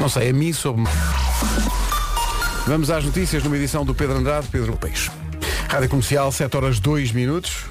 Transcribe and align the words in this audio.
Não 0.00 0.08
sei, 0.08 0.30
a 0.30 0.32
mim 0.32 0.52
soube 0.52 0.82
Vamos 2.66 2.90
às 2.90 3.04
notícias 3.04 3.44
numa 3.44 3.56
edição 3.56 3.84
do 3.84 3.94
Pedro 3.94 4.16
Andrade, 4.16 4.48
Pedro 4.48 4.76
Peixe. 4.76 5.10
Rádio 5.68 5.88
Comercial, 5.88 6.32
7 6.32 6.56
horas 6.56 6.80
2 6.80 7.12
minutos. 7.12 7.64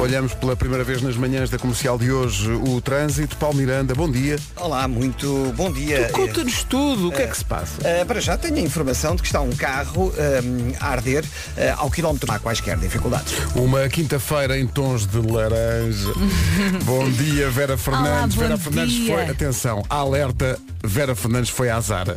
Olhamos 0.00 0.32
pela 0.32 0.56
primeira 0.56 0.82
vez 0.82 1.02
nas 1.02 1.14
manhãs 1.14 1.50
da 1.50 1.58
comercial 1.58 1.98
de 1.98 2.10
hoje 2.10 2.50
o 2.50 2.80
trânsito. 2.80 3.36
Paulo 3.36 3.58
Miranda, 3.58 3.94
bom 3.94 4.10
dia. 4.10 4.38
Olá, 4.56 4.88
muito 4.88 5.52
bom 5.54 5.70
dia. 5.70 6.08
Conta-nos 6.08 6.64
tudo, 6.64 7.08
o 7.08 7.12
que 7.12 7.20
é 7.20 7.26
que 7.26 7.36
se 7.36 7.44
passa? 7.44 7.76
Uh, 7.80 8.06
para 8.06 8.18
já 8.18 8.38
tenho 8.38 8.56
a 8.56 8.60
informação 8.60 9.14
de 9.14 9.20
que 9.20 9.28
está 9.28 9.42
um 9.42 9.54
carro 9.54 10.10
um, 10.10 10.72
a 10.80 10.88
arder 10.88 11.22
uh, 11.22 11.28
ao 11.76 11.90
quilómetro. 11.90 12.32
Há 12.32 12.38
quaisquer 12.38 12.78
dificuldades. 12.78 13.34
Uma 13.54 13.86
quinta-feira 13.90 14.58
em 14.58 14.66
tons 14.66 15.06
de 15.06 15.18
laranja. 15.18 16.14
bom 16.84 17.10
dia, 17.10 17.50
Vera 17.50 17.76
Fernandes. 17.76 18.38
Olá, 18.38 18.46
Vera 18.46 18.56
bom 18.56 18.62
Fernandes 18.62 18.94
dia. 18.94 19.14
foi. 19.14 19.28
Atenção, 19.28 19.82
alerta. 19.90 20.58
Vera 20.82 21.14
Fernandes 21.14 21.50
foi 21.50 21.68
à 21.68 21.78
Zara. 21.78 22.16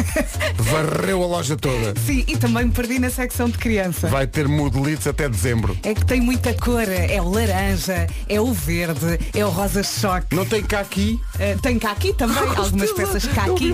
Varreu 0.56 1.22
a 1.22 1.26
loja 1.26 1.56
toda. 1.56 1.92
Sim, 2.06 2.24
e 2.26 2.38
também 2.38 2.64
me 2.64 2.72
perdi 2.72 2.98
na 2.98 3.10
secção 3.10 3.50
de 3.50 3.58
criança. 3.58 4.08
Vai 4.08 4.26
ter 4.26 4.48
modelitos 4.48 5.06
até 5.06 5.28
dezembro. 5.28 5.76
É 5.82 5.92
que 5.92 6.06
tem 6.06 6.18
muita 6.22 6.54
cor. 6.54 6.88
É 6.88 7.17
o 7.20 7.30
laranja, 7.30 8.06
é 8.28 8.40
o 8.40 8.52
verde, 8.52 9.18
é 9.34 9.44
o 9.44 9.48
rosa 9.48 9.82
choque. 9.82 10.34
Não 10.34 10.44
tem 10.44 10.62
cá 10.62 10.80
aqui? 10.80 11.20
Uh, 11.38 11.60
tem 11.60 11.78
caqui 11.78 12.12
também, 12.12 12.36
Com 12.36 12.62
algumas 12.62 12.88
certeza. 12.90 13.12
peças 13.12 13.32
caqui. 13.32 13.72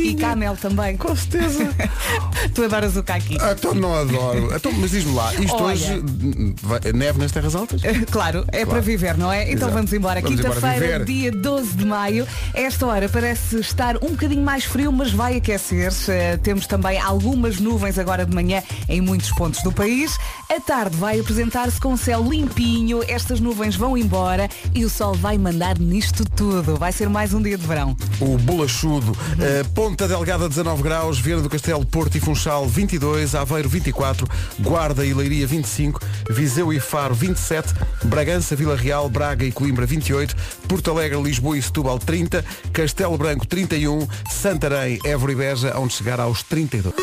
E 0.00 0.14
camel 0.14 0.56
também. 0.56 0.96
Com 0.96 1.14
certeza. 1.14 1.70
tu 2.54 2.64
adoras 2.64 2.96
o 2.96 3.02
caqui. 3.02 3.36
Ah, 3.40 3.54
então 3.58 3.74
não 3.74 3.94
adoro. 3.94 4.54
Então, 4.54 4.72
mas 4.72 4.90
diz-me 4.90 5.14
lá, 5.14 5.34
isto 5.34 5.54
Olha. 5.56 5.74
hoje 5.74 6.04
vai- 6.62 6.80
neve 6.92 7.18
nas 7.18 7.30
terras 7.32 7.54
altas? 7.54 7.82
Claro, 8.10 8.44
é 8.48 8.64
para 8.64 8.80
viver, 8.80 9.16
não 9.16 9.30
é? 9.32 9.42
Então 9.44 9.68
Exato. 9.68 9.72
vamos 9.74 9.92
embora. 9.92 10.22
Quinta-feira, 10.22 11.04
dia 11.04 11.30
12 11.30 11.76
de 11.76 11.84
maio. 11.84 12.26
Esta 12.54 12.86
hora 12.86 13.08
parece 13.08 13.58
estar 13.60 13.96
um 13.98 14.10
bocadinho 14.10 14.42
mais 14.42 14.64
frio, 14.64 14.90
mas 14.90 15.12
vai 15.12 15.36
aquecer. 15.36 15.92
Eh, 16.08 16.36
temos 16.38 16.66
também 16.66 16.98
algumas 16.98 17.58
nuvens 17.60 17.98
agora 17.98 18.24
de 18.24 18.34
manhã 18.34 18.62
em 18.88 19.00
muitos 19.00 19.30
pontos 19.32 19.62
do 19.62 19.70
país. 19.72 20.16
A 20.54 20.60
tarde 20.60 20.96
vai 20.96 21.20
apresentar-se 21.20 21.80
com 21.80 21.96
céu 21.96 22.22
limpinho. 22.28 23.02
Estas 23.06 23.40
nuvens 23.40 23.76
vão 23.76 23.96
embora 23.98 24.48
e 24.74 24.84
o 24.84 24.90
sol 24.90 25.14
vai 25.14 25.36
mandar 25.38 25.78
nisto 25.78 26.24
tudo. 26.24 26.76
Vai 26.76 26.92
ser 26.92 27.01
mais 27.10 27.32
um 27.32 27.42
dia 27.42 27.56
de 27.56 27.66
verão. 27.66 27.96
O 28.20 28.36
bolachudo. 28.38 29.12
Uh, 29.12 29.68
Ponta 29.74 30.06
Delgada 30.06 30.48
19 30.48 30.82
graus, 30.82 31.18
Vieira 31.18 31.40
do 31.40 31.48
Castelo, 31.48 31.84
Porto 31.84 32.16
e 32.16 32.20
Funchal 32.20 32.66
22, 32.66 33.34
Aveiro 33.34 33.68
24, 33.68 34.28
Guarda 34.60 35.04
e 35.04 35.14
Leiria 35.14 35.46
25, 35.46 36.00
Viseu 36.30 36.72
e 36.72 36.80
Faro 36.80 37.14
27, 37.14 37.74
Bragança, 38.04 38.54
Vila 38.54 38.76
Real, 38.76 39.08
Braga 39.08 39.44
e 39.44 39.52
Coimbra 39.52 39.86
28, 39.86 40.34
Porto 40.68 40.90
Alegre, 40.90 41.20
Lisboa 41.20 41.56
e 41.56 41.62
Setúbal 41.62 41.98
30, 41.98 42.44
Castelo 42.72 43.16
Branco 43.16 43.46
31, 43.46 44.06
Santarém, 44.30 44.98
Évora 45.04 45.32
e 45.32 45.34
Beja, 45.34 45.78
onde 45.78 45.94
chegar 45.94 46.20
aos 46.20 46.42
32. 46.42 46.94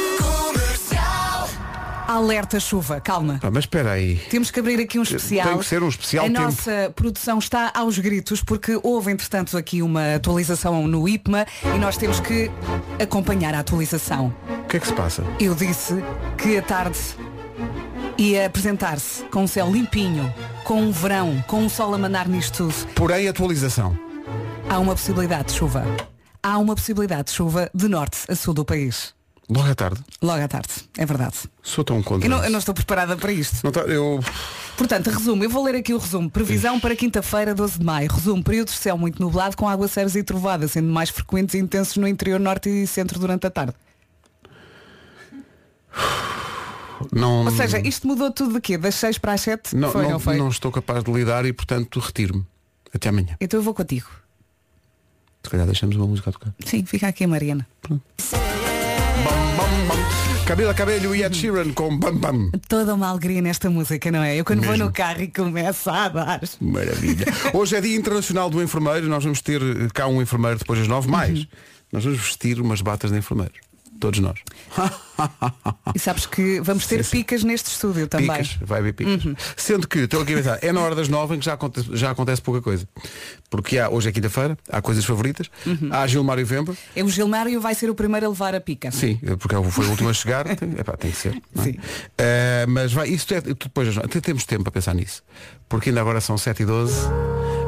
Alerta 2.09 2.59
chuva, 2.59 2.99
calma. 2.99 3.39
Ah, 3.43 3.51
mas 3.51 3.65
espera 3.65 3.91
aí. 3.91 4.15
Temos 4.31 4.49
que 4.49 4.59
abrir 4.59 4.79
aqui 4.79 4.97
um 4.97 5.03
especial. 5.03 5.47
Tem 5.47 5.57
que 5.59 5.65
ser 5.67 5.83
um 5.83 5.89
especial 5.89 6.25
A 6.25 6.27
tempo. 6.27 6.41
nossa 6.41 6.91
produção 6.95 7.37
está 7.37 7.71
aos 7.71 7.99
gritos 7.99 8.43
porque 8.43 8.79
houve, 8.81 9.11
entretanto, 9.11 9.55
aqui 9.55 9.83
uma 9.83 10.15
atualização 10.15 10.87
no 10.87 11.07
IPMA 11.07 11.45
e 11.75 11.77
nós 11.77 11.97
temos 11.97 12.19
que 12.19 12.49
acompanhar 12.99 13.53
a 13.53 13.59
atualização. 13.59 14.33
O 14.63 14.67
que 14.67 14.77
é 14.77 14.79
que 14.79 14.87
se 14.87 14.93
passa? 14.93 15.23
Eu 15.39 15.53
disse 15.53 16.03
que 16.35 16.57
a 16.57 16.63
tarde 16.63 16.97
ia 18.17 18.47
apresentar-se 18.47 19.25
com 19.25 19.43
um 19.43 19.47
céu 19.47 19.71
limpinho, 19.71 20.33
com 20.63 20.81
um 20.81 20.91
verão, 20.91 21.43
com 21.45 21.59
um 21.61 21.69
sol 21.69 21.93
a 21.93 21.97
mandar 21.99 22.27
nisto 22.27 22.57
tudo. 22.69 22.91
Porém, 22.95 23.27
atualização. 23.27 23.95
Há 24.67 24.79
uma 24.79 24.95
possibilidade 24.95 25.49
de 25.49 25.59
chuva. 25.59 25.85
Há 26.41 26.57
uma 26.57 26.73
possibilidade 26.73 27.25
de 27.25 27.33
chuva 27.33 27.69
de 27.71 27.87
norte 27.87 28.17
a 28.27 28.33
sul 28.33 28.55
do 28.55 28.65
país. 28.65 29.13
Logo 29.49 29.67
à 29.67 29.73
tarde. 29.73 29.99
Logo 30.21 30.43
à 30.43 30.47
tarde. 30.47 30.69
É 30.95 31.05
verdade. 31.05 31.35
Sou 31.63 31.83
tão 31.83 32.03
contra. 32.03 32.27
Eu 32.27 32.29
não, 32.29 32.43
eu 32.43 32.51
não 32.51 32.59
estou 32.59 32.73
preparada 32.73 33.17
para 33.17 33.31
isto. 33.31 33.57
Não 33.63 33.71
tá- 33.71 33.81
eu... 33.81 34.19
Portanto, 34.77 35.09
resumo, 35.09 35.43
eu 35.43 35.49
vou 35.49 35.63
ler 35.63 35.75
aqui 35.75 35.91
o 35.93 35.97
resumo. 35.97 36.29
Previsão 36.29 36.79
para 36.79 36.95
quinta-feira, 36.95 37.55
12 37.55 37.79
de 37.79 37.85
maio. 37.85 38.09
Resumo, 38.11 38.43
períodos 38.43 38.75
de 38.75 38.79
céu 38.79 38.95
muito 38.97 39.19
nublado 39.21 39.57
com 39.57 39.67
aguaceiros 39.67 40.15
e 40.15 40.21
trovadas, 40.23 40.71
sendo 40.71 40.89
mais 40.89 41.09
frequentes 41.09 41.55
e 41.55 41.57
intensos 41.57 41.97
no 41.97 42.07
interior 42.07 42.39
norte 42.39 42.69
e 42.69 42.85
centro 42.85 43.19
durante 43.19 43.47
a 43.47 43.49
tarde. 43.49 43.73
Não, 47.11 47.45
Ou 47.45 47.51
seja, 47.51 47.79
isto 47.79 48.05
mudou 48.07 48.29
tudo 48.31 48.53
de 48.53 48.61
quê? 48.61 48.77
Das 48.77 48.95
6 48.95 49.17
para 49.17 49.33
as 49.33 49.41
7? 49.41 49.75
não, 49.75 49.91
foi, 49.91 50.03
não, 50.03 50.11
não 50.11 50.19
foi? 50.19 50.37
não 50.37 50.49
estou 50.49 50.71
capaz 50.71 51.03
de 51.03 51.11
lidar 51.11 51.45
e, 51.45 51.53
portanto, 51.53 51.99
retiro-me. 51.99 52.45
Até 52.93 53.09
amanhã. 53.09 53.35
Então 53.39 53.59
eu 53.59 53.63
vou 53.63 53.73
contigo. 53.73 54.07
Se 55.43 55.49
calhar 55.49 55.65
deixamos 55.65 55.95
uma 55.95 56.05
música 56.05 56.29
a 56.29 56.33
tocar. 56.33 56.53
Sim, 56.65 56.85
fica 56.85 57.07
aqui 57.07 57.23
a 57.23 57.27
Mariana. 57.27 57.65
Bam. 57.87 57.99
Camila 60.45 60.73
Cabelho 60.73 61.13
e 61.13 61.21
Ed 61.23 61.37
Sheeran 61.37 61.71
com 61.73 61.95
Bam 61.95 62.15
Bam. 62.17 62.49
Toda 62.67 62.95
uma 62.95 63.07
alegria 63.07 63.41
nesta 63.41 63.69
música, 63.69 64.11
não 64.11 64.23
é? 64.23 64.35
Eu 64.35 64.43
quando 64.43 64.61
vou 64.61 64.71
Mesmo. 64.71 64.85
no 64.85 64.91
carro 64.91 65.21
e 65.21 65.27
começo 65.27 65.89
a 65.91 66.09
dar. 66.09 66.41
Maravilha. 66.59 67.25
Hoje 67.53 67.75
é 67.75 67.81
Dia 67.81 67.95
Internacional 67.95 68.49
do 68.49 68.61
Enfermeiro. 68.61 69.07
Nós 69.07 69.23
vamos 69.23 69.41
ter 69.41 69.61
eh, 69.61 69.87
cá 69.93 70.07
um 70.07 70.21
enfermeiro 70.21 70.57
depois 70.57 70.79
das 70.79 70.87
nove. 70.87 71.07
Mais, 71.07 71.47
nós 71.91 72.03
vamos 72.03 72.19
vestir 72.19 72.59
umas 72.59 72.81
batas 72.81 73.11
de 73.11 73.17
enfermeiro. 73.19 73.53
Todos 73.99 74.19
nós. 74.19 74.39
E 75.93 75.99
sabes 75.99 76.25
que 76.25 76.61
vamos 76.61 76.87
ter 76.87 77.03
Sim, 77.03 77.09
sim. 77.09 77.17
picas 77.17 77.43
neste 77.43 77.67
estúdio 77.69 78.07
também. 78.07 78.27
Picas, 78.29 78.57
vai 78.61 78.79
haver 78.79 78.93
picas. 78.93 79.21
Sendo 79.57 79.85
que, 79.85 79.99
estou 79.99 80.21
aqui 80.21 80.33
a 80.33 80.37
pensar, 80.37 80.59
é 80.61 80.71
na 80.71 80.79
hora 80.79 80.95
das 80.95 81.09
nove 81.09 81.35
em 81.35 81.39
que 81.39 81.45
já 81.45 81.53
acontece, 81.55 81.89
já 81.91 82.11
acontece 82.11 82.41
pouca 82.41 82.61
coisa. 82.61 82.87
Porque 83.49 83.77
há, 83.77 83.89
hoje 83.89 84.07
é 84.07 84.11
quinta-feira, 84.13 84.57
há 84.69 84.81
coisas 84.81 85.03
favoritas, 85.03 85.49
há 85.91 86.07
Gilmário 86.07 86.45
Vemba, 86.45 86.73
É 86.95 87.03
o 87.03 87.09
Gilmário 87.09 87.59
vai 87.59 87.75
ser 87.75 87.89
o 87.89 87.95
primeiro 87.95 88.27
a 88.27 88.29
levar 88.29 88.55
a 88.55 88.61
pica. 88.61 88.91
sim, 88.91 89.19
porque 89.37 89.55
foi 89.71 89.85
o 89.87 89.89
último 89.89 90.07
a 90.09 90.13
chegar, 90.13 90.45
tem, 90.55 90.71
epá, 90.79 90.95
tem 90.95 91.11
que 91.11 91.17
ser. 91.17 91.35
é? 91.35 91.75
Eh, 92.17 92.65
mas 92.69 92.93
vai, 92.93 93.09
isso 93.09 93.33
é, 93.33 93.41
depois 93.41 93.89
temos 94.23 94.45
tempo 94.45 94.63
para 94.63 94.71
pensar 94.71 94.93
nisso. 94.95 95.21
Porque 95.67 95.89
ainda 95.89 95.99
agora 95.99 96.21
são 96.21 96.37
7 96.37 96.63
e 96.63 96.65
12 96.65 96.95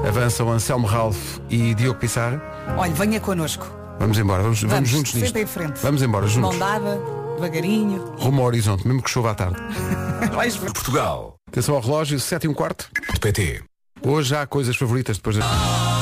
avançam 0.08 0.50
Anselmo 0.50 0.88
Ralph 0.88 1.40
e 1.50 1.74
Diogo 1.76 2.00
Pissar. 2.00 2.42
Olha, 2.78 2.94
venha 2.94 3.20
connosco. 3.20 3.81
Vamos 4.02 4.18
embora, 4.18 4.42
vamos, 4.42 4.60
vamos, 4.62 4.74
Vamos, 4.74 4.90
juntos 4.90 5.14
nisto. 5.14 5.38
em 5.38 5.46
frente. 5.46 5.80
Vamos 5.80 6.02
embora 6.02 6.26
juntos. 6.26 6.58
Mão 6.58 6.58
dada, 6.58 7.00
devagarinho. 7.36 8.16
Rumo 8.18 8.42
ao 8.42 8.48
horizonte, 8.48 8.88
mesmo 8.88 9.04
que 9.04 9.10
chova 9.12 9.30
à 9.30 9.36
tarde. 9.36 9.58
Portugal. 10.74 11.36
Atenção 11.48 11.76
ao 11.76 11.82
relógio, 11.82 12.20
7 12.20 12.46
e 12.46 12.50
um 12.50 12.54
quarto. 12.54 12.90
PT. 13.22 13.62
Hoje 14.02 14.36
há 14.36 14.48
coisas 14.48 14.76
favoritas 14.76 15.18
depois 15.18 15.38
da... 15.38 16.01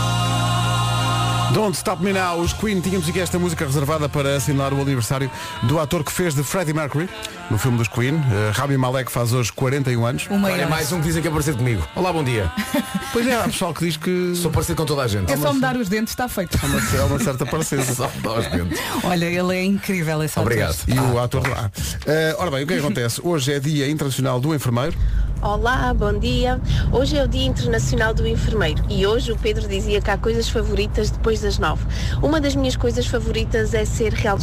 Don't 1.54 1.76
Stop 1.76 2.04
Me 2.04 2.14
Now, 2.14 2.40
os 2.40 2.54
Queen 2.54 2.80
tínhamos 2.80 3.10
aqui 3.10 3.20
esta 3.20 3.40
música 3.40 3.66
reservada 3.66 4.08
para 4.08 4.36
assinalar 4.36 4.72
o 4.72 4.82
aniversário 4.82 5.32
do 5.64 5.80
ator 5.80 6.04
que 6.04 6.12
fez 6.12 6.36
de 6.36 6.44
Freddie 6.44 6.74
Mercury 6.74 7.10
no 7.50 7.58
filme 7.58 7.76
dos 7.76 7.88
Queen. 7.88 8.14
Uh, 8.14 8.52
Rami 8.54 8.78
Malek 8.78 9.12
faz 9.12 9.34
hoje 9.34 9.52
41 9.54 10.06
anos. 10.06 10.28
O 10.30 10.38
maior. 10.38 10.56
Olha, 10.56 10.68
mais 10.68 10.92
um 10.92 11.00
que 11.00 11.08
dizem 11.08 11.24
que 11.24 11.28
é 11.28 11.32
parecido 11.32 11.58
comigo. 11.58 11.88
Olá, 11.96 12.14
bom 12.14 12.24
dia. 12.24 12.52
Pois 13.12 13.26
é, 13.26 13.36
há 13.36 13.44
pessoal 13.46 13.74
que 13.74 13.86
diz 13.86 13.98
que 13.98 14.36
Sou 14.36 14.52
parecido 14.52 14.76
com 14.76 14.86
toda 14.86 15.02
a 15.02 15.08
gente. 15.08 15.32
É 15.32 15.36
só 15.36 15.52
me 15.52 15.60
dar 15.60 15.76
os 15.76 15.90
dentes, 15.90 16.12
está 16.12 16.30
feito. 16.30 16.60
há 16.62 16.66
uma, 16.68 16.80
há 16.80 17.06
uma 17.06 17.18
certa 17.18 17.44
parecência. 17.44 17.92
Só 17.96 18.08
me 18.08 18.22
dá 18.22 18.34
os 18.34 18.46
dentes. 18.46 18.80
Olha, 19.04 19.26
ele 19.26 19.58
é 19.58 19.64
incrível 19.64 20.22
esse 20.22 20.38
ator. 20.38 20.44
Obrigado. 20.44 20.78
E 20.88 21.00
o 21.00 21.18
ator 21.18 21.42
lá. 21.50 21.72
Uh, 22.06 22.40
ora 22.40 22.52
bem, 22.52 22.64
o 22.64 22.68
que 22.68 22.74
é 22.74 22.76
que 22.78 22.84
acontece? 22.84 23.20
Hoje 23.24 23.52
é 23.52 23.60
Dia 23.60 23.90
Internacional 23.90 24.40
do 24.40 24.54
Enfermeiro. 24.54 24.96
Olá, 25.42 25.94
bom 25.94 26.20
dia. 26.20 26.60
Hoje 26.92 27.18
é 27.18 27.24
o 27.24 27.28
Dia 27.28 27.46
Internacional 27.46 28.14
do 28.14 28.28
Enfermeiro 28.28 28.84
e 28.90 29.08
hoje 29.08 29.32
o 29.32 29.38
Pedro 29.38 29.70
dizia 29.70 30.02
que 30.02 30.12
há 30.12 30.18
coisas 30.18 30.50
favoritas 30.50 31.10
depois 31.10 31.39
das 31.42 31.58
nove. 31.58 31.84
Uma 32.22 32.40
das 32.42 32.56
minhas 32.56 32.76
coisas 32.76 33.06
favoritas 33.08 33.74
é 33.74 33.86
ser 33.86 34.14
real... 34.14 34.38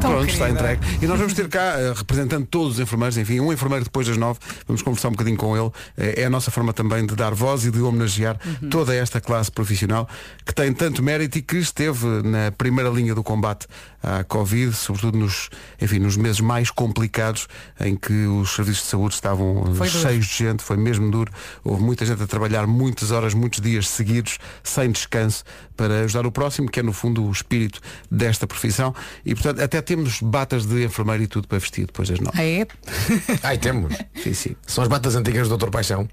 Tão 0.00 0.12
Pronto, 0.12 0.28
está 0.30 0.46
querida. 0.46 0.72
entregue. 0.74 1.04
E 1.04 1.08
nós 1.08 1.18
vamos 1.18 1.34
ter 1.34 1.48
cá, 1.48 1.74
eh, 1.76 1.92
representando 1.92 2.46
todos 2.46 2.74
os 2.74 2.78
enfermeiros, 2.80 3.18
enfim, 3.18 3.40
um 3.40 3.52
enfermeiro 3.52 3.82
depois 3.82 4.06
das 4.06 4.16
nove, 4.16 4.38
vamos 4.64 4.80
conversar 4.80 5.08
um 5.08 5.10
bocadinho 5.10 5.36
com 5.36 5.56
ele. 5.56 5.72
Eh, 5.96 6.22
É 6.22 6.24
a 6.26 6.30
nossa 6.30 6.52
forma 6.52 6.72
também 6.72 7.04
de 7.04 7.16
dar 7.16 7.34
voz 7.34 7.64
e 7.64 7.70
de 7.72 7.80
homenagear 7.80 8.38
Uhum. 8.62 8.68
toda 8.70 8.94
esta 8.94 9.20
classe 9.20 9.50
profissional 9.50 10.08
que 10.46 10.54
tem 10.54 10.72
tanto 10.72 11.02
mérito 11.02 11.38
e 11.38 11.42
que 11.42 11.56
esteve 11.56 12.06
na 12.22 12.52
primeira 12.56 12.88
linha 12.90 13.12
do 13.12 13.24
combate 13.24 13.66
à 14.02 14.22
Covid, 14.24 14.72
sobretudo 14.74 15.18
nos, 15.18 15.50
enfim, 15.80 15.98
nos 15.98 16.16
meses 16.16 16.40
mais 16.40 16.70
complicados 16.70 17.48
em 17.80 17.96
que 17.96 18.26
os 18.26 18.54
serviços 18.54 18.84
de 18.84 18.90
saúde 18.90 19.14
estavam 19.14 19.64
Foi 19.74 19.88
duro. 19.88 20.02
cheios 20.02 20.26
de 20.26 20.34
gente, 20.36 20.62
foi 20.62 20.76
mesmo 20.76 21.10
duro. 21.10 21.32
Houve 21.64 21.82
muita 21.82 22.06
gente 22.06 22.22
a 22.22 22.26
trabalhar 22.26 22.66
muitas 22.66 23.10
horas, 23.10 23.34
muitos 23.34 23.60
dias 23.60 23.88
seguidos, 23.88 24.38
sem 24.62 24.90
descanso, 24.90 25.44
para 25.76 26.00
ajudar 26.00 26.26
o 26.26 26.32
próximo, 26.32 26.70
que 26.70 26.80
é 26.80 26.82
no 26.82 26.92
fundo 26.92 27.24
o 27.24 27.30
espírito 27.30 27.80
desta 28.10 28.46
profissão. 28.46 28.94
E 29.24 29.34
portanto 29.34 29.60
até 29.60 29.80
temos 29.80 30.20
batas 30.20 30.64
de 30.66 30.84
enfermeiro 30.84 31.22
e 31.22 31.26
tudo 31.26 31.48
para 31.48 31.58
vestir 31.58 31.86
depois 31.86 32.08
das 32.08 32.20
nove. 32.20 32.38
Ah, 32.38 32.44
é? 32.44 32.66
Ai, 33.42 33.58
temos. 33.58 33.94
Sim, 34.22 34.34
sim. 34.34 34.56
São 34.66 34.82
as 34.82 34.88
batas 34.88 35.16
antigas 35.16 35.48
do 35.48 35.56
Dr. 35.56 35.70
Paixão. 35.70 36.08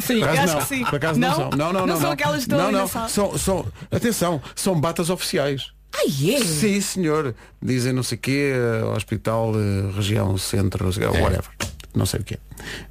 Sim, 0.00 0.22
acho 0.22 0.52
não, 0.52 0.58
que 0.60 0.66
sim. 0.66 0.84
por 0.84 0.96
acaso 0.96 1.18
não, 1.18 1.34
são. 1.34 1.50
Não, 1.50 1.72
não, 1.72 1.86
não. 1.86 2.00
são 2.00 2.10
aquelas 2.10 2.44
que 2.44 2.52
estão 2.52 2.70
não, 2.70 2.72
não. 2.72 3.08
São, 3.08 3.38
são, 3.38 3.66
atenção, 3.90 4.40
são 4.54 4.78
batas 4.78 5.10
oficiais. 5.10 5.75
Ai, 5.98 6.34
é? 6.34 6.44
Sim, 6.44 6.80
senhor. 6.80 7.34
Dizem 7.62 7.92
não 7.92 8.02
sei 8.02 8.16
o 8.16 8.20
quê, 8.20 8.52
eh, 8.54 8.84
hospital, 8.84 9.52
eh, 9.54 9.94
região, 9.94 10.36
centro, 10.36 10.84
não 10.84 10.92
sei 10.92 11.06
o 11.06 11.12
quê, 11.12 11.18
whatever. 11.18 11.44
Não 11.94 12.04
sei 12.04 12.20
o 12.20 12.24
quê. 12.24 12.38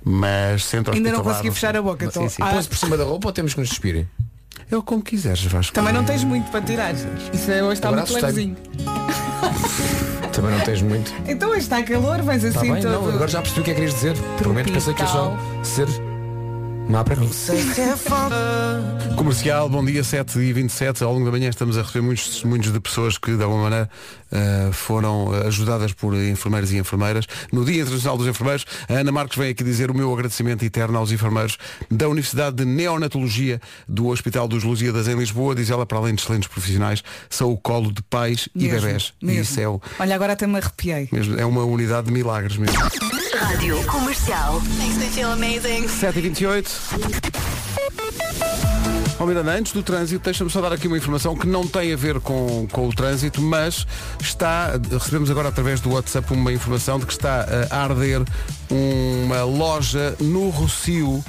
Mas 0.03 0.65
centro 0.65 0.93
Ainda 0.93 1.11
não 1.11 1.21
consegui 1.21 1.51
fechar 1.51 1.75
a 1.77 1.81
boca. 1.81 2.05
Sim, 2.05 2.09
então. 2.09 2.29
sim. 2.29 2.41
Ah, 2.41 2.51
Põe-se 2.51 2.69
por 2.69 2.77
cima 2.77 2.97
da 2.97 3.03
roupa 3.03 3.27
ou 3.27 3.33
temos 3.33 3.53
que 3.53 3.59
nos 3.59 3.69
despir? 3.69 4.07
É 4.71 4.75
o 4.75 4.81
como 4.81 5.03
quiseres, 5.03 5.43
Vasco. 5.45 5.73
Também 5.73 5.93
não 5.93 6.03
tens 6.03 6.23
muito 6.23 6.49
para 6.49 6.61
tirar. 6.61 6.93
Isso 7.33 7.51
é, 7.51 7.61
hoje 7.61 7.73
está 7.73 7.89
Agora 7.89 8.01
muito 8.01 8.15
levezinho. 8.15 8.55
Também 10.33 10.51
não 10.51 10.59
tens 10.61 10.81
muito. 10.81 11.13
Então 11.27 11.49
hoje 11.49 11.59
está 11.59 11.83
calor, 11.83 12.21
vais 12.23 12.43
assim 12.43 12.73
bem, 12.73 12.81
todo. 12.81 12.91
não, 12.91 13.09
agora 13.09 13.27
já 13.27 13.41
percebi 13.41 13.61
o 13.61 13.63
que 13.63 13.71
é 13.71 13.73
que 13.73 13.79
querias 13.81 13.95
dizer. 13.95 14.17
Por 14.37 14.47
um 14.47 14.49
momento 14.49 14.73
pensei 14.73 14.93
que 14.93 15.01
ia 15.01 15.07
só 15.07 15.37
ser. 15.63 15.87
Não 16.89 16.99
há 16.99 17.03
para 17.03 17.15
mim. 17.15 17.29
Comercial, 19.15 19.67
bom 19.69 19.83
dia, 19.83 20.03
7 20.03 20.39
e 20.39 20.53
27 20.53 21.03
Ao 21.03 21.13
longo 21.13 21.25
da 21.25 21.31
manhã 21.31 21.49
estamos 21.49 21.77
a 21.77 21.81
receber 21.81 22.01
muitos 22.01 22.27
testemunhos 22.27 22.71
de 22.71 22.79
pessoas 22.79 23.17
que, 23.17 23.35
de 23.35 23.43
alguma 23.43 23.63
maneira, 23.63 23.89
eh, 24.35 24.69
foram 24.73 25.31
ajudadas 25.47 25.93
por 25.93 26.13
enfermeiros 26.13 26.71
e 26.71 26.77
enfermeiras. 26.77 27.25
No 27.51 27.63
Dia 27.63 27.81
Internacional 27.81 28.17
dos 28.17 28.27
Enfermeiros, 28.27 28.65
a 28.89 28.93
Ana 28.93 29.11
Marques 29.11 29.37
vem 29.37 29.49
aqui 29.51 29.63
dizer 29.63 29.89
o 29.89 29.93
meu 29.95 30.11
agradecimento 30.13 30.63
eterno 30.65 30.97
aos 30.97 31.11
enfermeiros 31.11 31.57
da 31.89 32.07
Universidade 32.09 32.57
de 32.57 32.65
Neonatologia 32.65 33.61
do 33.87 34.07
Hospital 34.07 34.47
dos 34.47 34.63
Lusíadas 34.63 35.07
em 35.07 35.15
Lisboa. 35.15 35.55
Diz 35.55 35.69
ela, 35.69 35.85
para 35.85 35.97
além 35.97 36.13
de 36.15 36.21
excelentes 36.21 36.47
profissionais, 36.49 37.03
são 37.29 37.51
o 37.51 37.57
colo 37.57 37.91
de 37.91 38.01
pais 38.03 38.49
e 38.53 38.63
Mesmo, 38.67 38.81
bebés. 38.81 39.13
E 39.21 39.25
mesmo. 39.25 39.41
isso 39.43 39.59
é, 39.59 39.67
o- 39.67 39.81
Olha, 39.99 40.15
agora 40.15 40.33
até 40.33 40.45
me 40.45 40.57
arrepiei. 40.57 41.07
mesmo, 41.11 41.39
é 41.39 41.45
uma 41.45 41.63
unidade 41.63 42.07
de 42.07 42.13
milagres 42.13 42.57
mesmo. 42.57 42.77
Rádio 43.39 43.83
Comercial. 43.85 44.61
Makes 44.77 44.97
me 44.97 45.05
feel 45.09 45.31
amazing. 45.31 45.87
7 45.87 46.19
28 49.15 49.19
Ó 49.19 49.25
Miranda, 49.25 49.51
antes 49.51 49.71
do 49.71 49.81
trânsito, 49.81 50.23
deixa-me 50.23 50.49
só 50.49 50.61
dar 50.61 50.73
aqui 50.73 50.87
uma 50.87 50.97
informação 50.97 51.35
que 51.35 51.47
não 51.47 51.65
tem 51.65 51.93
a 51.93 51.95
ver 51.95 52.19
com, 52.19 52.67
com 52.71 52.87
o 52.87 52.93
trânsito, 52.93 53.41
mas 53.41 53.87
está, 54.19 54.73
recebemos 54.91 55.31
agora 55.31 55.49
através 55.49 55.79
do 55.79 55.91
WhatsApp 55.93 56.33
uma 56.33 56.51
informação 56.51 56.99
de 56.99 57.05
que 57.05 57.13
está 57.13 57.45
a 57.71 57.83
arder 57.83 58.21
uma 58.69 59.43
loja 59.43 60.15
no 60.19 60.49
Rocio, 60.49 61.23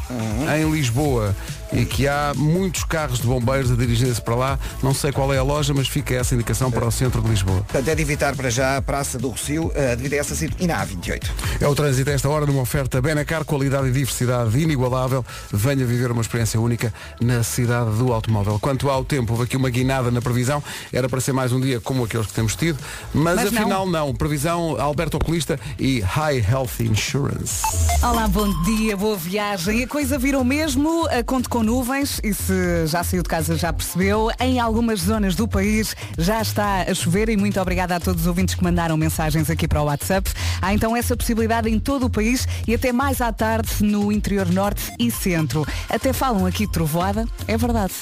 em 0.59 0.71
Lisboa, 0.71 1.35
e 1.73 1.85
que 1.85 2.07
há 2.07 2.33
muitos 2.37 2.85
carros 2.85 3.21
de 3.21 3.27
bombeiros 3.27 3.71
a 3.71 3.75
dirigirem-se 3.77 4.21
para 4.21 4.35
lá. 4.35 4.59
Não 4.83 4.95
sei 4.95 5.13
qual 5.13 5.33
é 5.33 5.39
a 5.39 5.43
loja, 5.43 5.73
mas 5.75 5.89
fica 5.89 6.15
essa 6.15 6.35
indicação 6.35 6.71
para 6.71 6.87
o 6.87 6.91
centro 6.91 7.21
de 7.23 7.29
Lisboa. 7.29 7.59
Portanto, 7.63 7.89
é 7.89 7.95
de 7.95 8.03
evitar 8.03 8.35
para 8.37 8.51
já 8.51 8.77
a 8.77 8.83
Praça 8.83 9.19
do 9.19 9.29
Rocio 9.29 9.71
eh, 9.75 9.97
devido 9.97 10.15
a 10.15 10.17
essa. 10.17 10.37
E 10.59 10.67
na 10.67 10.85
A28. 10.87 11.25
É 11.61 11.67
o 11.67 11.75
trânsito 11.75 12.11
a 12.11 12.13
esta 12.13 12.29
hora 12.29 12.47
numa 12.47 12.63
oferta 12.63 13.01
Benacar, 13.01 13.45
qualidade 13.45 13.89
e 13.89 13.93
diversidade 13.93 14.59
inigualável. 14.61 15.25
Venha 15.53 15.85
viver 15.85 16.11
uma 16.11 16.23
experiência 16.23 16.61
única 16.61 16.93
na 17.21 17.43
cidade 17.43 17.91
do 17.97 18.13
automóvel. 18.13 18.59
Quanto 18.61 18.89
ao 18.91 19.05
tempo, 19.05 19.33
houve 19.33 19.45
aqui 19.45 19.57
uma 19.57 19.71
guinada 19.71 20.11
na 20.11 20.21
previsão. 20.21 20.63
Era 20.93 21.09
para 21.09 21.21
ser 21.21 21.33
mais 21.33 21.53
um 21.53 21.61
dia 21.61 21.81
como 21.81 22.05
aqueles 22.05 22.27
que 22.27 22.33
temos 22.33 22.55
tido, 22.55 22.79
mas, 23.15 23.37
Mas 23.37 23.53
não. 23.53 23.61
afinal 23.63 23.87
não. 23.89 24.15
Previsão 24.15 24.81
Alberto 24.81 25.17
Oculista 25.17 25.59
e 25.79 26.01
High 26.01 26.45
Health 26.49 26.81
Insurance. 26.81 27.63
Olá, 28.03 28.29
bom 28.29 28.49
dia, 28.63 28.97
boa 28.97 29.17
viagem. 29.17 29.83
A 29.85 29.87
coisa 29.87 30.19
virou 30.19 30.45
mesmo, 30.45 31.07
a 31.09 31.23
conto 31.23 31.49
com 31.57 31.63
nuvens, 31.63 32.21
e 32.23 32.35
se 32.35 32.87
já 32.87 33.03
saiu 33.03 33.23
de 33.23 33.31
casa 33.31 33.57
já 33.57 33.73
percebeu, 33.73 34.29
em 34.39 34.61
algumas 34.61 35.01
zonas 35.01 35.35
do 35.35 35.49
país 35.49 35.97
já 36.19 36.43
está 36.43 36.83
a 36.83 36.93
chover 36.93 37.31
e 37.31 37.37
muito 37.37 37.59
obrigada 37.59 37.97
a 37.97 38.01
todos 38.01 38.23
os 38.23 38.27
ouvintes 38.27 38.55
que 38.55 38.63
mandaram 38.63 38.95
mensagens 38.95 39.49
aqui 39.49 39.67
para 39.67 39.81
o 39.81 39.87
WhatsApp. 39.87 40.31
Há 40.61 40.75
então 40.75 40.95
essa 40.95 41.17
possibilidade 41.17 41.71
em 41.71 41.81
todo 41.81 42.07
o 42.07 42.11
país 42.11 42.47
e 42.69 42.75
até 42.75 42.93
mais 42.93 43.23
à 43.23 43.33
tarde 43.33 43.71
no 43.81 44.13
interior 44.13 44.47
norte 44.53 44.93
e 44.99 45.11
centro. 45.11 45.67
Até 45.89 46.13
falam 46.13 46.45
aqui 46.45 46.67
de 46.67 46.73
trovoada, 46.73 47.25
é 47.49 47.57
verdade. 47.57 47.95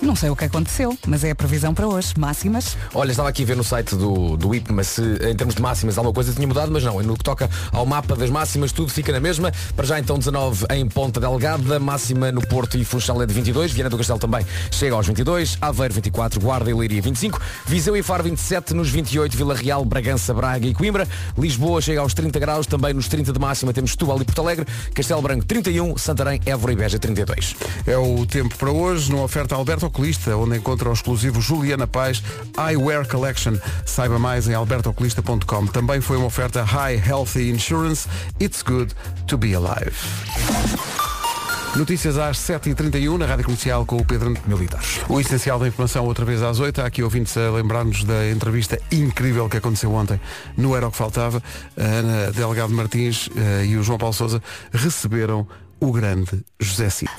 Não 0.00 0.14
sei 0.14 0.30
o 0.30 0.36
que 0.36 0.44
aconteceu, 0.44 0.96
mas 1.08 1.24
é 1.24 1.32
a 1.32 1.34
previsão 1.34 1.74
para 1.74 1.86
hoje. 1.86 2.14
Máximas. 2.16 2.76
Olha, 2.94 3.10
estava 3.10 3.28
aqui 3.28 3.42
a 3.42 3.46
ver 3.46 3.56
no 3.56 3.64
site 3.64 3.96
do, 3.96 4.36
do 4.36 4.54
IP, 4.54 4.72
mas 4.72 4.86
se 4.86 5.02
em 5.02 5.34
termos 5.34 5.56
de 5.56 5.60
máximas 5.60 5.98
alguma 5.98 6.14
coisa 6.14 6.32
tinha 6.32 6.46
mudado, 6.46 6.70
mas 6.70 6.84
não. 6.84 7.02
No 7.02 7.16
que 7.16 7.24
toca 7.24 7.50
ao 7.72 7.84
mapa 7.84 8.14
das 8.14 8.30
máximas, 8.30 8.70
tudo 8.70 8.92
fica 8.92 9.10
na 9.10 9.18
mesma. 9.18 9.52
Para 9.74 9.86
já 9.86 9.98
então 9.98 10.16
19 10.16 10.66
em 10.70 10.88
Ponta 10.88 11.18
Delgada, 11.18 11.80
máxima 11.80 12.30
no 12.30 12.40
Porto 12.40 12.78
e 12.78 12.84
Funchal 12.84 13.22
é 13.22 13.26
de 13.26 13.34
22, 13.34 13.72
Viana 13.72 13.90
do 13.90 13.96
Castelo 13.96 14.20
também 14.20 14.46
chega 14.70 14.94
aos 14.94 15.06
22, 15.06 15.58
Aveiro 15.60 15.94
24, 15.94 16.40
Guarda 16.40 16.70
e 16.70 16.74
Leiria 16.74 17.02
25, 17.02 17.40
Viseu 17.66 17.96
e 17.96 18.02
Faro 18.02 18.22
27, 18.22 18.74
nos 18.74 18.88
28 18.90 19.36
Vila 19.36 19.54
Real, 19.54 19.84
Bragança, 19.84 20.32
Braga 20.32 20.66
e 20.66 20.74
Coimbra, 20.74 21.08
Lisboa 21.36 21.80
chega 21.80 22.00
aos 22.00 22.14
30 22.14 22.38
graus, 22.38 22.66
também 22.66 22.94
nos 22.94 23.08
30 23.08 23.32
de 23.32 23.38
máxima 23.38 23.72
temos 23.72 23.90
Setúbal 23.90 24.20
e 24.22 24.24
Porto 24.24 24.42
Alegre, 24.42 24.66
Castelo 24.94 25.22
Branco 25.22 25.44
31, 25.44 25.98
Santarém, 25.98 26.40
Évora 26.46 26.72
e 26.72 26.76
Beja 26.76 26.98
32. 26.98 27.56
É 27.86 27.96
o 27.96 28.24
tempo 28.24 28.56
para 28.56 28.70
hoje, 28.70 29.10
numa 29.10 29.24
oferta 29.24 29.56
Alberto 29.56 29.87
Oculista, 29.88 30.36
onde 30.36 30.56
encontra 30.56 30.88
o 30.88 30.92
exclusivo 30.92 31.40
Juliana 31.40 31.86
Paz 31.86 32.22
Eyewear 32.56 33.06
Collection. 33.08 33.56
Saiba 33.84 34.18
mais 34.18 34.48
em 34.48 34.54
albertooculista.com. 34.54 35.66
Também 35.66 36.00
foi 36.00 36.16
uma 36.16 36.26
oferta 36.26 36.62
High 36.62 37.02
Healthy 37.06 37.50
Insurance. 37.50 38.08
It's 38.40 38.62
good 38.62 38.94
to 39.26 39.36
be 39.36 39.54
alive. 39.54 39.96
Notícias 41.76 42.18
às 42.18 42.38
7h31 42.38 43.18
na 43.18 43.26
Rádio 43.26 43.44
Comercial 43.44 43.84
com 43.86 43.96
o 43.96 44.04
Pedro 44.04 44.34
Militar. 44.46 44.80
O 45.08 45.20
essencial 45.20 45.58
da 45.58 45.68
informação 45.68 46.04
outra 46.06 46.24
vez 46.24 46.42
às 46.42 46.58
8 46.58 46.80
Há 46.80 46.86
aqui 46.86 47.02
ouvintes 47.02 47.36
a 47.36 47.50
lembrar-nos 47.50 48.04
da 48.04 48.28
entrevista 48.30 48.80
incrível 48.90 49.48
que 49.48 49.58
aconteceu 49.58 49.92
ontem 49.92 50.20
no 50.56 50.74
Era 50.74 50.88
o 50.88 50.90
que 50.90 50.96
Faltava. 50.96 51.42
A 51.76 51.82
Ana 51.82 52.32
Delgado 52.32 52.72
Martins 52.72 53.28
eh, 53.36 53.66
e 53.66 53.76
o 53.76 53.82
João 53.82 53.98
Paulo 53.98 54.14
Souza 54.14 54.42
receberam 54.72 55.46
o 55.80 55.92
grande 55.92 56.44
José 56.58 56.90
Cid. 56.90 57.10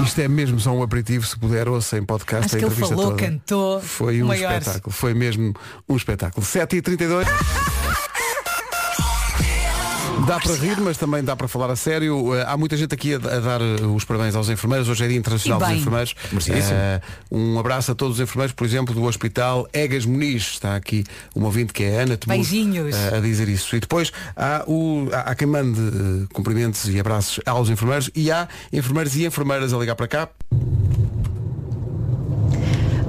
Isto 0.00 0.20
é 0.20 0.28
mesmo 0.28 0.60
só 0.60 0.72
um 0.72 0.82
aperitivo, 0.82 1.26
se 1.26 1.38
puder, 1.38 1.68
ouça 1.68 1.96
em 1.96 2.04
podcast 2.04 2.44
Acho 2.46 2.56
a 2.56 2.58
que 2.58 2.64
ele 2.64 2.72
entrevista 2.72 2.94
falou, 2.96 3.10
toda. 3.12 3.22
cantou, 3.22 3.80
Foi 3.80 4.22
um 4.22 4.26
maior. 4.26 4.58
espetáculo, 4.58 4.94
foi 4.94 5.14
mesmo 5.14 5.54
um 5.88 5.96
espetáculo. 5.96 6.44
7h32. 6.44 7.26
Dá 10.24 10.40
para 10.40 10.54
rir, 10.54 10.80
mas 10.80 10.96
também 10.96 11.22
dá 11.22 11.36
para 11.36 11.46
falar 11.46 11.70
a 11.70 11.76
sério. 11.76 12.34
Eh, 12.34 12.44
há 12.46 12.56
muita 12.56 12.76
gente 12.76 12.92
aqui 12.94 13.14
a, 13.14 13.16
a 13.16 13.38
dar 13.38 13.60
eh, 13.60 13.84
os 13.84 14.04
parabéns 14.04 14.34
aos 14.34 14.48
enfermeiros. 14.48 14.88
Hoje 14.88 15.04
é 15.04 15.08
Dia 15.08 15.16
Internacional 15.16 15.58
dos. 15.60 15.70
Enfermeiros. 15.70 16.14
Eh, 16.48 17.00
um 17.30 17.58
abraço 17.58 17.92
a 17.92 17.94
todos 17.94 18.16
os 18.16 18.20
enfermeiros, 18.20 18.52
por 18.54 18.64
exemplo, 18.66 18.94
do 18.94 19.04
Hospital 19.04 19.68
Egas 19.72 20.06
Muniz. 20.06 20.42
Está 20.54 20.74
aqui 20.74 21.04
um 21.34 21.44
ouvinte 21.44 21.72
que 21.72 21.84
é 21.84 22.00
a 22.00 22.02
Ana 22.02 22.16
Temur, 22.16 22.36
Beijinhos. 22.38 22.94
eh, 22.96 23.16
a 23.16 23.20
dizer 23.20 23.48
isso. 23.48 23.76
E 23.76 23.80
depois 23.80 24.10
há, 24.36 24.64
o, 24.66 25.08
há, 25.12 25.30
há 25.30 25.34
quem 25.34 25.46
mande 25.46 25.80
eh, 25.80 26.26
cumprimentos 26.32 26.88
e 26.88 26.98
abraços 26.98 27.38
aos 27.44 27.68
enfermeiros 27.68 28.10
e 28.14 28.30
há 28.30 28.48
enfermeiros 28.72 29.14
e 29.16 29.26
enfermeiras 29.26 29.72
a 29.72 29.78
ligar 29.78 29.94
para 29.96 30.08
cá. 30.08 30.28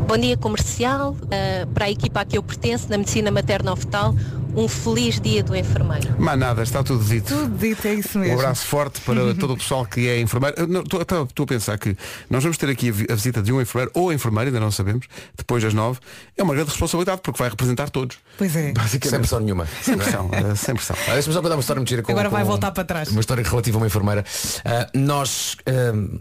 Bom 0.07 0.17
dia 0.17 0.37
comercial, 0.37 1.11
uh, 1.21 1.67
para 1.73 1.85
a 1.85 1.91
equipa 1.91 2.21
a 2.21 2.25
que 2.25 2.37
eu 2.37 2.43
pertenço, 2.43 2.89
na 2.89 2.97
medicina 2.97 3.29
materno-fetal, 3.29 4.15
um 4.55 4.67
feliz 4.67 5.19
dia 5.19 5.43
do 5.43 5.55
enfermeiro. 5.55 6.15
Mas 6.17 6.37
nada, 6.39 6.63
está 6.63 6.83
tudo 6.83 7.03
dito. 7.03 7.27
Tudo 7.33 7.57
dito, 7.57 7.87
é 7.87 7.93
isso 7.93 8.17
Um 8.17 8.21
mesmo. 8.21 8.39
abraço 8.39 8.65
forte 8.65 8.99
para 9.01 9.33
todo 9.35 9.53
o 9.53 9.57
pessoal 9.57 9.85
que 9.85 10.07
é 10.07 10.19
enfermeiro. 10.19 10.55
Estou 10.83 11.43
a 11.43 11.47
pensar 11.47 11.77
que 11.77 11.95
nós 12.29 12.41
vamos 12.43 12.57
ter 12.57 12.69
aqui 12.69 12.89
a 12.89 12.91
vi- 12.91 13.07
a 13.09 13.15
visita 13.15 13.41
de 13.41 13.51
um 13.53 13.61
enfermeiro 13.61 13.91
ou 13.93 14.11
enfermeira, 14.11 14.49
ainda 14.49 14.59
não 14.59 14.71
sabemos, 14.71 15.05
depois 15.37 15.63
das 15.63 15.73
nove. 15.73 15.99
É 16.37 16.43
uma 16.43 16.53
grande 16.53 16.69
responsabilidade 16.69 17.21
porque 17.21 17.37
vai 17.39 17.49
representar 17.49 17.89
todos. 17.89 18.17
Pois 18.37 18.55
é. 18.55 18.63
Sem 18.65 18.73
Basicamente. 18.73 19.19
pressão 19.19 19.39
nenhuma. 19.39 19.67
Sem 19.81 19.97
pressão, 19.97 20.29
eh, 20.33 20.55
sem 20.55 20.75
pressão. 20.75 20.95
Ah, 21.07 21.13
Deixa-me 21.13 21.33
só 21.33 21.41
contar 21.41 21.55
uma 21.55 21.61
história 21.61 21.79
muito 21.79 21.89
gira 21.89 22.01
com 22.01 22.11
Agora 22.11 22.29
vai 22.29 22.41
com- 22.43 22.49
voltar 22.49 22.71
para 22.71 22.83
trás. 22.83 23.09
Uma 23.09 23.19
história 23.19 23.43
relativa 23.43 23.77
a 23.77 23.79
uma 23.79 23.87
enfermeira. 23.87 24.25
Ah, 24.65 24.89
nós, 24.93 25.55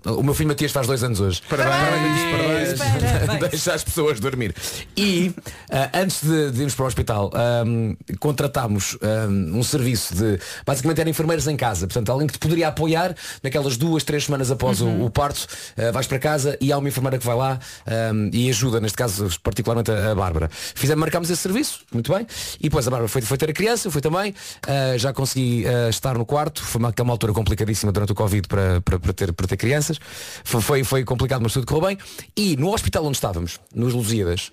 ah, 0.04 0.10
o 0.10 0.22
meu 0.22 0.34
filho 0.34 0.48
Matias 0.48 0.72
faz 0.72 0.86
dois 0.86 1.02
anos 1.02 1.20
hoje. 1.20 1.42
Parabéns, 1.48 1.78
parabéns. 2.30 2.78
Parabéns. 2.78 3.50
Deixa 3.50 3.74
as 3.74 3.82
pessoas 3.84 4.20
dormir. 4.20 4.54
E 4.96 5.32
ah, 5.70 5.90
antes 5.94 6.22
de, 6.22 6.50
de 6.50 6.58
irmos 6.60 6.74
para 6.74 6.84
o 6.84 6.86
hospital, 6.88 7.30
ah, 7.34 7.64
contratámos 8.26 8.98
ah, 9.02 9.28
um 9.28 9.62
serviço 9.62 10.14
de. 10.14 10.38
Basicamente 10.66 11.00
eram 11.00 11.10
enfermeiros 11.10 11.46
em 11.46 11.56
casa. 11.56 11.86
Portanto, 11.86 12.10
alguém 12.10 12.26
que 12.26 12.32
te 12.34 12.38
poderia 12.40 12.68
apoiar 12.68 13.14
naquelas 13.42 13.76
duas, 13.76 14.02
três 14.02 14.24
semanas 14.24 14.50
após 14.50 14.80
o- 14.80 15.04
o, 15.04 15.10
parto. 15.10 15.46
ah, 15.76 15.92
vais 15.92 16.06
para 16.06 16.18
casa 16.18 16.58
e 16.60 16.72
há 16.72 16.78
uma 16.78 16.88
enfermeira 16.88 17.18
que 17.18 17.24
vai 17.26 17.36
lá 17.36 17.58
ah, 17.86 17.92
e 18.32 18.48
ajuda, 18.50 18.80
neste 18.80 18.98
caso, 18.98 19.28
particularmente 19.42 19.90
a, 19.90 20.10
a 20.10 20.14
Bárbara. 20.14 20.48
Fizemos, 20.50 21.00
marcámos 21.00 21.30
esse 21.30 21.40
serviço, 21.42 21.80
muito 21.92 22.12
bem. 22.12 22.26
E 22.58 22.64
depois 22.64 22.86
a 22.86 22.90
Bárbara 22.90 23.08
foi, 23.08 23.22
foi 23.22 23.38
ter 23.38 23.50
a 23.50 23.52
criança, 23.52 23.90
fui 23.90 24.00
também. 24.00 24.34
Ah, 24.66 24.98
já 24.98 25.12
consegui 25.12 25.64
ah, 25.66 25.88
estar 25.88 26.18
no 26.18 26.26
quarto. 26.26 26.62
Foi 26.64 26.78
uma, 26.80 26.92
uma 27.00 27.12
altura 27.12 27.32
complicadíssima 27.32 27.92
durante 27.92 28.10
o 28.12 28.14
Covid 28.14 28.48
para, 28.48 28.80
para, 28.80 28.98
para 28.98 29.12
ter, 29.12 29.32
para 29.32 29.46
ter 29.46 29.56
crianças. 29.56 29.98
Foi, 30.44 30.60
foi, 30.60 30.82
foi 30.84 31.04
complicado, 31.04 31.42
mas 31.42 31.52
tudo 31.52 31.66
correu 31.66 31.86
bem. 31.88 31.98
E 32.36 32.56
no 32.56 32.72
hospital 32.74 33.04
onde 33.04 33.16
estávamos, 33.16 33.60
nos 33.74 33.92
Lusíadas, 33.94 34.50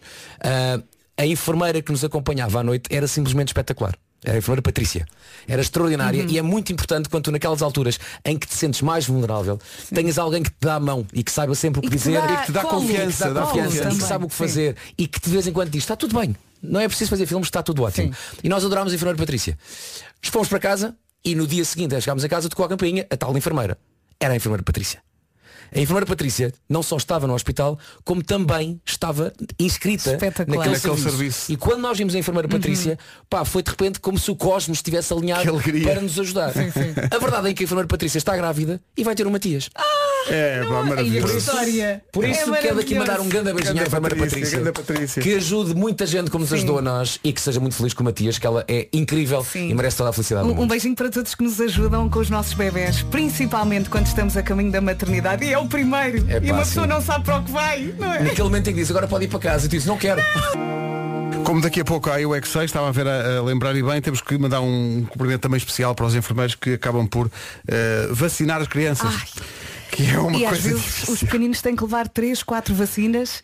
a 1.18 1.26
enfermeira 1.26 1.82
que 1.82 1.92
nos 1.92 2.04
acompanhava 2.04 2.60
à 2.60 2.64
noite 2.64 2.94
era 2.94 3.08
simplesmente 3.08 3.50
espetacular. 3.50 3.96
Era 4.26 4.36
a 4.36 4.38
enfermeira 4.38 4.62
Patrícia. 4.62 5.06
Era 5.48 5.62
extraordinária 5.62 6.26
e 6.30 6.38
é 6.38 6.42
muito 6.42 6.72
importante 6.72 7.10
quando 7.10 7.26
tu 7.26 7.32
naquelas 7.32 7.62
alturas 7.62 8.00
em 8.24 8.38
que 8.38 8.48
te 8.48 8.54
sentes 8.56 8.82
mais 8.82 9.06
vulnerável, 9.06 9.60
tenhas 9.94 10.18
alguém 10.18 10.42
que 10.42 10.50
te 10.50 10.56
dá 10.62 10.76
a 10.76 10.80
mão 10.80 11.06
e 11.14 11.22
que 11.24 11.32
saiba 11.32 11.54
sempre 11.56 11.80
o 11.80 11.82
que 11.82 11.88
E 11.88 11.92
que 11.92 11.98
dizer 11.98 12.14
dá 12.22 12.34
E 12.34 12.38
que 12.38 12.46
te 12.46 12.52
dá 12.54 12.62
colo, 12.62 12.82
confiança, 12.82 13.28
que 13.28 13.34
dá 13.34 13.42
confiança. 13.42 13.90
e 13.90 13.98
que 13.98 14.04
sabe 14.04 14.26
o 14.26 14.28
que 14.30 14.34
Sim. 14.36 14.44
fazer 14.44 14.78
e 14.98 15.08
que 15.08 15.20
de 15.20 15.30
vez 15.30 15.46
em 15.46 15.52
quando 15.52 15.70
diz, 15.70 15.84
está 15.84 15.96
tudo 15.98 16.18
bem. 16.18 16.34
Não 16.62 16.80
é 16.80 16.88
preciso 16.88 17.10
fazer 17.10 17.26
filmes, 17.26 17.48
está 17.48 17.62
tudo 17.62 17.84
ótimo. 17.84 18.14
Sim. 18.14 18.38
E 18.46 18.48
nós 18.48 18.64
adorámos 18.64 18.94
a 18.94 18.96
enfermeira 18.96 19.18
Patrícia. 19.18 19.58
Fomos 20.22 20.48
para 20.48 20.60
casa 20.60 20.96
e 21.26 21.36
no 21.36 21.46
dia 21.46 21.66
seguinte, 21.66 22.00
chegámos 22.00 22.24
a 22.24 22.30
casa, 22.30 22.48
tocou 22.48 22.66
a 22.66 22.70
campainha, 22.70 23.06
a 23.10 23.18
tal 23.18 23.36
enfermeira. 23.38 23.78
Era 24.18 24.32
a 24.32 24.36
enfermeira 24.38 24.64
Patrícia. 24.64 25.02
A 25.76 25.80
enfermeira 25.80 26.06
Patrícia 26.06 26.54
não 26.70 26.84
só 26.84 26.98
estava 26.98 27.26
no 27.28 27.34
hospital, 27.34 27.78
como 28.04 28.24
também 28.24 28.80
estava 28.86 29.34
inscrita 29.60 30.12
naquele, 30.14 30.58
Naquele 30.58 30.78
serviço. 30.80 31.10
serviço. 31.10 31.52
E 31.52 31.58
quando 31.58 31.82
nós 31.82 31.98
vimos 31.98 32.14
a 32.16 32.20
enfermeira 32.20 32.48
Patrícia, 32.48 32.98
pá, 33.30 33.44
foi 33.46 33.64
de 33.64 33.70
repente 33.72 34.00
como 34.00 34.18
se 34.20 34.30
o 34.32 34.36
cosmos 34.36 34.78
estivesse 34.80 35.12
alinhado 35.14 35.60
para 35.84 36.02
nos 36.02 36.20
ajudar. 36.20 36.52
A 37.12 37.18
verdade 37.18 37.50
é 37.50 37.54
que 37.54 37.64
a 37.64 37.66
enfermeira 37.66 37.88
Patrícia 37.88 38.18
está 38.18 38.36
grávida 38.36 38.80
e 38.98 39.04
vai 39.04 39.16
ter 39.16 39.26
um 39.28 39.32
Matias. 39.32 39.70
É, 40.30 40.64
pá, 40.64 40.80
a 40.80 40.84
maravilhoso. 40.84 41.38
história. 41.38 42.02
Por 42.12 42.24
isso 42.24 42.54
É 42.56 42.62
quero 42.62 42.80
aqui 42.80 42.96
mandar 42.96 43.20
um 43.20 43.28
grande 43.28 43.52
beijinho 43.54 43.82
à 43.84 43.86
enfermeira 43.88 44.16
Patrícia, 44.16 44.72
Patrícia, 44.72 45.22
que 45.22 45.34
ajude 45.36 45.74
muita 45.76 46.06
gente 46.06 46.32
como 46.32 46.44
nos 46.44 46.54
ajudou 46.54 46.78
a 46.80 46.82
nós 46.82 47.20
e 47.24 47.34
que 47.34 47.42
seja 47.42 47.60
muito 47.60 47.76
feliz 47.76 47.94
com 47.94 48.04
o 48.04 48.06
Matias, 48.06 48.38
que 48.38 48.48
ela 48.48 48.64
é 48.68 48.88
incrível 48.94 49.44
Sim. 49.44 49.70
e 49.70 49.74
merece 49.74 49.98
toda 49.98 50.12
a 50.12 50.14
felicidade 50.14 50.48
do 50.48 50.54
Um, 50.54 50.62
um 50.62 50.68
beijinho 50.68 50.96
para 50.96 51.10
todos 51.10 51.36
que 51.36 51.44
nos 51.44 51.60
ajudam 51.60 52.08
com 52.10 52.20
os 52.20 52.30
nossos 52.30 52.54
bebés, 52.54 53.02
principalmente 53.04 53.90
quando 53.90 54.06
estamos 54.08 54.38
a 54.38 54.44
caminho 54.44 54.72
da 54.72 54.80
maternidade. 54.80 55.44
E 55.44 55.52
é 55.52 55.60
o 55.64 55.68
primeiro. 55.68 56.26
É 56.30 56.38
e 56.38 56.42
pá, 56.48 56.54
uma 56.54 56.58
pessoa 56.60 56.86
sim. 56.86 56.90
não 56.94 57.02
sabe 57.02 57.24
para 57.26 57.38
o 57.40 57.44
que 57.44 57.52
vai, 57.52 57.94
não 57.98 58.14
é? 58.14 58.20
Naquele 58.24 58.44
momento 58.44 58.70
em 58.70 58.74
que 58.74 58.80
diz, 58.80 58.90
agora 58.90 59.08
pode 59.08 59.26
ir 59.26 59.28
para 59.28 59.40
casa, 59.40 59.66
e 59.66 59.70
tu 59.70 59.72
dizes, 59.72 59.88
não 59.88 59.98
quero. 59.98 60.22
Como 61.44 61.60
daqui 61.62 61.82
a 61.82 61.86
pouco 61.86 62.10
há 62.10 62.14
o 62.16 62.30
X6, 62.32 62.64
estava 62.64 62.88
a 62.88 62.92
ver 62.92 63.06
a, 63.08 63.38
a 63.40 63.42
lembrar 63.44 63.76
e 63.76 63.84
bem, 63.84 64.02
temos 64.02 64.22
que 64.22 64.38
mandar 64.38 64.62
um 64.62 65.06
cumprimento 65.10 65.42
também 65.42 65.58
especial 65.58 65.94
para 65.94 66.06
os 66.06 66.16
enfermeiros 66.16 66.56
que 66.56 66.74
acabam 66.76 67.06
por 67.06 67.30
eh, 67.68 68.08
vacinar 68.12 68.62
as 68.62 68.68
crianças. 68.68 69.14
Ai. 69.14 69.44
Que 69.92 70.10
é 70.10 70.20
uma 70.20 70.38
E 70.38 70.46
às 70.46 70.52
coisa 70.52 70.70
vezes 70.70 70.86
os 70.86 70.94
difícil. 70.96 71.28
pequeninos 71.28 71.62
têm 71.62 71.76
que 71.76 71.84
levar 71.84 72.08
3, 72.08 72.42
4 72.44 72.74
vacinas 72.74 73.44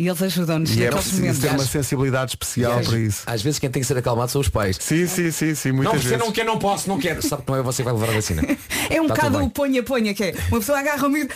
e 0.00 0.08
eles 0.08 0.22
ajudam-nos 0.22 0.74
E 0.74 0.82
é 0.82 0.90
preciso 0.90 1.40
ter 1.42 1.48
uma 1.50 1.58
sensibilidade 1.66 2.30
especial 2.30 2.78
Às- 2.78 2.88
para 2.88 2.98
isso. 2.98 3.22
Às 3.26 3.42
vezes 3.42 3.58
quem 3.58 3.70
tem 3.70 3.82
que 3.82 3.86
ser 3.86 3.98
acalmado 3.98 4.30
são 4.30 4.40
os 4.40 4.48
pais. 4.48 4.78
Sim, 4.80 5.06
sim, 5.06 5.30
sim, 5.30 5.54
sim, 5.54 5.68
Não, 5.68 5.76
muitas 5.76 6.00
você 6.02 6.08
vezes. 6.08 6.24
não 6.24 6.32
quer, 6.32 6.44
não 6.46 6.58
posso, 6.58 6.88
não 6.88 6.98
quero. 6.98 7.20
Sabe 7.22 7.42
que 7.42 7.50
não 7.52 7.58
é 7.58 7.62
você 7.62 7.82
que 7.82 7.84
vai 7.84 7.92
levar 7.92 8.08
a 8.08 8.14
vacina. 8.14 8.42
É 8.88 8.98
um 9.00 9.06
Tá 9.08 9.14
bocado 9.14 9.44
o 9.44 9.50
ponha-ponha 9.50 10.14
que 10.14 10.24
é. 10.24 10.34
Uma 10.48 10.58
pessoa 10.58 10.78
agarra 10.78 11.06
o 11.06 11.10
miúdo. 11.10 11.32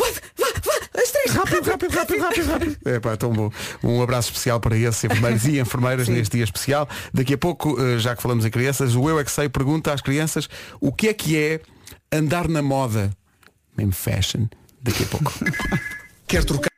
Vá, 0.00 0.06
vá, 0.36 1.00
as 1.00 1.10
três, 1.10 1.30
Rápido, 1.32 1.62
rápido, 1.70 1.92
rápido, 1.94 2.20
rápido, 2.22 2.46
rápido. 2.50 2.76
É 2.84 2.98
pá, 3.00 3.16
tão 3.16 3.32
bom. 3.32 3.50
Um 3.84 4.02
abraço 4.02 4.28
especial 4.30 4.58
para 4.60 4.76
esses 4.76 5.04
enfermeiros 5.04 5.44
e 5.46 5.58
enfermeiras 5.60 6.08
neste 6.08 6.36
dia 6.36 6.44
especial. 6.44 6.88
Daqui 7.14 7.34
a 7.34 7.38
pouco, 7.38 7.80
eh, 7.80 7.98
já 7.98 8.14
que 8.16 8.22
falamos 8.22 8.44
em 8.44 8.50
crianças, 8.50 8.94
o 8.96 9.08
Eu 9.08 9.18
é 9.20 9.24
que 9.24 9.30
sei 9.30 9.48
pergunta 9.48 9.92
às 9.92 10.00
crianças 10.00 10.48
o 10.80 10.92
que 10.92 11.08
é 11.08 11.14
que 11.14 11.36
é 11.36 11.60
andar 12.12 12.48
na 12.48 12.62
moda. 12.62 13.10
Mesmo 13.76 13.92
fashion. 13.92 14.46
Daqui 14.82 15.04
a 15.04 15.06
pouco. 15.06 15.32
Quer 16.26 16.44
trocar? 16.44 16.68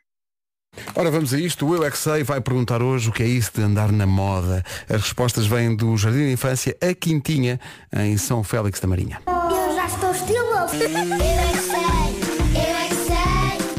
Ora, 0.94 1.10
vamos 1.10 1.32
a 1.32 1.38
isto. 1.38 1.66
O 1.66 1.74
Eu 1.74 1.84
é 1.84 1.90
que 1.90 1.98
sei 1.98 2.22
vai 2.22 2.40
perguntar 2.40 2.82
hoje 2.82 3.08
o 3.08 3.12
que 3.12 3.22
é 3.22 3.26
isso 3.26 3.52
de 3.54 3.62
andar 3.62 3.90
na 3.92 4.06
moda. 4.06 4.64
As 4.88 5.02
respostas 5.02 5.46
vêm 5.46 5.74
do 5.74 5.96
Jardim 5.96 6.26
de 6.26 6.32
Infância 6.32 6.76
A 6.80 6.94
Quintinha, 6.94 7.60
em 7.92 8.16
São 8.16 8.42
Félix 8.42 8.80
da 8.80 8.88
Marinha. 8.88 9.20
Eu 9.26 9.74
já 9.74 9.86
estou 9.86 10.10
estiloso. 10.10 10.74
Eu 10.74 10.96
é 10.96 11.52
que 11.52 11.58
sei, 11.58 11.80
eu 12.54 12.76
é 12.76 12.88
que 12.88 12.94
sei, 12.94 13.16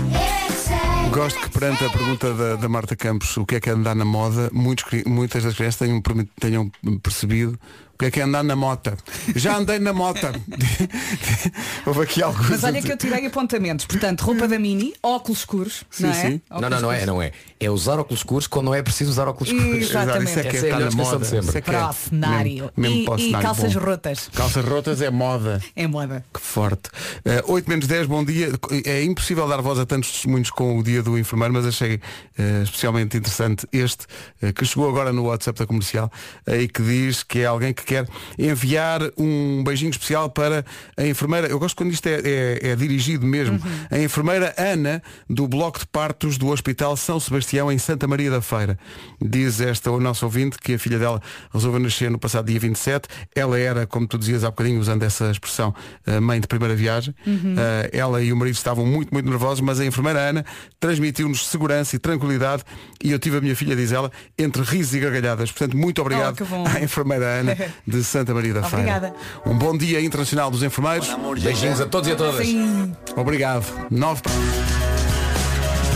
eu 0.07 0.27
é 0.27 0.47
que 0.47 0.53
sei. 0.53 1.09
Gosto 1.11 1.39
que 1.39 1.49
perante 1.49 1.85
a 1.85 1.89
pergunta 1.89 2.33
da, 2.33 2.55
da 2.55 2.69
Marta 2.69 2.95
Campos 2.95 3.35
o 3.37 3.45
que 3.45 3.55
é 3.55 3.59
que 3.59 3.69
é 3.69 3.73
andar 3.73 3.95
na 3.95 4.05
moda, 4.05 4.49
muitos 4.51 4.85
muitas 5.05 5.43
das 5.43 5.55
crianças 5.55 5.79
tenham, 5.79 6.01
tenham 6.39 6.71
percebido 7.01 7.59
o 8.01 8.03
que 8.03 8.05
é 8.07 8.11
que 8.11 8.19
é 8.19 8.23
andar 8.23 8.43
na 8.43 8.55
mota. 8.55 8.97
Já 9.35 9.57
andei 9.57 9.77
na 9.77 9.93
mota. 9.93 10.33
Houve 11.85 12.01
aqui 12.01 12.23
alguns. 12.23 12.49
Mas 12.49 12.63
olha 12.63 12.81
que 12.81 12.91
eu 12.91 12.97
tirei 12.97 13.27
apontamentos. 13.27 13.85
Portanto, 13.85 14.21
roupa 14.21 14.47
da 14.47 14.57
mini, 14.57 14.91
óculos 15.03 15.39
escuros, 15.39 15.83
Sim, 15.91 16.03
não 16.03 16.09
é? 16.09 16.13
sim. 16.13 16.41
Não, 16.49 16.61
não, 16.69 16.81
não 16.81 16.91
é, 16.91 17.05
não 17.05 17.21
é. 17.21 17.31
É 17.59 17.69
usar 17.69 17.99
óculos 17.99 18.21
escuros 18.21 18.47
quando 18.47 18.65
não 18.65 18.73
é 18.75 18.81
preciso 18.81 19.11
usar 19.11 19.27
óculos 19.27 19.53
escuros. 19.53 19.77
Exatamente. 19.89 20.29
Isso 20.31 20.39
é 20.39 20.43
que 20.43 20.57
Essa 20.57 20.57
é 20.57 20.59
a 20.59 20.73
está 20.73 20.77
melhor 20.77 20.95
moda. 20.95 21.17
de 21.19 21.25
sempre. 21.27 21.47
Isso 21.49 21.57
é 21.57 21.61
Para 21.61 21.77
é 21.77 21.85
o 21.85 21.93
cenário. 21.93 22.51
mesmo- 22.53 22.71
mesmo 22.77 22.97
e 22.97 23.05
para 23.05 23.13
o 23.13 23.17
e 23.17 23.21
cenário. 23.25 23.47
calças 23.47 23.73
Bom. 23.75 23.79
rotas. 23.85 24.29
Calças 24.33 24.65
rotas 24.65 25.01
é 25.01 25.09
moda. 25.11 25.61
É 25.75 25.87
moda. 25.87 26.25
Que 26.33 26.41
forte. 26.41 26.89
Eh, 27.23 27.43
8 27.47 27.69
menos 27.69 27.85
10, 27.85 28.07
bom 28.07 28.25
dia. 28.25 28.49
É 28.83 29.03
impossível 29.03 29.47
dar 29.47 29.61
voz 29.61 29.77
a 29.77 29.85
tantos 29.85 30.11
testemunhos 30.11 30.49
com 30.49 30.79
o 30.79 30.83
dia 30.83 31.03
do 31.03 31.19
enfermeiro, 31.19 31.53
mas 31.53 31.67
achei 31.67 31.99
eh, 32.37 32.61
especialmente 32.63 33.15
interessante 33.15 33.67
este, 33.71 34.07
eh, 34.41 34.51
que 34.51 34.65
chegou 34.65 34.89
agora 34.89 35.13
no 35.13 35.25
WhatsApp 35.25 35.59
da 35.59 35.67
comercial 35.67 36.11
e 36.47 36.67
que 36.67 36.81
diz 36.81 37.21
que 37.21 37.39
é 37.41 37.45
alguém 37.45 37.73
que 37.73 37.83
quer 37.91 38.07
enviar 38.39 39.01
um 39.17 39.63
beijinho 39.63 39.89
especial 39.91 40.29
para 40.29 40.63
a 40.95 41.05
enfermeira. 41.05 41.47
Eu 41.47 41.59
gosto 41.59 41.75
quando 41.75 41.91
isto 41.91 42.07
é, 42.07 42.21
é- 42.23 42.59
é 42.71 42.75
dirigido 42.75 43.25
mesmo. 43.25 43.59
A 43.89 43.99
enfermeira 43.99 44.53
Ana, 44.57 45.01
do 45.29 45.47
Bloco 45.47 45.79
de 45.79 45.85
Partos 45.87 46.37
do 46.37 46.47
Hospital 46.47 46.95
São 46.95 47.19
Sebastião, 47.19 47.71
em 47.71 47.77
Santa 47.77 48.07
Maria 48.07 48.31
da 48.31 48.41
Feira. 48.41 48.77
Diz 49.21 49.59
esta 49.59 49.91
o 49.91 49.99
nosso 49.99 50.25
ouvinte 50.25 50.57
que 50.57 50.75
a 50.75 50.79
filha 50.79 50.97
dela 50.97 51.21
resolveu 51.53 51.79
nascer 51.81 52.09
no 52.09 52.17
passado 52.17 52.45
dia 52.47 52.59
27. 52.59 53.07
Ela 53.35 53.59
era, 53.59 53.85
como 53.85 54.07
tu 54.07 54.17
dizias 54.17 54.43
há 54.43 54.49
bocadinho, 54.49 54.79
usando 54.79 55.03
essa 55.03 55.29
expressão, 55.31 55.73
eh, 56.05 56.19
mãe 56.19 56.39
de 56.39 56.47
primeira 56.47 56.75
viagem. 56.75 57.13
Eh, 57.27 57.89
ela 57.93 58.21
e 58.21 58.31
o 58.31 58.37
marido 58.37 58.55
estavam 58.55 58.85
muito, 58.85 59.11
muito 59.13 59.29
nervosos, 59.29 59.59
mas 59.61 59.79
a 59.79 59.85
enfermeira 59.85 60.19
Ana 60.19 60.45
transmitiu-nos 60.79 61.45
segurança 61.47 61.95
e 61.95 61.99
tranquilidade 61.99 62.63
e 63.03 63.11
eu 63.11 63.19
tive 63.19 63.37
a 63.37 63.41
minha 63.41 63.55
filha, 63.55 63.75
diz 63.75 63.91
ela, 63.91 64.11
entre 64.37 64.61
risos 64.63 64.93
e 64.95 64.99
gargalhadas. 64.99 65.51
Portanto, 65.51 65.75
muito 65.77 66.01
obrigado 66.01 66.21
Oh, 66.33 66.35
que 66.35 66.43
bom. 66.43 66.65
à 66.67 66.81
enfermeira 66.81 67.25
Ana 67.25 67.57
de 67.85 68.03
Santa 68.03 68.33
Maria 68.33 68.53
da 68.53 68.63
Feira. 68.63 68.97
Obrigada. 68.97 69.13
Um 69.45 69.57
bom 69.57 69.77
dia 69.77 70.01
internacional 70.01 70.49
dos 70.51 70.63
enfermeiros. 70.63 71.09
Beijinhos 71.41 71.81
a 71.81 71.85
todos 71.85 72.09
e 72.09 72.13
a 72.13 72.15
todas. 72.15 72.45
Sim. 72.45 72.95
Obrigado. 73.15 73.65
Nove. 73.89 74.21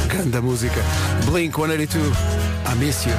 Grande 0.08 0.40
música. 0.40 0.82
Blink 1.26 1.56
182. 1.56 2.08
I 2.08 2.76
miss 2.78 3.06
you. 3.06 3.14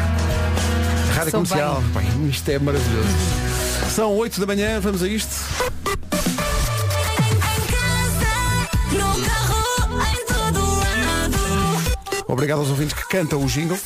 Rádio 1.14 1.30
Sou 1.30 1.42
Comercial. 1.42 1.82
Bem, 1.94 2.28
isto 2.28 2.48
é 2.50 2.58
maravilhoso. 2.58 3.08
São 3.94 4.14
8 4.16 4.40
da 4.40 4.46
manhã, 4.46 4.80
vamos 4.80 5.02
a 5.02 5.08
isto. 5.08 5.34
Em 5.86 6.36
casa, 7.70 8.26
no 8.92 9.24
carro, 9.24 10.02
em 10.02 10.26
todo 10.26 10.60
lado. 10.78 12.24
Obrigado 12.28 12.58
aos 12.58 12.68
ouvintes 12.68 12.94
que 12.94 13.08
cantam 13.08 13.42
o 13.42 13.46
jingle. 13.46 13.78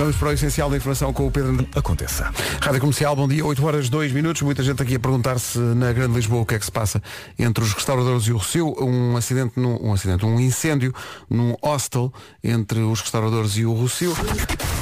Vamos 0.00 0.16
para 0.16 0.30
o 0.30 0.32
essencial 0.32 0.70
da 0.70 0.78
informação 0.78 1.12
com 1.12 1.26
o 1.26 1.30
Pedro. 1.30 1.68
Aconteça. 1.76 2.32
Rádio 2.62 2.80
Comercial, 2.80 3.14
bom 3.14 3.28
dia, 3.28 3.44
8 3.44 3.66
horas 3.66 3.90
2 3.90 4.12
minutos. 4.12 4.40
Muita 4.40 4.62
gente 4.62 4.82
aqui 4.82 4.94
a 4.94 4.98
perguntar-se 4.98 5.58
na 5.58 5.92
Grande 5.92 6.14
Lisboa 6.14 6.40
o 6.40 6.46
que 6.46 6.54
é 6.54 6.58
que 6.58 6.64
se 6.64 6.72
passa 6.72 7.02
entre 7.38 7.62
os 7.62 7.74
restauradores 7.74 8.24
e 8.24 8.32
o 8.32 8.38
Rocio. 8.38 8.74
Um 8.82 9.14
acidente, 9.18 9.60
num, 9.60 9.76
um 9.78 9.92
acidente, 9.92 10.24
um 10.24 10.40
incêndio 10.40 10.94
num 11.28 11.54
hostel 11.62 12.10
entre 12.42 12.78
os 12.78 13.02
restauradores 13.02 13.58
e 13.58 13.66
o 13.66 13.74
Rocio. 13.74 14.16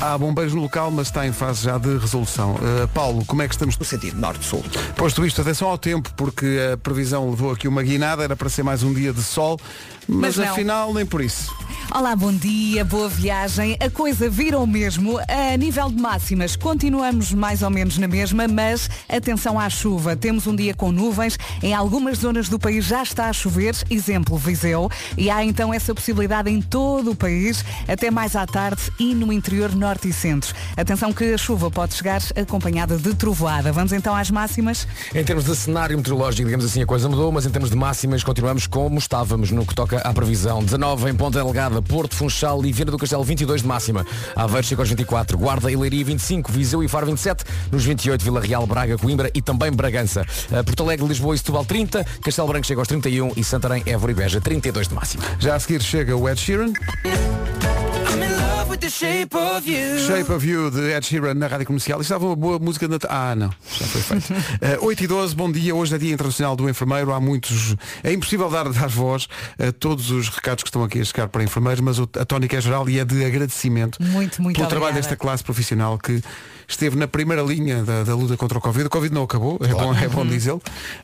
Há 0.01 0.17
bombeiros 0.17 0.55
no 0.55 0.63
local, 0.63 0.89
mas 0.93 1.09
está 1.09 1.27
em 1.27 1.33
fase 1.33 1.65
já 1.65 1.79
de 1.79 1.99
resolução. 1.99 2.55
Uh, 2.55 2.87
Paulo, 2.95 3.25
como 3.25 3.43
é 3.43 3.49
que 3.49 3.55
estamos? 3.55 3.77
No 3.77 3.85
sentido 3.85 4.21
norte-sul. 4.21 4.65
Posto 4.95 5.27
isto, 5.27 5.41
atenção 5.41 5.69
ao 5.69 5.79
tempo, 5.79 6.15
porque 6.17 6.61
a 6.73 6.77
previsão 6.77 7.29
levou 7.29 7.51
aqui 7.51 7.67
uma 7.67 7.83
guinada, 7.83 8.23
era 8.23 8.37
para 8.37 8.49
ser 8.49 8.63
mais 8.63 8.85
um 8.85 8.95
dia 8.95 9.13
de 9.13 9.25
sol, 9.25 9.59
mas, 10.09 10.37
Mas 10.37 10.49
afinal 10.49 10.93
nem 10.95 11.05
por 11.05 11.21
isso. 11.21 11.55
Olá, 11.91 12.15
bom 12.15 12.33
dia, 12.33 12.85
boa 12.85 13.09
viagem. 13.09 13.75
A 13.81 13.89
coisa 13.89 14.29
virou 14.29 14.67
mesmo. 14.67 15.19
A 15.27 15.57
nível 15.57 15.89
de 15.89 15.97
máximas, 15.97 16.55
continuamos 16.55 17.33
mais 17.33 17.63
ou 17.63 17.71
menos 17.71 17.97
na 17.97 18.07
mesma, 18.07 18.47
mas 18.47 18.91
atenção 19.09 19.59
à 19.59 19.71
chuva. 19.71 20.15
Temos 20.15 20.47
um 20.47 20.55
dia 20.55 20.75
com 20.75 20.93
nuvens. 20.93 21.39
Em 21.63 21.73
algumas 21.73 22.19
zonas 22.19 22.47
do 22.47 22.59
país 22.59 22.85
já 22.85 23.03
está 23.03 23.31
a 23.31 23.33
chover, 23.33 23.75
exemplo 23.89 24.37
Viseu, 24.37 24.91
e 25.17 25.31
há 25.31 25.43
então 25.43 25.73
essa 25.73 25.95
possibilidade 25.95 26.51
em 26.51 26.61
todo 26.61 27.13
o 27.13 27.17
país, 27.17 27.65
até 27.89 28.11
mais 28.11 28.37
à 28.37 28.47
tarde 28.47 28.83
e 28.99 29.15
no 29.15 29.33
interior 29.33 29.75
norte 29.75 30.09
e 30.09 30.13
centro. 30.13 30.55
Atenção 30.77 31.11
que 31.11 31.33
a 31.33 31.39
chuva 31.39 31.71
pode 31.71 31.95
chegar 31.95 32.21
acompanhada 32.37 32.99
de 32.99 33.15
trovoada. 33.15 33.73
Vamos 33.73 33.93
então 33.93 34.15
às 34.15 34.31
máximas. 34.31 34.87
Em 35.15 35.25
termos 35.25 35.47
de 35.47 35.57
cenário 35.57 35.97
meteorológico, 35.97 36.45
digamos 36.45 36.67
assim, 36.67 36.83
a 36.83 36.87
coisa 36.87 37.09
mudou, 37.09 37.33
mas 37.33 37.47
em 37.47 37.51
termos 37.51 37.71
de 37.71 37.77
máximas 37.77 38.23
continuamos 38.23 38.67
como 38.67 38.99
estávamos 38.99 39.51
no 39.51 39.65
que 39.65 39.75
toca 39.75 39.98
à 40.05 40.13
previsão. 40.13 40.63
19 40.63 41.11
em 41.11 41.15
Ponta 41.15 41.43
Delgada, 41.43 41.81
Porto, 41.81 42.15
Funchal 42.15 42.65
e 42.65 42.73
Viana 42.73 42.91
do 42.91 42.99
Castelo 42.99 43.25
22 43.25 43.63
de 43.63 43.69
máxima. 43.69 44.07
Aveiro 44.35 44.67
chega 44.67 44.83
aos 44.83 44.89
24, 44.89 45.39
Guarda 45.39 45.71
e 45.71 45.77
Leiria 45.77 46.05
25, 46.05 46.51
Viseu 46.51 46.83
e 46.83 46.89
Faro 46.89 47.07
27, 47.07 47.45
nos 47.71 47.85
28 47.85 48.25
Vila 48.25 48.41
Real, 48.41 48.67
Braga, 48.67 48.97
Coimbra 48.97 49.31
e 49.35 49.43
também 49.43 49.71
Bragança. 49.71 50.27
Uh, 50.51 50.65
Porto 50.65 50.83
Alegre, 50.83 51.07
Lisboa 51.07 51.35
e 51.35 51.39
Setúbal 51.39 51.65
30, 51.65 52.05
Castelo 52.23 52.49
Branco 52.49 52.67
chega 52.67 52.81
aos 52.81 52.89
31 52.89 53.33
e 53.37 53.45
Santarém, 53.45 53.83
Évora 53.87 54.13
e 54.13 54.15
Beja 54.15 54.41
32 54.41 54.89
de 54.89 54.95
máxima. 54.95 55.25
Já 55.39 55.55
a 55.55 55.61
seguir 55.61 55.83
chega 55.83 56.17
o 56.17 56.29
Ed 56.29 56.41
Sheeran. 56.41 56.73
Shape 58.87 59.35
of 60.33 60.47
You 60.47 60.71
de 60.71 60.93
Ed 60.93 61.05
Sheeran 61.05 61.35
na 61.35 61.49
Rádio 61.49 61.67
Comercial. 61.67 62.01
Isto 62.01 62.13
estava 62.13 62.27
uma 62.27 62.37
boa 62.37 62.59
música 62.61 62.87
de 62.87 62.93
Natal. 62.93 63.11
Ah, 63.11 63.35
não, 63.35 63.51
já 63.51 63.87
foi 63.87 64.21
feito. 64.21 64.33
uh, 64.81 64.87
8 64.87 65.05
e 65.05 65.07
12, 65.07 65.35
bom 65.35 65.51
dia. 65.51 65.75
Hoje 65.75 65.95
é 65.95 65.99
Dia 65.99 66.15
Internacional 66.15 66.55
do 66.55 66.69
Enfermeiro. 66.69 67.13
Há 67.13 67.21
muitos. 67.21 67.75
É 68.05 68.13
impossível 68.13 68.49
dar, 68.49 68.69
dar 68.69 68.89
voz 68.89 69.27
a 69.59 69.73
todos 69.73 70.11
os 70.11 70.29
recados 70.29 70.63
que 70.63 70.69
estão 70.69 70.85
aqui 70.85 71.01
a 71.01 71.05
chegar 71.05 71.29
para 71.29 71.43
enfermeiros, 71.43 71.81
mas 71.81 71.99
a 71.99 72.25
tónica 72.25 72.57
é 72.57 72.61
geral 72.61 72.89
e 72.89 73.01
é 73.01 73.05
de 73.05 73.25
agradecimento 73.25 74.01
Muito, 74.01 74.41
muito 74.41 74.57
pelo 74.57 74.69
trabalho 74.69 74.91
obrigada. 74.93 74.95
desta 74.95 75.17
classe 75.17 75.43
profissional 75.43 75.99
que 75.99 76.23
esteve 76.69 76.97
na 76.97 77.09
primeira 77.09 77.43
linha 77.43 77.83
da, 77.83 78.05
da 78.05 78.15
luta 78.15 78.37
contra 78.37 78.59
o 78.59 78.61
Covid. 78.61 78.87
O 78.87 78.91
Covid 78.91 79.13
não 79.15 79.23
acabou, 79.25 79.59
é 79.63 79.69
bom, 79.69 79.95
é 79.95 80.07
bom 80.09 80.27
dizê-lo, 80.27 80.61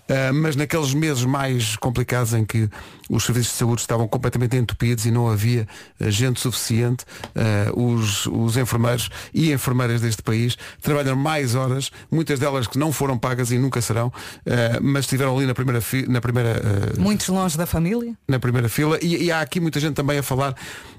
Ah, 0.09 0.33
mas 0.33 0.54
naqueles 0.56 0.92
meses 0.92 1.25
mais 1.25 1.75
complicados 1.76 2.35
em 2.35 2.44
que 2.44 2.68
os 3.09 3.25
serviços 3.25 3.52
de 3.52 3.59
saúde 3.59 3.80
estavam 3.80 4.06
completamente 4.06 4.56
entupidos 4.56 5.06
e 5.06 5.11
não 5.11 5.28
havia 5.28 5.66
ah, 6.00 6.11
gente 6.11 6.38
suficiente, 6.40 7.04
ah, 7.35 7.73
os, 7.75 8.26
os 8.26 8.56
enfermeiros 8.59 9.09
e 9.33 9.52
enfermeiras 9.52 10.00
deste 10.02 10.23
país 10.23 10.56
trabalham 10.83 11.16
mais 11.16 11.54
horas, 11.54 11.90
muitas 12.11 12.38
delas 12.38 12.66
que 12.66 12.78
não 12.78 12.92
foram 12.92 13.16
pagas 13.18 13.50
e 13.50 13.59
nunca 13.59 13.80
serão, 13.80 14.12
ah, 14.47 14.78
mas 14.83 15.04
estiveram 15.06 15.37
ali 15.37 15.47
na 15.47 15.54
primeira, 15.54 15.80
na 16.09 16.21
primeira 16.21 16.62
Muitos 16.99 17.28
longe 17.28 17.56
da 17.56 17.64
família. 17.66 18.14
na 18.28 18.38
primeira 18.38 18.68
fila 18.68 18.99
e, 19.00 19.25
e 19.25 19.33
há 19.33 19.40
aqui 19.40 19.61
muita 19.61 19.80
gente 19.80 19.94
também 19.94 20.18
a 20.18 20.23
falar 20.23 20.54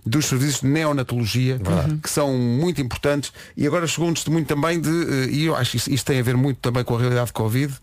dos 0.06 0.26
serviços 0.26 0.62
de 0.62 0.68
neonatologia 0.68 1.60
que 2.02 2.10
são 2.10 2.38
muito 2.38 2.82
importantes 2.82 3.34
e 3.58 3.66
agora 3.66 3.88
chegou 3.88 4.10
um 4.10 4.14
testemunho 4.14 4.46
também 4.46 4.80
de 4.80 4.90
eh, 4.90 5.30
e 5.32 5.46
eu 5.46 5.56
acho 5.56 5.72
que 5.72 5.78
isto, 5.78 5.92
isto 5.92 6.06
tem 6.06 6.20
a 6.20 6.24
ver 6.24 6.38
muito 6.38 6.58
também 6.58 6.84
com 6.84 6.96
a 6.96 7.00
realidade 7.00 7.28
de 7.28 7.34
Covid 7.34 7.74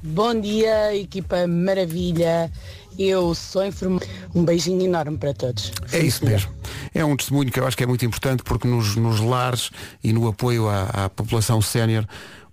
Bom 0.00 0.40
dia, 0.40 0.94
equipa 0.94 1.44
maravilha. 1.48 2.52
Eu 2.96 3.34
sou 3.34 3.64
enfermeira. 3.64 4.06
Um 4.32 4.44
beijinho 4.44 4.82
enorme 4.82 5.18
para 5.18 5.34
todos. 5.34 5.72
é 5.90 5.98
isso 5.98 6.24
mesmo 6.24 6.52
é 6.94 7.04
um 7.04 7.16
testemunho 7.16 7.50
que 7.50 7.60
eu 7.60 7.66
acho 7.66 7.76
que 7.76 7.84
é 7.84 7.86
muito 7.86 8.04
importante 8.04 8.42
porque 8.42 8.66
nos, 8.66 8.96
nos 8.96 9.20
lares 9.20 9.70
e 10.02 10.12
no 10.12 10.28
apoio 10.28 10.68
à, 10.68 11.04
à 11.04 11.08
população 11.08 11.60
sénior 11.60 12.04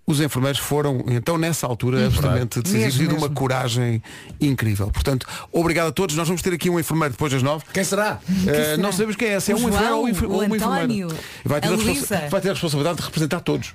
os 0.08 0.20
enfermeiros 0.22 0.60
foram, 0.60 1.04
então, 1.08 1.38
nessa 1.38 1.66
altura, 1.66 2.06
absolutamente 2.06 2.62
decisivos 2.62 2.96
Mesmo, 2.98 3.04
e 3.04 3.08
de 3.08 3.14
uma 3.14 3.22
mesmo. 3.22 3.36
coragem 3.36 4.04
incrível. 4.40 4.92
Portanto, 4.92 5.26
obrigado 5.52 5.88
a 5.88 5.92
todos. 5.92 6.16
Nós 6.16 6.28
vamos 6.28 6.42
ter 6.44 6.54
aqui 6.54 6.70
um 6.70 6.80
enfermeiro 6.80 7.14
depois 7.14 7.32
das 7.32 7.42
nove. 7.42 7.66
Quem 7.74 7.84
será? 7.84 8.20
Eh, 8.48 8.78
não 8.78 8.92
sabemos 8.92 9.16
quem 9.16 9.30
é, 9.30 9.40
se 9.40 9.52
é 9.52 9.56
O 9.56 9.58
um 9.58 9.62
enfermeiro 9.70 9.86
ou, 9.96 10.02
João, 10.02 10.10
enfer- 10.10 10.30
o 10.30 10.32
ou 10.34 10.44
uma 10.44 10.56
enfermeira. 10.58 10.84
António, 10.84 11.08
Vai 11.44 11.60
ter, 11.62 11.68
a 11.68 11.72
a 11.72 11.76
responsa- 11.76 11.92
Luísa. 12.16 12.30
vai 12.30 12.42
ter 12.42 12.50
a 12.50 12.54
responsabilidade 12.54 12.98
de 12.98 13.04
representar 13.04 13.40
todos. 13.40 13.74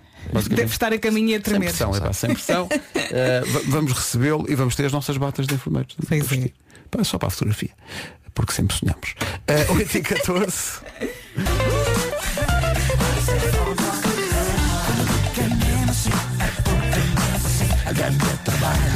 Deve 0.51 0.65
estar 0.73 0.93
a 0.93 0.99
caminho 0.99 1.29
e 1.31 1.35
a 1.35 1.37
Sem 1.39 1.43
tremer. 1.43 1.69
pressão, 1.71 1.95
é 1.97 2.01
pá, 2.01 2.13
sem 2.13 2.31
pressão. 2.33 2.69
Eh, 3.13 3.43
va- 3.45 3.61
vamos 3.67 3.93
recebê-lo 3.93 4.47
e 4.49 4.55
vamos 4.55 4.77
ter 4.77 4.85
as 4.87 4.93
nossas 4.93 5.17
batas 5.17 5.47
de 5.49 5.55
enfermeiros. 5.55 5.97
Vestir. 5.99 6.53
Pá, 6.91 7.03
só 7.03 7.19
para 7.19 7.27
a 7.27 7.31
fotografia. 7.31 7.71
Porque 8.33 8.53
sempre 8.53 8.77
sonhamos. 8.77 9.15
Uh, 9.69 9.75
8 9.75 9.99
e 9.99 10.01
14. 10.03 10.55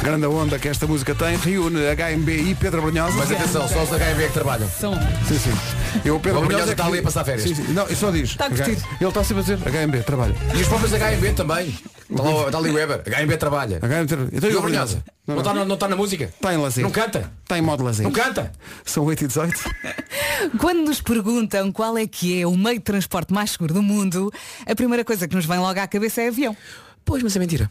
Grande 0.03 0.25
onda 0.25 0.57
que 0.57 0.67
esta 0.67 0.87
música 0.87 1.13
tem, 1.13 1.37
reúne 1.37 1.79
HMB 1.95 2.29
e 2.49 2.55
Pedro 2.55 2.81
Brunhosa. 2.81 3.15
Mas 3.15 3.31
atenção, 3.31 3.67
só 3.67 3.83
os 3.83 3.89
HMB 3.89 4.23
é 4.23 4.27
que 4.27 4.33
trabalham. 4.33 4.67
São. 4.69 4.93
Sim, 5.27 5.37
sim. 5.37 5.51
Eu, 6.03 6.15
o 6.15 6.19
Pedro 6.19 6.39
O 6.41 6.45
Brunhosa 6.45 6.69
é 6.69 6.71
está 6.71 6.87
ali 6.87 6.99
a 6.99 7.03
passar 7.03 7.23
férias. 7.23 7.47
Sim, 7.47 7.53
sim. 7.53 7.71
Não, 7.73 7.85
ele 7.85 7.95
só 7.95 8.09
diz. 8.09 8.31
Está 8.31 8.49
curtido. 8.49 8.81
Ele 8.99 9.07
está 9.09 9.23
sempre 9.23 9.39
a 9.39 9.41
dizer 9.43 9.57
HMB, 9.59 10.03
trabalha. 10.03 10.35
E 10.55 10.61
os 10.61 10.67
próprios 10.67 10.91
HMB 10.91 11.33
também. 11.35 11.77
Está, 12.09 12.23
lá, 12.23 12.45
está 12.45 12.57
ali 12.57 12.69
o 12.69 12.73
Weber. 12.73 13.01
HMB 13.05 13.37
trabalha. 13.37 13.77
HMB, 13.79 14.29
então, 14.35 14.49
E 14.49 14.55
o 14.55 14.61
Brunhosa? 14.61 15.03
Não 15.27 15.37
está 15.37 15.53
na- 15.53 15.65
não 15.65 15.75
está 15.75 15.87
na 15.87 15.95
música? 15.95 16.25
Está 16.25 16.53
em 16.53 16.57
lazer. 16.57 16.83
Não 16.83 16.91
canta? 16.91 17.31
Está 17.43 17.57
em 17.59 17.61
modo 17.61 17.83
lazer. 17.83 18.03
Não 18.03 18.11
canta? 18.11 18.51
São 18.83 19.03
8 19.05 19.23
e 19.23 19.27
18. 19.27 19.53
Quando 20.59 20.79
nos 20.79 20.99
perguntam 21.01 21.71
qual 21.71 21.95
é 21.97 22.07
que 22.07 22.41
é 22.41 22.47
o 22.47 22.55
meio 22.57 22.77
de 22.79 22.83
transporte 22.83 23.31
mais 23.33 23.51
seguro 23.51 23.73
do 23.73 23.81
mundo, 23.83 24.31
a 24.65 24.75
primeira 24.75 25.03
coisa 25.05 25.27
que 25.27 25.35
nos 25.35 25.45
vem 25.45 25.57
logo 25.59 25.79
à 25.79 25.87
cabeça 25.87 26.21
é 26.21 26.27
avião. 26.27 26.55
Pois, 27.03 27.21
mas 27.21 27.35
é 27.35 27.39
mentira. 27.39 27.69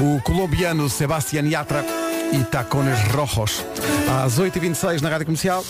O 0.00 0.20
colombiano 0.22 0.88
Sebastián 0.88 1.46
Yatra 1.46 1.84
e 2.32 2.42
Tacones 2.44 2.98
Rojos. 3.12 3.64
Às 4.24 4.38
8h26 4.38 5.00
na 5.00 5.10
Rádio 5.10 5.26
Comercial. 5.26 5.64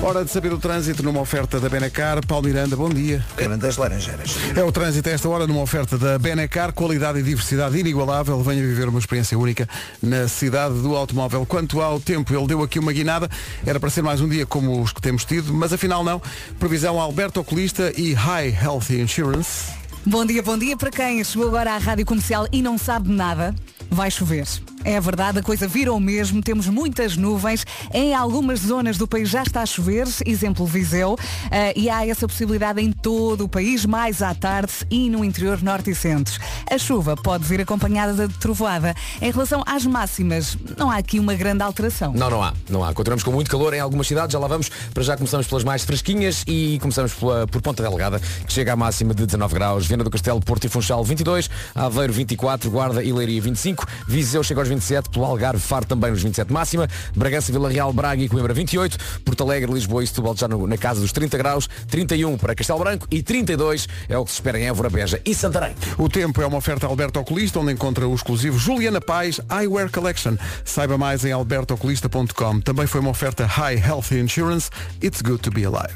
Hora 0.00 0.24
de 0.24 0.30
saber 0.30 0.52
o 0.52 0.58
trânsito 0.58 1.02
numa 1.02 1.20
oferta 1.20 1.58
da 1.58 1.68
Benacar. 1.68 2.24
Paulo 2.24 2.46
Miranda, 2.46 2.76
bom 2.76 2.88
dia. 2.88 3.24
Grande 3.36 3.62
das 3.62 3.76
Laranjeiras. 3.76 4.36
É 4.56 4.62
o 4.62 4.70
trânsito 4.70 5.08
a 5.08 5.12
esta 5.12 5.28
hora 5.28 5.44
numa 5.44 5.60
oferta 5.60 5.98
da 5.98 6.16
Benacar, 6.16 6.72
qualidade 6.72 7.18
e 7.18 7.22
diversidade 7.22 7.76
inigualável. 7.76 8.40
Venha 8.40 8.62
viver 8.62 8.88
uma 8.88 9.00
experiência 9.00 9.36
única 9.36 9.68
na 10.00 10.28
cidade 10.28 10.80
do 10.80 10.94
automóvel. 10.94 11.44
Quanto 11.44 11.80
ao 11.80 11.98
tempo, 11.98 12.32
ele 12.32 12.46
deu 12.46 12.62
aqui 12.62 12.78
uma 12.78 12.92
guinada. 12.92 13.28
Era 13.66 13.80
para 13.80 13.90
ser 13.90 14.02
mais 14.02 14.20
um 14.20 14.28
dia 14.28 14.46
como 14.46 14.80
os 14.80 14.92
que 14.92 15.02
temos 15.02 15.24
tido, 15.24 15.52
mas 15.52 15.72
afinal 15.72 16.04
não. 16.04 16.22
Previsão 16.60 17.00
Alberto 17.00 17.40
Oculista 17.40 17.92
e 17.96 18.14
High 18.14 18.56
Health 18.62 18.90
Insurance. 18.90 19.72
Bom 20.06 20.24
dia, 20.24 20.42
bom 20.42 20.56
dia 20.56 20.76
para 20.76 20.90
quem 20.90 21.22
chegou 21.24 21.48
agora 21.48 21.72
à 21.72 21.78
Rádio 21.78 22.06
Comercial 22.06 22.46
e 22.52 22.62
não 22.62 22.78
sabe 22.78 23.10
nada. 23.10 23.52
Vai 23.90 24.10
chover. 24.12 24.46
É 24.84 25.00
verdade, 25.00 25.38
a 25.38 25.42
coisa 25.42 25.66
virou 25.66 25.98
mesmo. 26.00 26.42
Temos 26.42 26.68
muitas 26.68 27.16
nuvens. 27.16 27.64
Em 27.92 28.14
algumas 28.14 28.60
zonas 28.60 28.96
do 28.96 29.06
país 29.06 29.28
já 29.28 29.42
está 29.42 29.62
a 29.62 29.66
chover, 29.66 30.06
exemplo 30.24 30.64
Viseu, 30.66 31.16
eh, 31.50 31.72
e 31.76 31.90
há 31.90 32.06
essa 32.06 32.26
possibilidade 32.26 32.80
em 32.80 32.92
todo 32.92 33.44
o 33.44 33.48
país, 33.48 33.84
mais 33.84 34.22
à 34.22 34.34
tarde 34.34 34.72
e 34.90 35.10
no 35.10 35.24
interior 35.24 35.62
norte 35.62 35.90
e 35.90 35.94
centro. 35.94 36.38
A 36.70 36.78
chuva 36.78 37.16
pode 37.16 37.44
vir 37.44 37.60
acompanhada 37.60 38.28
de 38.28 38.34
trovoada. 38.38 38.94
Em 39.20 39.30
relação 39.30 39.62
às 39.66 39.84
máximas, 39.84 40.56
não 40.76 40.90
há 40.90 40.96
aqui 40.96 41.18
uma 41.18 41.34
grande 41.34 41.62
alteração. 41.62 42.12
Não, 42.12 42.30
não 42.30 42.42
há, 42.42 42.52
não 42.68 42.84
há. 42.84 42.92
Continuamos 42.92 43.24
com 43.24 43.32
muito 43.32 43.50
calor 43.50 43.74
em 43.74 43.80
algumas 43.80 44.06
cidades, 44.06 44.32
já 44.32 44.38
lá 44.38 44.46
vamos. 44.46 44.70
Para 44.94 45.02
já 45.02 45.16
começamos 45.16 45.46
pelas 45.46 45.64
mais 45.64 45.84
fresquinhas 45.84 46.44
e 46.46 46.78
começamos 46.80 47.12
pela, 47.12 47.46
por 47.46 47.60
Ponta 47.60 47.82
Delgada, 47.82 48.20
que 48.46 48.52
chega 48.52 48.72
à 48.72 48.76
máxima 48.76 49.14
de 49.14 49.26
19 49.26 49.54
graus. 49.54 49.86
Viana 49.86 50.04
do 50.04 50.10
Castelo, 50.10 50.40
Porto 50.40 50.64
e 50.64 50.68
Funchal 50.68 51.04
22, 51.04 51.50
Aveiro 51.74 52.12
24, 52.12 52.70
Guarda 52.70 53.02
e 53.02 53.12
Leiria 53.12 53.40
25, 53.40 53.86
Viseu 54.06 54.42
chega 54.42 54.60
aos 54.60 54.67
27, 54.68 55.10
pelo 55.10 55.24
Algarve 55.24 55.60
Faro 55.60 55.84
também 55.86 56.10
nos 56.10 56.22
27 56.22 56.52
máxima, 56.52 56.88
Bragança, 57.16 57.50
Vila 57.52 57.68
Real, 57.70 57.92
Braga 57.92 58.22
e 58.22 58.28
Coimbra 58.28 58.52
28, 58.54 58.96
Porto 59.24 59.42
Alegre, 59.42 59.72
Lisboa 59.72 60.04
e 60.04 60.06
Setúbal 60.06 60.36
já 60.36 60.46
no- 60.48 60.66
na 60.66 60.76
casa 60.76 61.00
dos 61.00 61.12
30 61.12 61.36
graus, 61.38 61.68
31 61.88 62.36
para 62.36 62.54
Castelo 62.54 62.78
Branco 62.78 63.06
e 63.10 63.22
32 63.22 63.88
é 64.08 64.16
o 64.18 64.24
que 64.24 64.30
se 64.30 64.36
espera 64.36 64.58
em 64.60 64.66
Évora, 64.68 64.88
Beja 64.90 65.20
e 65.24 65.34
Santarém. 65.34 65.74
O 65.96 66.08
tempo 66.08 66.40
é 66.42 66.46
uma 66.46 66.58
oferta 66.58 66.86
Alberto 66.86 67.18
Oculista, 67.20 67.58
onde 67.60 67.72
encontra 67.72 68.06
o 68.06 68.14
exclusivo 68.14 68.58
Juliana 68.58 69.00
Paz 69.00 69.40
Eyewear 69.50 69.90
Collection. 69.90 70.36
Saiba 70.64 70.96
mais 70.98 71.24
em 71.24 71.32
albertooculista.com. 71.32 72.60
Também 72.60 72.86
foi 72.86 73.00
uma 73.00 73.10
oferta 73.10 73.46
High 73.46 73.78
Health 73.84 74.12
Insurance. 74.12 74.70
It's 75.02 75.22
good 75.22 75.38
to 75.42 75.50
be 75.50 75.64
alive. 75.64 75.94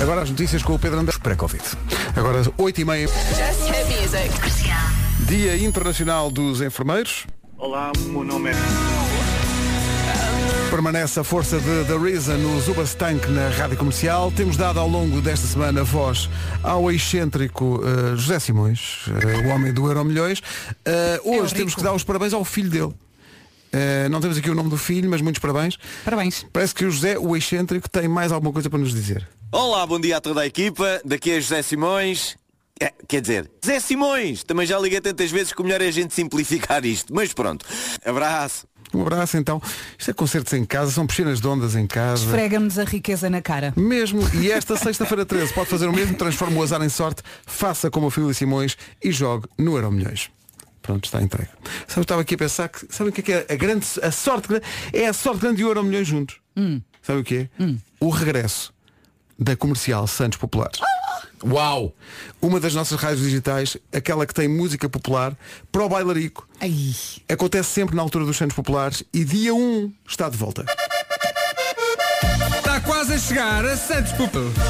Agora 0.00 0.22
as 0.22 0.30
notícias 0.30 0.62
com 0.62 0.74
o 0.74 0.78
Pedro 0.78 0.98
André. 1.00 1.16
Para 1.22 1.36
Covid. 1.36 1.62
Agora 2.16 2.42
8 2.58 2.80
e 2.80 2.84
meia. 2.84 3.08
Dia 5.28 5.56
Internacional 5.56 6.30
dos 6.30 6.60
Enfermeiros. 6.60 7.26
Olá, 7.56 7.92
meu 8.06 8.22
nome 8.24 8.50
é. 8.50 8.54
Permanece 10.70 11.20
a 11.20 11.24
força 11.24 11.58
de 11.58 11.84
The 11.86 11.96
Reason 11.96 12.36
no 12.36 12.60
Zubastank 12.60 13.26
na 13.30 13.48
Rádio 13.48 13.76
Comercial. 13.76 14.30
Temos 14.32 14.56
dado 14.56 14.80
ao 14.80 14.88
longo 14.88 15.20
desta 15.20 15.46
semana 15.46 15.82
voz 15.84 16.28
ao 16.62 16.90
excêntrico 16.90 17.80
eh, 17.84 18.16
José 18.16 18.38
Simões, 18.40 19.06
eh, 19.22 19.46
o 19.46 19.50
homem 19.50 19.72
do 19.72 19.86
Euro 19.86 20.04
Milhões. 20.04 20.42
Eh, 20.84 21.20
hoje 21.24 21.40
rico. 21.42 21.54
temos 21.54 21.74
que 21.74 21.82
dar 21.82 21.94
os 21.94 22.04
parabéns 22.04 22.34
ao 22.34 22.44
filho 22.44 22.68
dele. 22.68 22.94
Eh, 23.72 24.08
não 24.10 24.20
temos 24.20 24.36
aqui 24.36 24.50
o 24.50 24.54
nome 24.54 24.68
do 24.68 24.76
filho, 24.76 25.08
mas 25.08 25.20
muitos 25.22 25.40
parabéns. 25.40 25.78
Parabéns. 26.04 26.44
Parece 26.52 26.74
que 26.74 26.84
o 26.84 26.90
José, 26.90 27.18
o 27.18 27.36
excêntrico, 27.36 27.88
tem 27.88 28.08
mais 28.08 28.30
alguma 28.30 28.52
coisa 28.52 28.68
para 28.68 28.78
nos 28.78 28.92
dizer. 28.92 29.26
Olá, 29.50 29.86
bom 29.86 29.98
dia 30.00 30.16
a 30.16 30.20
toda 30.20 30.40
a 30.42 30.46
equipa. 30.46 31.00
Daqui 31.04 31.30
é 31.30 31.40
José 31.40 31.62
Simões. 31.62 32.36
É, 32.80 32.92
quer 33.06 33.20
dizer, 33.20 33.50
Zé 33.64 33.78
Simões. 33.78 34.42
Também 34.42 34.66
já 34.66 34.78
liguei 34.78 35.00
tantas 35.00 35.30
vezes 35.30 35.52
que 35.52 35.60
o 35.60 35.64
melhor 35.64 35.80
é 35.80 35.86
a 35.86 35.92
gente 35.92 36.12
simplificar 36.12 36.84
isto. 36.84 37.14
Mas 37.14 37.32
pronto. 37.32 37.64
Abraço. 38.04 38.66
Um 38.92 39.02
abraço 39.02 39.36
então. 39.36 39.60
Isto 39.98 40.10
é 40.10 40.14
concertos 40.14 40.52
em 40.52 40.64
casa, 40.64 40.92
são 40.92 41.06
piscinas 41.06 41.40
de 41.40 41.48
ondas 41.48 41.74
em 41.74 41.86
casa. 41.86 42.24
Esfrega-nos 42.24 42.78
a 42.78 42.84
riqueza 42.84 43.28
na 43.28 43.42
cara. 43.42 43.72
Mesmo, 43.76 44.22
e 44.34 44.50
esta 44.52 44.76
sexta-feira 44.76 45.26
13 45.26 45.52
pode 45.52 45.68
fazer 45.68 45.88
o 45.88 45.92
mesmo, 45.92 46.16
transforma 46.16 46.60
o 46.60 46.62
azar 46.62 46.80
em 46.82 46.88
sorte, 46.88 47.22
faça 47.44 47.90
como 47.90 48.06
o 48.06 48.10
filho 48.10 48.28
de 48.28 48.34
Simões 48.34 48.76
e 49.02 49.10
jogue 49.10 49.48
no 49.58 49.74
Euro 49.76 49.90
Milhões. 49.90 50.30
Pronto, 50.80 51.06
está 51.06 51.20
entregue. 51.20 51.50
Sabe, 51.88 52.00
eu 52.00 52.02
estava 52.02 52.20
aqui 52.20 52.34
a 52.34 52.38
pensar 52.38 52.68
que. 52.68 52.86
Sabe 52.90 53.10
o 53.10 53.12
que 53.12 53.20
é, 53.20 53.24
que 53.24 53.32
é 53.32 53.46
a 53.48 53.56
grande. 53.56 53.86
A 54.02 54.12
sorte 54.12 54.48
grande. 54.48 54.64
É 54.92 55.08
a 55.08 55.12
sorte 55.12 55.40
grande 55.40 55.56
de 55.56 55.62
Euro 55.62 55.82
Milhões 55.82 56.06
juntos. 56.06 56.36
Sabe 57.02 57.20
o 57.20 57.24
que 57.24 57.36
é? 57.58 57.74
O 57.98 58.10
regresso 58.10 58.72
da 59.38 59.56
comercial 59.56 60.06
Santos 60.06 60.38
Populares. 60.38 60.78
Uau! 61.44 61.92
Uma 62.40 62.60
das 62.60 62.74
nossas 62.74 63.00
rádios 63.00 63.22
digitais, 63.22 63.76
aquela 63.92 64.26
que 64.26 64.34
tem 64.34 64.48
música 64.48 64.88
popular, 64.88 65.36
para 65.70 65.84
o 65.84 65.88
bailarico. 65.88 66.48
Ai. 66.60 66.94
Acontece 67.28 67.70
sempre 67.70 67.96
na 67.96 68.02
altura 68.02 68.24
dos 68.24 68.36
Santos 68.36 68.56
Populares 68.56 69.02
e 69.12 69.24
dia 69.24 69.54
1 69.54 69.92
está 70.08 70.28
de 70.28 70.36
volta. 70.36 70.64
Está 72.56 72.80
quase 72.80 73.14
a 73.14 73.18
chegar 73.18 73.64
a 73.64 73.76
Santos 73.76 74.12
Populares. 74.12 74.54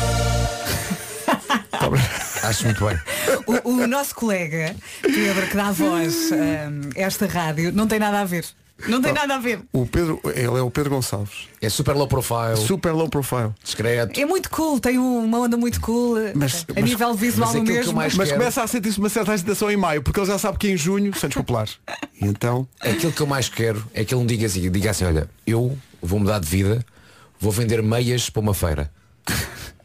Acho 2.42 2.64
muito 2.64 2.84
bem. 2.84 2.98
O, 3.46 3.70
o 3.70 3.86
nosso 3.86 4.14
colega, 4.14 4.76
Pedro, 5.00 5.46
que 5.46 5.56
dá 5.56 5.72
voz 5.72 6.30
hum, 6.30 6.90
a 6.96 7.00
esta 7.00 7.26
rádio, 7.26 7.72
não 7.72 7.86
tem 7.86 7.98
nada 7.98 8.20
a 8.20 8.24
ver. 8.24 8.44
Não 8.88 9.00
tem 9.00 9.12
nada 9.12 9.36
a 9.36 9.38
ver. 9.38 9.60
O 9.72 9.86
Pedro, 9.86 10.20
ele 10.34 10.58
é 10.58 10.60
o 10.62 10.70
Pedro 10.70 10.90
Gonçalves. 10.90 11.48
É 11.62 11.68
super 11.68 11.94
low 11.94 12.08
profile, 12.08 12.56
Super 12.56 12.92
low 12.92 13.08
profile. 13.08 13.50
discreto. 13.62 14.18
É 14.20 14.26
muito 14.26 14.50
cool, 14.50 14.80
tem 14.80 14.98
uma 14.98 15.38
onda 15.40 15.56
muito 15.56 15.80
cool 15.80 16.16
Mas- 16.34 16.66
a 16.68 16.74
mas- 16.74 16.84
nível 16.84 17.14
visual 17.14 17.52
mas 17.54 17.62
mesmo. 17.62 17.92
mais- 17.94 18.14
Mas 18.14 18.28
quero. 18.28 18.38
começa 18.40 18.62
a 18.62 18.66
sentir-se 18.66 18.98
uma 18.98 19.08
certa 19.08 19.32
agitação 19.32 19.70
em 19.70 19.76
maio, 19.76 20.02
porque 20.02 20.18
ele 20.18 20.26
já 20.26 20.38
sabe 20.38 20.58
que 20.58 20.68
em 20.68 20.76
junho, 20.76 21.14
Santos 21.16 21.36
Populares. 21.36 21.78
E 22.20 22.26
então, 22.26 22.66
Aquilo 22.80 23.12
que 23.12 23.20
eu 23.20 23.26
mais 23.26 23.48
quero 23.48 23.82
é 23.94 24.04
que 24.04 24.12
ele 24.12 24.22
me 24.22 24.26
diga 24.28 24.46
assim, 24.46 24.68
diga 24.70 24.90
assim, 24.90 25.04
olha, 25.04 25.30
eu 25.46 25.78
vou 26.02 26.18
mudar 26.18 26.40
de 26.40 26.46
vida, 26.46 26.84
vou 27.40 27.52
vender 27.52 27.82
meias 27.82 28.28
para 28.28 28.40
uma 28.42 28.52
feira. 28.54 28.90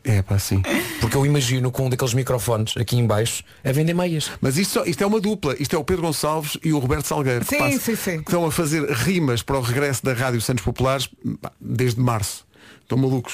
É 0.04 0.22
para 0.22 0.36
assim. 0.38 0.62
Porque 1.02 1.16
eu 1.16 1.26
imagino 1.26 1.72
com 1.72 1.86
um 1.86 1.90
daqueles 1.90 2.14
microfones 2.14 2.76
aqui 2.78 2.98
em 2.98 3.06
baixo 3.06 3.44
a 3.64 3.72
vender 3.72 3.94
meias. 3.94 4.32
Mas 4.42 4.58
isto, 4.58 4.74
só- 4.74 4.86
isto 4.86 5.04
é 5.04 5.08
uma 5.08 5.20
dupla. 5.20 5.56
Isto 5.60 5.76
é 5.76 5.80
o 5.80 5.84
Pedro 5.84 6.04
Gonçalves 6.04 6.58
e 6.64 6.72
o 6.74 6.80
Roberto 6.80 7.06
Salgueiro. 7.08 7.46
que 7.46 7.56
Sim, 7.56 7.58
passa- 7.60 7.80
sim, 7.80 7.96
sim. 7.96 8.12
Que 8.24 8.30
estão 8.30 8.46
a 8.46 8.52
fazer 8.52 8.90
rimas 8.92 9.42
para 9.42 9.58
o 9.58 9.62
regresso 9.62 10.04
da 10.04 10.14
Rádio 10.14 10.42
Santos 10.42 10.64
Populares 10.64 11.10
pá, 11.42 11.52
desde 11.60 12.00
março. 12.00 12.46
Estão 12.82 12.98
malucos. 12.98 13.34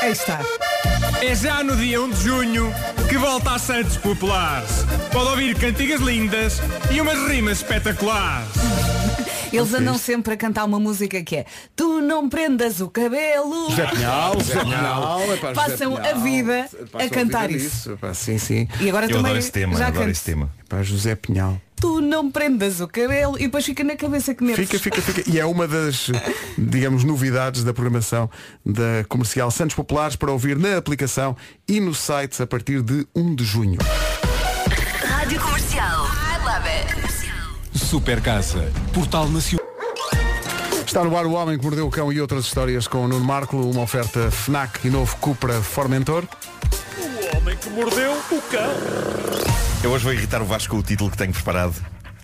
Aí 0.00 0.10
está. 0.12 0.40
É 1.22 1.34
já 1.36 1.62
no 1.62 1.76
dia 1.76 2.00
1 2.00 2.10
de 2.10 2.22
junho 2.24 2.74
que 3.08 3.16
volta 3.16 3.52
a 3.52 3.58
Santos 3.58 3.96
Populares. 3.96 4.84
Pode 5.12 5.28
ouvir 5.30 5.56
cantigas 5.56 6.00
lindas 6.00 6.60
e 6.90 7.00
umas 7.00 7.18
rimas 7.28 7.58
espetaculares. 7.58 8.48
Eles 9.52 9.74
andam 9.74 9.98
sempre 9.98 10.34
a 10.34 10.36
cantar 10.36 10.64
uma 10.64 10.80
música 10.80 11.22
que 11.22 11.36
é 11.36 11.46
Tu 11.76 12.00
não 12.00 12.28
prendas 12.28 12.80
o 12.80 12.88
cabelo. 12.88 13.70
José 13.70 13.86
Pinhal, 13.86 14.34
José 14.40 14.60
Pinhal, 14.60 15.20
Passam 15.54 15.96
a 15.96 16.12
vida 16.14 16.68
a 16.94 17.08
cantar 17.08 17.48
vida 17.48 17.62
isso. 17.62 17.98
sim, 18.14 18.38
sim. 18.38 18.68
E 18.80 18.88
agora 18.88 19.06
Eu 19.06 19.10
também 19.10 19.24
adoro 19.26 19.38
esse 19.38 19.52
tema, 19.52 19.76
já 19.76 19.86
adoro 19.88 20.10
esse 20.10 20.24
tema. 20.24 20.50
Para 20.68 20.82
José 20.82 21.14
Pinhal. 21.14 21.60
Tu 21.76 22.00
não 22.00 22.30
prendas 22.30 22.80
o 22.80 22.86
cabelo 22.86 23.36
e 23.36 23.42
depois 23.42 23.64
fica 23.64 23.82
na 23.82 23.96
cabeça 23.96 24.32
que 24.34 24.44
nervos. 24.44 24.66
Fica, 24.68 24.78
fica, 24.78 25.02
fica. 25.02 25.28
E 25.28 25.40
é 25.40 25.44
uma 25.44 25.66
das, 25.66 26.10
digamos, 26.56 27.02
novidades 27.02 27.64
da 27.64 27.74
programação 27.74 28.30
da 28.64 29.04
comercial 29.08 29.50
Santos 29.50 29.74
Populares 29.74 30.14
para 30.14 30.30
ouvir 30.30 30.56
na 30.56 30.76
aplicação 30.76 31.36
e 31.66 31.80
no 31.80 31.92
site 31.92 32.40
a 32.40 32.46
partir 32.46 32.82
de 32.82 33.04
1 33.14 33.34
de 33.34 33.44
junho. 33.44 33.78
Rádio 35.04 35.40
Comercial. 35.40 36.06
I 36.06 36.38
love 36.44 36.68
it. 36.68 37.01
Super 37.92 38.22
Casa. 38.22 38.72
Portal 38.94 39.28
Nacional. 39.28 39.66
Está 40.86 41.04
no 41.04 41.14
ar 41.14 41.26
o 41.26 41.32
Homem 41.32 41.58
que 41.58 41.62
Mordeu 41.62 41.86
o 41.86 41.90
Cão 41.90 42.10
e 42.10 42.22
outras 42.22 42.46
histórias 42.46 42.88
com 42.88 43.04
o 43.04 43.06
Nuno 43.06 43.22
Marco, 43.22 43.54
uma 43.54 43.82
oferta 43.82 44.30
FNAC 44.30 44.86
e 44.86 44.90
novo 44.90 45.14
Cupra 45.18 45.60
Formentor. 45.60 46.26
Eu 49.84 49.90
hoje 49.90 50.04
vou 50.04 50.14
irritar 50.14 50.40
o 50.40 50.46
Vasco 50.46 50.74
com 50.74 50.80
o 50.80 50.82
título 50.82 51.10
que 51.10 51.18
tenho 51.18 51.34
preparado 51.34 51.74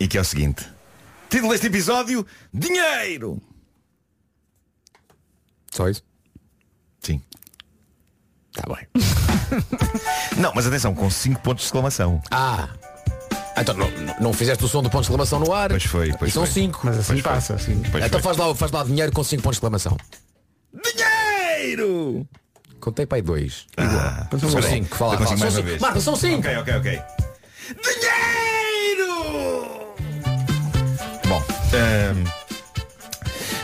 e 0.01 0.09
que 0.09 0.17
é 0.17 0.23
o 0.23 0.25
seguinte. 0.25 0.67
Título 1.29 1.53
deste 1.53 1.67
episódio, 1.67 2.27
Dinheiro! 2.51 3.39
Só 5.71 5.87
isso? 5.87 6.03
Sim. 6.99 7.23
Está 8.57 8.75
bem. 8.75 8.89
Não, 10.41 10.51
mas 10.55 10.67
atenção, 10.67 10.95
com 10.95 11.11
5 11.11 11.43
pontos 11.43 11.65
de 11.65 11.67
exclamação. 11.67 12.23
Ah! 12.31 12.71
Então 13.61 13.75
não, 13.75 13.91
não- 14.21 14.33
fizeste 14.33 14.65
o 14.65 14.69
som 14.69 14.83
do 14.83 14.91
ponto 14.91 15.03
de 15.03 15.07
exclamação 15.07 15.39
no 15.41 15.53
ar? 15.53 15.71
Pois 15.71 15.85
foi, 15.85 16.13
pois 16.19 16.31
E 16.31 16.35
são 16.35 16.45
foi. 16.45 16.53
5. 16.53 16.81
Mas 16.85 16.99
assim 16.99 17.07
Pois 17.15 17.21
foi. 17.23 17.33
passa, 17.33 17.55
assim. 17.55 17.83
Pois 17.91 18.05
Então 18.05 18.21
foi. 18.21 18.23
faz 18.23 18.37
lá, 18.37 18.55
faz 18.55 18.71
lá 18.73 18.85
dinheiro 18.85 19.11
com 19.13 19.25
5 19.25 19.43
pontos 19.43 19.57
de 19.57 19.59
exclamação. 19.59 19.97
Dinheiro! 20.73 22.27
Contei 22.81 23.07
para 23.07 23.17
aí 23.19 23.23
dois. 23.23 23.67
Ah, 23.77 24.23
Então 24.27 24.39
São 24.39 24.51
peraí, 24.61 24.71
cinco, 24.79 24.97
fala, 24.97 25.15
eu 25.15 25.19
consigo 25.19 25.39
fala. 25.41 25.41
mais 25.41 25.41
São 25.41 25.49
uma 25.49 25.57
cinco. 25.57 25.69
vez. 25.69 25.81
Marta, 25.81 26.01
são 26.01 26.17
cinco. 26.17 26.39
Ok, 26.39 26.57
ok, 26.59 26.75
ok. 26.77 27.03
Dinheiro! 27.83 29.13
Bom, 31.29 31.43
ahm, 31.75 32.25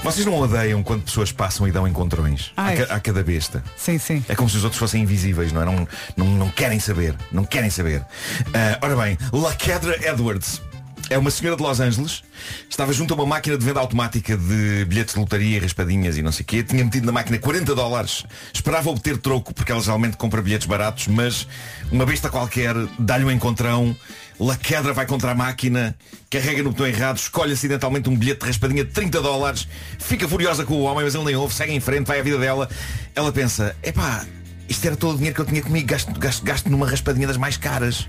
vocês 0.04 0.24
não 0.26 0.38
odeiam 0.38 0.82
quando 0.82 1.02
pessoas 1.02 1.32
passam 1.32 1.66
e 1.66 1.72
dão 1.72 1.88
encontrões 1.88 2.52
ca- 2.76 2.94
à 2.94 3.00
cada 3.00 3.22
besta? 3.22 3.62
Sim, 3.76 3.98
sim. 3.98 4.24
É 4.28 4.34
como 4.36 4.48
se 4.48 4.56
os 4.56 4.62
outros 4.64 4.78
fossem 4.78 5.02
invisíveis, 5.02 5.50
não 5.52 5.62
é? 5.62 5.64
Não, 5.64 5.88
não, 6.16 6.26
não 6.26 6.48
querem 6.50 6.78
saber. 6.78 7.14
Não 7.32 7.44
querem 7.44 7.70
saber. 7.70 8.02
Ah, 8.52 8.78
ora 8.82 8.94
bem, 8.96 9.18
Lakedra 9.32 9.96
Edwards 10.08 10.60
é 11.10 11.18
uma 11.18 11.30
senhora 11.30 11.56
de 11.56 11.62
Los 11.62 11.80
Angeles. 11.80 12.22
Estava 12.68 12.92
junto 12.92 13.14
a 13.14 13.16
uma 13.16 13.26
máquina 13.26 13.56
de 13.58 13.64
venda 13.64 13.80
automática 13.80 14.36
de 14.36 14.84
bilhetes 14.86 15.14
de 15.14 15.20
lotaria, 15.20 15.60
raspadinhas 15.60 16.16
e 16.16 16.22
não 16.22 16.32
sei 16.32 16.42
o 16.42 16.46
quê. 16.46 16.62
Tinha 16.62 16.84
metido 16.84 17.06
na 17.06 17.12
máquina 17.12 17.38
40 17.38 17.74
dólares. 17.74 18.24
Esperava 18.52 18.90
obter 18.90 19.18
troco, 19.18 19.52
porque 19.54 19.72
ela 19.72 19.80
geralmente 19.80 20.16
compra 20.16 20.40
bilhetes 20.42 20.66
baratos, 20.66 21.08
mas 21.08 21.46
uma 21.90 22.06
besta 22.06 22.28
qualquer 22.28 22.74
dá-lhe 22.98 23.24
um 23.24 23.30
encontrão. 23.30 23.96
Lakedra 24.38 24.92
vai 24.92 25.06
contra 25.06 25.30
a 25.30 25.34
máquina, 25.34 25.96
carrega 26.28 26.62
no 26.62 26.70
botão 26.70 26.86
errado, 26.86 27.18
escolhe 27.18 27.52
acidentalmente 27.52 28.08
um 28.08 28.16
bilhete 28.16 28.40
de 28.40 28.46
raspadinha 28.48 28.84
de 28.84 28.90
30 28.90 29.22
dólares, 29.22 29.68
fica 29.98 30.28
furiosa 30.28 30.64
com 30.64 30.74
o 30.74 30.82
homem, 30.82 31.04
mas 31.04 31.14
ele 31.14 31.24
nem 31.24 31.36
ouve, 31.36 31.54
segue 31.54 31.72
em 31.72 31.78
frente, 31.78 32.06
vai 32.06 32.18
à 32.18 32.22
vida 32.22 32.38
dela. 32.38 32.68
Ela 33.14 33.30
pensa, 33.30 33.76
epá, 33.80 34.26
isto 34.68 34.86
era 34.86 34.96
todo 34.96 35.14
o 35.14 35.16
dinheiro 35.16 35.34
que 35.34 35.40
eu 35.40 35.46
tinha 35.46 35.62
comigo, 35.62 35.86
gasto, 35.86 36.18
gasto, 36.18 36.44
gasto 36.44 36.70
numa 36.70 36.88
raspadinha 36.88 37.26
das 37.26 37.36
mais 37.36 37.56
caras. 37.56 38.08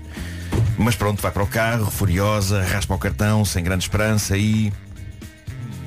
Mas 0.78 0.94
pronto, 0.94 1.22
vai 1.22 1.30
para 1.30 1.42
o 1.42 1.46
carro, 1.46 1.90
furiosa, 1.90 2.62
raspa 2.62 2.94
o 2.94 2.98
cartão, 2.98 3.44
sem 3.44 3.62
grande 3.62 3.84
esperança 3.84 4.36
e. 4.36 4.72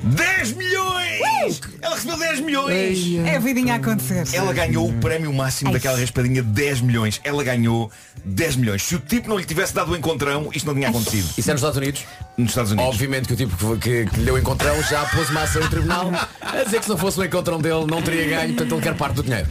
10 0.02 0.52
milhões! 0.52 1.60
Ela 1.82 1.94
recebeu 1.94 2.18
10 2.18 2.40
milhões! 2.40 2.98
É 3.26 3.36
a 3.36 3.38
vidinha 3.38 3.74
a 3.74 3.76
acontecer. 3.76 4.24
Ela 4.32 4.52
ganhou 4.52 4.88
o 4.88 4.92
prémio 4.94 5.32
máximo 5.32 5.72
daquela 5.72 5.98
raspadinha 5.98 6.42
de 6.42 6.48
10 6.48 6.80
milhões. 6.80 7.20
Ela 7.22 7.42
ganhou 7.44 7.90
10 8.24 8.56
milhões. 8.56 8.82
Se 8.82 8.94
o 8.94 8.98
tipo 8.98 9.28
não 9.28 9.38
lhe 9.38 9.44
tivesse 9.44 9.74
dado 9.74 9.92
o 9.92 9.96
encontrão, 9.96 10.50
isto 10.54 10.66
não 10.66 10.74
tinha 10.74 10.88
acontecido. 10.88 11.28
Isso 11.36 11.50
é 11.50 11.52
nos 11.52 11.60
Estados 11.60 11.76
Unidos? 11.76 12.04
Nos 12.36 12.48
Estados 12.50 12.72
Unidos. 12.72 12.94
Obviamente 12.94 13.28
que 13.28 13.34
o 13.34 13.36
tipo 13.36 13.76
que, 13.76 14.04
que, 14.04 14.10
que 14.10 14.16
lhe 14.18 14.24
deu 14.24 14.34
o 14.34 14.38
encontrão 14.38 14.82
já 14.84 15.04
pôs 15.06 15.28
uma 15.30 15.42
ação 15.42 15.62
em 15.62 15.68
tribunal 15.68 16.10
a 16.40 16.64
dizer 16.64 16.78
que 16.78 16.84
se 16.84 16.90
não 16.90 16.96
fosse 16.96 17.20
o 17.20 17.24
encontrão 17.24 17.60
dele 17.60 17.86
não 17.86 18.00
teria 18.02 18.26
ganho, 18.38 18.54
portanto 18.54 18.74
ele 18.74 18.82
quer 18.82 18.94
parte 18.94 19.14
do 19.16 19.22
dinheiro. 19.22 19.48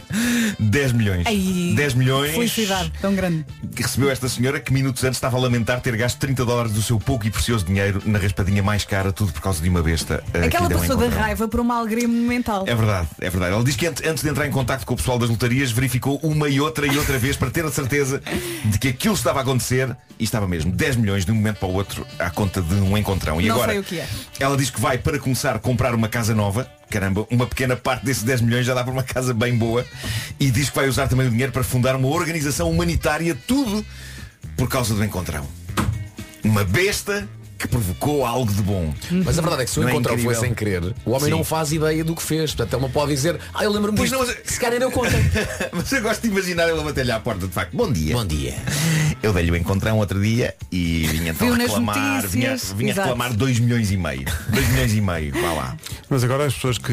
10 0.58 0.92
milhões. 0.92 1.26
Ai, 1.26 1.72
10 1.76 1.94
milhões. 1.94 2.32
Felicidade, 2.32 2.92
tão 3.00 3.14
grande. 3.14 3.44
que 3.74 3.82
recebeu 3.82 4.10
esta 4.10 4.28
senhora 4.28 4.58
que 4.58 4.72
minutos 4.72 5.04
antes 5.04 5.16
estava 5.16 5.36
a 5.36 5.40
lamentar 5.40 5.80
ter 5.80 5.96
gasto 5.96 6.18
30 6.18 6.44
dólares 6.44 6.72
do 6.72 6.82
seu 6.82 6.98
pouco 6.98 7.26
e 7.26 7.30
precioso 7.30 7.64
dinheiro 7.64 8.02
na 8.04 8.18
raspadinha 8.18 8.62
mais 8.62 8.84
cara, 8.84 9.12
tudo 9.12 9.32
por 9.32 9.40
causa 9.40 9.62
de 9.62 9.68
uma 9.68 9.82
besta. 9.82 10.22
Que 10.48 10.56
Aquela 10.56 10.70
passou 10.70 10.96
da 10.96 11.08
raiva 11.08 11.48
por 11.48 11.60
uma 11.60 11.78
alegria 11.78 12.08
mental. 12.08 12.64
É 12.66 12.74
verdade, 12.74 13.08
é 13.20 13.30
verdade. 13.30 13.52
Ela 13.54 13.64
diz 13.64 13.76
que 13.76 13.86
antes, 13.86 14.22
de 14.22 14.28
entrar 14.28 14.46
em 14.46 14.50
contacto 14.50 14.86
com 14.86 14.94
o 14.94 14.96
pessoal 14.96 15.18
das 15.18 15.28
lotarias 15.28 15.70
verificou 15.70 16.18
uma 16.22 16.48
e 16.48 16.60
outra 16.60 16.86
e 16.86 16.96
outra 16.98 17.18
vez 17.18 17.36
para 17.36 17.50
ter 17.50 17.64
a 17.64 17.70
certeza 17.70 18.22
de 18.64 18.78
que 18.78 18.88
aquilo 18.88 19.14
estava 19.14 19.40
a 19.40 19.42
acontecer 19.42 19.96
e 20.18 20.24
estava 20.24 20.46
mesmo 20.46 20.70
10 20.72 20.96
milhões 20.96 21.24
de 21.24 21.32
um 21.32 21.34
momento 21.34 21.58
para 21.58 21.68
o 21.68 21.72
outro 21.72 22.06
à 22.18 22.30
conta 22.30 22.60
de 22.60 22.74
um 22.74 22.96
encontrão. 22.96 23.40
E 23.40 23.46
Não 23.46 23.54
agora 23.54 23.72
sei 23.72 23.80
o 23.80 23.84
que 23.84 23.98
é. 23.98 24.08
ela 24.38 24.56
diz 24.56 24.70
que 24.70 24.80
vai 24.80 24.98
para 24.98 25.18
começar 25.18 25.56
a 25.56 25.58
comprar 25.58 25.94
uma 25.94 26.08
casa 26.08 26.34
nova. 26.34 26.68
Caramba, 26.90 27.26
uma 27.30 27.46
pequena 27.46 27.76
parte 27.76 28.04
desses 28.04 28.22
10 28.22 28.40
milhões 28.40 28.66
já 28.66 28.74
dá 28.74 28.82
para 28.82 28.92
uma 28.92 29.02
casa 29.02 29.32
bem 29.32 29.56
boa. 29.56 29.84
E 30.38 30.50
diz 30.50 30.68
que 30.70 30.76
vai 30.76 30.88
usar 30.88 31.08
também 31.08 31.26
o 31.26 31.30
dinheiro 31.30 31.52
para 31.52 31.62
fundar 31.62 31.94
uma 31.96 32.08
organização 32.08 32.70
humanitária, 32.70 33.36
tudo 33.46 33.84
por 34.56 34.68
causa 34.68 34.94
do 34.94 35.04
encontrão. 35.04 35.46
Uma 36.44 36.64
besta 36.64 37.28
que 37.60 37.68
provocou 37.68 38.24
algo 38.24 38.50
de 38.52 38.62
bom. 38.62 38.92
Mas 39.10 39.38
a 39.38 39.42
verdade 39.42 39.62
é 39.62 39.64
que 39.66 39.70
se 39.70 39.78
o 39.78 39.82
Não 39.82 39.88
é 39.88 39.92
encontrão 39.92 40.14
foi 40.14 40.22
incrível? 40.22 40.40
sem 40.42 40.54
querer, 40.54 40.94
o 41.04 41.10
homem 41.10 41.24
Sim. 41.26 41.30
não 41.30 41.44
faz 41.44 41.70
ideia 41.72 42.02
do 42.02 42.16
que 42.16 42.22
fez. 42.22 42.54
Portanto, 42.54 42.72
ele 42.74 42.82
não 42.82 42.90
pode 42.90 43.12
dizer, 43.12 43.38
ah, 43.54 43.62
eu 43.64 43.70
lembro-me 43.70 43.96
Pois 43.98 44.10
disto. 44.10 44.20
não, 44.20 44.26
mas- 44.26 44.36
Se 44.52 44.58
calhar 44.58 44.80
eu 44.80 44.90
conto. 44.90 45.10
Mas 45.72 45.92
eu 45.92 46.02
gosto 46.02 46.22
de 46.22 46.28
imaginar 46.28 46.68
ele 46.68 46.80
a 46.80 46.82
bater-lhe 46.82 47.12
à 47.12 47.20
porta, 47.20 47.46
de 47.46 47.52
facto. 47.52 47.76
Bom 47.76 47.92
dia. 47.92 48.14
Bom 48.14 48.24
dia. 48.26 48.54
Eu 49.22 49.32
dei-lhe 49.32 49.50
o 49.50 49.56
encontrão 49.56 49.98
outro 49.98 50.20
dia 50.20 50.54
e 50.70 51.06
vinha 51.10 51.30
então 51.32 51.46
Viu 51.48 51.56
nas 51.56 51.66
reclamar. 51.68 51.94
Vinha, 52.26 52.50
notícias, 52.50 52.72
vinha 52.76 52.90
exato. 52.92 53.08
reclamar 53.08 53.32
2 53.34 53.58
milhões 53.60 53.90
e 53.90 53.96
meio. 53.96 54.24
2 54.50 54.68
milhões 54.68 54.94
e 54.94 55.00
meio, 55.00 55.32
vá 55.40 55.52
lá. 55.52 55.76
Mas 56.08 56.24
agora 56.24 56.46
as 56.46 56.54
pessoas 56.54 56.78
que 56.78 56.92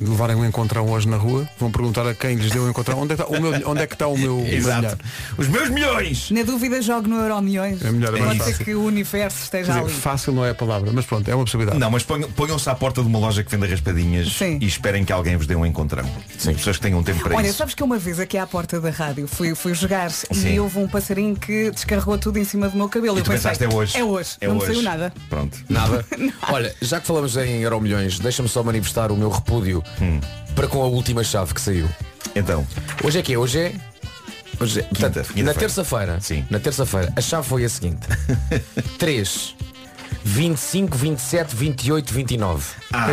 levarem 0.00 0.36
um 0.36 0.44
encontrão 0.44 0.88
hoje 0.90 1.08
na 1.08 1.16
rua 1.16 1.48
vão 1.58 1.70
perguntar 1.70 2.06
a 2.06 2.14
quem 2.14 2.36
lhes 2.36 2.50
deu 2.50 2.64
o 2.64 2.70
encontrão 2.70 2.98
onde 3.00 3.12
é 3.14 3.16
que 3.16 3.22
está 3.22 3.36
o 3.36 3.40
meu, 3.40 3.70
onde 3.70 3.80
é 3.82 3.86
que 3.86 3.94
está 3.94 4.06
o 4.06 4.16
meu, 4.16 4.38
o 4.38 4.42
meu 4.42 4.52
Exato. 4.54 4.80
dinheiro? 4.80 4.98
Os 5.38 5.48
meus 5.48 5.68
milhões! 5.70 6.30
Na 6.30 6.42
dúvida 6.42 6.80
jogo 6.82 7.08
no 7.08 7.16
Euro 7.16 7.40
Milhões. 7.42 7.82
É 7.82 7.90
melhor, 7.90 8.14
é 8.16 8.20
mais 8.20 8.38
Pode 8.38 8.44
ser 8.44 8.50
fácil. 8.52 8.64
que 8.64 8.74
o 8.74 8.84
universo 8.84 9.38
Quer 9.50 9.60
esteja 9.60 9.72
dizer, 9.80 9.84
ali. 9.84 9.92
fácil 10.00 10.32
não 10.32 10.44
é 10.44 10.50
a 10.50 10.54
palavra, 10.54 10.90
mas 10.92 11.04
pronto, 11.04 11.28
é 11.28 11.34
uma 11.34 11.44
possibilidade. 11.44 11.78
Não, 11.78 11.90
mas 11.90 12.02
ponham- 12.04 12.30
ponham-se 12.32 12.68
à 12.70 12.74
porta 12.74 13.00
de 13.02 13.06
uma 13.08 13.18
loja 13.18 13.42
que 13.44 13.50
vende 13.50 13.66
raspadinhas 13.70 14.32
Sim. 14.32 14.58
e 14.60 14.66
esperem 14.66 15.04
que 15.04 15.12
alguém 15.12 15.36
vos 15.36 15.46
dê 15.46 15.54
um 15.54 15.64
encontrão. 15.66 16.04
Sim. 16.38 16.54
Pessoas 16.54 16.76
que 16.76 16.82
tenham 16.82 17.02
tempo 17.02 17.22
para 17.22 17.36
Olha, 17.36 17.48
isso. 17.48 17.58
sabes 17.58 17.74
que 17.74 17.82
uma 17.82 17.98
vez 17.98 18.18
aqui 18.20 18.38
à 18.38 18.46
porta 18.46 18.80
da 18.80 18.90
rádio 18.90 19.26
fui, 19.26 19.54
fui 19.54 19.74
jogar 19.74 20.10
Sim. 20.10 20.54
e 20.54 20.60
houve 20.60 20.78
um 20.78 20.88
passarinho 20.88 21.34
que 21.36 21.43
que 21.44 21.70
descarregou 21.70 22.16
tudo 22.18 22.38
em 22.38 22.44
cima 22.44 22.68
do 22.68 22.76
meu 22.76 22.88
cabelo. 22.88 23.16
E 23.16 23.20
Eu 23.20 23.24
pensei, 23.24 23.50
pensaste, 23.52 23.64
é 23.64 23.68
hoje. 23.68 23.96
É 23.98 24.04
hoje. 24.04 24.30
É 24.40 24.46
não 24.48 24.54
me 24.56 24.62
hoje. 24.62 24.72
saiu 24.72 24.82
nada. 24.82 25.12
Pronto. 25.28 25.58
Nada. 25.68 26.04
Olha, 26.50 26.74
já 26.80 27.00
que 27.00 27.06
falamos 27.06 27.36
em 27.36 27.60
Euro 27.62 27.80
Milhões, 27.80 28.18
deixa-me 28.18 28.48
só 28.48 28.62
manifestar 28.62 29.10
o 29.12 29.16
meu 29.16 29.30
repúdio 29.30 29.82
para 30.54 30.66
com 30.68 30.82
a 30.82 30.86
última 30.86 31.22
chave 31.24 31.52
que 31.54 31.60
saiu. 31.60 31.88
Então. 32.34 32.66
Hoje 33.02 33.18
é 33.18 33.22
que 33.22 33.36
Hoje 33.36 33.58
é. 33.60 33.72
Hoje 34.60 34.80
é 34.80 34.82
portanto, 34.84 35.14
quinta-feira. 35.14 35.42
na 35.52 35.54
terça-feira. 35.54 36.20
Sim. 36.20 36.44
Na 36.48 36.60
terça-feira, 36.60 37.12
a 37.16 37.20
chave 37.20 37.46
foi 37.48 37.64
a 37.64 37.68
seguinte. 37.68 38.06
3, 38.98 39.54
25, 40.24 40.96
27, 40.96 41.54
28, 41.56 42.14
29. 42.14 42.64
Ah. 42.92 43.06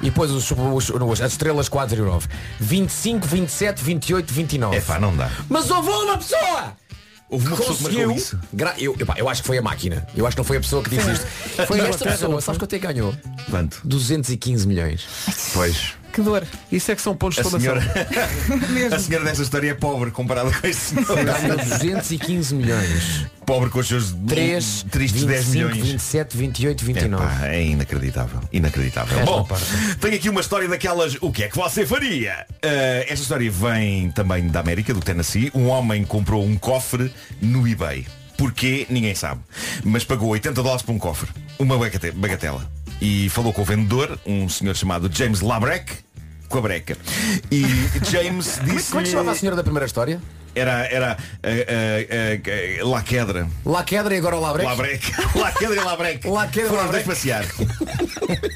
E 0.00 0.06
depois 0.06 0.32
os, 0.32 0.50
os- 0.50 0.90
os- 0.90 1.20
as 1.20 1.30
estrelas 1.32 1.68
4 1.68 1.96
e 1.96 2.00
9. 2.00 2.26
25, 2.58 3.24
27, 3.26 3.82
28, 3.84 4.34
29. 4.34 4.76
É 4.76 4.80
pá, 4.80 4.98
não 4.98 5.16
dá. 5.16 5.30
Mas 5.48 5.70
houve 5.70 5.88
uma 5.90 6.18
pessoa! 6.18 6.76
Houve 7.32 7.46
uma 7.48 7.56
pessoa 7.56 7.76
que 7.76 7.82
marcou 7.82 8.02
Conseguiu. 8.02 8.16
isso. 8.16 8.38
Gra- 8.52 8.74
eu, 8.78 8.94
epá, 9.00 9.14
eu 9.16 9.28
acho 9.28 9.40
que 9.40 9.46
foi 9.46 9.56
a 9.58 9.62
máquina. 9.62 10.06
Eu 10.14 10.26
acho 10.26 10.36
que 10.36 10.40
não 10.40 10.44
foi 10.44 10.58
a 10.58 10.60
pessoa 10.60 10.82
que 10.82 10.90
disse 10.90 11.10
isto. 11.12 11.26
Foi 11.66 11.80
esta 11.80 12.04
pessoa. 12.04 12.40
Sabes 12.42 12.58
quanto 12.58 12.74
é 12.74 12.78
que 12.78 12.86
ganhou? 12.86 13.14
Quanto? 13.50 13.80
215 13.84 14.68
milhões. 14.68 15.06
Pois. 15.54 15.94
Que 16.12 16.20
dor. 16.20 16.44
Isso 16.70 16.90
é 16.92 16.94
que 16.94 17.00
são 17.02 17.16
pontos 17.16 17.36
de 17.36 17.40
A 17.40 17.44
exclamação. 17.44 17.80
senhora, 17.80 18.94
a 18.96 18.98
senhora 18.98 19.24
dessa 19.24 19.42
história 19.42 19.70
é 19.70 19.74
pobre 19.74 20.10
comparada 20.10 20.50
com 20.50 20.66
esse 20.66 20.94
senhor. 20.94 21.06
Ganhou 21.24 21.56
215 21.56 22.54
milhões. 22.54 23.26
Pobre 23.46 23.70
com 23.70 23.78
os 23.78 23.88
seus 23.88 24.14
3, 24.28 24.86
tristes 24.90 25.24
10 25.24 25.44
25, 25.46 25.68
milhões. 25.74 25.90
27, 25.92 26.36
28, 26.36 26.84
29. 26.84 27.24
Epá, 27.24 27.46
é 27.46 27.64
inacreditável. 27.64 28.40
Inacreditável. 28.52 29.18
Esta 29.18 29.30
Bom, 29.30 29.48
tenho 30.00 30.14
aqui 30.14 30.28
uma 30.28 30.40
história 30.40 30.68
daquelas 30.68 31.16
O 31.20 31.32
que 31.32 31.44
é 31.44 31.48
que 31.48 31.56
você 31.56 31.86
faria? 31.86 32.46
Uh, 32.64 33.02
esta 33.08 33.14
história 33.22 33.50
vem 33.50 34.10
também 34.10 34.46
da 34.48 34.60
América, 34.60 34.92
do 34.92 35.00
Tennessee. 35.00 35.50
Um 35.54 35.68
homem 35.68 36.04
comprou 36.04 36.44
um 36.44 36.56
cofre 36.56 37.12
no 37.40 37.66
eBay. 37.66 38.06
Porquê? 38.36 38.86
Ninguém 38.90 39.14
sabe. 39.14 39.40
Mas 39.84 40.04
pagou 40.04 40.28
80 40.30 40.62
dólares 40.62 40.82
por 40.82 40.92
um 40.92 40.98
cofre. 40.98 41.28
Uma 41.58 41.78
bagate- 41.78 42.10
bagatela. 42.12 42.68
E 43.00 43.28
falou 43.30 43.52
com 43.52 43.62
o 43.62 43.64
vendedor, 43.64 44.18
um 44.24 44.48
senhor 44.48 44.74
chamado 44.76 45.10
James 45.12 45.40
Labrec, 45.40 45.92
com 46.48 46.58
a 46.58 46.60
breca. 46.60 46.96
E 47.50 47.62
James 48.10 48.60
disse. 48.64 48.90
Como 48.90 49.00
é 49.00 49.02
que 49.02 49.08
se 49.08 49.12
chamava 49.12 49.32
a 49.32 49.34
senhora 49.34 49.56
da 49.56 49.62
primeira 49.62 49.86
história? 49.86 50.20
Era, 50.54 50.86
era 50.92 51.16
uh, 51.16 51.48
uh, 51.48 52.82
uh, 52.82 52.86
uh, 52.86 52.90
Laquedra. 52.90 53.48
La 53.64 53.84
Quedra 53.84 54.14
e 54.14 54.18
agora 54.18 54.36
o 54.36 54.40
Labrec? 54.40 54.66
Labrec. 54.68 55.12
Laquedra 55.34 55.76
e 55.80 55.84
Labrec. 55.84 56.26
Laquedra 56.28 56.66
e 56.66 56.68
Foram 56.68 56.84
os 56.84 56.90
dois 56.90 57.06
Labrec. 57.06 57.08
passear. 57.08 57.44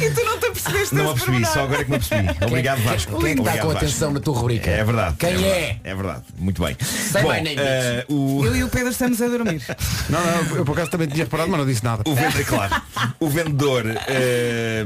E 0.00 0.10
tu 0.10 0.24
não 0.24 0.38
te 0.38 0.46
apercebeste 0.46 0.94
Não 0.94 1.12
percebi, 1.14 1.44
só 1.44 1.64
agora 1.64 1.80
é 1.80 1.84
que 1.84 1.90
me 1.90 1.96
apercebi. 1.96 2.44
Obrigado, 2.44 2.82
Vasco. 2.82 3.18
Quem 3.18 3.30
é 3.30 3.34
que 3.34 3.40
está 3.40 3.52
com 3.58 3.66
Vasco. 3.68 3.76
atenção 3.78 4.10
na 4.12 4.20
tua 4.20 4.34
rubrica? 4.36 4.70
É 4.70 4.84
verdade. 4.84 5.16
Quem 5.18 5.30
é? 5.30 5.32
é? 5.32 5.34
verdade, 5.34 5.80
É 5.84 5.94
verdade. 5.94 6.22
Muito 6.38 6.62
bem. 6.62 6.76
Bom, 7.22 7.32
eh, 7.32 8.04
o, 8.08 8.44
Eu 8.44 8.56
e 8.56 8.62
o 8.64 8.68
Pedro 8.68 8.90
estamos 8.90 9.20
a 9.20 9.28
dormir. 9.28 9.62
Não, 10.08 10.20
não, 10.24 10.56
eu 10.56 10.64
por 10.64 10.72
acaso 10.72 10.90
também 10.90 11.08
tinha 11.08 11.24
reparado, 11.24 11.50
mas 11.50 11.58
não 11.60 11.66
disse 11.66 11.84
nada. 11.84 12.02
o 12.06 12.14
vendedor, 12.14 12.44
claro, 12.46 12.82
o 13.18 13.28
vendedor, 13.28 13.84
eh, 14.08 14.84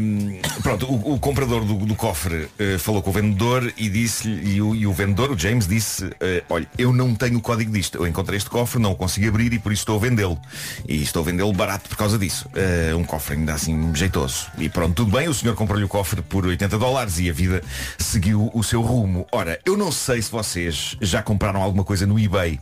pronto, 0.62 0.87
o, 0.87 1.14
o 1.14 1.18
comprador 1.18 1.64
do, 1.64 1.75
do 1.75 1.94
cofre 1.94 2.48
eh, 2.59 2.79
falou 2.79 3.03
com 3.03 3.11
o 3.11 3.12
vendedor 3.12 3.72
e 3.77 3.88
disse 3.88 4.29
e 4.29 4.61
o, 4.62 4.75
e 4.75 4.87
o 4.87 4.92
vendedor, 4.92 5.31
o 5.31 5.38
James, 5.38 5.66
disse, 5.66 6.11
eh, 6.20 6.42
olha, 6.53 6.69
eu 6.77 6.93
não 6.93 7.15
tenho 7.15 7.38
o 7.38 7.41
código 7.41 7.73
disto. 7.73 7.99
Eu 7.99 8.07
encontrei 8.07 8.37
este 8.37 8.51
cofre, 8.51 8.81
não 8.81 8.93
o 8.93 8.97
consegui 8.97 9.29
abrir 9.29 9.53
e 9.53 9.59
por 9.59 9.73
isso 9.73 9.83
estou 9.83 9.97
a 9.97 10.01
vendê-lo. 10.01 10.38
E 10.87 11.03
estou 11.03 11.23
a 11.23 11.25
vendê-lo 11.25 11.53
barato 11.53 11.88
por 11.88 11.97
causa 11.97 12.19
disso. 12.19 12.49
Eh, 12.55 12.95
um 12.95 13.05
cofre 13.05 13.37
ainda 13.37 13.55
assim 13.55 13.95
jeitoso. 13.95 14.47
E 14.59 14.69
pronto, 14.69 14.95
tudo 14.95 15.17
bem, 15.17 15.29
o 15.29 15.35
senhor 15.35 15.55
comprou-lhe 15.55 15.85
o 15.85 15.88
cofre 15.88 16.23
por 16.23 16.47
80 16.47 16.79
dólares 16.79 17.19
e 17.19 17.31
a 17.31 17.33
vida 17.33 17.62
seguiu 17.99 18.51
o 18.53 18.62
seu 18.62 18.83
rumo. 18.83 19.27
Ora, 19.33 19.59
eu 19.65 19.77
não 19.77 19.91
sei 19.91 20.21
se 20.21 20.31
vocês 20.31 20.97
já 21.01 21.23
compraram 21.23 21.62
alguma 21.62 21.85
coisa 21.85 22.07
no 22.07 22.19
eBay. 22.19 22.61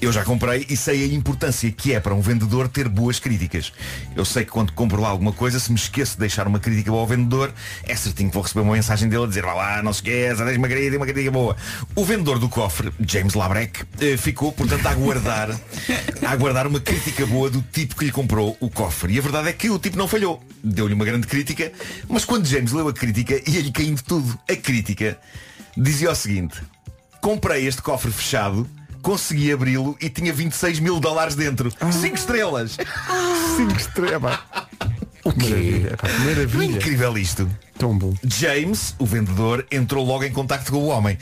Eu 0.00 0.12
já 0.12 0.24
comprei 0.24 0.66
e 0.68 0.76
sei 0.76 1.04
a 1.04 1.14
importância 1.14 1.70
que 1.70 1.92
é 1.92 2.00
para 2.00 2.14
um 2.14 2.20
vendedor 2.20 2.68
ter 2.68 2.88
boas 2.88 3.18
críticas. 3.18 3.72
Eu 4.16 4.24
sei 4.24 4.44
que 4.44 4.50
quando 4.50 4.72
compro 4.72 5.00
lá 5.00 5.08
alguma 5.08 5.32
coisa, 5.32 5.60
se 5.60 5.70
me 5.70 5.78
esqueço 5.78 6.14
de 6.14 6.20
deixar 6.20 6.46
uma 6.46 6.58
crítica 6.58 6.90
ao 6.90 7.06
vendedor, 7.06 7.52
é 7.86 7.94
certinho 7.94 8.30
que 8.30 8.34
vou 8.34 8.42
receber 8.42 8.62
uma 8.62 8.72
mensagem 8.72 9.08
dele 9.08 9.24
a 9.24 9.26
dizer, 9.26 9.42
vá 9.42 9.52
lá, 9.52 9.82
não 9.82 9.92
se 9.92 9.98
esqueça, 9.98 10.44
deixa 10.44 10.58
uma 10.58 10.68
crítica, 10.68 10.96
uma 10.96 11.06
crítica 11.06 11.30
boa. 11.30 11.56
O 11.94 12.04
vendedor 12.04 12.38
do 12.38 12.48
cofre, 12.48 12.92
James 13.20 13.34
Labrec, 13.34 13.84
eh, 14.00 14.16
ficou, 14.16 14.50
portanto, 14.50 14.86
a 14.86 14.90
aguardar, 14.92 15.50
a 16.26 16.30
aguardar 16.30 16.66
uma 16.66 16.80
crítica 16.80 17.26
boa 17.26 17.50
do 17.50 17.60
tipo 17.60 17.94
que 17.94 18.06
lhe 18.06 18.10
comprou 18.10 18.56
o 18.58 18.70
cofre. 18.70 19.12
E 19.12 19.18
a 19.18 19.20
verdade 19.20 19.50
é 19.50 19.52
que 19.52 19.68
o 19.68 19.78
tipo 19.78 19.98
não 19.98 20.08
falhou. 20.08 20.42
Deu-lhe 20.64 20.94
uma 20.94 21.04
grande 21.04 21.26
crítica, 21.26 21.70
mas 22.08 22.24
quando 22.24 22.46
James 22.46 22.72
leu 22.72 22.88
a 22.88 22.94
crítica, 22.94 23.34
ia-lhe 23.46 23.70
caindo 23.70 24.02
tudo. 24.02 24.38
A 24.48 24.56
crítica 24.56 25.18
dizia 25.76 26.10
o 26.10 26.14
seguinte, 26.14 26.62
comprei 27.20 27.66
este 27.66 27.82
cofre 27.82 28.10
fechado, 28.10 28.66
consegui 29.02 29.52
abri-lo 29.52 29.98
e 30.00 30.08
tinha 30.08 30.32
26 30.32 30.80
mil 30.80 30.98
dólares 30.98 31.34
dentro. 31.34 31.70
Cinco 31.92 32.16
estrelas. 32.16 32.78
Cinco 33.54 33.76
estrelas. 33.76 34.38
O 35.24 35.32
quê? 35.32 35.82
É 36.02 36.18
maravilha. 36.24 36.64
incrível 36.64 37.18
isto. 37.18 37.46
Tão 37.78 37.96
bom. 37.96 38.14
James, 38.24 38.94
o 38.98 39.04
vendedor, 39.04 39.66
entrou 39.70 40.06
logo 40.06 40.24
em 40.24 40.32
contacto 40.32 40.72
com 40.72 40.78
o 40.78 40.86
homem. 40.86 41.18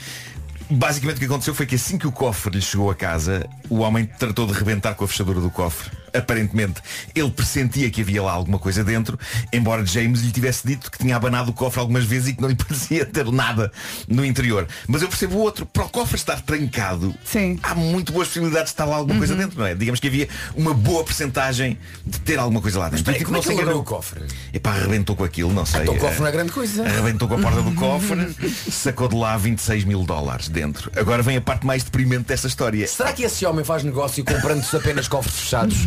Basicamente 0.69 1.17
o 1.17 1.19
que 1.19 1.25
aconteceu 1.25 1.55
foi 1.55 1.65
que 1.65 1.75
assim 1.75 1.97
que 1.97 2.05
o 2.07 2.11
cofre 2.11 2.55
lhe 2.55 2.61
chegou 2.61 2.91
a 2.91 2.95
casa, 2.95 3.47
o 3.69 3.79
homem 3.79 4.05
tratou 4.05 4.45
de 4.45 4.53
rebentar 4.53 4.93
com 4.95 5.03
a 5.03 5.07
fechadura 5.07 5.39
do 5.41 5.49
cofre. 5.49 5.89
Aparentemente, 6.11 6.81
ele 7.13 7.29
pressentia 7.29 7.87
que 7.91 8.01
havia 8.01 8.21
lá 8.23 8.31
alguma 8.31 8.57
coisa 8.57 8.83
dentro, 8.83 9.17
embora 9.53 9.85
James 9.85 10.21
lhe 10.21 10.31
tivesse 10.31 10.65
dito 10.65 10.89
que 10.89 10.97
tinha 10.97 11.15
abanado 11.15 11.51
o 11.51 11.53
cofre 11.53 11.79
algumas 11.79 12.03
vezes 12.03 12.29
e 12.29 12.33
que 12.33 12.41
não 12.41 12.49
lhe 12.49 12.55
parecia 12.57 13.05
ter 13.05 13.25
nada 13.31 13.71
no 14.07 14.25
interior. 14.25 14.67
Mas 14.87 15.03
eu 15.03 15.07
percebo 15.07 15.35
o 15.35 15.39
outro, 15.39 15.67
para 15.67 15.83
o 15.85 15.89
cofre 15.89 16.15
estar 16.15 16.41
trancado, 16.41 17.13
Sim. 17.23 17.59
há 17.61 17.75
muito 17.75 18.11
boas 18.11 18.27
possibilidades 18.27 18.65
de 18.69 18.73
estar 18.73 18.85
lá 18.85 18.95
alguma 18.97 19.17
coisa 19.19 19.33
Uhum. 19.33 19.39
dentro, 19.39 19.59
não 19.59 19.65
é? 19.67 19.75
Digamos 19.75 19.99
que 19.99 20.07
havia 20.07 20.27
uma 20.55 20.73
boa 20.73 21.03
percentagem 21.03 21.77
de 22.05 22.19
ter 22.21 22.39
alguma 22.39 22.59
coisa 22.61 22.79
lá 22.79 22.89
dentro. 22.89 23.11
E, 23.11 23.13
tipo, 23.13 23.25
como 23.25 23.37
é 23.37 23.41
que 23.41 23.49
ele 23.49 23.61
enganou. 23.61 23.81
o 23.81 23.83
cofre? 23.83 24.23
Epá, 24.51 24.71
arrebentou 24.71 25.15
com 25.15 25.23
aquilo, 25.23 25.53
não 25.53 25.65
sei. 25.65 25.81
Então 25.83 25.93
o 25.93 25.97
cofre 25.99 26.17
Eh, 26.17 26.19
não 26.21 26.27
é 26.27 26.31
grande 26.31 26.51
coisa. 26.51 26.85
Arrebentou 26.87 27.27
com 27.27 27.35
a 27.35 27.39
porta 27.39 27.61
do 27.61 27.71
cofre, 27.75 28.35
sacou 28.71 29.07
de 29.07 29.15
lá 29.15 29.37
26 29.37 29.83
mil 29.83 30.03
dólares 30.03 30.49
dentro. 30.59 30.91
Agora 30.95 31.23
vem 31.23 31.37
a 31.37 31.41
parte 31.41 31.65
mais 31.65 31.83
deprimente 31.83 32.25
desta 32.25 32.47
história. 32.47 32.85
Será 32.87 33.13
que 33.13 33.23
esse 33.23 33.45
homem 33.45 33.63
faz 33.63 33.83
negócio 33.83 34.23
comprando-se 34.25 34.75
apenas 34.75 35.07
cofres 35.07 35.35
fechados 35.39 35.77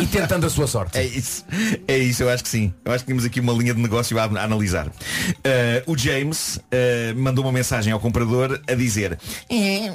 e 0.00 0.06
tentando 0.06 0.46
a 0.46 0.50
sua 0.50 0.66
sorte? 0.66 0.96
É 0.96 1.04
isso, 1.04 1.44
é 1.88 1.98
isso, 1.98 2.22
eu 2.22 2.30
acho 2.30 2.42
que 2.44 2.48
sim. 2.48 2.72
Eu 2.84 2.92
acho 2.92 3.04
que 3.04 3.08
temos 3.08 3.24
aqui 3.24 3.40
uma 3.40 3.52
linha 3.52 3.74
de 3.74 3.80
negócio 3.80 4.16
a, 4.18 4.22
a 4.24 4.44
analisar. 4.44 4.90
Eh, 5.42 5.82
o 5.86 5.96
James 5.98 6.60
eh, 6.70 7.12
mandou 7.16 7.44
uma 7.44 7.52
mensagem 7.52 7.92
ao 7.92 7.98
comprador 7.98 8.60
a 8.68 8.74
dizer 8.74 9.18
"É, 9.50 9.92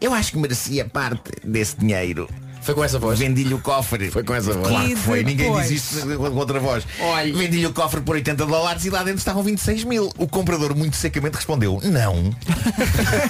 Eu 0.00 0.12
acho 0.12 0.32
que 0.32 0.38
merecia 0.38 0.84
parte 0.84 1.30
desse 1.44 1.76
dinheiro. 1.78 2.28
Foi 2.62 2.74
com 2.74 2.84
essa 2.84 2.98
voz. 2.98 3.18
Vendi-lhe 3.18 3.52
o 3.54 3.58
cofre. 3.58 4.10
Foi 4.10 4.22
com 4.22 4.34
essa 4.34 4.52
voz. 4.52 4.68
Claro 4.68 4.88
que 4.88 4.96
foi. 4.96 5.24
Ninguém 5.24 5.46
depois? 5.48 5.68
diz 5.68 5.92
isto 5.92 6.06
com 6.16 6.30
outra 6.36 6.60
voz. 6.60 6.86
Vendi-lhe 7.34 7.66
o 7.66 7.72
cofre 7.72 8.00
por 8.00 8.14
80 8.14 8.46
dólares 8.46 8.84
e 8.84 8.90
lá 8.90 9.00
dentro 9.02 9.18
estavam 9.18 9.42
26 9.42 9.84
mil. 9.84 10.10
O 10.16 10.28
comprador 10.28 10.74
muito 10.76 10.96
secamente 10.96 11.34
respondeu, 11.34 11.80
não. 11.84 12.34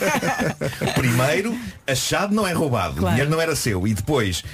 Primeiro, 0.95 1.57
a 1.87 1.95
chave 1.95 2.35
não 2.35 2.47
é 2.47 2.53
roubado. 2.53 2.95
O 2.95 2.97
Claro. 2.99 3.15
dinheiro 3.15 3.31
não 3.31 3.41
era 3.41 3.57
seu. 3.57 3.87
E 3.87 3.95
depois, 3.95 4.45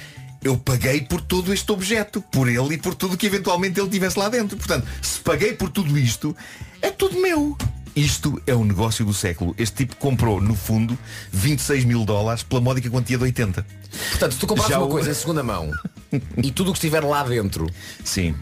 eu 0.43 0.57
paguei 0.57 1.01
por 1.01 1.21
todo 1.21 1.53
este 1.53 1.69
objeto. 1.71 2.21
Por 2.31 2.47
ele 2.47 2.75
e 2.75 2.77
por 2.77 2.95
tudo 2.95 3.17
que 3.17 3.25
eventualmente 3.25 3.79
ele 3.79 3.89
tivesse 3.89 4.17
lá 4.17 4.29
dentro. 4.29 4.57
Portanto, 4.57 4.87
se 5.01 5.19
paguei 5.19 5.53
por 5.53 5.69
tudo 5.69 5.97
isto, 5.97 6.35
é 6.81 6.89
tudo 6.89 7.19
meu. 7.21 7.57
Isto 7.95 8.41
é 8.47 8.53
o 8.53 8.63
negócio 8.63 9.03
do 9.05 9.13
século. 9.13 9.53
Este 9.57 9.77
tipo 9.85 9.95
comprou, 9.97 10.39
no 10.39 10.55
fundo, 10.55 10.97
26 11.31 11.83
mil 11.85 12.05
dólares 12.05 12.43
pela 12.43 12.61
módica 12.61 12.89
quantia 12.89 13.17
de 13.17 13.23
80. 13.23 13.65
Portanto, 14.11 14.31
se 14.33 14.39
tu 14.39 14.47
compraste 14.47 14.71
Já 14.71 14.79
uma 14.79 14.87
o- 14.87 14.89
coisa 14.89 15.11
em 15.11 15.13
segunda 15.13 15.43
mão 15.43 15.71
e 16.37 16.51
tudo 16.51 16.69
o 16.69 16.73
que 16.73 16.77
estiver 16.77 17.03
lá 17.03 17.23
dentro, 17.23 17.67
Sim, 18.03 18.35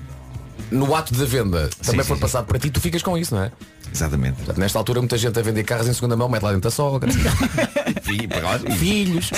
no 0.72 0.94
ato 0.96 1.14
da 1.14 1.26
venda, 1.26 1.70
também 1.84 2.02
sim, 2.02 2.08
for 2.08 2.16
sim. 2.16 2.22
passado 2.22 2.46
para 2.46 2.60
ti, 2.60 2.70
tu 2.70 2.80
ficas 2.82 3.02
com 3.02 3.18
isso, 3.18 3.34
não 3.36 3.44
é? 3.44 3.52
exatamente. 3.94 4.36
Portanto, 4.36 4.58
nesta 4.60 4.78
altura 4.78 5.00
muita 5.00 5.18
gente 5.18 5.40
a 5.40 5.42
vender 5.42 5.64
carros 5.64 5.88
em 5.88 5.94
segunda 5.94 6.16
mão, 6.16 6.28
mete 6.30 6.44
lá 6.44 6.52
dentro 6.52 6.68
a 6.68 6.72
sogra, 6.72 7.10
filhos. 8.78 9.30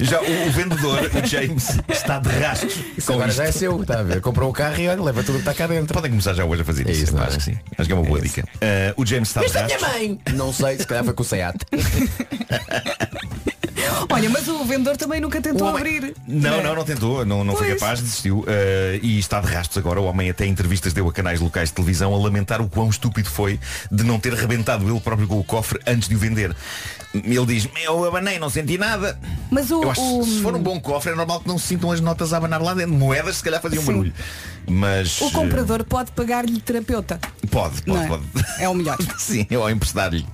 Já 0.00 0.20
o, 0.20 0.48
o 0.48 0.50
vendedor, 0.52 0.98
o 1.22 1.26
James, 1.26 1.78
está 1.88 2.18
de 2.18 2.28
rastros 2.30 2.76
Isso 2.96 3.12
agora 3.12 3.28
isto. 3.28 3.36
já 3.38 3.44
é 3.44 3.52
seu, 3.52 3.82
está 3.82 3.98
a 4.00 4.02
ver? 4.02 4.20
Comprou 4.20 4.48
o 4.48 4.52
carro 4.52 4.80
e 4.80 4.88
olha, 4.88 5.02
leva 5.02 5.22
tudo 5.22 5.34
que 5.34 5.40
está 5.40 5.54
cá 5.54 5.66
dentro. 5.66 5.92
Podem 5.92 6.10
começar 6.10 6.32
já 6.34 6.44
hoje 6.44 6.62
a 6.62 6.64
fazer 6.64 6.88
É 6.88 6.92
isso. 6.92 7.04
isso, 7.04 7.14
não 7.14 7.22
é? 7.22 7.26
acho 7.26 7.38
que 7.38 7.44
sim. 7.44 7.58
Acho 7.76 7.86
que 7.88 7.92
é 7.92 7.96
uma 7.96 8.04
boa 8.04 8.18
É 8.18 8.22
dica. 8.22 8.44
Eh, 8.60 8.94
o 8.96 9.04
James 9.04 9.28
está 9.28 9.40
de 9.40 9.46
Esta 9.46 9.58
é 9.60 9.66
minha 9.66 9.80
mãe! 9.80 10.20
Não 10.34 10.52
sei, 10.52 10.78
se 10.78 10.86
calhar 10.86 11.04
foi 11.04 11.12
com 11.14 11.22
o 11.22 11.26
Seat. 11.26 11.56
Olha, 14.10 14.28
mas 14.30 14.48
o 14.48 14.64
vendedor 14.64 14.96
também 14.96 15.20
nunca 15.20 15.40
tentou 15.40 15.68
homem- 15.68 15.78
abrir. 15.80 16.14
Não, 16.26 16.62
não, 16.62 16.74
não 16.74 16.84
tentou, 16.84 17.24
não, 17.24 17.44
não 17.44 17.56
foi 17.56 17.74
capaz, 17.74 18.00
desistiu 18.00 18.44
eh, 18.46 18.98
e 19.02 19.18
está 19.18 19.40
de 19.40 19.46
rastros 19.46 19.78
agora. 19.78 20.00
O 20.00 20.04
homem 20.04 20.28
até 20.30 20.44
em 20.46 20.50
entrevistas 20.50 20.92
deu 20.92 21.08
a 21.08 21.12
canais 21.12 21.40
locais 21.40 21.68
de 21.68 21.74
televisão 21.74 22.14
a 22.14 22.18
lamentar 22.18 22.60
o 22.60 22.68
quão 22.68 22.88
estúpido 22.88 23.28
foi 23.30 23.58
de 23.90 24.02
não 24.04 24.18
ter 24.18 24.34
rebentado 24.34 24.88
ele 24.88 25.00
próprio 25.00 25.26
com 25.28 25.38
o 25.38 25.44
cofre 25.44 25.80
antes 25.86 26.08
de 26.08 26.14
o 26.16 26.18
vender. 26.18 26.54
Ele 27.12 27.46
diz, 27.46 27.68
eu 27.84 28.04
abanei, 28.04 28.38
não 28.38 28.48
senti 28.50 28.78
nada. 28.78 29.18
Mas 29.50 29.70
o, 29.70 29.88
acho 29.90 30.20
o- 30.20 30.24
se 30.24 30.40
for 30.42 30.54
um 30.54 30.62
bom 30.62 30.78
cofre 30.80 31.12
é 31.12 31.14
normal 31.14 31.40
que 31.40 31.48
não 31.48 31.58
se 31.58 31.68
sintam 31.68 31.90
as 31.90 32.00
notas 32.00 32.32
a 32.32 32.36
abanar 32.36 32.62
lá 32.62 32.74
dentro. 32.74 32.94
Moedas 32.94 33.36
se 33.36 33.42
calhar 33.42 33.60
faziam 33.60 33.80
Sim. 33.82 33.86
barulho. 33.88 34.12
Mas 34.68 35.20
o 35.20 35.30
comprador 35.30 35.84
pode 35.84 36.12
pagar-lhe 36.12 36.60
terapeuta. 36.60 37.18
pode, 37.50 37.82
pode, 37.82 38.04
é? 38.04 38.06
pode. 38.08 38.24
É 38.58 38.68
o 38.68 38.74
melhor. 38.74 38.96
Sim, 39.18 39.46
eu 39.50 39.62
ao 39.62 39.70
emprestar-lhe. 39.70 40.26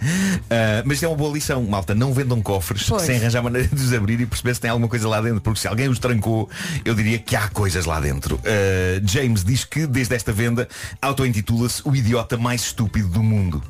Ah, 0.51 0.83
mas 0.85 1.03
é 1.03 1.09
uma 1.09 1.17
boa 1.17 1.33
lição, 1.33 1.63
malta. 1.65 1.95
Não 1.95 2.13
vendam 2.13 2.41
cofres 2.43 2.85
Pois. 2.89 3.03
sem 3.03 3.17
arranjar 3.17 3.43
maneira 3.43 3.69
de 3.69 3.83
os 3.83 3.93
abrir 3.93 4.21
e 4.21 4.27
perceber 4.27 4.55
se 4.55 4.61
tem 4.61 4.71
alguma 4.71 4.89
coisa 4.89 5.09
lá 5.09 5.21
dentro. 5.21 5.41
Porque 5.41 5.61
se 5.61 5.69
alguém 5.69 5.89
os 5.89 5.99
trancou, 5.99 6.49
eu 6.85 6.95
diria 6.95 7.19
que 7.19 7.35
há 7.35 7.49
coisas 7.49 7.85
lá 7.87 8.01
dentro. 8.01 8.39
Ah, 8.45 9.01
James 9.05 9.45
diz 9.45 9.65
que 9.65 9.87
desde 9.87 10.15
esta 10.15 10.33
venda 10.33 10.69
auto-intitula-se 11.01 11.83
o 11.85 11.95
idiota 11.95 12.37
mais 12.37 12.63
estúpido 12.63 13.09
do 13.09 13.23
mundo. 13.23 13.63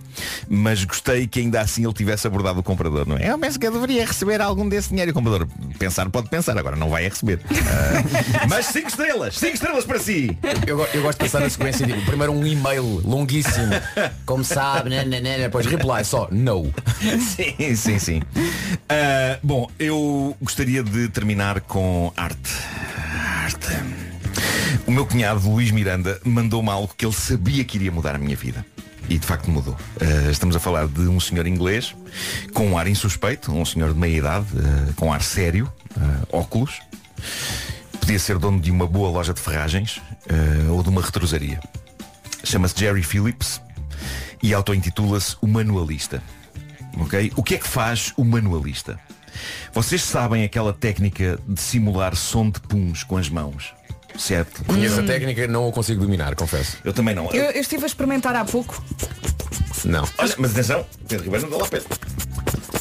Mas 0.48 0.82
gostei 0.84 1.26
que 1.26 1.40
ainda 1.40 1.60
assim 1.60 1.84
ele 1.84 1.92
tivesse 1.92 2.26
abordado 2.26 2.60
o 2.60 2.62
comprador, 2.62 3.06
não 3.06 3.16
é? 3.16 3.30
Eu 3.30 3.38
penso 3.38 3.58
que 3.58 3.66
eu 3.66 3.72
deveria 3.72 4.06
receber 4.06 4.40
algum 4.40 4.66
desse 4.68 4.88
dinheiro. 4.88 5.10
E 5.10 5.12
o 5.12 5.14
comprador, 5.14 5.46
pensar 5.78 6.08
pode 6.08 6.28
pensar, 6.28 6.56
agora 6.58 6.74
não 6.76 6.88
vai 6.88 7.06
a 7.06 7.08
receber. 7.08 7.40
Ah, 7.50 8.46
mas 8.48 8.66
5 8.66 8.88
estrelas, 8.88 9.36
5 9.36 9.54
estrelas 9.54 9.84
para 9.84 9.98
si. 9.98 10.36
Eu, 10.66 10.80
eu 10.94 11.02
gosto 11.02 11.18
de 11.18 11.24
pensar 11.24 11.40
na 11.40 11.50
sequência 11.50 11.86
tipo, 11.86 12.00
primeiro 12.06 12.32
um 12.32 12.46
e-mail 12.46 13.00
longuíssimo, 13.04 13.72
como 14.24 14.44
sabe, 14.44 14.90
nananana, 14.90 15.38
depois 15.38 15.66
reply 15.66 16.04
só 16.04 16.28
no. 16.30 16.72
sim, 17.20 17.74
sim, 17.76 17.98
sim. 17.98 18.22
Ah, 18.88 19.38
bom, 19.42 19.68
eu 19.78 20.36
gostaria 20.40 20.82
de 20.82 21.08
terminar 21.08 21.60
com 21.60 22.12
arte. 22.16 22.52
Arte. 23.42 23.68
O 24.86 24.90
meu 24.90 25.06
cunhado, 25.06 25.48
Luís 25.50 25.70
Miranda, 25.70 26.20
mandou-me 26.24 26.70
algo 26.70 26.92
que 26.96 27.04
ele 27.04 27.14
sabia 27.14 27.64
que 27.64 27.76
iria 27.76 27.90
mudar 27.90 28.14
a 28.14 28.18
minha 28.18 28.36
vida. 28.36 28.64
E 29.08 29.18
de 29.18 29.26
facto 29.26 29.50
mudou. 29.50 29.76
Ah, 30.00 30.30
estamos 30.30 30.56
a 30.56 30.60
falar 30.60 30.86
de 30.88 31.02
um 31.02 31.20
senhor 31.20 31.46
inglês 31.46 31.94
com 32.52 32.66
um 32.68 32.78
ar 32.78 32.86
insuspeito, 32.88 33.52
um 33.52 33.64
senhor 33.64 33.92
de 33.92 33.98
meia 33.98 34.16
idade, 34.18 34.46
ah, 34.56 34.92
com 34.96 35.12
ar 35.12 35.22
sério, 35.22 35.72
óculos. 36.32 36.80
Podia 38.06 38.20
ser 38.20 38.38
dono 38.38 38.60
de 38.60 38.70
uma 38.70 38.86
boa 38.86 39.10
loja 39.10 39.34
de 39.34 39.40
ferragens 39.40 40.00
ah, 40.30 40.70
ou 40.70 40.80
de 40.80 40.90
uma 40.90 41.02
retrosaria. 41.02 41.58
Chama-se 42.44 42.78
Jerry 42.78 43.02
Phillips 43.02 43.60
e 44.40 44.54
auto-intitula-se 44.54 45.36
o 45.40 45.48
manualista. 45.48 46.22
Ok? 47.00 47.32
O 47.34 47.42
que 47.42 47.56
é 47.56 47.58
que 47.58 47.66
faz 47.66 48.12
o 48.16 48.24
manualista? 48.24 48.96
Vocês 49.72 50.04
sabem 50.04 50.44
aquela 50.44 50.72
técnica 50.72 51.36
de 51.48 51.60
simular 51.60 52.14
som 52.14 52.48
de 52.48 52.60
puns 52.60 53.02
com 53.02 53.16
as 53.16 53.28
mãos? 53.28 53.74
Certo? 54.16 54.64
Conheço 54.66 55.00
a 55.00 55.02
técnica, 55.02 55.48
não 55.48 55.68
a 55.68 55.72
consigo 55.72 56.00
dominar, 56.00 56.36
confesso. 56.36 56.78
Eu 56.84 56.92
também 56.92 57.12
não. 57.12 57.28
Eu, 57.32 57.50
eu 57.50 57.60
estive 57.60 57.82
a 57.82 57.86
experimentar 57.88 58.36
há 58.36 58.44
pouco. 58.44 58.84
Não. 59.84 60.08
Olha, 60.18 60.34
mas 60.38 60.52
atenção, 60.52 60.86
Pedro 61.08 61.24
Ribeiro 61.24 61.50
não 61.50 61.58
dá 61.58 61.64
lá 61.64 61.68
perto. 61.68 61.98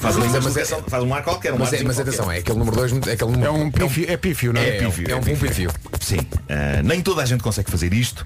Faz, 0.06 0.16
uma 0.18 0.26
Mas 0.26 0.36
é- 0.36 0.40
mas 0.42 0.58
é- 0.72 0.82
faz 0.90 1.04
um 1.04 1.14
ar 1.14 1.24
qualquer, 1.24 1.54
um 1.54 1.58
Mas, 1.58 1.74
é, 1.74 1.84
mas 1.84 1.96
qualquer. 1.96 2.02
atenção, 2.12 2.32
é 2.32 2.38
aquele 2.38 2.58
número 2.60 2.76
2, 2.78 2.92
é 3.08 3.12
aquele 3.14 3.32
número. 3.32 3.46
É 3.46 3.52
um 3.52 3.72
pífio, 3.72 4.06
é 4.12 4.18
pífio, 4.18 4.54
não 4.54 4.62
é? 4.62 4.68
É, 4.70 4.78
é 4.84 4.88
um- 4.88 4.92
é 5.10 5.16
um 5.16 5.22
pífio. 5.38 5.72
Sim, 6.00 6.20
ah, 6.50 6.82
nem 6.84 7.02
toda 7.02 7.22
a 7.24 7.26
gente 7.26 7.42
consegue 7.42 7.70
fazer 7.72 7.94
isto, 7.94 8.26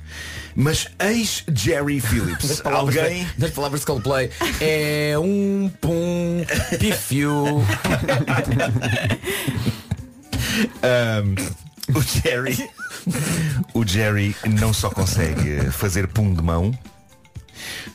mas 0.55 0.87
ex 0.99 1.43
Jerry 1.53 1.99
Phillips, 2.01 2.59
palavras, 2.61 2.97
alguém 2.97 3.27
nas 3.37 3.51
palavras 3.51 3.79
de 3.81 3.85
Coldplay 3.87 4.29
é 4.59 5.13
um 5.17 5.71
pum 5.79 6.45
pífio. 6.79 7.63
Um, 10.83 11.95
o 11.97 12.01
Jerry 12.01 12.69
O 13.73 13.85
Jerry 13.87 14.35
não 14.59 14.73
só 14.73 14.89
consegue 14.89 15.71
fazer 15.71 16.07
pum 16.07 16.33
de 16.33 16.41
mão 16.41 16.77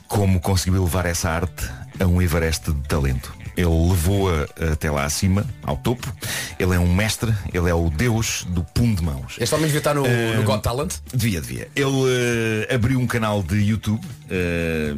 Como 0.08 0.40
conseguiu 0.40 0.84
levar 0.84 1.04
essa 1.06 1.30
arte 1.30 1.68
A 2.00 2.06
um 2.06 2.20
Everest 2.22 2.70
de 2.72 2.80
talento 2.88 3.34
Ele 3.56 3.88
levou-a 3.88 4.48
até 4.72 4.90
lá 4.90 5.04
acima 5.04 5.46
Ao 5.62 5.76
topo 5.76 6.12
Ele 6.58 6.74
é 6.74 6.78
um 6.78 6.92
mestre 6.92 7.32
Ele 7.52 7.68
é 7.70 7.74
o 7.74 7.88
deus 7.90 8.44
do 8.48 8.64
pum 8.64 8.94
de 8.94 9.02
mãos 9.02 9.36
Este 9.38 9.54
homem 9.54 9.66
devia 9.66 9.78
estar 9.78 9.94
no, 9.94 10.02
no 10.02 10.42
Got 10.42 10.62
Talent. 10.62 10.94
Devia, 11.12 11.40
devia. 11.40 11.68
Ele 11.76 12.66
eh, 12.68 12.74
abriu 12.74 12.98
um 12.98 13.06
canal 13.06 13.42
de 13.42 13.56
YouTube 13.56 14.00
eh, 14.30 14.94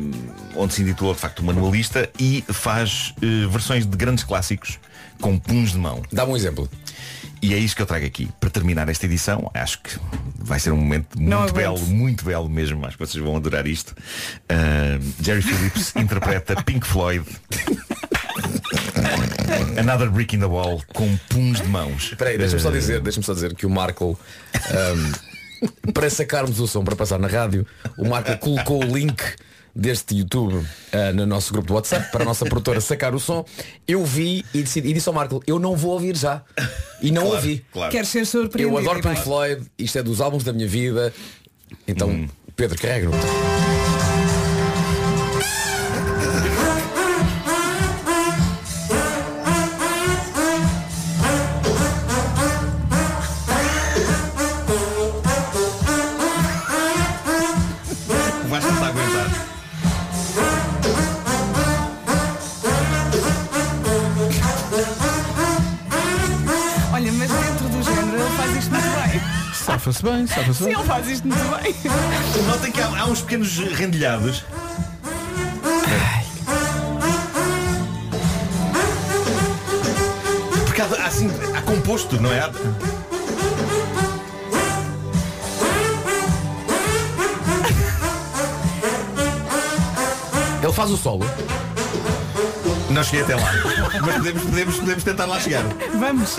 onde 0.55 0.75
se 0.75 0.83
intitula 0.83 1.14
de 1.14 1.21
facto 1.21 1.42
manualista 1.42 2.09
e 2.19 2.45
faz 2.49 3.14
eh, 3.23 3.47
versões 3.49 3.87
de 3.87 3.97
grandes 3.97 4.25
clássicos 4.25 4.79
com 5.21 5.38
puns 5.38 5.73
de 5.73 5.79
mão. 5.79 6.03
Dá-me 6.12 6.33
um 6.33 6.37
exemplo. 6.37 6.69
E 7.42 7.55
é 7.55 7.59
isto 7.59 7.77
que 7.77 7.83
eu 7.83 7.87
trago 7.87 8.07
aqui. 8.07 8.29
Para 8.40 8.51
terminar 8.51 8.88
esta 8.88 9.07
edição, 9.07 9.51
acho 9.55 9.81
que 9.83 9.99
vai 10.38 10.59
ser 10.59 10.71
um 10.73 10.77
momento 10.77 11.19
Não 11.19 11.40
muito 11.40 11.51
aguento. 11.51 11.55
belo, 11.55 11.87
muito 11.87 12.25
belo 12.25 12.49
mesmo. 12.49 12.85
Acho 12.87 12.97
que 12.97 13.07
vocês 13.07 13.23
vão 13.23 13.37
adorar 13.37 13.66
isto. 13.66 13.90
Uh, 13.90 15.23
Jerry 15.23 15.42
Phillips 15.42 15.95
interpreta 15.97 16.62
Pink 16.62 16.87
Floyd. 16.87 17.25
Another 19.79 20.11
Brick 20.11 20.35
in 20.37 20.40
the 20.40 20.47
Wall 20.47 20.83
com 20.95 21.16
puns 21.29 21.61
de 21.61 21.69
mãos. 21.69 22.05
Espera 22.12 22.31
aí, 22.31 22.38
deixa-me 22.38 22.61
só 22.62 22.69
Uh, 22.69 22.73
dizer, 22.73 23.01
deixa 23.01 23.23
só 23.23 23.33
dizer 23.35 23.55
que 23.55 23.66
o 23.66 23.71
Marco 23.71 24.19
ahm, 24.71 25.12
para 25.92 26.09
sacarmos 26.11 26.59
o 26.61 26.66
som 26.66 26.83
para 26.85 26.97
passar 26.97 27.19
na 27.19 27.29
rádio, 27.29 27.66
o 27.97 28.09
Marco 28.09 28.37
colocou 28.38 28.83
o 28.85 28.97
link 28.97 29.23
deste 29.75 30.16
YouTube 30.16 30.66
ah, 30.92 31.12
no 31.12 31.27
nosso 31.27 31.53
grupo 31.53 31.69
do 31.69 31.75
WhatsApp 31.75 32.11
para 32.11 32.23
a 32.23 32.25
nossa 32.25 32.47
produtora 32.47 32.81
sacar 32.81 33.14
o 33.14 33.21
som. 33.21 33.45
Eu 33.87 34.05
vi 34.07 34.45
e, 34.55 34.62
decidi, 34.62 34.88
e 34.88 34.92
disse 34.95 35.09
ao 35.09 35.14
Marco, 35.14 35.42
eu 35.47 35.59
não 35.59 35.77
vou 35.77 35.92
ouvir 35.92 36.16
já. 36.16 36.42
E 37.03 37.11
não 37.11 37.23
Claro, 37.23 37.37
ouvi. 37.37 37.64
claro. 37.73 37.92
Quero 37.92 38.07
ser 38.07 38.25
surpreendido. 38.27 38.75
Eu 38.75 38.79
adoro. 38.90 39.03
Pink 39.03 39.21
Floyd, 39.23 39.62
isto 39.79 39.99
é 39.99 40.03
dos 40.03 40.21
álbuns 40.23 40.45
da 40.45 40.53
minha 40.53 40.66
vida. 40.69 41.12
Então, 41.87 42.09
Hum. 42.09 42.29
Pedro, 42.57 42.79
carrega-no. 42.81 43.12
Safa-se 69.87 70.03
bem, 70.03 70.27
safa-se 70.27 70.55
Sim, 70.59 70.64
bem. 70.64 70.75
ele 70.75 70.85
faz 70.85 71.09
isto 71.09 71.29
muito 71.29 71.62
bem. 71.62 71.75
Notem 72.49 72.72
que 72.72 72.81
há, 72.81 72.88
há 73.03 73.05
uns 73.07 73.20
pequenos 73.20 73.57
rendilhados. 73.57 74.42
Porque 80.64 80.81
há, 80.83 80.85
há, 80.87 81.07
assim, 81.07 81.31
há 81.57 81.62
composto, 81.62 82.20
não 82.20 82.33
é? 82.33 82.40
Há- 82.40 82.51
Ele 90.62 90.72
faz 90.72 90.90
o 90.90 90.96
solo. 90.96 91.25
Não 92.90 93.05
cheguei 93.05 93.22
até 93.22 93.35
lá. 93.37 93.53
Mas 94.05 94.16
podemos, 94.16 94.42
podemos, 94.42 94.77
podemos 94.77 95.05
tentar 95.05 95.27
lá 95.27 95.40
chegar. 95.40 95.62
Vamos. 95.99 96.37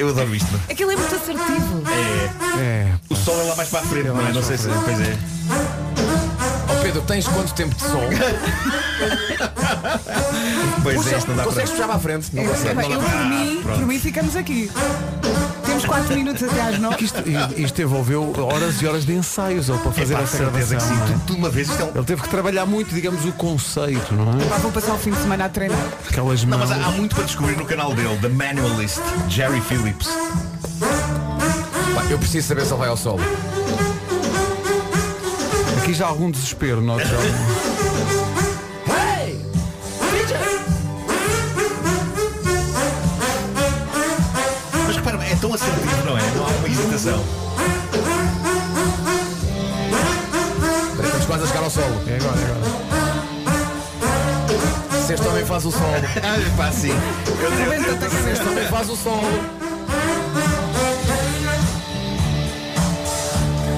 Eu 0.00 0.08
adoro 0.08 0.34
isto. 0.34 0.48
Aquilo 0.70 0.90
é 0.92 0.96
muito 0.96 1.14
assertivo. 1.14 1.82
É, 1.88 2.60
É. 2.60 2.92
o 3.08 3.14
sol 3.16 3.38
é 3.40 3.44
lá 3.44 3.56
mais 3.56 3.68
para 3.68 3.80
a 3.80 3.82
frente, 3.82 4.08
não 4.08 4.20
é? 4.26 4.32
Não 4.32 4.42
sei 4.42 4.56
se. 4.56 4.68
Pois 4.68 5.00
é. 5.00 5.18
Ó 6.68 6.82
Pedro, 6.82 7.02
tens 7.02 7.26
quanto 7.28 7.52
tempo 7.54 7.74
de 7.74 7.82
som? 7.82 8.00
Pois 10.82 10.96
Puxa, 10.96 11.14
é, 11.14 11.18
isto 11.18 11.28
não 11.28 11.36
dá 11.36 11.42
para. 11.42 11.50
consegues 11.52 11.70
puxar 11.70 11.86
para 11.86 11.96
a 11.96 11.98
frente? 11.98 12.34
Não 12.34 12.42
É, 12.42 12.46
consegue. 12.46 12.92
eu 12.92 13.00
por 13.00 13.24
mim, 13.26 13.60
por 13.62 13.86
mim 13.86 13.98
ficamos 13.98 14.36
aqui. 14.36 14.70
Temos 15.80 15.84
4 15.86 16.14
minutos 16.14 16.42
até 16.42 16.60
às 16.60 16.78
9. 16.78 17.04
Isto, 17.04 17.22
isto 17.56 17.82
envolveu 17.82 18.32
horas 18.38 18.82
e 18.82 18.86
horas 18.86 19.06
de 19.06 19.14
ensaios 19.14 19.68
ele 19.68 19.78
para 19.78 19.92
fazer 19.92 20.14
essa 20.14 20.36
que 20.36 20.42
gravação. 20.44 20.80
sim. 20.80 20.94
não 20.94 21.04
é? 21.04 21.08
Tu, 21.08 21.20
tu 21.26 21.34
uma 21.34 21.48
vez 21.50 21.68
isto 21.70 21.80
é 21.80 21.84
um. 21.84 21.88
Ele 21.94 22.04
teve 22.04 22.22
que 22.22 22.28
trabalhar 22.28 22.66
muito, 22.66 22.94
digamos, 22.94 23.24
o 23.24 23.32
conceito, 23.32 24.14
não 24.14 24.40
é? 24.40 24.44
Pá, 24.44 24.56
vou 24.58 24.70
passar 24.72 24.94
o 24.94 24.98
fim 24.98 25.10
de 25.10 25.18
semana 25.18 25.46
a 25.46 25.48
treinar. 25.48 25.78
Aquelas 26.08 26.44
Não, 26.44 26.58
mãos. 26.58 26.68
mas 26.70 26.78
há, 26.78 26.86
há 26.86 26.90
muito 26.90 27.14
para 27.14 27.24
descobrir 27.24 27.56
no 27.56 27.64
canal 27.64 27.94
dele, 27.94 28.18
The 28.20 28.28
Manualist, 28.28 28.98
Jerry 29.28 29.60
Phillips. 29.62 30.08
Pá, 31.94 32.04
eu 32.10 32.18
preciso 32.18 32.48
saber 32.48 32.66
se 32.66 32.72
ele 32.72 32.78
vai 32.80 32.88
ao 32.88 32.96
solo. 32.96 33.20
Aqui 35.82 35.94
já 35.94 36.04
há 36.06 36.08
algum 36.08 36.30
desespero, 36.30 36.80
nós 36.82 37.02
já. 37.08 37.69
Espera, 47.00 47.16
Estamos 51.02 51.24
quase 51.24 51.44
a 51.44 51.46
chegar 51.46 51.64
ao 51.64 51.70
solo. 51.70 51.94
É 52.06 52.16
agora, 52.16 52.38
é 52.38 52.44
agora. 52.44 52.60
Se 55.06 55.14
este 55.14 55.26
homem 55.26 55.46
faz 55.46 55.64
o 55.64 55.70
solo. 55.70 55.82
Ah, 56.22 56.36
pá, 56.58 56.70
sim. 56.70 56.92
Eu, 57.26 57.50
eu, 57.50 57.82
Se 58.10 58.30
este 58.32 58.46
homem 58.46 58.68
faz 58.68 58.90
o 58.90 58.96
solo. 58.96 59.22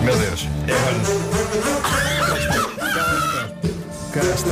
Meu 0.02 0.18
Deus. 0.18 0.48
É 0.66 0.72
agora. 0.72 0.96
Cá 4.12 4.20
está. 4.34 4.50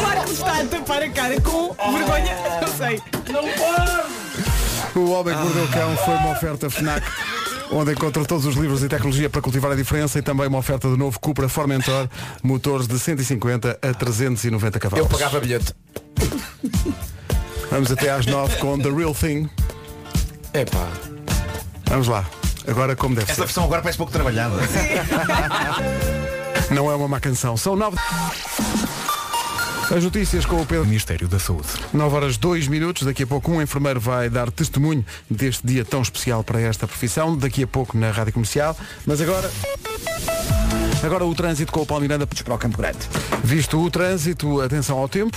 Claro 0.00 0.24
que 0.24 0.32
está 0.32 0.58
a 0.58 0.64
tapar 0.64 1.02
a 1.02 1.10
cara 1.10 1.38
com 1.42 1.74
vergonha. 1.92 2.34
Eu 2.62 2.68
sei. 2.78 3.02
O 4.94 5.10
Homem 5.10 5.34
que 5.34 5.40
Mordeu 5.42 5.64
o 5.64 5.68
Cão 5.68 5.96
foi 6.04 6.14
uma 6.14 6.32
oferta 6.32 6.68
FNAC 6.70 7.02
onde 7.70 7.92
encontra 7.92 8.24
todos 8.24 8.44
os 8.44 8.54
livros 8.54 8.82
e 8.82 8.88
tecnologia 8.88 9.30
para 9.30 9.40
cultivar 9.40 9.72
a 9.72 9.74
diferença 9.74 10.18
e 10.18 10.22
também 10.22 10.46
uma 10.46 10.58
oferta 10.58 10.88
do 10.88 10.96
novo 10.96 11.18
Cupra 11.18 11.48
Formentor, 11.48 12.08
motores 12.42 12.86
de 12.86 12.98
150 12.98 13.78
a 13.80 13.94
390 13.94 14.78
cavalos. 14.78 15.04
Eu 15.04 15.10
pagava 15.10 15.40
bilhete. 15.40 15.74
Vamos 17.70 17.90
até 17.90 18.10
às 18.10 18.26
9 18.26 18.56
com 18.56 18.78
The 18.78 18.90
Real 18.90 19.14
Thing. 19.14 19.48
Epá. 20.52 20.88
Vamos 21.86 22.08
lá. 22.08 22.26
Agora 22.68 22.94
como 22.94 23.14
deve 23.14 23.24
Esta 23.30 23.34
ser. 23.34 23.46
versão 23.46 23.64
agora 23.64 23.80
parece 23.80 23.96
pouco 23.96 24.12
trabalhada. 24.12 24.56
Não 26.70 26.90
é 26.90 26.94
uma 26.94 27.08
má 27.08 27.18
canção. 27.18 27.56
São 27.56 27.74
9. 27.74 27.96
As 29.90 30.04
notícias 30.04 30.46
com 30.46 30.60
o 30.60 30.66
Pedro. 30.66 30.86
Ministério 30.86 31.28
da 31.28 31.38
Saúde. 31.38 31.68
9 31.92 32.16
horas 32.16 32.36
2 32.36 32.68
minutos. 32.68 33.02
Daqui 33.02 33.24
a 33.24 33.26
pouco 33.26 33.50
um 33.50 33.60
enfermeiro 33.60 34.00
vai 34.00 34.30
dar 34.30 34.50
testemunho 34.50 35.04
deste 35.28 35.66
dia 35.66 35.84
tão 35.84 36.00
especial 36.00 36.42
para 36.42 36.60
esta 36.60 36.86
profissão. 36.86 37.36
Daqui 37.36 37.62
a 37.64 37.66
pouco 37.66 37.96
na 37.96 38.10
Rádio 38.10 38.32
Comercial. 38.32 38.76
Mas 39.06 39.20
agora. 39.20 39.50
Agora 41.02 41.24
o 41.24 41.34
trânsito 41.34 41.72
com 41.72 41.80
o 41.80 41.86
Paulo 41.86 42.02
Miranda 42.02 42.26
Para 42.26 42.54
o 42.54 42.58
Campo 42.58 42.78
Grande. 42.78 42.98
Visto 43.42 43.78
o 43.78 43.90
trânsito, 43.90 44.60
atenção 44.60 44.98
ao 44.98 45.08
tempo. 45.08 45.36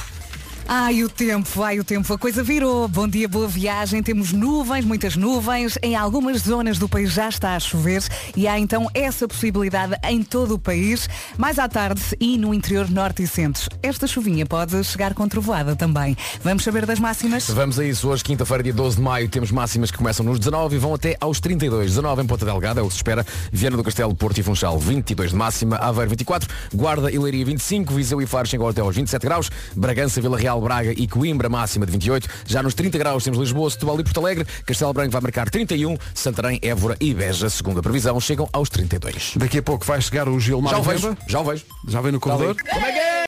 Ai, 0.67 1.03
o 1.03 1.09
tempo, 1.09 1.61
ai, 1.61 1.79
o 1.79 1.83
tempo, 1.83 2.11
a 2.11 2.17
coisa 2.17 2.41
virou. 2.41 2.87
Bom 2.87 3.07
dia, 3.07 3.29
boa 3.29 3.47
viagem. 3.47 4.01
Temos 4.01 4.33
nuvens, 4.33 4.83
muitas 4.83 5.15
nuvens. 5.15 5.77
Em 5.83 5.95
algumas 5.95 6.41
zonas 6.41 6.79
do 6.79 6.89
país 6.89 7.11
já 7.11 7.29
está 7.29 7.55
a 7.55 7.59
chover 7.59 8.01
e 8.35 8.47
há 8.47 8.57
então 8.57 8.89
essa 8.91 9.27
possibilidade 9.27 9.93
em 10.03 10.23
todo 10.23 10.55
o 10.55 10.59
país, 10.59 11.07
mais 11.37 11.59
à 11.59 11.69
tarde 11.69 12.01
e 12.19 12.35
no 12.35 12.51
interior 12.51 12.89
norte 12.89 13.21
e 13.21 13.27
centro. 13.27 13.69
Esta 13.83 14.07
chuvinha 14.07 14.43
pode 14.47 14.83
chegar 14.83 15.13
com 15.13 15.27
trovoada 15.27 15.75
também. 15.75 16.17
Vamos 16.43 16.63
saber 16.63 16.83
das 16.87 16.99
máximas? 16.99 17.47
Vamos 17.47 17.77
a 17.79 17.85
isso. 17.85 18.09
Hoje, 18.09 18.23
quinta-feira, 18.23 18.63
dia 18.63 18.73
12 18.73 18.95
de 18.95 19.03
maio, 19.03 19.29
temos 19.29 19.51
máximas 19.51 19.91
que 19.91 19.97
começam 19.99 20.25
nos 20.25 20.39
19 20.39 20.77
e 20.77 20.79
vão 20.79 20.95
até 20.95 21.15
aos 21.21 21.39
32. 21.39 21.91
19 21.91 22.23
em 22.23 22.25
Ponta 22.25 22.43
Delgada, 22.43 22.79
é 22.79 22.83
o 22.83 22.87
que 22.87 22.93
se 22.93 22.97
espera. 22.97 23.23
Viana 23.51 23.77
do 23.77 23.83
Castelo, 23.83 24.15
Porto 24.15 24.39
e 24.39 24.43
Funchal, 24.43 24.79
22 24.79 25.29
de 25.29 25.35
máxima. 25.35 25.75
Aveiro, 25.75 26.09
24. 26.09 26.49
Guarda 26.73 27.11
e 27.11 27.19
Leiria, 27.19 27.45
25. 27.45 27.93
Viseu 27.93 28.19
e 28.19 28.25
Faro 28.25 28.47
chegam 28.47 28.67
até 28.67 28.81
aos 28.81 28.95
27 28.95 29.21
graus. 29.21 29.51
Bragança, 29.75 30.19
Vila 30.19 30.39
Real, 30.39 30.54
Braga 30.61 30.91
e 30.91 31.07
Coimbra, 31.07 31.49
máxima 31.49 31.85
de 31.85 31.91
28. 31.91 32.27
Já 32.45 32.61
nos 32.63 32.73
30 32.73 32.97
graus 32.97 33.23
temos 33.23 33.39
Lisboa, 33.39 33.69
Setúbal 33.69 33.99
e 33.99 34.03
Porto 34.03 34.19
Alegre. 34.19 34.45
Castelo 34.65 34.93
Branco 34.93 35.11
vai 35.11 35.21
marcar 35.21 35.49
31. 35.49 35.97
Santarém, 36.13 36.59
Évora 36.61 36.95
e 36.99 37.13
Beja, 37.13 37.49
segundo 37.49 37.79
a 37.79 37.83
previsão, 37.83 38.19
chegam 38.19 38.49
aos 38.51 38.69
32. 38.69 39.33
Daqui 39.35 39.59
a 39.59 39.63
pouco 39.63 39.85
vai 39.85 40.01
chegar 40.01 40.27
o 40.27 40.39
Gilmar 40.39 40.73
Já 40.73 40.79
o 40.79 40.83
Vemba. 40.83 40.99
vejo, 40.99 41.17
já 41.27 41.39
o 41.39 41.43
vejo. 41.43 41.65
Já 41.87 42.01
vem 42.01 42.11
no 42.11 42.19
corredor. 42.19 42.55
Como 42.69 42.85
é 42.85 42.91
que 42.91 42.99
é? 42.99 43.25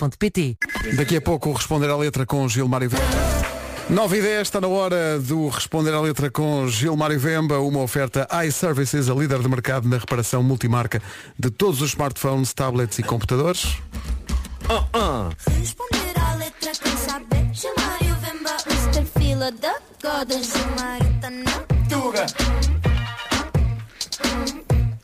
Daqui 0.96 1.18
a 1.18 1.22
pouco 1.22 1.50
o 1.50 1.54
responder 1.54 1.90
à 1.90 1.96
letra 1.98 2.26
com 2.26 2.48
Gilmário 2.48 2.90
Vemba. 2.90 3.04
9 3.90 4.18
e 4.18 4.22
10 4.22 4.42
está 4.42 4.60
na 4.60 4.68
hora 4.68 5.18
do 5.18 5.48
responder 5.48 5.94
à 5.94 6.02
letra 6.02 6.30
com 6.30 6.68
Gilmário 6.68 7.18
Vemba, 7.18 7.60
uma 7.60 7.80
oferta 7.80 8.28
iServices, 8.46 9.10
a 9.10 9.14
líder 9.14 9.40
de 9.40 9.48
mercado 9.48 9.88
na 9.88 9.98
reparação 9.98 10.44
multimarca 10.44 11.02
de 11.40 11.50
todos 11.50 11.82
os 11.82 11.92
smartphones, 11.92 12.54
tablets 12.54 13.00
e 13.00 13.04
computadores. 13.04 13.78
Responder 15.58 16.14
à 16.20 16.36
Fila 19.38 19.52
da 19.52 19.76
Goda. 20.02 20.36
Tá 21.22 21.30
na 21.30 21.52
Tuga. 21.88 22.26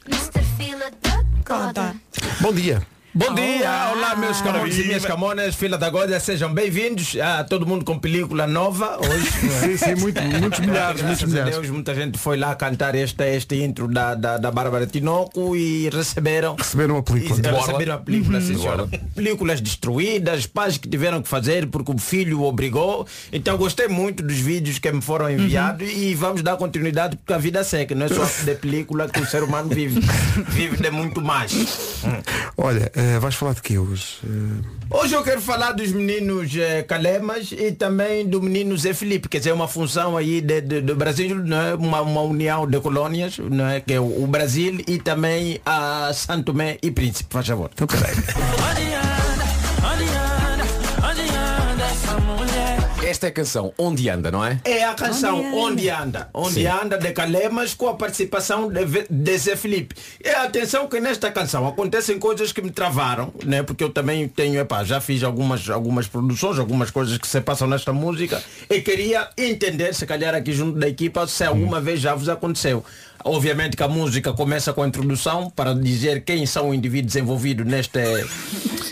Mr. 0.08 0.44
Fila 0.58 0.90
da 1.04 1.24
Goda. 1.46 1.96
Bom 2.42 2.52
dia. 2.52 2.82
Bom 3.16 3.36
dia, 3.36 3.92
olá 3.96 4.16
meus 4.16 4.42
camões 4.42 4.76
e 4.80 4.86
minhas 4.86 5.06
camonas, 5.06 5.54
fila 5.54 5.78
da 5.78 5.88
Goda, 5.88 6.20
sejam 6.20 6.52
bem-vindos 6.52 7.16
a 7.22 7.44
todo 7.44 7.64
mundo 7.64 7.86
com 7.86 8.00
película 8.00 8.48
nova 8.48 8.98
hoje. 9.00 9.30
Sim, 9.62 9.78
sim, 9.78 9.96
muito- 10.02 10.20
muitos 10.20 10.60
milhares, 10.62 11.00
Graças 11.02 11.04
muitos 11.04 11.26
milhares. 11.32 11.56
Deus, 11.56 11.70
muita 11.70 11.94
gente 11.94 12.18
foi 12.18 12.38
lá 12.38 12.56
cantar 12.56 12.96
este, 12.96 13.24
este 13.36 13.56
intro 13.64 13.88
da, 13.88 14.16
da, 14.16 14.38
da 14.40 14.50
Bárbara 14.50 14.88
Tinoco 14.88 15.56
e 15.56 15.90
receberam 15.92 16.56
Receberam 16.56 16.98
a 16.98 17.04
película. 17.04 17.40
e 17.40 17.52
receberam 17.56 17.94
a 17.94 17.98
película, 18.00 18.42
sim, 18.42 18.54
Uhum. 18.56 18.60
senhora. 18.62 18.88
Películas 19.14 19.62
destruídas, 19.62 20.48
pais 20.48 20.80
que 20.80 20.90
tiveram 20.90 21.22
que 21.22 21.30
fazer 21.30 21.68
porque 21.68 21.92
o 21.92 21.98
filho 22.00 22.40
o 22.40 22.46
obrigou. 22.46 23.06
Então 23.32 23.56
gostei 23.58 23.88
muito 23.88 24.24
dos 24.24 24.38
vídeos 24.38 24.80
que 24.80 24.92
me 24.92 25.02
foram 25.04 25.30
enviados 25.30 25.88
Uhum. 25.88 25.94
e 26.00 26.16
vamos 26.16 26.42
dar 26.42 26.58
continuidade 26.58 27.16
porque 27.18 27.34
a 27.34 27.38
vida 27.38 27.64
seca, 27.64 27.94
não 27.94 28.08
é 28.08 28.10
só 28.10 28.26
de 28.44 28.56
película 28.56 29.08
que 29.08 29.20
o 29.20 29.26
ser 29.28 29.44
humano 29.44 29.70
vive. 29.70 30.00
vive 30.50 30.78
de 30.78 30.90
muito 30.90 31.22
mais. 31.22 31.54
Olha, 32.58 32.92
eh, 33.04 33.20
vais 33.20 33.36
falar 33.36 33.54
de 33.56 33.62
que 33.62 33.78
hoje? 33.78 34.06
Eh, 34.24 34.64
Hoje 34.90 35.16
eu 35.16 35.24
quero 35.24 35.42
falar 35.42 35.72
dos 35.72 35.92
meninos 35.92 36.56
eh, 36.56 36.84
Calemas 36.84 37.52
e 37.52 37.72
também 37.72 38.28
do 38.28 38.40
menino 38.42 38.78
Zé 38.78 38.94
Felipe, 38.94 39.28
quer 39.28 39.40
dizer, 39.40 39.52
uma 39.52 39.68
função 39.68 40.16
aí 40.16 40.40
de, 40.42 40.62
de- 40.62 40.82
do 40.82 40.96
Brasil, 40.96 41.36
não 41.36 41.58
é? 41.62 41.74
uma, 41.74 42.02
uma 42.02 42.22
união 42.22 42.68
de 42.68 42.80
colônias, 42.80 43.38
não 43.40 43.68
é? 43.68 43.80
que 43.82 43.94
é 43.94 44.00
o, 44.00 44.24
o 44.24 44.28
Brasil 44.28 44.82
e 44.88 45.00
também 45.00 45.60
a 45.66 46.12
Santo 46.14 46.46
Tomé 46.52 46.78
e 46.84 46.92
Príncipe, 46.92 47.34
faz 47.34 47.48
favor. 47.48 47.70
então 47.74 47.88
peraí. 47.88 48.14
Esta 53.14 53.28
é 53.28 53.30
a 53.30 53.32
canção 53.32 53.72
Onde 53.78 54.10
Anda, 54.10 54.32
não 54.32 54.44
é? 54.44 54.60
É 54.66 54.86
a 54.86 54.96
canção 54.96 55.40
Onde 55.54 55.88
Anda, 55.88 56.32
Onde 56.34 56.56
Sim. 56.56 56.66
Anda 56.66 56.98
de 56.98 57.12
Calemas 57.12 57.76
com 57.76 57.88
a 57.88 57.94
participação 57.94 58.68
de, 58.68 59.06
de 59.08 59.38
Zé 59.38 59.56
Felipe. 59.56 59.94
E 60.20 60.30
atenção 60.30 60.88
que 60.88 61.00
nesta 61.00 61.30
canção 61.30 61.68
acontecem 61.68 62.18
coisas 62.18 62.52
que 62.52 62.60
me 62.60 62.72
travaram, 62.72 63.32
né? 63.46 63.62
Porque 63.62 63.84
eu 63.84 63.92
também 63.92 64.28
tenho, 64.28 64.60
epá, 64.60 64.84
já 64.84 65.00
fiz 65.00 65.22
algumas, 65.22 65.70
algumas 65.70 66.08
produções, 66.08 66.58
algumas 66.58 66.90
coisas 66.90 67.16
que 67.20 67.28
se 67.28 67.40
passam 67.40 67.68
nesta 67.68 67.94
música 67.94 68.42
e 68.68 68.82
queria 68.82 69.30
entender, 69.38 69.94
se 69.94 70.08
calhar 70.08 70.34
aqui 70.34 70.52
junto 70.52 70.80
da 70.80 70.88
equipa, 70.88 71.28
se 71.28 71.44
alguma 71.44 71.80
vez 71.80 72.00
já 72.00 72.16
vos 72.16 72.28
aconteceu. 72.28 72.84
Obviamente 73.24 73.78
que 73.78 73.84
a 73.84 73.88
música 73.88 74.34
começa 74.34 74.74
com 74.74 74.82
a 74.82 74.88
introdução 74.88 75.52
para 75.52 75.76
dizer 75.76 76.24
quem 76.24 76.48
são 76.48 76.70
os 76.70 76.76
indivíduos 76.76 77.16
envolvidos 77.16 77.64
neste, 77.66 78.00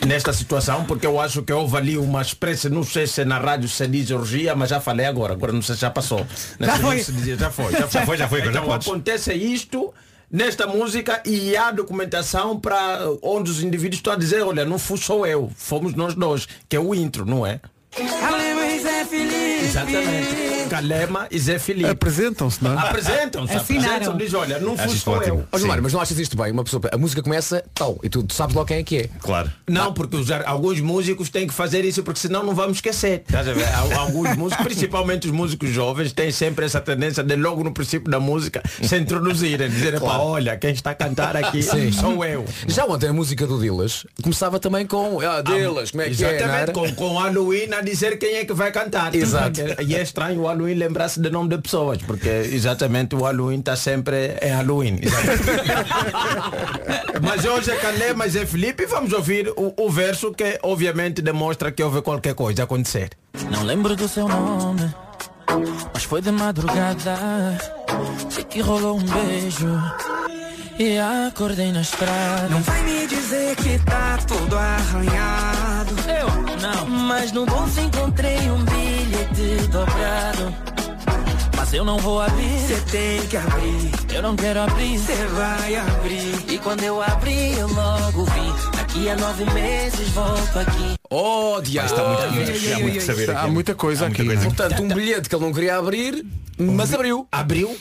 nesta 0.08 0.34
situação, 0.34 0.84
porque 0.86 1.06
eu 1.06 1.20
acho 1.20 1.42
que 1.44 1.54
houve 1.54 1.78
ali 1.78 1.98
uma 1.98 2.22
expressa, 2.22 2.70
não 2.70 2.84
sei 2.84 3.06
se 3.08 3.24
na 3.24 3.38
rádio 3.38 3.70
se 3.70 3.88
diz 3.88 4.10
orgia, 4.12 4.56
mas 4.56 4.70
já 4.70 4.80
falei 4.82 5.06
agora, 5.06 5.34
agora 5.34 5.52
não 5.52 5.62
sei 5.62 5.76
se 5.76 5.82
já 5.82 5.90
passou. 5.92 6.26
Já 6.60 6.78
foi. 6.80 6.96
dizia, 6.98 7.38
já 7.38 7.52
foi, 7.52 7.72
já 7.72 7.88
foi, 7.88 8.00
Já 8.00 8.06
foi, 8.06 8.18
já 8.18 8.28
foi, 8.28 8.42
já 8.42 8.50
Então 8.50 8.66
podes. 8.66 8.88
acontece 8.88 9.34
isto 9.34 9.94
nesta 10.32 10.66
música 10.66 11.22
e 11.26 11.56
há 11.56 11.72
documentação 11.72 12.60
para 12.60 13.00
onde 13.22 13.52
os 13.52 13.62
indivíduos 13.62 13.98
estão 14.00 14.14
a 14.14 14.16
dizer, 14.16 14.42
olha, 14.44 14.66
não 14.66 14.80
fui 14.80 14.98
só 14.98 15.26
eu, 15.26 15.52
fomos 15.56 15.94
nós 15.94 16.16
dois, 16.16 16.48
que 16.68 16.76
é 16.76 16.80
o 16.80 16.96
intro, 16.96 17.26
não 17.26 17.46
é? 17.46 17.60
Exatamente. 19.64 20.52
Calema 20.70 21.28
e 21.30 21.38
Zé 21.38 21.60
Felipe. 21.60 21.90
Apresentam-se, 21.90 22.64
não 22.64 22.74
é? 22.74 22.78
Apresentam-se, 22.88 23.54
Assinaram. 23.56 23.90
apresentam, 23.92 24.18
diz, 24.18 24.34
olha, 24.34 24.60
não 24.60 24.74
Acho 24.74 24.98
fui 25.02 25.14
ótimo. 25.16 25.40
eu. 25.40 25.48
Ó 25.52 25.58
Sim. 25.58 25.64
Gilmar, 25.64 25.82
mas 25.82 25.92
não 25.94 26.00
achas 26.00 26.18
isto 26.18 26.38
bem? 26.38 26.52
Uma 26.52 26.64
pessoa, 26.64 26.82
a 26.92 26.98
música 26.98 27.22
começa 27.22 27.64
tal 27.74 27.98
e 28.02 28.10
tu, 28.10 28.26
sabes 28.32 28.56
logo 28.56 28.68
quem 28.68 28.78
é 28.78 28.84
que 28.84 28.98
é. 28.98 29.10
Claro. 29.20 29.52
Não, 29.68 29.94
porque 29.94 30.16
os, 30.16 30.32
alguns 30.32 30.80
músicos 30.80 31.30
têm 31.30 31.46
que 31.46 31.54
fazer 31.54 31.84
isso 31.84 32.04
porque 32.04 32.20
senão 32.22 32.44
não 32.44 32.56
vamos 32.56 32.78
esquecer. 32.78 33.24
Estás 33.28 33.48
a 33.50 33.54
ver? 33.54 33.68
Al- 33.74 33.92
Alguns 34.02 34.36
músicos, 34.36 34.66
principalmente 34.66 35.28
os 35.28 35.34
músicos 35.34 35.70
jovens, 35.70 36.12
têm 36.14 36.32
sempre 36.32 36.66
essa 36.66 36.80
tendência 36.80 37.24
de 37.24 37.36
logo 37.36 37.64
no 37.64 37.72
princípio 37.74 38.10
da 38.10 38.20
música 38.20 38.64
se 38.82 38.98
introduzirem, 38.98 39.70
dizer, 39.70 40.00
pá, 40.00 40.18
olha, 40.18 40.58
quem 40.58 40.72
está 40.72 40.92
a 40.92 40.96
cantar 40.96 41.36
aqui 41.38 41.62
sou 41.94 42.24
eu. 42.26 42.46
Já 42.68 42.86
ontem 42.86 43.10
a 43.10 43.14
música 43.14 43.46
do 43.46 43.60
Dilas 43.60 44.06
começava 44.24 44.60
também 44.60 44.86
com 44.88 45.20
ah, 45.20 45.42
Dilas, 45.42 45.92
como 45.92 46.02
é 46.04 46.10
que 46.10 46.24
é? 46.24 46.40
não 46.40 46.56
Exatamente, 46.56 46.72
com, 46.72 46.96
com 46.96 47.14
o 47.16 47.18
Halloween 47.20 47.74
a 47.74 47.82
dizer 47.82 48.18
quem 48.18 48.36
é 48.38 48.46
que 48.46 48.54
vai 48.54 48.72
cantar. 48.72 49.14
Exato. 49.14 49.51
E 49.86 49.96
é 49.96 50.02
estranho 50.02 50.42
o 50.42 50.48
Halloween 50.48 50.76
lembrar-se 50.76 51.20
de 51.20 51.30
nome 51.30 51.50
de 51.50 51.58
pessoas, 51.58 51.98
porque 52.00 52.30
exatamente 52.30 53.16
o 53.16 53.24
Halloween 53.24 53.60
está 53.60 53.76
sempre 53.76 54.38
em 54.42 54.50
Halloween. 54.50 55.00
exatamente. 55.02 55.52
mas 57.22 57.46
hoje 57.46 57.72
é 57.72 57.76
Calé, 57.76 58.14
mas 58.14 58.36
é 58.36 58.46
Felipe 58.46 58.84
e 58.84 58.86
vamos 58.86 59.14
ouvir 59.14 59.50
o, 59.56 59.74
o 59.78 59.90
verso 59.90 60.32
que 60.32 60.60
obviamente 60.64 61.22
demonstra 61.22 61.72
que 61.72 61.84
houve 61.84 62.02
qualquer 62.02 62.34
coisa 62.34 62.64
acontecer. 62.64 63.10
Não 63.50 63.64
lembro 63.64 63.96
do 63.96 64.08
seu 64.08 64.28
nome, 64.28 64.94
mas 65.94 66.04
foi 66.04 66.22
de 66.22 66.32
madrugada. 66.32 67.18
Sei 68.30 68.44
que 68.44 68.62
rolou 68.62 68.98
um 68.98 69.04
beijo 69.04 69.68
e 70.80 70.98
acordei 70.98 71.72
na 71.72 71.82
estrada. 71.82 72.48
Não 72.50 72.62
vai 72.62 72.82
me 72.84 73.08
dizer 73.08 73.56
que 73.58 73.80
tá 73.80 74.18
tudo 74.28 74.58
arranhado. 74.58 75.92
Eu 76.08 76.60
não, 76.62 76.88
mas 76.88 77.32
no 77.32 77.46
bolso 77.46 77.80
encontrei 77.80 78.38
um 78.50 78.64
bilhete 78.66 79.68
dobrado. 79.70 80.54
Mas 81.56 81.74
eu 81.74 81.86
não 81.86 81.98
vou 82.00 82.22
abrir. 82.22 82.60
Cê 82.68 82.76
tem 82.92 83.28
que 83.28 83.38
abrir. 83.38 83.92
Eu 84.16 84.22
não 84.24 84.36
quero 84.36 84.62
abrir. 84.62 84.98
Cê 85.00 85.14
vai 85.28 85.76
abrir. 85.76 86.36
E 86.54 86.58
quando 86.58 86.84
eu 86.84 87.02
abrir, 87.02 87.58
eu 87.58 87.68
logo 87.68 88.26
vi. 88.26 88.78
Daqui 88.78 89.10
a 89.10 89.16
nove 89.16 89.46
meses 89.54 90.10
volto 90.10 90.60
aqui. 90.60 90.96
Oh, 91.10 91.62
diabo. 91.62 91.88
Está 91.88 92.04
muito, 92.04 92.24
há 92.24 92.80
muito 92.80 92.94
que 92.94 93.02
saber 93.02 93.30
Há 93.32 93.42
aqui. 93.44 93.52
muita 93.52 93.76
coisa 93.76 94.06
Há 94.06 94.08
muita 94.10 94.22
aqui. 94.24 94.34
coisa. 94.34 94.46
Portanto, 94.48 94.82
um 94.84 94.88
bilhete 94.88 95.30
que 95.30 95.36
ele 95.36 95.46
não 95.46 95.54
queria 95.54 95.78
abrir, 95.78 96.26
mas 96.58 96.94
abriu. 96.94 97.28
Abriu, 97.32 97.78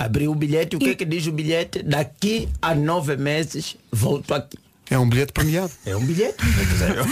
abriu 0.00 0.32
o 0.32 0.34
bilhete. 0.34 0.76
O 0.76 0.78
que 0.78 0.90
é 0.90 0.94
que 0.94 1.04
diz 1.04 1.26
o 1.26 1.32
bilhete? 1.32 1.82
Daqui 1.82 2.48
a 2.62 2.74
nove 2.74 3.16
meses 3.18 3.76
volto 3.92 4.32
aqui. 4.32 4.58
É 4.90 4.98
um 4.98 5.08
bilhete 5.08 5.32
premiado. 5.32 5.70
É 5.86 5.94
um 5.94 6.04
bilhete. 6.04 6.36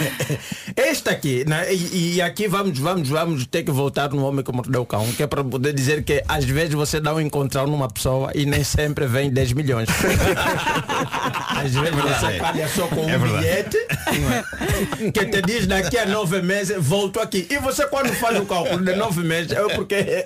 Este 0.75 1.11
aqui, 1.11 1.45
né? 1.47 1.73
e, 1.73 2.17
e 2.17 2.23
aqui 2.23 2.49
vamos, 2.49 2.77
vamos, 2.79 3.09
vamos 3.09 3.47
ter 3.47 3.63
que 3.63 3.71
voltar 3.71 4.11
no 4.11 4.25
homem 4.25 4.45
que 4.45 4.51
mordeu 4.51 4.83
o 4.83 4.87
cão, 4.87 5.07
que 5.13 5.23
é 5.23 5.27
para 5.29 5.45
poder 5.45 5.73
dizer 5.73 6.03
que 6.03 6.25
às 6.27 6.45
vezes 6.45 6.75
você 6.75 6.99
dá 6.99 7.15
um 7.15 7.21
encontrão 7.21 7.67
numa 7.67 7.89
pessoa 7.89 8.33
e 8.35 8.45
nem 8.45 8.65
sempre 8.65 9.07
vem 9.07 9.31
10 9.31 9.53
milhões. 9.53 9.89
às 11.67 11.75
vezes 11.75 11.91
você 11.91 12.03
verdade. 12.03 12.39
calha 12.39 12.69
só 12.69 12.87
com 12.89 13.09
É 13.09 13.17
um 13.17 13.21
verdade. 13.21 13.39
bilhete 13.39 13.77
é? 13.77 15.11
que 15.11 15.25
te 15.27 15.43
diz 15.43 15.67
daqui 15.67 15.99
a 15.99 16.07
nove 16.07 16.41
meses 16.43 16.77
volto 16.79 17.21
aqui. 17.21 17.47
E 17.51 17.59
você 17.59 17.87
quando 17.87 18.13
faz 18.15 18.39
o 18.39 18.45
cálculo 18.47 18.85
de 18.85 18.95
nove 18.97 19.23
meses 19.23 19.53
é 19.53 19.63
porque 19.75 20.25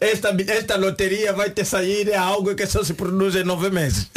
esta, 0.00 0.34
esta 0.48 0.76
loteria 0.76 1.32
vai 1.32 1.50
te 1.50 1.64
sair 1.64 2.08
é 2.08 2.16
algo 2.16 2.54
que 2.54 2.66
só 2.66 2.82
se 2.82 2.94
produz 2.94 3.34
em 3.36 3.44
nove 3.44 3.70
meses. 3.70 4.08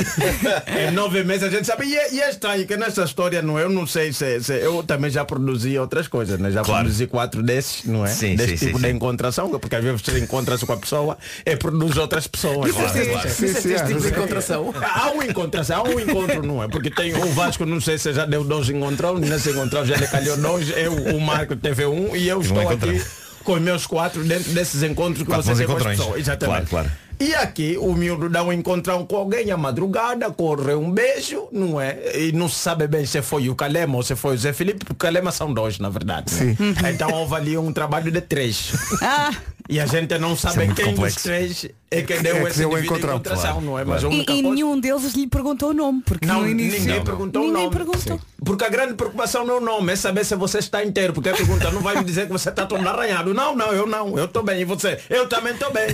em 0.77 0.91
nove 0.91 1.23
meses 1.23 1.43
a 1.43 1.49
gente 1.49 1.65
sabe. 1.65 1.85
E 1.85 1.95
é, 1.97 2.13
e 2.13 2.21
é 2.21 2.29
estranho 2.29 2.65
que 2.65 2.77
nessa 2.77 3.03
história, 3.03 3.41
não 3.41 3.57
é? 3.59 3.63
Eu 3.63 3.69
não 3.69 3.85
sei 3.87 4.11
se, 4.13 4.41
se- 4.41 4.53
eu 4.59 4.83
também 4.83 5.09
já 5.11 5.23
produzi 5.25 5.77
outras 5.77 6.07
coisas, 6.07 6.39
né? 6.39 6.51
Já 6.51 6.63
Claro. 6.63 6.83
produzi 6.83 7.07
quatro 7.07 7.41
desses, 7.43 7.83
não 7.85 8.05
é? 8.05 8.09
Sim, 8.09 8.35
Desse 8.35 8.57
sim, 8.57 8.65
tipo 8.67 8.77
sim, 8.77 8.83
de 8.83 8.89
sim. 8.89 8.95
encontração, 8.95 9.49
porque 9.59 9.75
às 9.75 9.83
vezes 9.83 10.01
você 10.01 10.19
encontra-se 10.19 10.65
com 10.65 10.73
a 10.73 10.77
pessoa 10.77 11.17
e 11.45 11.55
produz 11.55 11.97
outras 11.97 12.27
pessoas. 12.27 12.71
Claro, 12.71 12.89
Sim, 12.93 13.05
claro. 13.09 13.29
sim, 13.29 13.35
Sim, 13.35 13.47
sim, 13.47 13.53
sim, 13.53 13.61
sim, 13.69 13.73
às 13.75 13.81
sim. 13.87 13.93
vezes 13.93 14.05
é. 14.11 14.15
Encontração. 14.15 14.73
Há 14.81 15.11
um 15.11 15.23
encontração, 15.23 15.77
há 15.85 15.89
um 15.89 15.99
encontro, 15.99 16.43
não 16.53 16.63
é? 16.63 16.67
Porque 16.67 16.89
tem 16.89 17.13
o 17.15 17.27
Vasco, 17.33 17.65
não 17.65 17.81
sei 17.81 17.97
se 17.97 18.13
já 18.13 18.25
deu 18.25 18.43
dois 18.43 18.69
encontrão, 18.69 19.17
nesse 19.17 19.49
encontrão 19.49 19.85
já 19.85 19.95
lhe 19.95 20.07
calhou 20.07 20.37
dois, 20.37 20.69
eu, 20.69 20.93
o 20.93 21.21
Marco 21.21 21.55
teve 21.55 21.85
um 21.85 22.15
e 22.15 22.27
eu 22.27 22.41
estou 22.41 22.67
aqui 22.69 23.01
com 23.43 23.53
os 23.53 23.61
meus 23.61 23.85
quatro 23.85 24.23
dentro 24.23 24.51
desses 24.53 24.83
encontros 24.83 25.19
que 25.19 25.25
Quatro 25.25 25.43
você 25.43 25.51
bons 25.51 25.57
tem 25.57 25.65
com 25.67 25.73
as 25.73 25.81
encontrões. 25.81 25.97
pessoas. 25.97 26.19
Exatamente. 26.19 26.69
Claro, 26.69 26.85
claro. 26.85 27.03
E 27.19 27.35
aqui 27.35 27.77
o 27.79 27.93
miúdo 27.93 28.27
dá 28.27 28.41
um 28.43 28.51
encontrão 28.51 29.05
com 29.05 29.15
alguém 29.15 29.51
à 29.51 29.55
madrugada, 29.55 30.29
corre 30.31 30.73
um 30.73 30.89
beijo, 30.91 31.47
não 31.51 31.79
é? 31.79 31.99
E 32.19 32.31
não 32.31 32.49
se 32.49 32.55
sabe 32.55 32.87
bem 32.87 33.05
se 33.05 33.21
foi 33.21 33.49
o 33.49 33.55
Calema 33.55 33.95
ou 33.97 34.03
se 34.03 34.15
foi 34.15 34.33
o 34.35 34.37
Zé 34.37 34.51
Felipe, 34.51 34.79
porque 34.79 34.93
o 34.93 34.95
Calema 34.95 35.31
são 35.31 35.53
dois, 35.53 35.77
na 35.77 35.89
verdade. 35.89 36.33
né? 36.81 36.91
Então 36.91 37.11
houve 37.11 37.35
ali 37.35 37.57
um 37.57 37.71
trabalho 37.71 38.11
de 38.11 38.19
três. 38.19 38.73
Ah, 39.01 39.31
E 39.69 39.79
a 39.79 39.85
gente 39.85 40.17
não 40.17 40.35
sabe 40.35 40.65
muito 40.65 40.75
quem 40.75 40.85
dos 40.87 40.95
complexo. 40.95 41.23
três 41.23 41.65
é 41.89 42.01
que 42.01 42.19
deu 42.19 42.35
É 42.35 42.41
que 42.41 42.47
esse 42.49 42.59
deu 42.59 42.69
o 42.71 42.77
encontrão. 42.77 43.19
Claro, 43.19 43.61
não 43.61 43.79
é? 43.79 43.85
Mas 43.85 44.01
claro. 44.01 44.15
a 44.27 44.33
e, 44.33 44.39
e 44.39 44.41
nenhum 44.41 44.77
deles 44.79 45.13
lhe 45.13 45.25
perguntou 45.25 45.69
o 45.69 45.73
nome, 45.73 46.01
porque 46.05 46.25
não, 46.25 46.41
no 46.41 46.49
início 46.49 46.79
ninguém 46.81 46.97
Não, 46.97 47.03
perguntou 47.05 47.41
o 47.41 47.45
ninguém 47.47 47.63
nome. 47.63 47.75
perguntou. 47.75 48.19
Porque 48.43 48.65
a 48.65 48.69
grande 48.69 48.93
preocupação 48.95 49.45
não 49.45 49.55
é 49.55 49.57
o 49.57 49.61
nome, 49.61 49.93
é 49.93 49.95
saber 49.95 50.25
se 50.25 50.35
você 50.35 50.59
está 50.59 50.83
inteiro. 50.83 51.13
Porque 51.13 51.29
a 51.29 51.33
pergunta 51.33 51.71
não 51.71 51.81
vai 51.81 51.95
me 51.95 52.03
dizer 52.03 52.25
que 52.27 52.33
você 52.33 52.49
está 52.49 52.65
todo 52.65 52.85
arranhado. 52.87 53.33
Não, 53.33 53.55
não, 53.55 53.71
eu 53.71 53.87
não, 53.87 54.17
eu 54.17 54.25
estou 54.25 54.43
bem. 54.43 54.59
E 54.61 54.65
você? 54.65 54.99
Eu 55.09 55.29
também 55.29 55.53
estou 55.53 55.71
bem. 55.71 55.87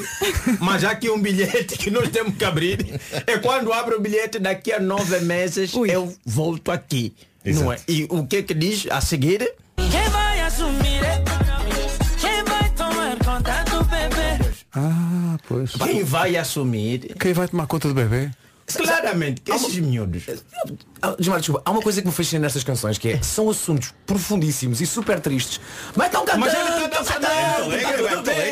Mas 0.60 0.82
já 0.82 0.96
que 0.96 1.10
um 1.10 1.22
bilhete 1.22 1.78
que 1.78 1.92
nós 1.92 2.10
temos 2.10 2.36
que 2.36 2.44
abrir, 2.46 3.00
é 3.28 3.38
quando 3.38 3.72
abre 3.72 3.94
o 3.96 4.00
bilhete 4.02 4.40
daqui 4.40 4.74
a 4.74 4.80
nove 4.80 5.20
meses, 5.20 5.72
eu 5.88 6.12
volto 6.26 6.72
aqui. 6.72 7.14
Não 7.46 7.72
é? 7.72 7.78
E 7.88 8.08
o 8.10 8.26
que 8.26 8.42
que 8.44 8.54
diz 8.56 8.88
a 8.90 9.00
seguir? 9.00 9.54
Quem 9.78 10.10
vai 10.10 10.42
assumir? 10.42 11.00
Ah, 14.74 15.38
pois. 15.48 15.72
Quem 15.72 16.04
vai 16.04 16.38
assumir? 16.38 17.16
Quem 17.20 17.34
vai 17.34 17.48
tomar 17.48 17.68
conta 17.68 17.88
do 17.88 17.94
bebê? 17.94 18.30
Claramente, 18.78 19.42
que 19.42 19.52
esses 19.52 19.80
miúdos. 19.80 20.24
Ah, 21.02 21.16
Gilmar, 21.20 21.40
desculpa, 21.40 21.62
há 21.66 21.72
uma 21.72 21.82
coisa 21.82 22.02
que 22.02 22.08
me 22.08 22.14
fascina 22.14 22.42
nestas 22.42 22.64
canções 22.64 22.98
que 22.98 23.10
é 23.10 23.22
são 23.24 23.50
assuntos 23.50 23.94
profundíssimos 24.06 24.80
e 24.82 24.86
super 24.86 25.20
tristes. 25.20 25.60
Mas 25.96 26.08
estão 26.08 26.24
cantando! 26.24 26.46
Mas 26.46 26.54
ele 26.54 26.86
está 26.86 27.00
dançando. 27.00 27.20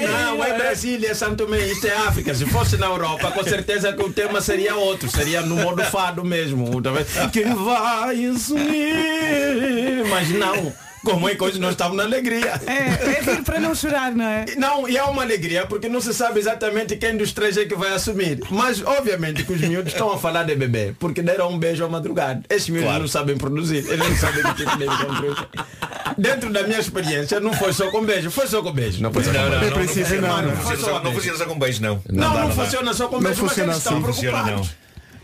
Não, 0.08 0.44
é 0.44 0.58
Brasília, 0.58 1.14
Santo 1.14 1.46
Tomé, 1.46 1.68
isto 1.68 1.86
é 1.88 1.96
África. 1.96 2.34
Se 2.34 2.46
fosse 2.46 2.78
na 2.78 2.88
Europa, 2.88 3.32
com 3.32 3.44
certeza 3.44 3.94
que 3.94 4.02
o 4.02 4.12
tema 4.12 4.42
seria 4.42 4.76
outro. 4.76 5.10
Seria 5.10 5.42
no 5.42 5.56
modo 5.56 5.84
fado 5.84 6.24
mesmo. 6.24 6.82
Tá? 6.82 7.30
Quem 7.30 7.54
vai 7.54 8.26
assumir? 8.26 10.04
Mas 10.10 10.30
não. 10.30 10.74
Como 11.04 11.30
é 11.30 11.36
que 11.36 11.44
hoje 11.44 11.60
nós 11.60 11.72
estamos 11.72 11.96
na 11.96 12.04
alegria. 12.04 12.60
É, 12.66 13.18
é 13.18 13.22
vir 13.22 13.44
para 13.44 13.60
não 13.60 13.74
chorar, 13.74 14.12
não 14.14 14.26
é? 14.26 14.46
Não, 14.58 14.90
e 14.90 14.98
é 14.98 15.04
uma 15.04 15.22
alegria 15.22 15.66
porque 15.66 15.88
não 15.88 16.02
se 16.02 16.14
sabe 16.14 16.40
exatamente 16.40 16.98
quem 16.98 17.16
dos 17.16 17.32
três 17.32 17.56
é 17.58 17.66
que 17.66 17.76
vai 17.76 17.94
assumir. 17.94 18.40
Mas 18.50 18.82
obviamente 18.86 19.44
que 19.44 19.54
os 19.54 19.62
miúdos 19.62 19.94
estão 19.94 20.12
a 20.12 20.18
falar 20.18 20.44
de 20.44 20.56
bebê, 20.56 20.94
porque 21.00 21.22
deram 21.22 21.52
um 21.52 21.58
beijo 21.60 21.86
à 21.86 21.88
madrugada. 21.88 22.42
Esses 22.50 22.68
miúdos 22.70 22.88
Claro. 22.88 23.02
não 23.02 23.08
sabem 23.08 23.38
produzir, 23.38 23.86
eles 23.88 24.10
não 24.10 24.16
sabem 24.18 24.44
que 24.44 24.54
tipo 24.56 24.78
de. 24.78 26.22
Dentro 26.22 26.52
da 26.52 26.64
minha 26.64 26.80
experiência, 26.80 27.40
não 27.40 27.54
foi 27.54 27.72
só 27.74 27.90
com 27.92 28.04
beijo, 28.04 28.32
foi 28.32 28.48
só 28.48 28.62
com 28.62 28.72
beijo. 28.72 29.02
Não 29.02 29.12
Não, 29.12 29.22
não, 29.22 29.32
não, 29.50 29.62
não, 29.62 29.72
princípio, 29.72 30.04
funciona- 30.06 30.28
não, 30.28 30.42
não 30.42 30.50
não. 30.50 30.58
funciona 30.58 30.78
só- 30.84 31.04
não 31.04 31.14
funciona 31.14 31.38
só 31.38 31.46
com 31.46 31.60
beijo, 31.60 31.82
não. 31.82 32.04
Não, 32.10 32.34
não, 32.34 32.48
dá. 32.50 32.56
funciona 32.56 32.94
só 32.94 33.08
com 33.08 33.16
Não 33.18 33.24
beijo, 33.24 33.42
mas 33.42 33.50
funciona 33.52 33.72
eles 33.74 33.78
estão 33.84 33.98
assim. 34.10 34.20
Preocupados. 34.22 34.70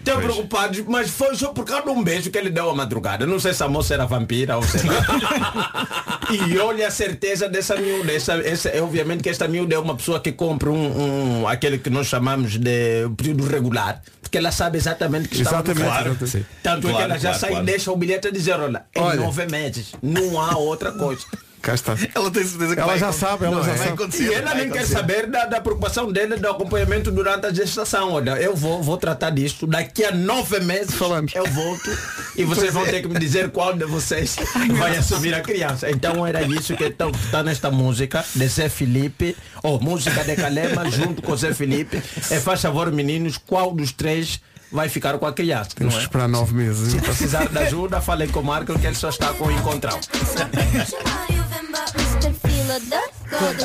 Estão 0.05 0.19
preocupados, 0.21 0.83
mas 0.87 1.09
foi 1.09 1.33
só 1.35 1.49
por 1.53 1.63
causa 1.65 1.83
de 1.83 1.89
um 1.89 2.03
beijo 2.03 2.29
que 2.29 2.37
ele 2.37 2.49
deu 2.49 2.69
à 2.69 2.75
madrugada. 2.75 3.25
Não 3.25 3.39
sei 3.39 3.53
se 3.53 3.63
a 3.63 3.67
moça 3.69 3.93
era 3.93 4.05
vampira 4.05 4.57
ou 4.57 4.63
sei 4.63 4.81
lá. 4.83 5.87
e 6.29 6.57
olha 6.59 6.87
a 6.87 6.91
certeza 6.91 7.47
dessa 7.47 7.75
miúda. 7.77 8.11
Essa, 8.11 8.33
essa, 8.33 8.69
é, 8.69 8.81
obviamente 8.81 9.23
que 9.23 9.29
esta 9.29 9.47
miúda 9.47 9.75
é 9.75 9.79
uma 9.79 9.95
pessoa 9.95 10.19
que 10.19 10.31
compra 10.33 10.69
um, 10.69 11.41
um- 11.41 11.47
aquele 11.47 11.77
que 11.77 11.89
nós 11.89 12.07
chamamos 12.07 12.57
de 12.57 13.07
período 13.15 13.45
regular. 13.47 14.01
Porque 14.21 14.37
ela 14.37 14.51
sabe 14.51 14.77
exatamente 14.77 15.29
que 15.29 15.35
está 15.41 15.51
Exatamente. 15.61 15.83
Claro. 15.85 16.17
Tanto 16.63 16.87
é 16.87 16.91
que 16.91 16.97
Claro, 16.97 17.03
ela 17.03 17.13
já 17.17 17.21
claro, 17.29 17.39
sai 17.39 17.49
claro. 17.51 17.63
e 17.63 17.65
deixa 17.65 17.91
o 17.91 17.95
bilhete 17.95 18.27
a 18.27 18.31
dizer, 18.31 18.59
olha, 18.59 18.83
em 18.95 18.99
Olha. 19.01 19.19
nove 19.21 19.45
meses. 19.45 19.93
Não 20.01 20.41
há 20.41 20.57
outra 20.57 20.91
coisa. 20.91 21.23
Cá 21.63 21.73
está. 21.75 21.95
Ela 22.13 22.29
tem 22.29 22.43
certeza 22.43 22.75
que 22.75 22.81
Ela 22.81 22.89
vai 22.89 22.99
já 22.99 23.07
acontecer. 23.07 23.25
sabe, 23.25 23.45
ela 23.45 23.55
Não, 23.55 23.63
já 23.63 23.69
vai 23.69 23.77
sabe. 23.77 23.89
acontecer, 23.93 24.23
E 24.23 24.33
ela 24.33 24.45
vai 24.51 24.55
nem 24.57 24.69
quer 24.69 24.85
saber 24.85 25.27
da, 25.27 25.45
da 25.45 25.61
preocupação 25.61 26.11
dele 26.11 26.35
do 26.35 26.49
acompanhamento 26.49 27.09
durante 27.09 27.45
a 27.45 27.53
gestação. 27.53 28.11
Olha, 28.11 28.31
eu 28.31 28.53
vou, 28.53 28.83
vou 28.83 28.97
tratar 28.97 29.29
disto. 29.29 29.65
Daqui 29.65 30.03
a 30.03 30.11
nove 30.11 30.59
meses 30.59 30.93
Falamos. 30.93 31.33
eu 31.33 31.45
volto 31.45 31.89
e 32.35 32.43
vocês 32.43 32.73
vão 32.73 32.83
ter 32.85 33.01
que 33.01 33.07
me 33.07 33.17
dizer 33.17 33.49
qual 33.49 33.73
de 33.73 33.85
vocês 33.85 34.35
vai 34.77 34.97
assumir 34.97 35.33
a 35.33 35.39
criança. 35.39 35.89
Então 35.89 36.27
era 36.27 36.41
isso 36.41 36.75
que 36.75 36.83
está 36.83 37.05
tá 37.31 37.41
nesta 37.41 37.71
música 37.71 38.25
de 38.35 38.45
Zé 38.45 38.67
Felipe, 38.67 39.33
ou 39.63 39.79
música 39.79 40.21
de 40.25 40.35
Calema 40.35 40.83
junto 40.91 41.21
com 41.21 41.33
Zé 41.37 41.53
Felipe. 41.53 42.03
É 42.29 42.41
faz 42.41 42.61
favor, 42.61 42.91
meninos, 42.91 43.37
qual 43.37 43.73
dos 43.73 43.93
três 43.93 44.41
vai 44.69 44.89
ficar 44.89 45.17
com 45.17 45.25
a 45.25 45.31
criança? 45.31 45.69
Temos 45.75 45.93
não 45.93 45.99
que 46.01 46.03
é? 46.03 46.07
esperar 46.07 46.27
nove 46.27 46.53
meses. 46.53 46.91
Se 46.91 46.99
precisar 46.99 47.47
de 47.47 47.57
ajuda, 47.57 48.01
falei 48.01 48.27
com 48.27 48.41
o 48.41 48.43
Marco 48.43 48.77
que 48.77 48.85
ele 48.85 48.95
só 48.97 49.07
está 49.07 49.27
com 49.33 49.45
o 49.45 49.51
encontrão. 49.51 49.97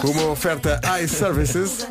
Uma 0.05 0.27
oferta 0.31 0.81
iServices. 1.03 1.87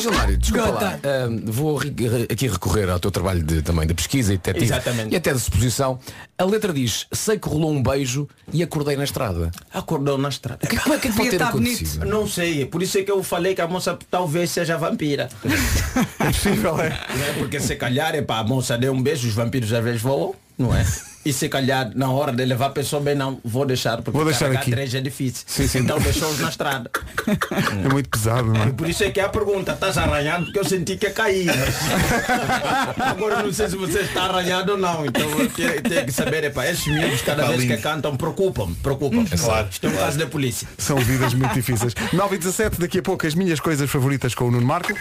Gilmário, 0.00 0.36
desculpa 0.38 0.70
lá. 0.70 0.98
Ahm, 1.04 1.42
vou 1.44 1.78
aqui 1.78 2.48
recorrer 2.48 2.88
ao 2.88 2.98
teu 2.98 3.10
trabalho 3.10 3.42
de, 3.42 3.60
também 3.60 3.86
de 3.86 3.92
pesquisa 3.92 4.32
e 4.32 4.38
detetive 4.38 4.64
Exatamente. 4.64 5.12
e 5.12 5.16
até 5.16 5.32
de 5.32 5.38
suposição. 5.38 5.98
A 6.38 6.44
letra 6.44 6.72
diz, 6.72 7.06
sei 7.12 7.38
que 7.38 7.46
rolou 7.46 7.70
um 7.70 7.82
beijo 7.82 8.26
e 8.50 8.62
acordei 8.62 8.96
na 8.96 9.04
estrada. 9.04 9.50
Acordou 9.72 10.16
na 10.16 10.30
estrada. 10.30 10.60
O 10.62 10.66
que, 10.66 10.78
como 10.78 10.94
é 10.94 10.98
que 10.98 11.12
pode 11.12 11.30
ter 11.30 11.38
bonito. 11.38 11.42
acontecido? 11.42 12.06
Não 12.06 12.26
sei, 12.26 12.64
por 12.64 12.82
isso 12.82 12.96
é 12.98 13.02
que 13.02 13.10
eu 13.10 13.22
falei 13.22 13.54
que 13.54 13.60
a 13.60 13.68
moça 13.68 13.98
talvez 14.10 14.50
seja 14.50 14.76
vampira. 14.76 15.28
É 16.20 16.24
possível, 16.26 16.78
é? 16.80 16.90
Né? 16.90 17.34
Porque 17.38 17.58
se 17.58 17.74
calhar 17.76 18.14
é 18.14 18.22
para 18.22 18.40
a 18.40 18.44
moça 18.44 18.78
deu 18.78 18.92
um 18.92 19.02
beijo, 19.02 19.26
os 19.26 19.34
vampiros 19.34 19.72
às 19.72 19.82
vezes 19.82 20.00
voam, 20.00 20.34
não 20.60 20.74
é? 20.74 20.84
E 21.22 21.34
se 21.34 21.50
calhar 21.50 21.90
na 21.94 22.10
hora 22.10 22.32
de 22.32 22.42
levar 22.46 22.68
a 22.68 22.70
pessoa 22.70 23.02
bem 23.02 23.14
não, 23.14 23.38
vou 23.44 23.66
deixar, 23.66 23.98
porque 23.98 24.10
Vou 24.12 24.24
deixar 24.24 24.50
aqui. 24.52 24.70
três 24.70 24.94
é 24.94 25.02
difícil. 25.02 25.42
Sim, 25.46 25.68
sim. 25.68 25.78
Então 25.80 25.98
deixou-os 26.00 26.40
na 26.40 26.48
estrada. 26.48 26.90
É 27.84 27.88
muito 27.92 28.08
pesado, 28.08 28.46
não 28.46 28.64
E 28.64 28.68
é? 28.70 28.72
por 28.72 28.88
isso 28.88 29.04
é 29.04 29.10
que 29.10 29.20
é 29.20 29.24
a 29.24 29.28
pergunta, 29.28 29.72
estás 29.72 29.98
arranhado 29.98 30.46
porque 30.46 30.58
eu 30.58 30.64
senti 30.64 30.96
que 30.96 31.04
ia 31.06 31.12
cair. 31.12 31.44
mas- 31.44 32.96
Agora 33.06 33.42
não 33.42 33.52
sei 33.52 33.68
se 33.68 33.76
você 33.76 34.00
está 34.00 34.22
arranhado 34.24 34.72
ou 34.72 34.78
não. 34.78 35.04
Então 35.04 35.28
eu 35.38 35.50
tenho, 35.82 36.06
que 36.06 36.10
saber, 36.12 36.44
epá, 36.44 36.66
esses 36.66 36.86
miúdos 36.86 37.20
cada 37.20 37.46
vez 37.48 37.64
que 37.64 37.76
cantam 37.82 38.16
preocupam-me, 38.16 38.74
preocupam-me. 38.76 39.28
Claro. 39.28 39.68
Isto 39.70 39.86
é 39.88 39.90
um 39.90 39.96
caso 39.96 40.18
da 40.18 40.26
polícia. 40.26 40.66
São 40.78 40.96
vidas 40.96 41.34
muito 41.34 41.52
difíceis. 41.52 41.92
9 42.14 42.36
e 42.36 42.38
17, 42.38 42.80
daqui 42.80 42.98
a 42.98 43.02
pouco 43.02 43.26
as 43.26 43.34
minhas 43.34 43.60
coisas 43.60 43.90
favoritas 43.90 44.34
com 44.34 44.46
o 44.48 44.50
Nuno 44.50 44.66
Marco. 44.66 44.94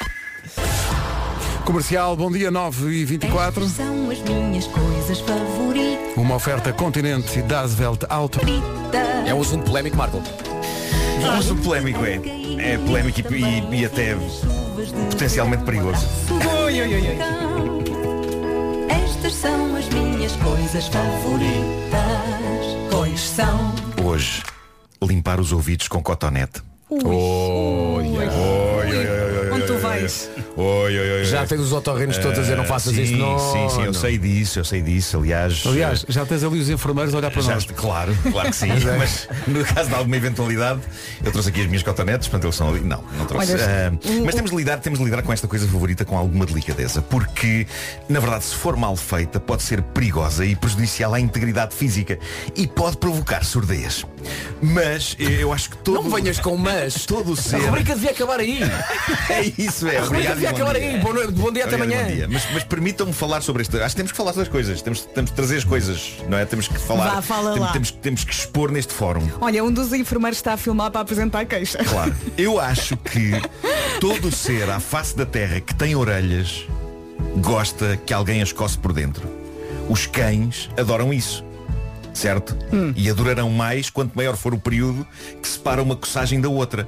Comercial, 1.74 2.16
bom 2.16 2.32
dia 2.32 2.50
9 2.50 2.90
e 2.96 3.06
24. 3.06 3.64
Estas 3.64 3.76
são 3.76 4.10
as 4.10 4.20
minhas 4.22 4.66
coisas 4.66 5.20
favoritas. 5.20 6.18
Uma 6.18 6.34
oferta 6.34 6.74
Continente 6.74 7.38
e 7.38 7.42
Das 7.44 7.80
Welt 7.80 8.06
Auto. 8.10 8.40
É 9.28 9.32
um 9.36 9.40
assunto 9.40 9.66
polémico, 9.66 9.96
Marco. 9.96 10.20
É 11.24 11.28
um 11.30 11.38
assunto 11.38 11.62
polémico, 11.62 12.04
é. 12.04 12.16
É 12.58 12.76
polémico 12.80 13.20
e, 13.36 13.44
e- 13.44 13.82
e 13.82 13.86
até 13.86 14.16
potencialmente 15.12 15.64
perigoso. 15.64 16.08
Oi, 16.64 16.82
oi, 16.82 16.88
oi, 16.96 17.08
oi. 17.08 17.18
Estas 18.90 19.36
são 19.36 19.76
as 19.76 19.88
minhas 19.90 20.36
coisas 20.38 20.88
favoritas. 20.88 22.00
Pois 22.90 23.20
são. 23.20 23.76
Hoje, 24.04 24.42
limpar 25.04 25.40
os 25.40 25.52
ouvidos 25.54 25.88
com 25.88 26.02
cotonete. 26.02 26.64
Oi, 26.90 27.00
oi, 27.06 28.08
oi, 28.08 28.28
oi, 28.28 28.28
Tu 30.08 30.62
oi? 30.62 30.80
Oi, 30.90 31.00
oi, 31.00 31.12
oi, 31.20 31.26
Já 31.26 31.46
tens 31.46 31.60
os 31.62 31.72
otorrinos 31.74 32.18
todos 32.18 32.38
a 32.40 32.42
dizer 32.42 32.56
não 32.58 32.66
faças 32.66 32.94
sim, 32.94 33.02
isso. 33.04 33.18
Não, 33.18 33.38
Sim, 33.40 33.70
sim, 33.70 33.80
eu 33.82 33.86
não. 33.88 33.94
sei 33.94 34.18
disso, 34.18 34.60
eu 34.60 34.66
sei 34.66 34.82
disso. 34.82 35.18
Aliás, 35.18 35.64
Aliás, 35.66 36.06
já 36.08 36.26
tens 36.26 36.44
ali 36.44 36.60
os 36.60 36.70
enfermeiros 36.70 37.14
a 37.14 37.18
olhar 37.18 37.32
para 37.32 37.42
Já 37.42 37.54
nós. 37.56 37.66
claro, 37.76 38.16
claro 38.32 38.50
que 38.50 38.56
sim. 38.56 38.68
Mas 38.98 39.28
no 39.48 39.64
caso 39.66 39.90
de 39.90 39.96
alguma 39.96 40.16
eventualidade, 40.18 40.82
eu 41.24 41.32
trouxe 41.32 41.50
aqui 41.50 41.62
as 41.62 41.68
minhas 41.68 41.84
cotonetes, 41.84 42.28
portanto 42.28 42.46
eles 42.46 42.56
são 42.56 42.70
ali. 42.70 42.80
Não, 42.82 43.04
não 43.18 43.26
trouxe. 43.26 43.54
Olha, 43.54 43.64
Ah, 43.94 44.08
o- 44.10 44.26
mas 44.26 44.36
temos 44.36 44.52
de 44.52 44.58
lidar, 44.58 44.80
temos 44.80 45.00
de 45.00 45.06
lidar 45.06 45.22
com 45.22 45.32
esta 45.34 45.48
coisa 45.48 45.68
favorita 45.68 46.04
com 46.06 46.18
alguma 46.18 46.46
delicadeza, 46.46 47.02
porque, 47.02 47.66
na 48.08 48.20
verdade, 48.20 48.46
se 48.46 48.56
for 48.56 48.76
mal 48.76 48.96
feita, 48.96 49.40
pode 49.40 49.64
ser 49.64 49.82
perigosa 49.82 50.46
e 50.46 50.56
prejudicial 50.56 51.14
à 51.14 51.20
integridade 51.20 51.76
física 51.76 52.18
e 52.56 52.68
pode 52.68 52.98
provocar 52.98 53.44
surdez. 53.44 54.06
Mas 54.62 55.16
eu 55.20 55.54
acho 55.54 55.70
que 55.72 55.78
todo. 55.78 56.04
Não 56.04 56.10
venhas 56.10 56.40
com 56.40 56.56
mas. 56.58 57.06
Todo 57.10 57.32
o 57.32 57.36
ser. 57.36 57.56
A 57.56 57.60
rubrica 57.60 57.96
devia 57.96 58.12
acabar 58.12 58.40
aí. 58.40 58.60
É 59.30 59.42
isso, 59.58 59.88
é. 59.90 60.00
Rubrica 60.00 60.32
Obrigado, 60.32 60.56
acabar 60.56 60.76
dia. 60.76 60.90
aí. 60.90 61.00
Bom, 61.00 61.14
bom 61.32 61.52
dia 61.52 61.66
até 61.66 61.76
amanhã. 61.76 62.04
bom 62.04 62.12
dia. 62.12 62.28
Mas, 62.30 62.48
mas 62.54 62.64
permitam-me 62.64 63.14
falar 63.14 63.42
sobre 63.42 63.62
isto. 63.62 63.78
Acho 63.78 63.90
que 63.90 63.96
temos 63.96 64.12
que 64.12 64.18
falar 64.18 64.32
sobre 64.32 64.44
as 64.44 64.50
coisas. 64.50 64.82
Temos, 64.82 65.02
temos 65.02 65.32
de 65.32 65.36
trazer 65.36 65.58
as 65.58 65.64
coisas, 65.64 66.14
não 66.28 66.38
é? 66.38 66.46
Temos 66.46 66.68
que 66.68 66.78
falar. 66.80 67.16
Vá, 67.16 67.22
fala 67.22 67.54
temos, 67.54 67.68
lá. 67.68 67.74
temos, 67.74 67.92
temos 67.92 68.24
que 68.24 68.34
expor 68.34 68.72
neste 68.72 68.94
fórum. 68.94 69.28
Olha, 69.42 69.64
um 69.64 69.72
dos 69.72 69.94
enfermeiros 69.94 70.38
está 70.38 70.54
a 70.54 70.58
filmar 70.58 70.92
para 70.92 71.02
apresentar 71.02 71.40
a 71.40 71.46
queixa. 71.46 71.78
Claro. 71.84 72.16
Eu 72.38 72.60
acho 72.60 72.96
que 72.98 73.32
todo 74.00 74.32
ser 74.32 74.70
à 74.70 74.80
face 74.80 75.16
da 75.16 75.26
terra 75.26 75.60
que 75.60 75.74
tem 75.76 75.96
orelhas 75.96 76.66
gosta 77.38 77.98
que 78.06 78.14
alguém 78.14 78.42
as 78.42 78.52
coce 78.52 78.78
por 78.78 78.94
dentro. 78.94 79.28
Os 79.90 80.06
cães 80.06 80.70
adoram 80.78 81.14
isso. 81.14 81.44
Certo? 82.14 82.58
E 82.96 83.10
adorarão 83.10 83.50
mais 83.50 83.90
quanto 83.90 84.16
maior 84.16 84.36
for 84.36 84.54
o 84.54 84.60
período 84.60 85.06
que 85.42 85.48
separa 85.48 85.82
uma 85.82 85.96
coçagem 85.96 86.42
da 86.42 86.50
outra. 86.50 86.88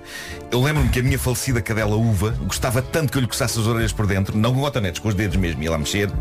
Eu 0.52 0.62
lembro-me 0.62 0.90
que 0.90 1.00
a 1.00 1.04
minha 1.04 1.18
falecida 1.20 1.62
cadela 1.62 1.96
uva 1.96 2.36
gostava 2.46 2.82
tanto 2.82 3.12
que 3.12 3.18
eu 3.18 3.22
lhe 3.22 3.28
coçasse 3.28 3.60
as 3.60 3.68
orelhas 3.68 3.94
por 3.94 4.06
dentro, 4.08 4.38
não 4.38 4.54
com 4.54 4.62
gotanetes, 4.62 5.00
com 5.00 5.08
os 5.08 5.16
dedos 5.16 5.38
mesmo, 5.38 5.64
ia 5.64 5.72
lá 5.72 5.78
mexer. 5.78 6.12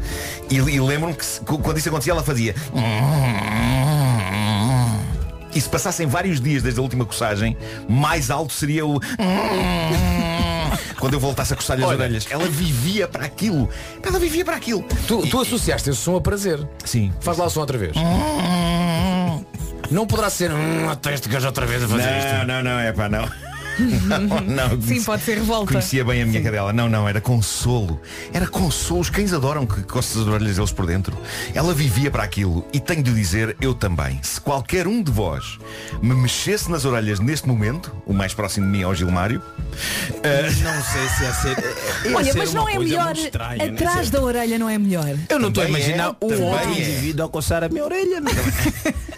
E, 0.49 0.57
e 0.57 0.81
lembro-me 0.81 1.15
que 1.15 1.25
quando 1.45 1.79
isso 1.79 1.89
acontecia 1.89 2.13
ela 2.13 2.23
fazia. 2.23 2.55
E 5.55 5.61
se 5.61 5.69
passassem 5.69 6.07
vários 6.07 6.41
dias 6.41 6.63
desde 6.63 6.79
a 6.79 6.83
última 6.83 7.05
coçagem, 7.05 7.57
mais 7.89 8.31
alto 8.31 8.53
seria 8.53 8.87
o. 8.87 9.01
Quando 10.99 11.15
eu 11.15 11.21
voltasse 11.21 11.53
a 11.55 11.57
coçar-lhe 11.57 11.83
as 11.83 11.89
Olha. 11.89 11.99
orelhas. 11.99 12.27
Ela 12.31 12.47
vivia 12.47 13.09
para 13.09 13.25
aquilo. 13.25 13.69
Ela 14.03 14.19
vivia 14.19 14.45
para 14.45 14.57
aquilo. 14.57 14.85
Tu, 15.09 15.27
tu 15.29 15.41
associaste 15.41 15.89
esse 15.89 15.99
som 15.99 16.15
a 16.15 16.21
prazer. 16.21 16.61
Sim. 16.85 17.11
Faz 17.21 17.39
lá 17.39 17.47
o 17.47 17.51
som 17.51 17.61
outra 17.61 17.79
vez. 17.79 17.93
Não 19.91 20.07
poderá 20.07 20.31
ser 20.31 20.51
hum, 20.53 20.89
até 20.91 21.15
este 21.15 21.29
gajo 21.29 21.47
outra 21.47 21.67
vez 21.67 21.83
a 21.83 21.89
fazer 21.89 22.19
isto. 22.19 22.47
Não, 22.47 22.63
não, 22.63 22.63
não, 22.63 22.79
é 22.81 22.93
pá, 22.93 23.09
não. 23.09 23.29
não, 24.07 24.41
não. 24.69 24.83
Sim, 24.83 25.03
pode 25.03 25.23
ser 25.25 25.35
revolta. 25.39 25.73
Conhecia 25.73 26.05
bem 26.05 26.23
a 26.23 26.27
minha 26.27 26.41
cadela. 26.43 26.73
Não, 26.73 26.89
não, 26.89 27.09
era 27.09 27.21
consolo. 27.21 28.01
Era 28.33 28.47
consolo. 28.47 29.01
Os 29.01 29.11
cães 29.11 29.33
adoram 29.33 29.67
que 29.67 29.83
coças 29.83 30.23
as 30.23 30.29
orelhas 30.29 30.57
deles 30.57 30.71
por 30.73 30.87
dentro. 30.87 31.17
Ela 31.55 31.75
vivia 31.75 32.11
para 32.11 32.23
aquilo. 32.23 32.65
E 32.73 32.79
tenho 32.79 33.03
de 33.03 33.13
dizer, 33.13 33.57
eu 33.61 33.75
também. 33.75 34.21
Se 34.23 34.41
qualquer 34.41 34.87
um 34.87 35.03
de 35.03 35.11
vós 35.11 35.59
me 36.03 36.15
mexesse 36.15 36.71
nas 36.71 36.85
orelhas 36.85 37.19
neste 37.19 37.49
momento, 37.49 37.93
o 38.07 38.13
mais 38.13 38.33
próximo 38.35 38.67
de 38.67 38.73
mim 38.73 38.83
é 38.83 38.87
o 38.87 38.95
Gilmário. 38.95 39.43
eh, 40.23 40.43
Não 40.43 40.83
sei 40.85 41.09
se 41.09 41.23
ia 41.25 41.33
ser. 41.35 41.65
ia 42.11 42.15
Olha, 42.17 42.33
ser 42.33 42.39
mas 42.39 42.55
não 42.55 42.69
é 42.69 42.79
melhor 42.79 43.17
estranha, 43.17 43.57
né? 43.67 43.73
atrás 43.73 44.09
da 44.11 44.21
orelha 44.23 44.59
não 44.59 44.69
é 44.69 44.79
melhor. 44.79 45.17
Eu 45.29 45.39
não 45.39 45.49
estou 45.49 45.65
a 45.65 45.69
imaginar 45.69 46.05
é, 46.21 46.25
um 46.25 46.29
também 46.29 46.43
outro 46.45 46.69
é. 46.69 46.73
indivíduo 46.81 47.27
a 47.27 47.29
coçar 47.29 47.65
a 47.65 47.69
minha 47.69 47.83
orelha. 47.85 48.21
não 48.21 48.31
é? 48.31 48.95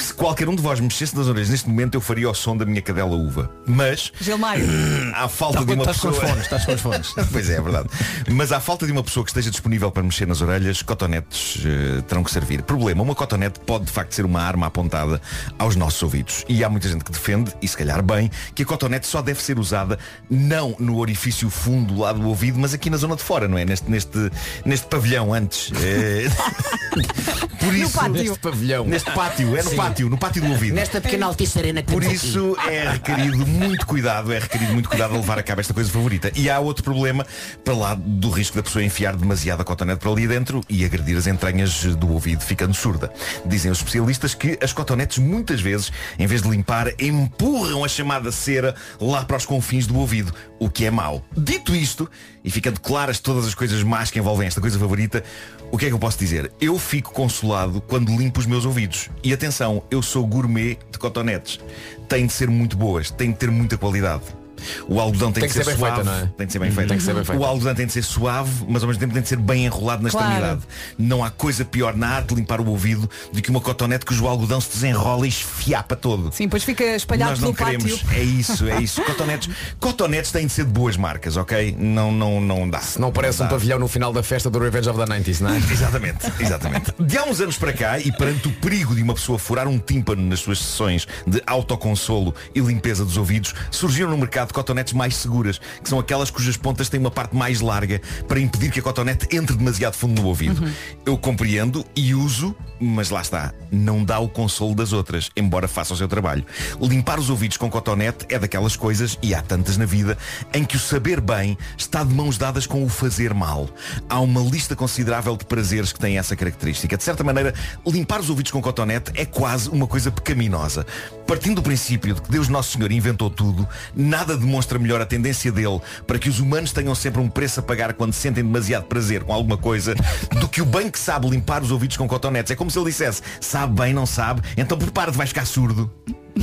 se 0.00 0.12
qualquer 0.14 0.48
um 0.48 0.54
de 0.54 0.62
vós 0.62 0.80
mexesse 0.80 1.16
nas 1.16 1.26
orelhas 1.28 1.48
neste 1.50 1.68
momento, 1.68 1.94
eu 1.94 2.00
faria 2.00 2.28
o 2.28 2.34
som 2.34 2.56
da 2.56 2.64
minha 2.64 2.82
cadela 2.82 3.10
uva. 3.14 3.50
Mas 3.66 4.12
Gilmário. 4.20 4.66
à 5.14 5.28
falta 5.28 5.58
Tá 5.58 5.64
de 5.64 5.72
uma 5.72 5.82
estás 5.82 6.00
com 6.00 6.08
os 6.08 6.14
pessoa. 6.14 6.28
fones, 6.32 6.44
estás 6.44 6.64
com 6.64 6.72
os 6.74 6.80
fones. 6.80 7.14
pois 7.32 7.50
é, 7.50 7.54
é 7.56 7.60
verdade. 7.60 7.88
Mas 8.30 8.52
à 8.52 8.60
falta 8.60 8.86
de 8.86 8.92
uma 8.92 9.02
pessoa 9.02 9.24
que 9.24 9.30
esteja 9.30 9.50
disponível 9.50 9.90
para 9.90 10.02
mexer 10.02 10.26
nas 10.26 10.40
orelhas, 10.40 10.82
cotonetes 10.82 11.62
eh, 11.64 12.02
terão 12.02 12.22
que 12.24 12.30
servir. 12.30 12.62
Problema, 12.62 13.02
uma 13.02 13.14
cotonete 13.14 13.60
pode 13.60 13.84
de 13.86 13.92
facto 13.92 14.12
ser 14.14 14.24
uma 14.24 14.40
arma 14.42 14.66
apontada 14.66 15.20
aos 15.58 15.76
nossos 15.76 16.02
ouvidos. 16.02 16.44
E 16.48 16.64
há 16.64 16.68
muita 16.70 16.88
gente 16.88 17.04
que 17.04 17.12
defende, 17.12 17.52
e 17.60 17.68
se 17.68 17.76
calhar 17.76 18.02
bem, 18.02 18.30
que 18.54 18.62
a 18.62 18.66
cotonete 18.66 19.06
só 19.06 19.22
deve 19.22 19.42
ser 19.42 19.58
usada 19.58 19.98
não 20.30 20.74
no 20.78 20.98
orifício 20.98 21.48
fundo 21.50 21.98
lá 22.00 22.12
do 22.12 22.26
ouvido, 22.28 22.58
mas 22.58 22.74
aqui 22.74 22.88
na 22.90 22.96
zona 22.96 23.16
de 23.16 23.22
fora, 23.22 23.46
não 23.48 23.58
é? 23.58 23.64
Neste, 23.64 23.90
neste, 23.90 24.30
neste 24.64 24.86
pavilhão 24.86 25.32
antes. 25.32 25.70
Eh, 25.80 26.28
Por 27.60 27.74
isso, 27.74 27.92
pátio. 27.98 28.12
Neste 28.14 28.38
pavilhão. 28.38 28.84
Neste 28.84 29.10
pátio, 29.12 29.56
é 29.56 29.61
no 29.62 29.70
Sim. 29.70 29.76
pátio, 29.76 30.08
no 30.10 30.18
pátio 30.18 30.42
do 30.42 30.50
ouvido. 30.50 30.74
Nesta 30.74 31.00
pequena 31.00 31.26
altice 31.26 31.58
arena 31.58 31.82
que 31.82 31.92
Por 31.92 32.02
temos 32.02 32.18
aqui. 32.18 32.26
isso 32.26 32.56
é 32.68 32.90
requerido 32.90 33.46
muito 33.46 33.86
cuidado, 33.86 34.32
é 34.32 34.38
requerido 34.38 34.72
muito 34.72 34.88
cuidado 34.88 35.14
a 35.14 35.16
levar 35.16 35.38
a 35.38 35.42
cabo 35.42 35.60
esta 35.60 35.74
coisa 35.74 35.90
favorita. 35.90 36.30
E 36.34 36.50
há 36.50 36.58
outro 36.58 36.82
problema 36.82 37.26
para 37.64 37.74
lá 37.74 37.94
do 37.94 38.30
risco 38.30 38.56
da 38.56 38.62
pessoa 38.62 38.84
enfiar 38.84 39.16
demasiada 39.16 39.64
cotonete 39.64 40.00
para 40.00 40.10
ali 40.10 40.26
dentro 40.26 40.60
e 40.68 40.84
agredir 40.84 41.16
as 41.16 41.26
entranhas 41.26 41.84
do 41.96 42.10
ouvido, 42.12 42.42
ficando 42.42 42.74
surda. 42.74 43.12
Dizem 43.44 43.70
os 43.70 43.78
especialistas 43.78 44.34
que 44.34 44.58
as 44.62 44.72
cotonetes 44.72 45.18
muitas 45.18 45.60
vezes, 45.60 45.92
em 46.18 46.26
vez 46.26 46.42
de 46.42 46.48
limpar, 46.48 46.88
empurram 46.98 47.84
a 47.84 47.88
chamada 47.88 48.30
cera 48.32 48.74
lá 49.00 49.24
para 49.24 49.36
os 49.36 49.46
confins 49.46 49.86
do 49.86 49.96
ouvido, 49.98 50.32
o 50.58 50.68
que 50.70 50.84
é 50.84 50.90
mau. 50.90 51.24
Dito 51.36 51.74
isto, 51.74 52.10
e 52.44 52.50
ficando 52.50 52.80
claras 52.80 53.18
todas 53.18 53.46
as 53.46 53.54
coisas 53.54 53.82
más 53.82 54.10
que 54.10 54.18
envolvem 54.18 54.46
esta 54.46 54.60
coisa 54.60 54.78
favorita, 54.78 55.22
o 55.70 55.78
que 55.78 55.86
é 55.86 55.88
que 55.88 55.94
eu 55.94 55.98
posso 55.98 56.18
dizer? 56.18 56.52
Eu 56.60 56.78
fico 56.78 57.12
consolado 57.12 57.80
quando 57.80 58.14
limpo 58.14 58.38
os 58.40 58.46
meus 58.46 58.66
ouvidos. 58.66 59.08
E 59.24 59.32
atenção, 59.32 59.51
eu 59.90 60.02
sou 60.02 60.26
gourmet 60.26 60.78
de 60.90 60.98
cotonetes. 60.98 61.60
Têm 62.08 62.26
de 62.26 62.32
ser 62.32 62.48
muito 62.48 62.76
boas, 62.76 63.10
têm 63.10 63.30
de 63.30 63.38
ter 63.38 63.50
muita 63.50 63.76
qualidade. 63.76 64.41
O 64.88 65.00
algodão 65.00 65.32
tem, 65.32 65.42
Tem 65.42 65.48
de 65.48 65.48
que 65.48 65.52
ser, 65.58 65.64
ser 65.64 65.70
bem 65.70 65.78
suave, 65.78 65.94
feita, 65.96 66.10
não 66.10 66.18
é? 66.18 66.30
tem 66.36 66.46
de 66.46 66.52
ser 66.52 66.58
bem 66.58 66.68
Uhum. 66.72 66.86
Tem 66.86 66.96
que 66.96 67.02
ser 67.02 67.14
bem 67.14 67.24
feita. 67.24 67.40
O 67.40 67.44
algodão 67.44 67.74
tem 67.74 67.86
de 67.86 67.92
ser 67.92 68.02
suave, 68.02 68.50
mas 68.68 68.82
ao 68.82 68.88
mesmo 68.88 69.00
tempo 69.00 69.12
tem 69.12 69.22
de 69.22 69.28
ser 69.28 69.36
bem 69.36 69.64
enrolado 69.66 70.02
na 70.02 70.10
Claro. 70.10 70.26
extremidade. 70.28 70.62
Não 70.98 71.22
há 71.24 71.30
coisa 71.30 71.64
pior 71.64 71.94
na 71.96 72.08
arte 72.08 72.28
de 72.28 72.34
limpar 72.36 72.60
o 72.60 72.68
ouvido 72.68 73.08
do 73.32 73.42
que 73.42 73.50
uma 73.50 73.60
cotonete 73.60 74.04
cujo 74.06 74.26
algodão 74.26 74.60
se 74.60 74.70
desenrola 74.72 75.26
e 75.26 75.28
esfiapa 75.28 75.94
todo. 75.96 76.30
Sim, 76.32 76.44
depois 76.44 76.64
fica 76.64 76.84
espalhado 76.84 77.30
Nós 77.32 77.40
não 77.40 77.52
pelo 77.52 77.66
queremos. 77.70 78.02
pátio. 78.02 78.18
É 78.18 78.22
isso, 78.22 78.68
é 78.68 78.80
isso. 78.80 79.02
Cotonetes, 79.04 79.48
cotonetes 79.80 80.30
têm 80.32 80.46
de 80.46 80.52
ser 80.52 80.64
de 80.64 80.70
boas 80.70 80.96
marcas, 80.96 81.36
ok? 81.36 81.76
Não, 81.78 82.10
não, 82.12 82.40
não 82.40 82.68
dá. 82.68 82.80
Não 82.98 83.12
parece 83.12 83.42
um 83.42 83.44
dá. 83.46 83.50
pavilhão 83.50 83.78
no 83.78 83.88
final 83.88 84.12
da 84.12 84.22
festa 84.22 84.48
do 84.50 84.58
Revenge 84.58 84.88
of 84.88 84.98
the 84.98 85.04
90s, 85.06 85.40
não 85.40 85.50
é? 85.52 85.58
Exatamente, 85.72 86.32
exatamente. 86.40 86.92
De 87.00 87.18
há 87.18 87.24
uns 87.24 87.40
anos 87.40 87.56
para 87.58 87.72
cá, 87.72 87.98
e 87.98 88.10
perante 88.12 88.48
o 88.48 88.52
perigo 88.52 88.94
de 88.94 89.02
uma 89.02 89.14
pessoa 89.14 89.38
furar 89.38 89.66
um 89.68 89.78
tímpano 89.78 90.22
nas 90.22 90.40
suas 90.40 90.58
sessões 90.58 91.06
de 91.26 91.42
autoconsolo 91.46 92.34
e 92.54 92.60
limpeza 92.60 93.04
dos 93.04 93.16
ouvidos, 93.16 93.54
surgiram 93.70 94.10
no 94.10 94.16
mercado 94.18 94.51
cotonetes 94.52 94.92
mais 94.92 95.16
seguras, 95.16 95.58
que 95.82 95.88
são 95.88 95.98
aquelas 95.98 96.30
cujas 96.30 96.56
pontas 96.56 96.88
têm 96.88 97.00
uma 97.00 97.10
parte 97.10 97.34
mais 97.34 97.60
larga 97.60 98.00
para 98.28 98.40
impedir 98.40 98.70
que 98.70 98.80
a 98.80 98.82
cotonete 98.82 99.34
entre 99.34 99.56
demasiado 99.56 99.94
fundo 99.94 100.20
no 100.20 100.28
ouvido. 100.28 100.62
Eu 101.04 101.18
compreendo 101.18 101.84
e 101.96 102.14
uso, 102.14 102.54
mas 102.80 103.10
lá 103.10 103.20
está, 103.20 103.52
não 103.70 104.04
dá 104.04 104.18
o 104.18 104.28
consolo 104.28 104.74
das 104.74 104.92
outras, 104.92 105.30
embora 105.36 105.68
faça 105.68 105.94
o 105.94 105.96
seu 105.96 106.08
trabalho. 106.08 106.44
Limpar 106.80 107.18
os 107.18 107.30
ouvidos 107.30 107.56
com 107.56 107.70
cotonete 107.70 108.26
é 108.28 108.38
daquelas 108.38 108.76
coisas, 108.76 109.18
e 109.22 109.34
há 109.34 109.40
tantas 109.40 109.76
na 109.76 109.84
vida, 109.84 110.18
em 110.52 110.64
que 110.64 110.76
o 110.76 110.80
saber 110.80 111.20
bem 111.20 111.56
está 111.76 112.02
de 112.04 112.12
mãos 112.12 112.36
dadas 112.36 112.66
com 112.66 112.84
o 112.84 112.88
fazer 112.88 113.32
mal. 113.32 113.68
Há 114.08 114.20
uma 114.20 114.40
lista 114.40 114.76
considerável 114.76 115.36
de 115.36 115.44
prazeres 115.44 115.92
que 115.92 115.98
têm 115.98 116.18
essa 116.18 116.36
característica. 116.36 116.96
De 116.96 117.02
certa 117.02 117.24
maneira, 117.24 117.54
limpar 117.86 118.20
os 118.20 118.28
ouvidos 118.28 118.50
com 118.52 118.60
cotonete 118.60 119.12
é 119.14 119.24
quase 119.24 119.68
uma 119.68 119.86
coisa 119.86 120.10
pecaminosa. 120.10 120.84
Partindo 121.26 121.56
do 121.56 121.62
princípio 121.62 122.14
de 122.14 122.22
que 122.22 122.30
Deus 122.30 122.48
Nosso 122.48 122.76
Senhor 122.76 122.90
inventou 122.90 123.30
tudo, 123.30 123.66
nada 123.94 124.36
demonstra 124.42 124.78
melhor 124.78 125.00
a 125.00 125.06
tendência 125.06 125.50
dele 125.50 125.80
para 126.06 126.18
que 126.18 126.28
os 126.28 126.40
humanos 126.40 126.72
tenham 126.72 126.94
sempre 126.94 127.20
um 127.20 127.28
preço 127.28 127.60
a 127.60 127.62
pagar 127.62 127.94
quando 127.94 128.12
sentem 128.12 128.44
demasiado 128.44 128.84
prazer 128.84 129.24
com 129.24 129.32
alguma 129.32 129.56
coisa 129.56 129.94
do 130.38 130.48
que 130.48 130.60
o 130.60 130.66
bem 130.66 130.90
que 130.90 130.98
sabe 130.98 131.28
limpar 131.28 131.62
os 131.62 131.70
ouvidos 131.70 131.96
com 131.96 132.06
cotonetes. 132.06 132.50
É 132.50 132.56
como 132.56 132.70
se 132.70 132.78
ele 132.78 132.86
dissesse, 132.86 133.22
sabe 133.40 133.80
bem, 133.80 133.92
não 133.94 134.06
sabe, 134.06 134.42
então 134.56 134.76
prepara-te, 134.76 135.16
vais 135.16 135.30
ficar 135.30 135.46
surdo. 135.46 135.90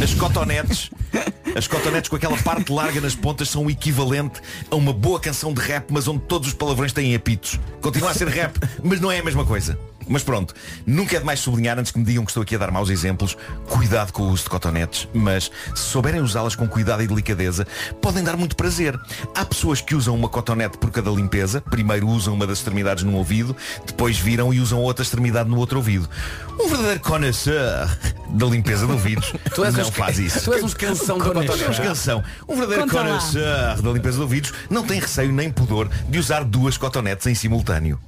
As 0.02 0.14
cotonetes, 0.14 0.92
as 1.56 1.68
cotonetes 1.68 2.10
com 2.10 2.16
aquela 2.16 2.38
parte 2.38 2.72
larga 2.72 3.02
nas 3.02 3.16
pontas 3.16 3.50
são 3.50 3.66
o 3.66 3.72
equivalente 3.72 4.40
a 4.70 4.76
uma 4.76 4.94
boa 4.94 5.20
canção 5.20 5.52
de 5.52 5.62
rap, 5.62 5.92
mas 5.92 6.08
onde 6.08 6.22
todos 6.22 6.50
os 6.50 6.54
palavrões 6.54 6.94
têm 6.94 7.16
apitos. 7.16 7.60
Continua 7.82 8.12
a 8.12 8.14
ser 8.14 8.28
rap, 8.28 8.58
mas 8.84 9.00
não 9.02 9.12
é 9.12 9.20
a 9.20 9.24
mesma 9.24 9.44
coisa. 9.46 9.78
Mas 10.10 10.24
pronto, 10.24 10.56
nunca 10.88 11.16
é 11.16 11.20
demais 11.20 11.40
sublinhar, 11.40 11.78
antes 11.78 11.92
que 11.92 12.00
me 12.00 12.04
digam 12.04 12.26
que 12.26 12.32
estou 12.32 12.42
aqui 12.42 12.56
a 12.56 12.58
dar 12.58 12.72
maus 12.72 12.90
exemplos, 12.90 13.38
cuidado 13.68 14.12
com 14.12 14.24
o 14.24 14.30
uso 14.32 14.44
de 14.46 14.50
cotonetes, 14.50 15.08
mas 15.14 15.52
se 15.76 15.84
souberem 15.84 16.20
usá-las 16.20 16.56
com 16.56 16.68
cuidado 16.68 17.04
e 17.04 17.08
delicadeza, 17.08 17.68
podem 18.02 18.24
dar 18.24 18.36
muito 18.36 18.56
prazer. 18.56 19.00
Há 19.36 19.46
pessoas 19.46 19.82
que 19.82 19.94
usam 19.94 20.16
uma 20.16 20.28
cotonete 20.28 20.78
por 20.80 20.90
cada 20.90 21.12
limpeza, 21.12 21.62
primeiro 21.62 22.08
usam 22.08 22.34
uma 22.34 22.48
das 22.48 22.58
extremidades 22.58 23.04
num 23.04 23.16
ouvido, 23.16 23.56
depois 23.86 24.18
viram 24.18 24.52
e 24.54 24.60
usam 24.60 24.80
outra 24.80 25.04
extremidade 25.04 25.48
no 25.48 25.58
outro 25.58 25.78
ouvido. 25.78 26.10
Um 26.60 26.68
verdadeiro 26.68 27.00
connoisseur 27.02 27.88
da 28.32 28.46
limpeza 28.48 28.86
de 28.88 28.92
ouvidos 28.92 29.32
Tu 29.54 29.64
és 29.64 29.74
não 29.76 29.82
uns- 29.84 29.90
faz 29.96 30.18
isso. 30.20 30.42
tu 30.44 30.54
és 30.54 30.64
uns 30.64 30.74
canção 30.74 31.18
de 31.20 31.24
cotonete. 31.24 31.82
Canção. 31.82 32.24
Um 32.48 32.56
verdadeiro 32.56 32.84
Conta 32.84 32.96
lá. 32.98 33.04
connoisseur 33.04 33.82
da 33.82 33.92
limpeza 33.92 34.16
de 34.18 34.22
ouvidos 34.24 34.54
não 34.70 34.84
tem 34.84 35.00
receio 35.00 35.32
nem 35.32 35.52
pudor 35.52 35.88
de 36.10 36.18
usar 36.18 36.44
duas 36.44 36.78
cotonetes 36.78 37.28
em 37.28 37.36
simultâneo. 37.36 38.00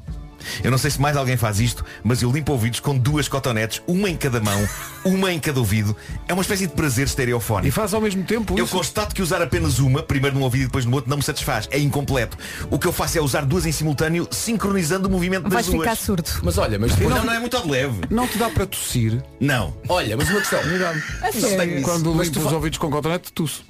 Eu 0.63 0.71
não 0.71 0.77
sei 0.77 0.91
se 0.91 0.99
mais 1.01 1.15
alguém 1.17 1.37
faz 1.37 1.59
isto, 1.59 1.83
mas 2.03 2.21
eu 2.21 2.31
limpo 2.31 2.51
ouvidos 2.51 2.79
com 2.79 2.97
duas 2.97 3.27
cotonetes, 3.27 3.81
uma 3.87 4.09
em 4.09 4.15
cada 4.17 4.39
mão, 4.39 4.67
uma 5.05 5.31
em 5.31 5.39
cada 5.39 5.59
ouvido. 5.59 5.95
É 6.27 6.33
uma 6.33 6.41
espécie 6.41 6.67
de 6.67 6.73
prazer 6.73 7.05
estereofónico. 7.07 7.67
E 7.67 7.71
faz 7.71 7.93
ao 7.93 8.01
mesmo 8.01 8.23
tempo 8.23 8.57
Eu 8.57 8.65
isso? 8.65 8.75
constato 8.75 9.13
que 9.15 9.21
usar 9.21 9.41
apenas 9.41 9.79
uma, 9.79 10.01
primeiro 10.03 10.35
num 10.35 10.43
ouvido 10.43 10.63
e 10.63 10.65
depois 10.65 10.85
no 10.85 10.93
outro, 10.95 11.09
não 11.09 11.17
me 11.17 11.23
satisfaz. 11.23 11.67
É 11.71 11.79
incompleto. 11.79 12.37
O 12.69 12.77
que 12.79 12.87
eu 12.87 12.91
faço 12.93 13.17
é 13.17 13.21
usar 13.21 13.45
duas 13.45 13.65
em 13.65 13.71
simultâneo, 13.71 14.27
sincronizando 14.31 15.07
o 15.07 15.11
movimento 15.11 15.43
das 15.43 15.53
Vais 15.53 15.65
duas. 15.67 15.79
ficar 15.79 15.95
surdo. 15.95 16.29
Mas 16.43 16.57
olha, 16.57 16.77
mas 16.79 16.91
Não, 16.91 16.97
depois... 16.97 17.23
não, 17.23 17.33
é 17.33 17.39
muito 17.39 17.61
de 17.61 17.69
leve. 17.69 18.01
Não 18.09 18.27
te 18.27 18.37
dá 18.37 18.49
para 18.49 18.65
tossir 18.65 19.21
Não. 19.39 19.73
Olha, 19.89 20.15
mas 20.17 20.29
uma 20.29 20.39
questão. 20.39 20.59
A 21.21 21.31
sério. 21.31 21.81
quando 21.81 22.13
Mas 22.15 22.27
limpo 22.27 22.39
tu 22.39 22.43
os 22.45 22.49
fa- 22.49 22.55
ouvidos 22.55 22.77
com 22.77 22.89
cotonete, 22.89 23.31
tuço. 23.33 23.63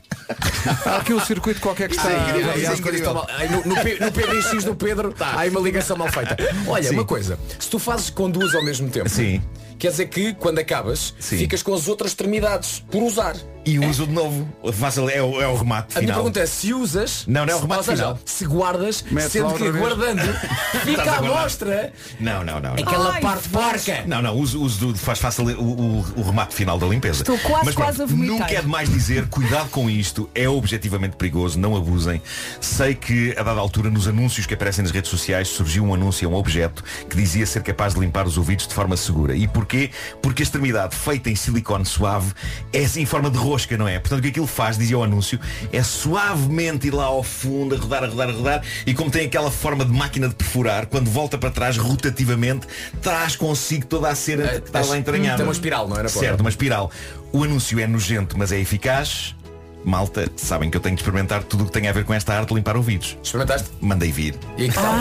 Há 0.86 0.98
aqui 0.98 1.14
um 1.14 1.20
circuito 1.20 1.60
qualquer 1.60 1.90
que 1.90 1.96
está. 1.96 2.12
É 2.12 2.30
incrível, 2.30 2.52
Ai, 2.52 2.58
isso 2.62 2.70
é 2.70 2.74
as 2.74 2.80
coisas 2.80 3.00
incrível. 3.02 3.12
estão 3.12 3.14
mal. 3.14 3.28
Ai, 3.30 3.48
No, 3.48 3.66
no, 3.66 3.76
P- 3.82 3.98
no 4.00 4.12
PBX 4.12 4.64
do 4.64 4.76
Pedro 4.76 5.14
há 5.20 5.40
aí 5.40 5.50
uma 5.50 5.60
ligação 5.60 5.98
mal 5.98 6.10
feita. 6.10 6.36
Olha, 6.68 6.92
uma 6.92 7.06
coisa, 7.06 7.38
se 7.60 7.70
tu 7.70 7.80
fazes 7.80 8.10
com 8.10 8.30
duas 8.30 8.54
ao 8.56 8.64
mesmo 8.64 8.90
tempo, 8.90 9.10
Sim. 9.10 9.42
Quer 9.82 9.90
dizer 9.90 10.06
que 10.10 10.34
quando 10.36 10.60
acabas, 10.60 11.14
Sim. 11.20 11.40
ficas 11.40 11.64
com 11.64 11.74
as 11.74 11.88
outras 11.88 12.12
extremidades 12.12 12.84
por 12.92 13.02
usar. 13.02 13.36
E 13.64 13.78
uso 13.78 14.08
de 14.08 14.14
novo. 14.14 14.48
Faço, 14.74 15.08
é, 15.08 15.22
o, 15.22 15.40
é 15.40 15.48
o 15.48 15.56
remate 15.56 15.96
A 15.96 16.02
minha 16.02 16.14
final. 16.14 16.16
pergunta 16.16 16.40
é 16.40 16.46
se 16.48 16.74
usas, 16.74 17.26
Não, 17.28 17.46
não 17.46 17.54
é 17.54 17.56
o 17.56 17.60
se- 17.60 17.62
remate 17.62 17.78
ou 17.80 17.84
seja, 17.84 18.04
final. 18.04 18.20
se 18.26 18.46
guardas, 18.46 19.06
sendo 19.30 19.54
que 19.54 19.72
guardando 19.72 20.22
fica 20.84 21.12
à 21.18 21.22
mostra 21.22 21.94
Não, 22.20 22.44
não, 22.44 22.60
não. 22.60 22.74
não. 22.76 22.84
aquela 22.84 23.14
Ai, 23.14 23.22
parte 23.22 23.50
porca. 23.50 24.04
Não, 24.08 24.20
não, 24.20 24.36
uso, 24.36 24.60
uso 24.64 24.88
do, 24.88 24.98
faz 24.98 25.20
fácil 25.20 25.46
o, 25.46 25.62
o, 25.64 26.06
o 26.18 26.22
remate 26.24 26.56
final 26.56 26.80
da 26.80 26.88
limpeza. 26.88 27.22
Estou 27.22 27.38
quase, 27.38 27.66
Mas 27.66 27.76
quase 27.76 28.02
a 28.02 28.06
vomitar. 28.08 28.40
Nunca 28.40 28.52
é 28.52 28.62
demais 28.62 28.90
dizer, 28.90 29.28
cuidado 29.28 29.70
com 29.70 29.88
isto, 29.90 30.28
é 30.34 30.50
objetivamente 30.50 31.16
perigoso, 31.16 31.60
não 31.60 31.76
abusem. 31.76 32.20
Sei 32.60 32.96
que 32.96 33.36
a 33.38 33.44
dada 33.44 33.60
altura 33.60 33.92
nos 33.92 34.08
anúncios 34.08 34.48
que 34.48 34.56
aparecem 34.56 34.82
nas 34.82 34.92
redes 34.92 35.12
sociais 35.12 35.48
surgiu 35.50 35.84
um 35.84 35.94
anúncio 35.94 36.28
a 36.28 36.32
um 36.32 36.36
objeto 36.36 36.84
que 37.08 37.16
dizia 37.16 37.46
ser 37.46 37.62
capaz 37.62 37.94
de 37.94 38.00
limpar 38.00 38.26
os 38.26 38.40
ouvidos 38.40 38.68
de 38.68 38.74
forma 38.74 38.98
segura. 38.98 39.36
E 39.36 39.48
porquê? 39.72 39.90
Porque 40.22 40.42
a 40.42 40.46
extremidade 40.46 40.96
feita 40.96 41.30
em 41.30 41.36
silicone 41.36 41.86
suave 41.86 42.34
é 42.74 42.84
assim 42.84 43.02
em 43.02 43.06
forma 43.06 43.30
de 43.30 43.38
rosca, 43.38 43.78
não 43.78 43.88
é? 43.88 43.98
Portanto 44.00 44.20
o 44.20 44.22
que 44.22 44.28
aquilo 44.28 44.48
faz, 44.48 44.78
dizia 44.78 44.98
o 44.98 45.04
anúncio, 45.04 45.40
é 45.72 45.82
suavemente 45.82 46.88
ir 46.88 46.92
lá 46.92 47.06
ao 47.06 47.24
fundo, 47.24 47.76
a 47.76 47.78
rodar, 47.78 48.04
a 48.04 48.08
rodar, 48.08 48.30
a 48.30 48.34
rodar, 48.34 48.64
e 48.86 48.94
como 48.94 49.10
tem 49.10 49.26
aquela 49.26 49.50
forma 49.50 49.86
de 49.86 49.92
máquina 49.92 50.28
de 50.28 50.36
perfurar, 50.36 50.88
quando 50.88 51.10
volta 51.10 51.38
para 51.38 51.50
trás 51.50 51.78
rotativamente, 51.78 52.68
traz 53.02 53.36
consigo 53.36 53.86
toda 53.86 54.10
a 54.10 54.16
cera 54.16 54.60
que 54.60 54.68
está 54.68 54.82
lá 54.82 54.98
entranhada. 54.98 55.38
Tem 55.38 55.46
uma 55.46 55.54
espiral, 55.54 55.88
não 55.88 55.96
é, 55.96 56.04
na 56.04 56.10
ponta? 56.10 56.20
Certo, 56.20 56.42
uma 56.42 56.50
espiral. 56.50 56.92
O 57.32 57.44
anúncio 57.44 57.80
é 57.80 57.88
nojento, 57.88 58.38
mas 58.38 58.52
é 58.52 58.60
eficaz. 58.60 59.36
Malta, 59.84 60.30
sabem 60.36 60.70
que 60.70 60.78
eu 60.78 60.82
tenho 60.82 60.96
de 60.96 61.02
experimentar 61.02 61.44
tudo 61.44 61.64
o 61.64 61.66
que 61.66 61.72
tem 61.72 61.88
a 61.88 61.92
ver 61.92 62.04
com 62.04 62.14
esta 62.14 62.34
arte 62.34 62.50
de 62.50 62.56
limpar 62.56 62.76
ouvidos. 62.76 63.18
Experimentaste? 63.24 63.70
Mandei 63.80 64.12
vir. 64.12 64.36
E 64.58 64.68
que 64.68 64.76
tal? 64.76 64.94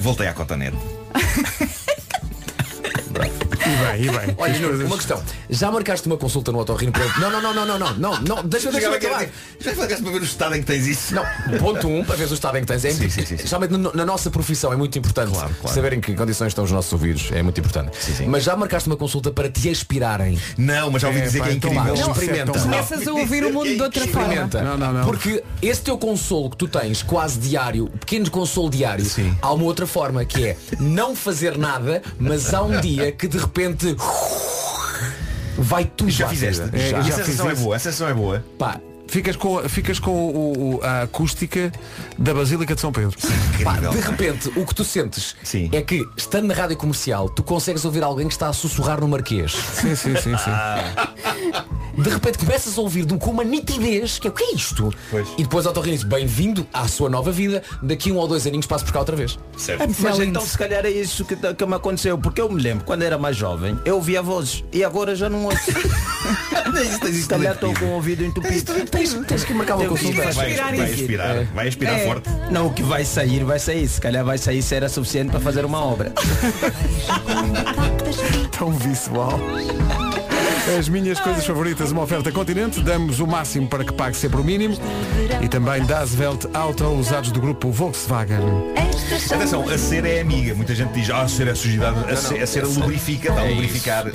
Voltei 0.00 0.26
à 0.26 0.32
cotonete. 0.32 0.76
E 3.10 3.98
bem, 3.98 4.04
e 4.04 4.10
bem. 4.26 4.34
Olha, 4.38 4.52
Nuno, 4.54 4.68
coisas- 4.68 4.86
uma 4.86 4.96
questão. 4.96 5.22
Já 5.48 5.70
marcaste 5.70 6.06
uma 6.06 6.16
consulta 6.16 6.52
no 6.52 6.58
otorrino 6.58 6.92
para... 6.92 7.04
Não, 7.18 7.30
não, 7.30 7.42
não, 7.42 7.52
não, 7.54 7.66
não, 7.66 7.78
não, 7.78 7.94
não, 7.96 8.20
não, 8.22 8.42
deixa-me 8.44 8.72
deixa 8.78 8.94
acabar. 8.94 9.26
Já 9.60 9.74
falaste 9.74 10.02
para 10.02 10.12
ver 10.12 10.20
o 10.20 10.24
estado 10.24 10.54
em 10.54 10.60
que 10.60 10.66
tens 10.66 10.86
isso? 10.86 11.14
Não, 11.14 11.24
ponto 11.58 11.88
um, 11.88 12.04
para 12.04 12.16
ver 12.16 12.30
o 12.30 12.34
estado 12.34 12.56
em 12.58 12.60
que 12.60 12.66
tens. 12.66 12.84
É 12.84 12.92
Sim, 12.92 13.10
sim, 13.10 13.26
sim. 13.26 13.36
Geralmente 13.36 13.72
na, 13.76 13.92
na 13.92 14.06
nossa 14.06 14.30
profissão 14.30 14.72
é 14.72 14.76
muito 14.76 14.98
importante 14.98 15.30
Claro, 15.32 15.54
claro. 15.60 15.74
saber 15.74 15.92
em 15.94 16.00
que 16.00 16.14
condições 16.14 16.48
estão 16.48 16.64
os 16.64 16.70
nossos 16.70 16.92
ouvidos. 16.92 17.30
É 17.32 17.42
muito 17.42 17.58
importante. 17.60 17.96
Sim, 18.00 18.14
sim. 18.14 18.26
Mas 18.26 18.44
já 18.44 18.56
marcaste 18.56 18.88
uma 18.88 18.96
consulta 18.96 19.30
para 19.30 19.50
te 19.50 19.68
aspirarem. 19.68 20.38
Não, 20.56 20.90
mas 20.90 21.02
já 21.02 21.08
ouvi 21.08 21.20
É, 21.20 21.24
dizer 21.24 21.38
pá, 21.40 21.44
que 21.46 21.50
é 21.50 21.54
então 21.54 21.70
incrível. 21.70 21.96
vá, 21.96 22.02
Não, 22.02 22.12
experimenta. 22.12 22.52
Começas 22.60 23.06
a 23.08 23.12
ouvir 23.12 23.44
o 23.44 23.52
mundo 23.52 23.74
de 23.74 23.82
outra 23.82 24.06
forma. 24.06 24.22
Experimenta. 24.28 24.62
Não, 24.62 24.78
não, 24.78 24.92
não. 24.92 25.04
Porque 25.04 25.42
esse 25.60 25.82
teu 25.82 25.98
consolo 25.98 26.50
que 26.50 26.56
tu 26.56 26.68
tens, 26.68 27.02
quase 27.02 27.38
diário, 27.38 27.88
pequeno 28.00 28.30
consolo 28.30 28.70
diário, 28.70 29.04
Sim. 29.04 29.36
há 29.42 29.52
uma 29.52 29.64
outra 29.64 29.86
forma 29.86 30.24
que 30.24 30.44
é 30.46 30.56
não 30.78 31.14
fazer 31.16 31.58
nada, 31.58 32.02
mas 32.18 32.52
há 32.54 32.62
um 32.62 32.80
dia 32.80 32.99
que 33.12 33.28
de 33.28 33.38
repente 33.38 33.96
vai 35.56 35.84
tudo 35.84 36.10
Já 36.10 36.28
fizeste? 36.28 36.62
É, 36.72 36.90
já. 36.90 36.98
a 36.98 37.02
fiz 37.04 37.14
sensação 37.14 37.50
é 37.50 37.52
isso. 37.52 37.62
boa, 37.62 37.76
a 37.76 37.78
sensação 37.78 38.08
é 38.08 38.14
boa. 38.14 38.44
Pá, 38.58 38.80
Ficas 39.10 39.34
com, 39.34 39.58
ficas 39.68 39.98
com 39.98 40.12
o- 40.12 40.76
o- 40.76 40.80
a 40.84 41.02
acústica 41.02 41.72
da 42.16 42.32
Basílica 42.32 42.76
de 42.76 42.80
São 42.80 42.92
Pedro. 42.92 43.16
Pá, 43.64 43.72
de 43.76 44.00
repente, 44.00 44.48
o 44.54 44.64
que 44.64 44.72
tu 44.72 44.84
sentes 44.84 45.34
Sim. 45.42 45.68
é 45.72 45.82
que, 45.82 46.06
estando 46.16 46.46
na 46.46 46.54
rádio 46.54 46.76
comercial, 46.76 47.28
tu 47.28 47.42
consegues 47.42 47.84
ouvir 47.84 48.04
alguém 48.04 48.28
que 48.28 48.34
está 48.34 48.48
a 48.48 48.52
sussurrar 48.52 49.00
no 49.00 49.08
Marquês. 49.08 49.50
Sim, 49.50 49.96
sim, 49.96 50.14
sim, 50.14 50.36
sim. 50.38 52.00
De 52.00 52.08
repente 52.08 52.38
começas 52.38 52.78
a 52.78 52.80
ouvir 52.80 53.04
de 53.04 53.18
com 53.18 53.30
uma 53.32 53.42
nitidez, 53.42 54.20
que 54.20 54.28
é 54.28 54.30
o 54.30 54.32
que 54.32 54.44
é 54.44 54.54
isto? 54.54 54.94
Pois. 55.10 55.26
E 55.36 55.42
depois 55.42 55.66
ao 55.66 55.72
diz 55.72 56.04
bem-vindo 56.04 56.64
à 56.72 56.86
sua 56.86 57.10
nova 57.10 57.32
vida, 57.32 57.64
daqui 57.82 58.12
um 58.12 58.16
ou 58.16 58.28
dois 58.28 58.46
aninhos 58.46 58.66
passo 58.66 58.84
por 58.84 58.92
cá 58.92 59.00
outra 59.00 59.16
vez. 59.16 59.36
Certo. 59.56 59.82
É 59.82 59.86
Mas 59.98 60.20
então 60.20 60.42
se 60.46 60.56
calhar 60.56 60.86
é 60.86 60.90
isso 60.90 61.24
que, 61.24 61.34
que 61.34 61.66
me 61.66 61.74
aconteceu, 61.74 62.16
porque 62.16 62.40
eu 62.40 62.48
me 62.48 62.62
lembro, 62.62 62.84
quando 62.84 63.02
era 63.02 63.18
mais 63.18 63.36
jovem, 63.36 63.76
eu 63.84 63.96
ouvia 63.96 64.22
vozes 64.22 64.62
e 64.72 64.84
agora 64.84 65.16
já 65.16 65.28
não 65.28 65.46
ouço. 65.46 65.58
se 67.12 67.26
calhar 67.28 67.54
estou 67.54 67.74
com 67.74 67.86
o 67.86 67.90
ouvido 67.94 68.24
entupido. 68.24 68.72
Tens, 69.00 69.14
tens 69.26 69.44
que 69.44 69.54
marcar 69.54 69.76
uma 69.76 69.88
consulta. 69.88 70.30
Vai, 70.32 70.48
respirar 70.50 70.76
vai 70.76 70.90
isso. 70.90 71.00
aspirar, 71.00 71.44
vai 71.54 71.68
aspirar 71.68 71.98
É. 72.00 72.06
forte. 72.06 72.28
Não, 72.50 72.66
o 72.66 72.72
que 72.72 72.82
vai 72.82 73.04
sair, 73.04 73.44
vai 73.44 73.58
sair. 73.58 73.88
Se 73.88 74.00
calhar 74.00 74.24
vai 74.24 74.38
sair 74.38 74.62
se 74.62 74.74
era 74.74 74.88
suficiente 74.88 75.30
para 75.30 75.40
fazer 75.40 75.64
uma 75.64 75.82
obra. 75.84 76.12
Tão 78.56 78.70
visual. 78.72 79.38
As 80.78 80.88
minhas 80.88 81.18
coisas 81.20 81.44
favoritas, 81.44 81.90
uma 81.90 82.02
oferta 82.02 82.30
continente, 82.30 82.80
damos 82.80 83.18
o 83.20 83.26
máximo 83.26 83.66
para 83.68 83.84
que 83.84 83.92
pague 83.92 84.16
sempre 84.16 84.40
o 84.40 84.44
mínimo 84.44 84.76
e 85.42 85.48
também 85.48 85.84
Das 85.84 86.16
Welt 86.18 86.44
Auto, 86.54 86.84
usados 86.86 87.30
do 87.32 87.40
grupo 87.40 87.70
Volkswagen. 87.70 88.38
Atenção, 89.32 89.68
a 89.68 89.76
cera 89.76 90.08
é 90.08 90.20
amiga. 90.20 90.54
Muita 90.54 90.74
gente 90.74 90.92
diz, 90.92 91.10
ah, 91.10 91.22
a 91.22 91.28
cera 91.28 91.50
é 91.50 91.54
sujidade. 91.54 91.98
A, 92.10 92.16
ce- 92.16 92.38
a 92.38 92.46
cera 92.46 92.66
lubrifica, 92.66 93.28
está 93.30 93.40
a 93.40 93.46
É 93.46 93.50
lubrificar. 93.50 94.06
eh. 94.06 94.12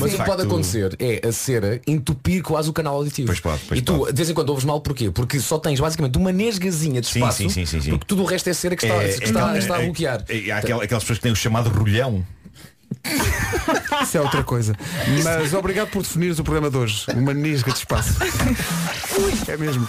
Mas 0.00 0.14
o 0.14 0.16
que 0.16 0.24
pode 0.24 0.42
acontecer 0.42 0.96
é 0.98 1.26
a 1.26 1.32
cera 1.32 1.80
entupir 1.86 2.42
quase 2.42 2.70
o 2.70 2.72
canal 2.72 2.94
auditivo. 2.94 3.26
Pois 3.26 3.40
pode, 3.40 3.60
pois 3.66 3.80
e 3.80 3.82
tu, 3.82 3.98
pode. 3.98 4.12
de 4.12 4.16
vez 4.16 4.30
em 4.30 4.34
quando 4.34 4.50
ouves 4.50 4.64
mal, 4.64 4.80
porquê? 4.80 5.10
Porque 5.10 5.40
só 5.40 5.58
tens 5.58 5.80
basicamente 5.80 6.16
uma 6.16 6.30
nesgazinha 6.32 7.00
de 7.00 7.08
espaço, 7.08 7.38
sim, 7.38 7.48
sim, 7.48 7.66
sim, 7.66 7.80
sim. 7.80 7.90
porque 7.90 8.06
tudo 8.06 8.22
o 8.22 8.24
resto 8.26 8.48
é 8.48 8.52
cera 8.54 8.76
que 8.76 8.84
está, 8.86 8.94
É, 9.02 9.08
que 9.08 9.24
está, 9.24 9.54
é, 9.54 9.58
está 9.58 9.76
a 9.76 9.82
é, 9.82 9.84
bloquear. 9.86 10.24
é, 10.28 10.50
há 10.52 10.58
aquel- 10.58 10.80
aquelas 10.80 11.02
pessoas 11.02 11.18
que 11.18 11.22
têm 11.24 11.32
o 11.32 11.36
chamado 11.36 11.68
rolhão. 11.68 12.24
Isso 14.02 14.18
é 14.18 14.20
outra 14.20 14.42
coisa. 14.42 14.74
Mas 15.24 15.54
obrigado 15.54 15.88
por 15.88 16.02
definires 16.02 16.38
o 16.38 16.44
programa 16.44 16.70
de 16.70 16.76
hoje. 16.76 17.06
Uma 17.14 17.34
nisga 17.34 17.72
de 17.72 17.78
espaço. 17.78 18.14
É 19.48 19.56
mesmo. 19.56 19.86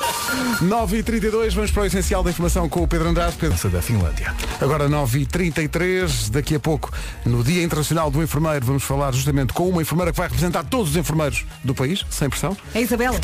9h32, 0.61 1.53
vamos 1.53 1.71
para 1.71 1.83
o 1.83 1.85
essencial 1.85 2.23
da 2.23 2.29
informação 2.29 2.69
com 2.69 2.81
o 2.81 2.87
Pedro 2.87 3.09
Andrade, 3.09 3.35
Pedro 3.37 3.69
da 3.69 3.81
Finlândia. 3.81 4.33
Agora 4.61 4.87
9h33, 4.87 6.29
daqui 6.29 6.55
a 6.55 6.59
pouco, 6.59 6.91
no 7.25 7.43
Dia 7.43 7.63
Internacional 7.63 8.09
do 8.09 8.23
Enfermeiro, 8.23 8.65
vamos 8.65 8.83
falar 8.83 9.11
justamente 9.13 9.53
com 9.53 9.67
uma 9.69 9.81
enfermeira 9.81 10.11
que 10.11 10.17
vai 10.17 10.27
representar 10.27 10.63
todos 10.63 10.91
os 10.91 10.95
enfermeiros 10.95 11.45
do 11.63 11.75
país, 11.75 12.05
sem 12.09 12.29
pressão. 12.29 12.55
É 12.73 12.81
Isabela. 12.81 13.19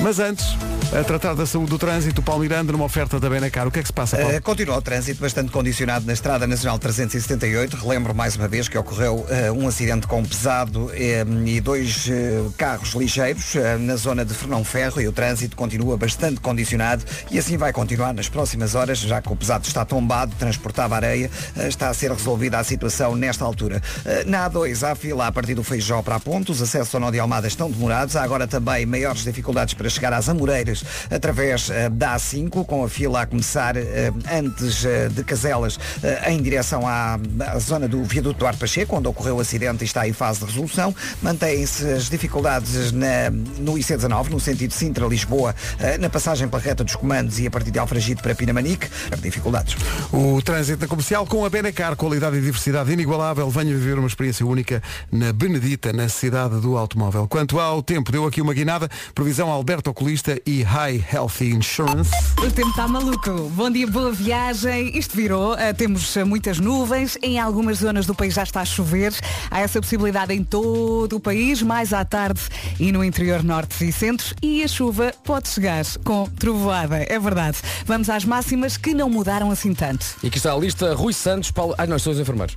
Mas 0.00 0.18
antes, 0.18 0.56
a 0.92 1.02
tratar 1.02 1.34
da 1.34 1.46
saúde 1.46 1.70
do 1.70 1.78
trânsito, 1.78 2.22
Paulo 2.22 2.42
Miranda, 2.42 2.72
numa 2.72 2.84
oferta 2.84 3.18
da 3.18 3.28
Benacar. 3.28 3.66
O 3.66 3.70
que 3.70 3.78
é 3.78 3.82
que 3.82 3.88
se 3.88 3.92
passa, 3.92 4.16
Paulo? 4.16 4.36
Uh, 4.36 4.42
continua 4.42 4.76
o 4.76 4.82
trânsito 4.82 5.20
bastante 5.20 5.50
condicionado 5.50 6.06
na 6.06 6.12
Estrada 6.12 6.46
Nacional 6.46 6.78
378. 6.78 7.76
Relembro 7.76 8.14
mais 8.14 8.36
uma 8.36 8.46
vez 8.46 8.68
que 8.68 8.76
ocorreu 8.76 9.16
uh, 9.16 9.52
um 9.56 9.66
acidente 9.66 10.06
com 10.06 10.22
pesado 10.22 10.90
eh, 10.94 11.24
e 11.46 11.60
dois 11.60 12.06
uh, 12.06 12.52
carros 12.56 12.92
ligeiros 12.94 13.54
na 13.80 13.96
zona 13.96 14.24
de 14.24 14.34
Fernão 14.34 14.64
Ferro 14.64 15.00
e 15.00 15.08
o 15.08 15.12
trânsito 15.12 15.56
continua 15.56 15.96
bastante 15.96 16.40
condicionado 16.40 17.04
e 17.30 17.38
assim 17.38 17.56
vai 17.56 17.72
continuar 17.72 18.12
nas 18.12 18.28
próximas 18.28 18.74
horas, 18.74 18.98
já 18.98 19.20
que 19.20 19.32
o 19.32 19.36
pesado 19.36 19.66
está 19.66 19.84
tombado, 19.84 20.34
transportava 20.38 20.96
areia, 20.96 21.30
está 21.56 21.88
a 21.88 21.94
ser 21.94 22.10
resolvida 22.12 22.58
a 22.58 22.64
situação 22.64 23.16
nesta 23.16 23.44
altura. 23.44 23.82
Na 24.26 24.48
A2 24.48 24.82
há 24.82 24.94
fila 24.94 25.26
a 25.26 25.32
partir 25.32 25.54
do 25.54 25.62
Feijó 25.62 26.02
para 26.02 26.16
a 26.16 26.20
Ponte, 26.20 26.52
os 26.52 26.60
acessos 26.60 26.94
ao 26.94 27.00
Nó 27.00 27.10
de 27.10 27.18
Almada 27.18 27.46
estão 27.46 27.70
demorados, 27.70 28.16
há 28.16 28.22
agora 28.22 28.46
também 28.46 28.86
maiores 28.86 29.24
dificuldades 29.24 29.74
para 29.74 29.83
chegar 29.90 30.12
às 30.12 30.28
Amoreiras 30.28 30.84
através 31.10 31.70
eh, 31.70 31.88
da 31.88 32.16
A5, 32.16 32.64
com 32.64 32.84
a 32.84 32.88
fila 32.88 33.22
a 33.22 33.26
começar 33.26 33.76
eh, 33.76 34.12
antes 34.32 34.84
eh, 34.84 35.08
de 35.08 35.22
Caselas 35.24 35.78
em 36.26 36.40
direção 36.42 36.86
à, 36.86 37.18
à 37.46 37.58
zona 37.58 37.88
do 37.88 38.02
viaduto 38.04 38.38
Duarte 38.40 38.58
Pacheco, 38.58 38.96
onde 38.96 39.08
ocorreu 39.08 39.36
o 39.36 39.40
acidente 39.40 39.82
e 39.82 39.86
está 39.86 40.06
em 40.08 40.12
fase 40.12 40.40
de 40.40 40.46
resolução. 40.46 40.94
Mantêm-se 41.22 41.84
as 41.90 42.08
dificuldades 42.08 42.92
na- 42.92 43.30
no 43.58 43.74
IC19, 43.74 44.28
no 44.30 44.40
sentido 44.40 44.72
Sintra-Lisboa, 44.72 45.54
na 46.00 46.08
passagem 46.08 46.48
pela 46.48 46.60
reta 46.62 46.84
dos 46.84 46.94
comandos 46.96 47.38
e 47.38 47.46
a 47.46 47.50
partir 47.50 47.70
de 47.70 47.78
Alfragide 47.78 48.22
para 48.22 48.34
Pinamanique. 48.34 48.88
Dificuldades. 49.22 49.76
O 50.12 50.40
trânsito 50.42 50.80
na 50.82 50.86
comercial 50.88 51.26
com 51.26 51.44
a 51.44 51.50
Benacar, 51.50 51.96
qualidade 51.96 52.36
e 52.36 52.40
diversidade 52.40 52.92
inigualável. 52.92 53.48
Venha 53.50 53.72
viver 53.74 53.98
uma 53.98 54.06
experiência 54.08 54.46
única 54.46 54.82
na 55.10 55.32
Benedita, 55.32 55.92
na 55.92 56.08
cidade 56.08 56.60
do 56.60 56.76
automóvel. 56.76 57.26
Quanto 57.28 57.58
ao 57.58 57.82
tempo, 57.82 58.12
deu 58.12 58.26
aqui 58.26 58.40
uma 58.42 58.52
guinada. 58.54 58.88
Previsão 59.14 59.50
Alberto 59.50 59.73
Alberto 59.74 59.90
Oculista 59.90 60.40
e 60.46 60.62
High 60.62 61.04
Healthy 61.12 61.50
Insurance. 61.50 62.12
O 62.38 62.48
tempo 62.48 62.68
está 62.68 62.86
maluco. 62.86 63.50
Bom 63.50 63.68
dia, 63.68 63.84
boa 63.88 64.12
viagem. 64.12 64.96
Isto 64.96 65.16
virou. 65.16 65.54
Uh, 65.54 65.74
temos 65.76 66.14
uh, 66.14 66.24
muitas 66.24 66.60
nuvens. 66.60 67.18
Em 67.20 67.40
algumas 67.40 67.78
zonas 67.78 68.06
do 68.06 68.14
país 68.14 68.34
já 68.34 68.44
está 68.44 68.60
a 68.60 68.64
chover. 68.64 69.12
Há 69.50 69.62
essa 69.62 69.80
possibilidade 69.80 70.32
em 70.32 70.44
todo 70.44 71.16
o 71.16 71.20
país, 71.20 71.60
mais 71.60 71.92
à 71.92 72.04
tarde 72.04 72.40
e 72.78 72.92
no 72.92 73.02
interior 73.02 73.42
norte 73.42 73.84
e 73.84 73.90
centros. 73.90 74.32
E 74.40 74.62
a 74.62 74.68
chuva 74.68 75.12
pode 75.24 75.48
chegar 75.48 75.84
com 76.04 76.28
trovoada. 76.38 77.04
É 77.08 77.18
verdade. 77.18 77.58
Vamos 77.84 78.08
às 78.08 78.24
máximas 78.24 78.76
que 78.76 78.94
não 78.94 79.10
mudaram 79.10 79.50
assim 79.50 79.74
tanto. 79.74 80.06
E 80.22 80.28
aqui 80.28 80.36
está 80.36 80.52
a 80.52 80.56
lista 80.56 80.94
Rui 80.94 81.12
Santos, 81.12 81.50
Paulo. 81.50 81.74
Ai, 81.76 81.88
nós 81.88 82.00
somos 82.00 82.20
enfermeiros. 82.20 82.56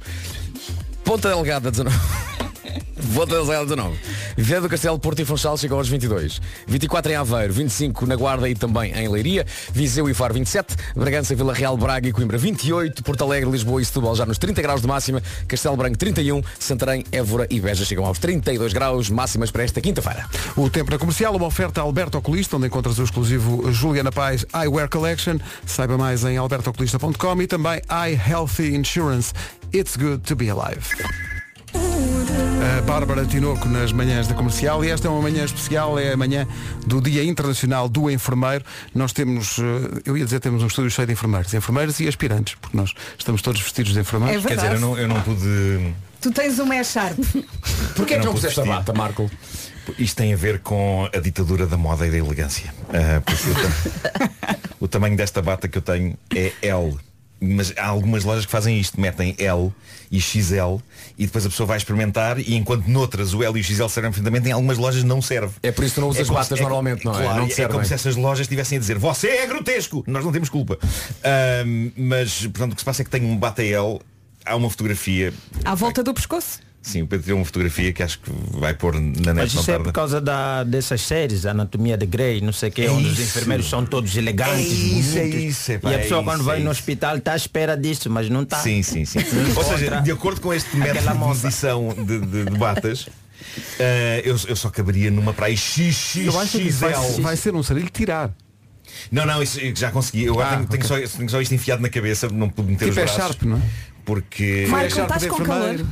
Ponta 1.04 1.30
Delgada, 1.30 1.72
19. 1.72 1.98
Ponta 3.16 3.34
Delgada, 3.34 3.64
19. 3.64 3.98
Viana 4.38 4.62
do 4.62 4.70
Castelo, 4.70 5.00
Porto 5.00 5.20
e 5.20 5.26
Funchal 5.26 5.58
chegam 5.58 5.78
aos 5.78 5.90
22. 5.90 6.40
24 6.68 7.12
em 7.12 7.16
Aveiro, 7.16 7.52
25 7.52 8.06
na 8.06 8.16
Guarda 8.16 8.48
e 8.48 8.54
também 8.54 8.94
em 8.94 9.08
Leiria. 9.08 9.46
Viseu 9.74 10.08
e 10.08 10.14
Faro, 10.14 10.36
27. 10.36 10.76
Bragança, 10.96 11.36
Vila 11.36 11.54
Real, 11.54 11.76
Braga 11.76 12.08
e 12.08 12.12
Coimbra, 12.12 12.38
28. 12.38 13.04
Porto 13.04 13.24
Alegre, 13.24 13.50
Lisboa 13.50 13.82
e 13.82 13.86
Setúbal 13.86 14.16
já 14.16 14.26
nos 14.26 14.38
30 14.38 14.62
graus 14.62 14.82
de 14.82 14.88
máxima. 14.88 15.24
Castelo 15.48 15.76
Branco, 15.76 15.98
31. 15.98 16.42
Santarém, 16.60 17.04
Évora 17.12 17.48
e 17.50 17.60
Beja 17.60 17.84
chegam 17.84 18.06
aos 18.06 18.20
32 18.20 18.74
graus 18.74 19.10
máximas 19.10 19.50
para 19.50 19.64
esta 19.64 19.82
quinta-feira. 19.82 20.26
O 20.56 20.70
tempo 20.70 20.92
na 20.92 21.00
comercial, 21.00 21.36
uma 21.36 21.48
oferta 21.48 21.82
Alberto 21.82 22.20
Oculista, 22.20 22.58
onde 22.58 22.68
encontras 22.68 23.00
o 23.00 23.04
exclusivo 23.04 23.72
Juliana 23.72 24.12
Paz 24.12 24.46
Eyewear 24.54 24.88
Collection. 24.88 25.40
Saiba 25.66 25.98
mais 25.98 26.24
em 26.24 26.38
albertooculista.com 26.38 27.42
e 27.42 27.48
também 27.48 27.82
iHealthy 27.90 28.76
Insurance. 28.76 29.34
It's 29.74 29.98
good 29.98 30.20
to 30.24 30.36
be 30.36 30.50
alive. 30.50 30.88
A 32.78 32.82
Bárbara 32.82 33.26
Tinoco 33.26 33.68
nas 33.68 33.92
manhãs 33.92 34.28
da 34.28 34.34
comercial 34.36 34.84
e 34.84 34.90
esta 34.90 35.08
é 35.08 35.12
uma 35.12 35.22
manhã 35.22 35.44
especial, 35.44 35.98
é 35.98 36.14
a 36.14 36.18
manhã 36.18 36.48
do 36.86 37.02
Dia 37.02 37.24
Internacional 37.24 37.88
do 37.90 38.10
Enfermeiro. 38.10 38.64
Nós 38.94 39.12
temos, 39.14 39.58
eh, 39.60 40.02
eu 40.06 40.18
ia 40.18 40.24
dizer, 40.26 40.40
temos 40.40 40.62
um 40.64 40.68
estúdio 40.68 40.92
cheio 40.92 41.08
de 41.08 41.14
enfermeiros, 41.14 41.54
enfermeiros 41.54 42.00
e 42.00 42.08
aspirantes, 42.08 42.56
porque 42.62 42.76
nós 42.78 42.94
estamos 43.18 43.42
todos 43.42 43.62
vestidos 43.62 43.94
de 43.94 44.00
enfermeiros. 44.00 44.46
É 44.46 44.48
Quer 44.48 44.56
dizer, 44.56 44.72
eu 44.74 44.80
não, 44.80 44.98
eu 44.98 45.08
não 45.08 45.20
pude. 45.22 45.94
Tu 46.22 46.32
tens 46.32 46.60
uma 46.60 46.84
sharp. 46.84 47.18
Porquê 47.96 48.16
é 48.16 48.20
que 48.20 48.26
não 48.26 48.34
puseste 48.34 48.60
a 48.60 48.66
bata, 48.66 48.94
Marco? 48.94 49.30
Isto 49.98 50.18
tem 50.18 50.34
a 50.34 50.38
ver 50.38 50.60
com 50.60 51.08
a 51.14 51.20
ditadura 51.20 51.66
da 51.66 51.78
moda 51.78 52.06
e 52.06 52.12
da 52.12 52.18
elegância. 52.18 52.74
Porque 53.26 53.50
o, 53.50 53.54
tam- 53.56 54.56
o 54.82 54.88
tamanho 54.88 55.16
desta 55.16 55.42
bata 55.42 55.68
que 55.68 55.78
eu 55.78 55.82
tenho 55.82 56.18
é 56.36 56.52
L. 56.62 56.98
Mas 57.40 57.72
há 57.78 57.86
algumas 57.86 58.24
lojas 58.24 58.46
que 58.46 58.52
fazem 58.52 58.80
isto, 58.80 59.00
metem 59.00 59.36
L 59.38 59.72
e 60.12 60.20
XL 60.20 60.78
e 61.18 61.26
depois 61.28 61.46
a 61.46 61.50
pessoa 61.50 61.68
vai 61.68 61.78
experimentar 61.78 62.40
e 62.40 62.56
enquanto 62.56 62.88
noutras 62.88 63.34
o 63.34 63.44
L 63.44 63.58
e 63.58 63.62
o 63.62 63.64
XL 63.64 63.88
servem 63.90 64.12
perfeitamente, 64.12 64.50
em 64.50 64.52
algumas 64.54 64.78
lojas 64.78 65.04
não 65.04 65.22
serve. 65.22 65.54
É 65.62 65.72
por 65.72 65.84
isso 65.86 65.96
que 65.96 66.02
não 66.02 66.10
usas 66.10 66.28
como 66.28 66.40
batas 66.40 66.58
se- 66.58 66.62
normalmente, 66.64 67.06
não 67.06 67.14
é? 67.14 67.24
Claro, 67.24 67.40
Não 67.42 67.46
é 67.46 67.50
servem. 67.50 67.74
como 67.74 67.86
se 67.86 67.94
essas 67.94 68.16
lojas 68.16 68.42
estivessem 68.46 68.78
a 68.78 68.82
dizer 68.82 68.98
você 68.98 69.28
é 69.30 69.46
grotesco, 69.46 70.04
nós 70.08 70.24
não 70.26 70.32
temos 70.32 70.50
culpa. 70.50 70.80
Ahm, 71.24 71.92
mas, 71.96 72.42
portanto, 72.48 72.72
o 72.72 72.76
que 72.76 72.82
se 72.82 72.86
passa 72.86 73.02
é 73.02 73.06
que 73.06 73.12
tenho 73.12 73.28
um 73.28 73.38
bata 73.38 73.62
L, 73.64 74.00
há 74.46 74.56
uma 74.56 74.70
fotografia, 74.70 75.32
À 75.64 75.76
volta 75.76 76.02
do 76.04 76.14
pescoço. 76.14 76.60
Sim, 76.88 77.02
o 77.02 77.08
Pedro 77.08 77.26
tem 77.26 77.36
uma 77.36 77.46
fotografia 77.46 77.92
que 77.94 78.02
acho 78.02 78.20
que 78.20 78.32
vai 78.52 78.74
pôr 78.74 78.94
na 78.96 79.00
net 79.34 79.36
Mas 79.36 79.54
não 79.54 79.62
isso 79.62 79.72
é 79.72 79.80
por 79.80 79.92
causa 79.92 80.20
da, 80.22 80.64
dessas 80.64 81.02
séries, 81.02 81.46
Anatomia 81.46 81.98
de 81.98 82.06
Grey, 82.06 82.42
não 82.42 82.52
sei 82.54 82.70
o 82.70 82.72
que, 82.72 82.82
É 82.84 82.92
onde 82.92 83.08
os 83.08 83.14
isso. 83.20 83.24
enfermeiros 83.24 83.70
são 83.70 83.86
todos 83.86 84.16
elegantes, 84.16 84.56
É 84.56 84.60
isso, 84.60 85.18
é 85.18 85.22
bonitos. 85.22 85.44
isso, 85.44 85.72
epá, 85.74 85.92
e 85.92 85.94
a 85.94 85.98
é 85.98 86.02
pessoa 86.02 86.22
isso, 86.22 86.30
quando 86.30 86.42
é 86.42 86.44
vai 86.44 86.58
no 86.60 86.64
isso. 86.64 86.72
hospital 86.72 87.18
está 87.18 87.34
à 87.34 87.36
espera 87.36 87.76
disso, 87.78 88.10
mas 88.10 88.30
não 88.30 88.44
está. 88.44 88.58
Sim, 88.60 88.82
sim, 88.84 89.06
sim. 89.06 89.20
Ou 89.56 89.64
seja, 89.64 90.02
de 90.02 90.12
acordo 90.12 90.42
com 90.42 90.54
este 90.54 90.76
método 90.76 91.12
de 91.12 91.26
medição 91.44 91.90
de, 92.06 92.20
de- 92.20 92.46
de 92.46 92.58
batas, 92.58 93.08
eh, 93.80 94.22
eu, 94.26 94.36
eu 94.48 94.56
só 94.56 94.70
caberia 94.70 95.12
numa 95.12 95.34
praia 95.34 95.54
Eu 95.54 96.40
acho 96.40 96.58
que 96.58 96.70
vai, 96.72 96.94
XXXL. 96.94 97.22
vai 97.22 97.36
ser 97.38 97.56
um 97.56 97.64
sarilho 97.64 97.90
tirar. 97.90 98.32
Não, 99.12 99.26
não, 99.26 99.44
isso 99.44 99.60
já 99.76 99.92
consegui. 99.92 100.24
Eu 100.26 100.34
agora 100.34 100.48
Ah, 100.48 100.56
tenho, 100.58 100.68
tenho 100.70 100.86
ok. 100.86 101.08
só, 101.08 101.18
tenho 101.18 101.30
só 101.30 101.42
isto 101.42 101.54
enfiado 101.54 101.82
na 101.82 101.90
cabeça, 101.90 102.28
não 102.30 102.50
pude 102.50 102.72
meter 102.72 102.86
Tipo 102.86 102.92
os 102.92 102.98
é 102.98 103.04
braços. 103.04 103.22
Sharp, 103.22 103.42
não 103.44 103.58
é? 103.58 103.62
Porque. 104.06 104.66
Marco, 104.70 105.00
estás 105.02 105.26
com 105.28 105.44
calor. 105.44 105.86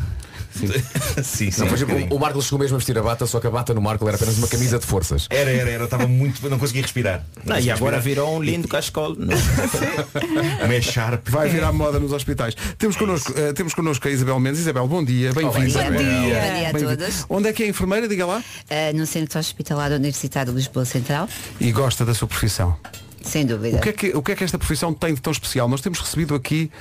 sim, 1.23 1.51
sim. 1.51 1.61
Não, 1.65 1.67
um 2.11 2.15
o 2.15 2.19
Marco 2.19 2.41
chegou 2.41 2.59
mesmo 2.59 2.75
a 2.75 2.79
vestir 2.79 2.97
a 2.97 3.01
bata, 3.01 3.25
só 3.25 3.39
que 3.39 3.47
a 3.47 3.49
bata 3.51 3.73
no 3.73 3.81
Marco 3.81 4.07
era 4.07 4.15
apenas 4.15 4.37
uma 4.37 4.47
camisa 4.47 4.79
de 4.79 4.85
forças. 4.85 5.27
Era, 5.29 5.49
era, 5.51 5.69
era, 5.69 5.83
estava 5.83 6.07
muito. 6.07 6.47
Não 6.49 6.57
conseguia 6.57 6.81
respirar. 6.81 7.25
Não 7.43 7.55
Não, 7.55 7.61
e 7.61 7.69
agora 7.69 7.97
respirar. 7.97 8.01
virou 8.01 8.37
um 8.37 8.41
lindo 8.41 8.67
cascol. 8.67 9.15
Uma 10.63 10.73
é 10.73 10.81
Sharp. 10.81 11.27
Vai 11.29 11.49
virar 11.49 11.71
moda 11.71 11.99
nos 11.99 12.11
hospitais. 12.11 12.55
Temos 12.77 12.95
connosco, 12.95 13.33
eh, 13.35 13.53
temos 13.53 13.73
connosco 13.73 14.07
a 14.07 14.11
Isabel 14.11 14.39
Mendes. 14.39 14.61
Isabel, 14.61 14.87
bom 14.87 15.03
dia, 15.03 15.33
bem-vinda. 15.33 15.83
Bom 15.83 15.97
dia. 15.97 16.71
Bom 16.71 16.77
dia 16.79 16.91
a 16.91 16.97
todos. 16.97 17.25
Onde 17.29 17.49
é 17.49 17.53
que 17.53 17.63
é 17.63 17.65
a 17.65 17.69
enfermeira? 17.69 18.07
Diga 18.07 18.25
lá. 18.25 18.37
Uh, 18.39 18.97
no 18.97 19.05
Centro 19.05 19.39
Hospitalar 19.39 19.91
Universitário 19.91 20.51
de 20.51 20.57
Lisboa 20.57 20.85
Central, 20.85 21.27
E 21.59 21.71
gosta 21.71 22.05
da 22.05 22.13
sua 22.13 22.27
profissão. 22.27 22.75
sem 23.21 23.45
dúvida. 23.45 23.77
O 23.77 23.81
que, 23.81 23.89
é 23.89 23.93
que, 23.93 24.07
o 24.15 24.21
que 24.21 24.31
é 24.31 24.35
que 24.35 24.43
esta 24.43 24.57
profissão 24.57 24.93
tem 24.93 25.13
de 25.13 25.21
tão 25.21 25.31
especial? 25.31 25.67
Nós 25.67 25.81
temos 25.81 25.99
recebido 25.99 26.35
aqui 26.35 26.71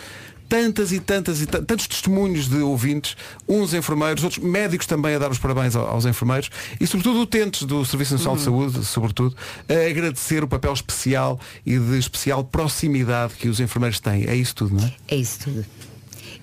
tantas 0.54 0.92
e 0.92 1.00
tantas 1.00 1.40
e 1.42 1.46
ta- 1.46 1.60
tantos 1.60 1.88
testemunhos 1.88 2.48
de 2.48 2.58
ouvintes, 2.58 3.16
uns 3.48 3.74
enfermeiros, 3.74 4.22
outros 4.22 4.40
médicos 4.44 4.86
também 4.86 5.16
a 5.16 5.18
dar 5.18 5.28
os 5.32 5.38
parabéns 5.38 5.74
ao- 5.74 5.88
aos 5.88 6.06
enfermeiros 6.06 6.48
e 6.80 6.86
sobretudo 6.86 7.20
utentes 7.22 7.64
do 7.64 7.84
Serviço 7.84 8.12
Nacional 8.12 8.36
de 8.36 8.42
Saúde, 8.42 8.84
sobretudo, 8.84 9.36
a 9.68 9.90
agradecer 9.90 10.44
o 10.44 10.48
papel 10.48 10.72
especial 10.72 11.40
e 11.66 11.76
de 11.76 11.98
especial 11.98 12.44
proximidade 12.44 13.34
que 13.34 13.48
os 13.48 13.58
enfermeiros 13.58 13.98
têm. 13.98 14.26
É 14.28 14.36
isso 14.36 14.54
tudo, 14.54 14.76
não 14.76 14.84
é? 14.84 14.92
É 15.08 15.16
isso 15.16 15.40
tudo. 15.42 15.64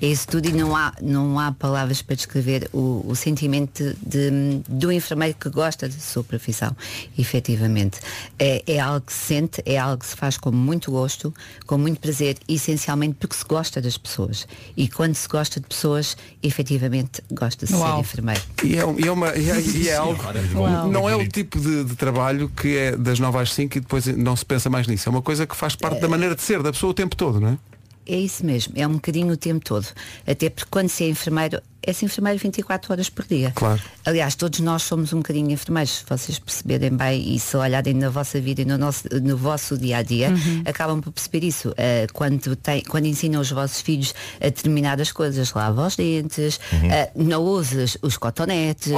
É 0.02 0.08
isso 0.08 0.28
tudo 0.28 0.50
e 0.50 0.52
não 0.52 0.76
há, 0.76 0.94
não 1.00 1.38
há 1.38 1.52
palavras 1.52 2.02
para 2.02 2.16
descrever 2.16 2.68
o, 2.74 3.06
o 3.08 3.16
sentimento 3.16 3.96
de, 4.02 4.62
do 4.68 4.92
enfermeiro 4.92 5.36
que 5.40 5.48
gosta 5.50 5.88
da 5.88 6.00
sua 6.00 6.24
profissão, 6.24 6.76
efetivamente. 7.18 8.00
É, 8.40 8.64
é 8.66 8.80
algo 8.80 9.02
que 9.06 9.14
se 9.14 9.20
sente, 9.20 9.62
é 9.66 9.78
algo 9.78 10.00
que 10.00 10.08
se 10.08 10.16
faz 10.16 10.38
com 10.38 10.52
muito 10.52 10.90
gosto, 10.90 11.32
com 11.68 11.78
muito 11.78 12.00
prazer, 12.00 12.38
essencialmente 12.48 13.16
porque 13.20 13.36
se 13.36 13.46
gosta 13.46 13.80
das 13.80 13.96
pessoas. 13.96 14.48
E 14.76 14.88
quando 14.88 15.14
se 15.14 15.28
gosta 15.28 15.60
de 15.60 15.68
pessoas, 15.68 16.18
efetivamente 16.42 17.22
gosta 17.32 17.68
de 17.68 17.72
ser 17.72 18.00
enfermeiro. 18.00 18.42
E 18.64 18.78
é, 18.78 18.96
e 18.98 19.08
é 19.08 19.12
uma, 19.12 19.36
e 19.36 19.52
é, 19.52 19.62
e 19.62 19.90
é 19.90 19.96
algo, 19.98 20.20
Uau. 20.56 20.88
não 20.88 21.08
é 21.08 21.16
o 21.16 21.28
tipo 21.28 21.60
de, 21.60 21.84
de 21.84 21.96
trabalho 21.96 22.50
que 22.50 22.76
é 22.76 22.96
das 22.98 23.20
9 23.20 23.38
às 23.38 23.54
5 23.54 23.78
e 23.78 23.82
depois 23.82 24.08
não 24.08 24.36
se 24.36 24.46
pensa 24.46 24.68
mais 24.68 24.88
nisso. 24.88 25.08
É 25.08 25.12
uma 25.12 25.22
coisa 25.22 25.46
que 25.46 25.56
faz 25.56 25.76
parte 25.76 26.00
da 26.00 26.08
maneira 26.08 26.36
de 26.36 26.42
ser 26.42 26.64
da 26.64 26.72
pessoa 26.72 26.90
o 26.90 26.94
tempo 26.94 27.16
todo, 27.16 27.40
não 27.40 27.50
é? 27.50 27.58
É 28.14 28.18
isso 28.18 28.46
mesmo, 28.46 28.74
é 28.76 28.86
um 28.86 28.94
bocadinho 28.94 29.32
o 29.32 29.38
tempo 29.38 29.64
todo. 29.64 29.88
Até 30.28 30.50
porque 30.50 30.68
quando 30.70 30.90
se 30.90 31.06
é 31.06 31.08
enfermeiro, 31.10 31.62
é-se 31.82 32.04
enfermeiro 32.06 32.38
24 32.38 32.92
horas 32.92 33.10
por 33.10 33.26
dia. 33.26 33.52
Claro. 33.56 33.82
Aliás, 34.06 34.36
todos 34.36 34.60
nós 34.60 34.84
somos 34.84 35.14
um 35.14 35.18
bocadinho 35.18 35.50
enfermeiros, 35.50 36.00
se 36.00 36.04
vocês 36.08 36.38
perceberem 36.38 36.92
bem 36.92 37.34
e 37.36 37.40
se 37.40 37.56
olharem 37.56 37.94
na 37.94 38.10
vossa 38.10 38.40
vida 38.42 38.62
e 38.62 38.66
no, 38.66 38.78
nosso, 38.78 39.04
no 39.22 39.38
vosso 39.38 39.78
dia 39.78 39.98
a 39.98 40.02
dia, 40.04 40.30
Uhum. 40.30 40.62
acabam 40.66 41.00
por 41.02 41.12
perceber 41.14 41.46
isso. 41.46 41.74
Ah, 41.78 42.06
quando, 42.14 42.56
tem, 42.56 42.84
quando 42.84 43.06
ensinam 43.06 43.40
os 43.42 43.50
vossos 43.50 43.80
filhos 43.82 44.14
a 44.42 44.46
determinadas 44.46 45.12
coisas, 45.12 45.54
lava 45.54 45.88
os 45.88 45.96
dentes, 45.96 46.60
ah, 46.74 47.10
não 47.16 47.42
uses 47.44 47.98
os 48.02 48.18
cotonetes. 48.18 48.92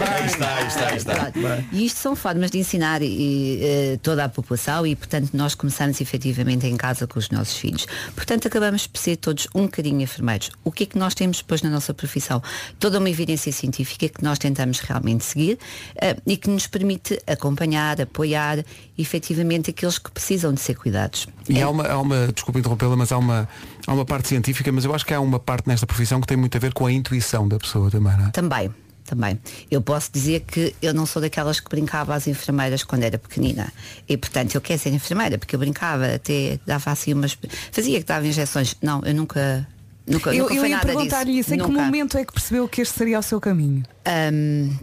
Aí 0.00 0.26
está, 0.26 0.56
aí 0.56 0.66
está, 0.66 0.88
aí 0.88 0.96
está. 0.96 1.32
E 1.72 1.84
isto 1.84 1.98
são 1.98 2.16
formas 2.16 2.50
de 2.50 2.58
ensinar 2.58 3.02
e, 3.02 3.60
eh, 3.62 3.98
toda 4.02 4.24
a 4.24 4.28
população 4.28 4.86
e, 4.86 4.96
portanto, 4.96 5.30
nós 5.32 5.54
começamos 5.54 6.00
efetivamente 6.00 6.66
em 6.66 6.76
casa 6.76 7.06
com 7.06 7.18
os 7.18 7.30
nossos 7.30 7.56
filhos. 7.56 7.86
Portanto, 8.14 8.48
acabamos 8.48 8.86
por 8.86 8.98
ser 8.98 9.16
todos 9.16 9.46
um 9.54 9.62
bocadinho 9.62 10.00
enfermeiros. 10.00 10.50
O 10.64 10.72
que 10.72 10.84
é 10.84 10.86
que 10.86 10.98
nós 10.98 11.14
temos 11.14 11.38
depois 11.38 11.62
na 11.62 11.70
nossa 11.70 11.92
profissão? 11.92 12.42
Toda 12.78 12.98
uma 12.98 13.10
evidência 13.10 13.52
científica 13.52 14.08
que 14.08 14.22
nós 14.22 14.38
tentamos 14.38 14.80
realmente 14.80 15.24
seguir 15.24 15.58
eh, 16.00 16.16
e 16.26 16.36
que 16.36 16.48
nos 16.48 16.66
permite 16.66 17.20
acompanhar, 17.26 18.00
apoiar 18.00 18.64
efetivamente 18.96 19.70
aqueles 19.70 19.98
que 19.98 20.10
precisam 20.10 20.52
de 20.52 20.60
ser 20.60 20.76
cuidados. 20.76 21.26
E 21.48 21.60
há 21.60 21.68
uma, 21.68 21.86
há 21.86 22.00
uma 22.00 22.28
desculpa 22.28 22.58
interrompê-la, 22.58 22.96
mas 22.96 23.12
há 23.12 23.18
uma, 23.18 23.48
há 23.86 23.92
uma 23.92 24.04
parte 24.04 24.28
científica, 24.28 24.70
mas 24.70 24.84
eu 24.84 24.94
acho 24.94 25.04
que 25.04 25.14
há 25.14 25.20
uma 25.20 25.38
parte 25.38 25.68
nesta 25.68 25.86
profissão 25.86 26.20
que 26.20 26.26
tem 26.26 26.36
muito 26.36 26.56
a 26.56 26.60
ver 26.60 26.72
com 26.72 26.86
a 26.86 26.92
intuição 26.92 27.48
da 27.48 27.58
pessoa 27.58 27.90
também, 27.90 28.16
não 28.16 28.26
é? 28.26 28.30
Também, 28.30 28.70
também. 29.10 29.38
Eu 29.70 29.82
posso 29.82 30.10
dizer 30.12 30.40
que 30.40 30.74
eu 30.80 30.94
não 30.94 31.04
sou 31.04 31.20
daquelas 31.20 31.58
que 31.60 31.68
brincava 31.68 32.14
às 32.14 32.26
enfermeiras 32.26 32.84
quando 32.84 33.02
era 33.02 33.18
pequenina. 33.18 33.72
E 34.08 34.16
portanto 34.16 34.54
eu 34.54 34.60
quero 34.60 34.80
ser 34.80 34.92
enfermeira, 34.94 35.36
porque 35.36 35.54
eu 35.54 35.58
brincava, 35.58 36.14
até 36.14 36.58
dava 36.64 36.90
assim 36.90 37.12
umas. 37.12 37.36
Fazia 37.72 37.98
que 37.98 38.06
dava 38.06 38.26
injeções. 38.26 38.76
Não, 38.80 39.02
eu 39.04 39.14
nunca. 39.14 39.66
Nunca, 40.06 40.34
Eu, 40.34 40.44
nunca 40.44 40.54
eu 40.54 40.66
ia 40.66 40.78
perguntar-lhe 40.80 41.38
isso. 41.38 41.54
Em 41.54 41.58
que 41.58 41.66
Nunca. 41.68 41.82
momento 41.82 42.18
é 42.18 42.24
que 42.24 42.32
percebeu 42.32 42.66
que 42.66 42.80
este 42.80 42.98
seria 42.98 43.18
o 43.18 43.22
seu 43.22 43.40
caminho? 43.40 43.84
Hum, 44.32 44.74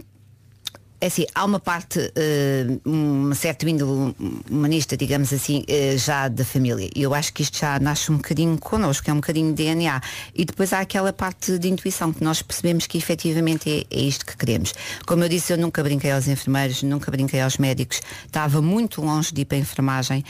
é 1.00 1.06
assim, 1.06 1.26
há 1.32 1.44
uma 1.44 1.60
parte, 1.60 2.12
eh, 2.16 2.66
uma 2.84 3.34
certa 3.34 3.68
índole 3.68 4.14
humanista, 4.50 4.96
digamos 4.96 5.32
assim, 5.32 5.64
eh, 5.68 5.96
já 5.96 6.26
da 6.26 6.44
família. 6.44 6.90
E 6.94 7.02
eu 7.02 7.14
acho 7.14 7.32
que 7.32 7.42
isto 7.42 7.58
já 7.58 7.78
nasce 7.78 8.10
um 8.10 8.16
bocadinho 8.16 8.58
connosco, 8.58 9.08
é 9.08 9.12
um 9.12 9.16
bocadinho 9.16 9.54
de 9.54 9.62
DNA. 9.62 10.00
E 10.34 10.44
depois 10.44 10.72
há 10.72 10.80
aquela 10.80 11.12
parte 11.12 11.56
de 11.56 11.68
intuição, 11.68 12.12
que 12.12 12.24
nós 12.24 12.42
percebemos 12.42 12.88
que 12.88 12.98
efetivamente 12.98 13.70
é, 13.70 13.96
é 13.96 14.00
isto 14.00 14.26
que 14.26 14.36
queremos. 14.36 14.74
Como 15.06 15.22
eu 15.22 15.28
disse, 15.28 15.52
eu 15.52 15.58
nunca 15.58 15.84
brinquei 15.84 16.10
aos 16.10 16.26
enfermeiros, 16.26 16.82
nunca 16.82 17.12
brinquei 17.12 17.40
aos 17.40 17.58
médicos, 17.58 18.00
estava 18.26 18.60
muito 18.60 19.00
longe 19.00 19.32
de 19.32 19.42
ir 19.42 19.44
para 19.44 19.56
a 19.56 19.60
enfermagem. 19.60 20.24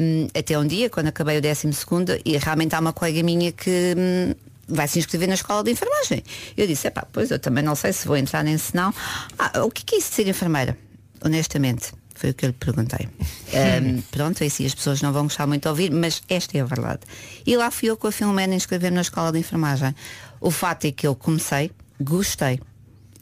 Hum, 0.00 0.28
até 0.34 0.58
um 0.58 0.66
dia, 0.66 0.88
quando 0.88 1.08
acabei 1.08 1.36
o 1.36 1.42
décimo 1.42 1.72
segundo, 1.74 2.18
e 2.24 2.38
realmente 2.38 2.74
há 2.74 2.80
uma 2.80 2.94
colega 2.94 3.22
minha 3.22 3.52
que 3.52 3.94
hum, 3.96 4.47
vai 4.68 4.86
se 4.86 4.98
inscrever 4.98 5.28
na 5.28 5.34
escola 5.34 5.64
de 5.64 5.70
enfermagem. 5.70 6.22
Eu 6.56 6.66
disse, 6.66 6.86
epá, 6.88 7.06
pois 7.12 7.30
eu 7.30 7.38
também 7.38 7.64
não 7.64 7.74
sei 7.74 7.92
se 7.92 8.06
vou 8.06 8.16
entrar 8.16 8.44
nem 8.44 8.56
se 8.58 8.74
não. 8.76 8.92
Ah, 9.38 9.64
o 9.64 9.70
que 9.70 9.82
é, 9.82 9.84
que 9.86 9.94
é 9.94 9.98
isso 9.98 10.10
de 10.10 10.14
ser 10.16 10.28
enfermeira? 10.28 10.76
honestamente, 11.24 11.92
foi 12.14 12.30
o 12.30 12.34
que 12.34 12.44
eu 12.44 12.50
lhe 12.50 12.52
perguntei. 12.54 13.08
Ahm, 13.52 14.02
pronto, 14.10 14.44
assim 14.44 14.64
as 14.66 14.72
pessoas 14.74 15.02
não 15.02 15.12
vão 15.12 15.24
gostar 15.24 15.46
muito 15.48 15.62
de 15.62 15.68
ouvir, 15.68 15.90
mas 15.90 16.22
esta 16.28 16.56
é 16.56 16.60
a 16.60 16.64
verdade. 16.64 17.00
E 17.44 17.56
lá 17.56 17.70
fui 17.72 17.88
eu 17.90 17.96
com 17.96 18.06
a 18.06 18.12
Filomena 18.12 18.54
inscrever 18.54 18.92
na 18.92 19.00
escola 19.00 19.32
de 19.32 19.38
enfermagem. 19.40 19.94
O 20.40 20.50
fato 20.50 20.84
é 20.86 20.92
que 20.92 21.06
eu 21.06 21.14
comecei, 21.16 21.72
gostei, 22.00 22.60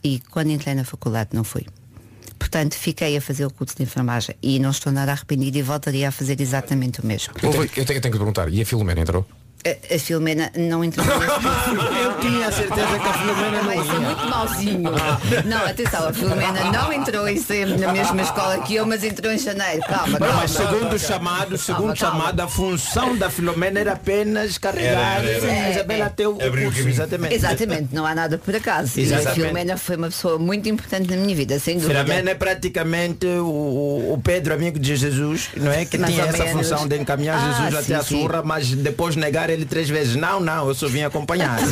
e 0.03 0.19
quando 0.29 0.51
entrei 0.51 0.75
na 0.75 0.83
faculdade 0.83 1.29
não 1.33 1.43
fui. 1.43 1.65
Portanto, 2.37 2.75
fiquei 2.75 3.17
a 3.17 3.21
fazer 3.21 3.45
o 3.47 3.49
curso 3.51 3.75
de 3.75 3.81
enfermagem 3.81 4.35
e 4.43 4.59
não 4.59 4.69
estou 4.69 4.91
nada 4.93 5.11
arrependida 5.11 5.57
e 5.57 5.61
voltaria 5.63 6.09
a 6.09 6.11
fazer 6.11 6.39
exatamente 6.39 7.01
o 7.01 7.05
mesmo. 7.05 7.33
Eu 7.41 7.49
tenho, 7.49 7.63
eu 7.63 7.67
tenho- 7.69 7.81
eu 7.81 7.85
tenho 7.85 8.01
que 8.01 8.17
perguntar, 8.19 8.47
e 8.53 8.61
a 8.61 8.65
Filomena 8.65 9.01
entrou? 9.01 9.25
A, 9.91 9.95
a 9.95 9.99
Filomena 9.99 10.51
não 10.55 10.83
entrou 10.83 11.05
Eu 12.01 12.13
tinha 12.19 12.47
a 12.47 12.51
certeza 12.51 12.99
que 12.99 13.07
a 13.07 13.13
Filomena 13.13 13.63
não 13.63 13.85
ser 13.85 13.99
muito 13.99 14.25
mauzinho. 14.29 14.91
Não, 15.45 15.65
atenção, 15.65 16.07
a 16.07 16.13
Filomena 16.13 16.71
não 16.71 16.93
entrou 16.93 17.27
em 17.27 17.37
sempre 17.37 17.77
na 17.77 17.91
mesma 17.91 18.21
escola 18.21 18.59
que 18.63 18.75
eu, 18.75 18.85
mas 18.85 19.03
entrou 19.03 19.31
em 19.31 19.37
janeiro. 19.37 19.81
Calma, 19.87 20.19
Não, 20.19 20.27
calma. 20.27 20.41
mas 20.41 20.51
segundo 20.51 20.93
o 20.95 20.99
chamado, 20.99 21.57
segundo 21.57 21.93
o 21.93 21.95
chamado, 21.95 22.39
a 22.39 22.47
função 22.47 23.15
da 23.17 23.29
Filomena 23.29 23.79
era 23.79 23.93
apenas 23.93 24.57
carregar 24.57 25.23
Era, 25.23 25.29
era, 25.29 25.45
era. 25.47 25.65
a 25.67 25.69
Isabela 25.71 26.05
até 26.05 26.27
o 26.27 26.33
curso. 26.35 26.87
Exatamente. 26.87 27.33
Exatamente, 27.35 27.89
não 27.93 28.05
há 28.05 28.15
nada 28.15 28.37
por 28.37 28.55
acaso. 28.55 28.99
E 28.99 29.01
a 29.01 29.05
Exatamente. 29.05 29.35
Filomena 29.35 29.77
foi 29.77 29.95
uma 29.95 30.07
pessoa 30.07 30.37
muito 30.39 30.67
importante 30.69 31.09
na 31.09 31.17
minha 31.17 31.35
vida, 31.35 31.59
sem 31.59 31.77
dúvida. 31.79 32.03
Filomena 32.03 32.31
é 32.31 32.35
praticamente 32.35 33.25
o, 33.27 34.13
o 34.13 34.21
Pedro, 34.23 34.53
amigo 34.53 34.79
de 34.79 34.95
Jesus, 34.95 35.49
não 35.57 35.71
é? 35.71 35.85
Que 35.85 35.97
Mais 35.97 36.13
tinha 36.13 36.25
essa 36.25 36.43
menos. 36.43 36.69
função 36.69 36.87
de 36.87 36.97
encaminhar 36.97 37.37
Ah, 37.37 37.49
Jesus 37.51 37.73
até 37.75 37.83
sim, 37.83 37.93
a 37.93 38.03
sim. 38.03 38.21
surra, 38.21 38.41
mas 38.43 38.69
depois 38.71 39.15
negar 39.15 39.49
ele 39.57 39.65
três 39.65 39.89
vezes. 39.89 40.15
Não, 40.15 40.39
não, 40.39 40.67
eu 40.67 40.75
só 40.75 40.87
vim 40.87 41.03
acompanhar. 41.03 41.59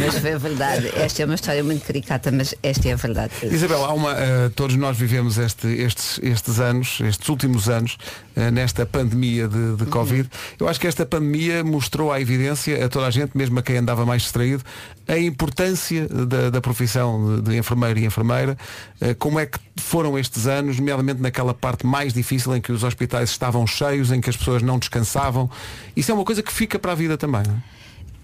Mas 0.00 0.18
foi 0.18 0.32
a 0.34 0.38
verdade. 0.38 0.88
Esta 0.96 1.22
é 1.22 1.24
uma 1.24 1.34
história 1.34 1.62
muito 1.64 1.84
caricata, 1.86 2.30
mas 2.30 2.54
esta 2.62 2.88
é 2.88 2.92
a 2.92 2.96
verdade. 2.96 3.32
Isabel, 3.42 3.84
há 3.84 3.92
uma, 3.92 4.12
eh, 4.12 4.50
todos 4.54 4.76
nós 4.76 4.96
vivemos 4.96 5.38
este- 5.38 5.66
estes, 5.68 6.18
estes 6.22 6.60
anos, 6.60 6.98
estes 7.00 7.28
últimos 7.28 7.68
anos, 7.68 7.96
eh, 8.34 8.50
nesta 8.50 8.84
pandemia 8.86 9.48
de, 9.48 9.76
de 9.76 9.86
Covid. 9.86 10.28
Eu 10.58 10.68
acho 10.68 10.80
que 10.80 10.86
esta 10.86 11.06
pandemia 11.06 11.62
mostrou 11.64 12.12
à 12.12 12.20
evidência 12.20 12.84
a 12.84 12.88
toda 12.88 13.06
a 13.06 13.10
gente, 13.10 13.36
mesmo 13.36 13.58
a 13.58 13.62
quem 13.62 13.76
andava 13.78 14.04
mais 14.04 14.22
distraído, 14.22 14.62
a 15.08 15.18
importância 15.18 16.08
da, 16.08 16.50
da 16.50 16.60
profissão 16.60 17.36
de, 17.36 17.50
de 17.50 17.58
enfermeiro 17.58 17.98
e 17.98 18.04
enfermeira, 18.04 18.56
eh, 19.00 19.14
como 19.14 19.38
é 19.38 19.46
que 19.46 19.58
foram 19.76 20.18
estes 20.18 20.46
anos, 20.46 20.78
nomeadamente 20.78 21.20
naquela 21.20 21.54
parte 21.54 21.86
mais 21.86 22.12
difícil 22.12 22.54
em 22.56 22.60
que 22.60 22.72
os 22.72 22.82
hospitais 22.82 23.30
estavam 23.30 23.66
cheios, 23.66 24.10
em 24.10 24.20
que 24.20 24.28
as 24.28 24.36
pessoas 24.36 24.62
não 24.62 24.78
descansavam. 24.78 25.50
Isso 25.96 26.10
é 26.10 26.14
uma 26.14 26.24
coisa 26.24 26.42
que 26.42 26.52
fica 26.52 26.78
para 26.78 26.92
a 26.92 26.94
vida 26.94 27.16
também, 27.16 27.42
não 27.46 27.54
é? 27.54 27.76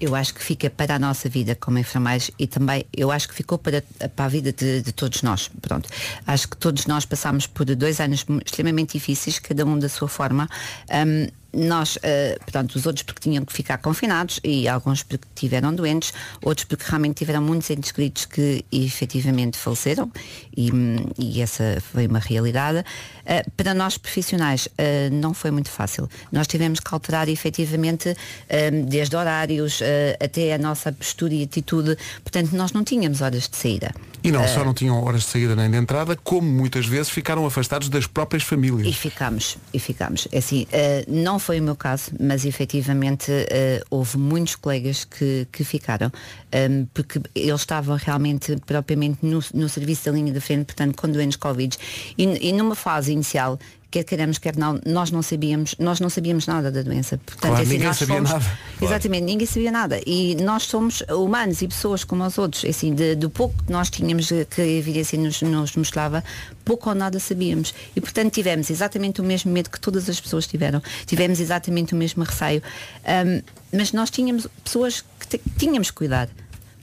Eu 0.03 0.17
acho 0.17 0.35
que 0.35 0.43
fica 0.43 0.69
para 0.69 0.97
a 0.97 0.99
nossa 0.99 1.29
vida 1.29 1.55
como 1.55 1.79
enfermeiros 1.79 2.29
e 2.37 2.49
também 2.49 2.85
eu 2.93 3.13
acho 3.13 3.29
que 3.29 3.35
ficou 3.37 3.57
para, 3.57 3.85
para 4.17 4.25
a 4.25 4.29
vida 4.29 4.53
de, 4.53 4.83
de 4.83 4.93
todos 4.93 5.23
nós. 5.23 5.49
Pronto. 5.61 5.89
Acho 6.27 6.49
que 6.49 6.57
todos 6.57 6.87
nós 6.87 7.05
passámos 7.05 7.47
por 7.47 7.65
dois 7.65 8.01
anos 8.01 8.27
extremamente 8.45 8.95
difíceis, 8.95 9.39
cada 9.39 9.65
um 9.65 9.79
da 9.79 9.89
sua 9.89 10.09
forma. 10.09 10.49
Ahm, 10.91 11.29
nós, 11.53 11.99
eh, 12.03 12.37
portanto, 12.41 12.75
os 12.75 12.87
outros 12.87 13.03
porque 13.03 13.21
tinham 13.21 13.45
que 13.45 13.53
ficar 13.53 13.79
confinados 13.79 14.41
e 14.43 14.67
alguns 14.69 15.03
porque 15.03 15.27
tiveram 15.35 15.75
doentes, 15.75 16.13
outros 16.43 16.65
porque 16.65 16.85
realmente 16.87 17.17
tiveram 17.17 17.43
muitos 17.43 17.69
entes 17.71 17.93
queridos 17.93 18.25
que 18.25 18.65
efetivamente 18.73 19.59
faleceram 19.59 20.11
e, 20.57 20.73
hum, 20.73 20.97
e 21.19 21.41
essa 21.41 21.83
foi 21.93 22.07
uma 22.07 22.19
realidade. 22.19 22.85
Eh, 23.27 23.45
para 23.57 23.75
nós 23.75 23.99
profissionais 23.99 24.69
eh, 24.79 25.11
não 25.11 25.35
foi 25.35 25.51
muito 25.51 25.71
fácil. 25.71 26.09
Nós 26.31 26.47
tivemos 26.47 26.81
que 26.81 26.95
alterar 26.95 27.29
efetivamente 27.29 28.11
hum, 28.11 28.85
desde 28.87 29.17
horários 29.17 29.81
até 30.21 30.55
a 30.55 30.59
nossa 30.59 30.93
postura 30.93 31.35
e 31.35 31.43
atitude. 31.43 31.97
Portanto, 32.23 32.53
nós 32.53 32.73
não 32.73 32.85
tínhamos 32.85 33.21
horas 33.21 33.49
de 33.49 33.57
saída. 33.57 33.93
E 34.25 34.31
não 34.31 34.47
só 34.47 34.65
não 34.65 34.73
tinham 34.75 35.03
horas 35.03 35.23
de 35.23 35.29
saída 35.29 35.57
nem 35.57 35.71
de 35.71 35.77
entrada, 35.77 36.17
como 36.23 36.49
muitas 36.49 36.87
vezes 36.87 37.11
ficaram 37.11 37.45
afastados 37.45 37.89
das 37.89 38.07
próprias 38.07 38.43
famílias. 38.43 38.87
E 38.87 38.93
ficamos, 38.93 39.59
e 39.73 39.79
ficamos. 39.79 40.29
É 40.31 40.43
Assim, 40.43 40.67
eh, 40.73 41.05
não 41.07 41.39
foi 41.39 41.61
o 41.61 41.63
meu 41.63 41.77
caso, 41.77 42.11
mas 42.21 42.45
efetivamente 42.45 43.31
eh, 43.31 43.83
houve 43.89 44.19
muitos 44.19 44.57
colegas 44.57 45.05
que, 45.05 45.47
que 45.53 45.63
ficaram, 45.63 46.11
ehm, 46.51 46.85
porque 46.93 47.21
eles 47.35 47.61
estavam 47.61 47.97
realmente 47.97 48.57
propriamente 48.67 49.19
no, 49.23 49.41
no 49.55 49.69
serviço 49.69 50.07
da 50.07 50.13
linha 50.13 50.33
da 50.33 50.41
frente, 50.41 50.67
portanto, 50.67 50.97
com 50.97 51.09
doentes 51.09 51.37
Covid. 51.37 51.77
E, 52.19 52.49
e 52.49 52.53
numa 52.53 52.75
fase 52.75 53.13
inicial, 53.13 53.59
quer 53.93 54.03
queiramos, 54.05 54.39
quer 54.39 54.57
não, 54.57 54.81
nós 54.85 55.11
não 55.13 55.23
sabíamos, 55.23 55.77
nós 55.79 56.01
não 56.01 56.09
sabíamos 56.11 56.47
nada 56.47 56.73
da 56.73 56.83
doença. 56.83 57.19
Portanto, 57.19 57.41
Claro, 57.51 57.57
é 57.59 57.63
assim, 57.63 57.73
ninguém 57.75 57.93
sabia 57.93 58.15
fomos- 58.17 58.31
nada. 58.33 58.59
Exatamente, 58.81 59.25
ninguém 59.25 59.47
sabia 59.47 59.71
nada. 59.71 60.01
E 60.07 60.35
nós 60.37 60.65
somos 60.65 61.03
humanos 61.11 61.61
e 61.63 61.69
pessoas 61.69 62.03
como 62.03 62.25
os 62.27 62.39
outros. 62.39 62.65
É 62.65 62.71
Assim, 62.71 62.95
de- 62.95 63.15
do 63.15 63.29
pouco 63.31 63.55
que 63.65 63.71
nós 63.71 63.91
tínhamos 63.91 64.33
eh, 64.33 64.47
que 64.47 64.61
a 64.63 64.67
evidência 64.67 65.19
nos, 65.19 65.43
nos 65.43 65.77
mostrava, 65.77 66.25
pouco 66.65 66.89
ou 66.89 66.95
nada 66.95 67.21
sabíamos. 67.21 67.75
E 67.95 68.01
portanto 68.01 68.33
tivemos 68.33 68.71
exatamente 68.71 69.21
o 69.21 69.25
mesmo 69.25 69.53
medo 69.53 69.69
que 69.71 69.79
todas 69.79 70.09
as 70.09 70.19
pessoas 70.19 70.47
tiveram. 70.47 70.83
Tivemos 71.07 71.39
exatamente 71.39 71.93
o 71.93 71.97
mesmo 71.97 72.25
receio. 72.25 72.63
Ahm, 73.05 73.43
mas 73.73 73.93
nós 73.93 74.11
tínhamos 74.11 74.47
pessoas 74.65 75.05
que 75.21 75.39
tínhamos 75.59 75.91
que 75.91 75.97
cuidar. 75.99 76.29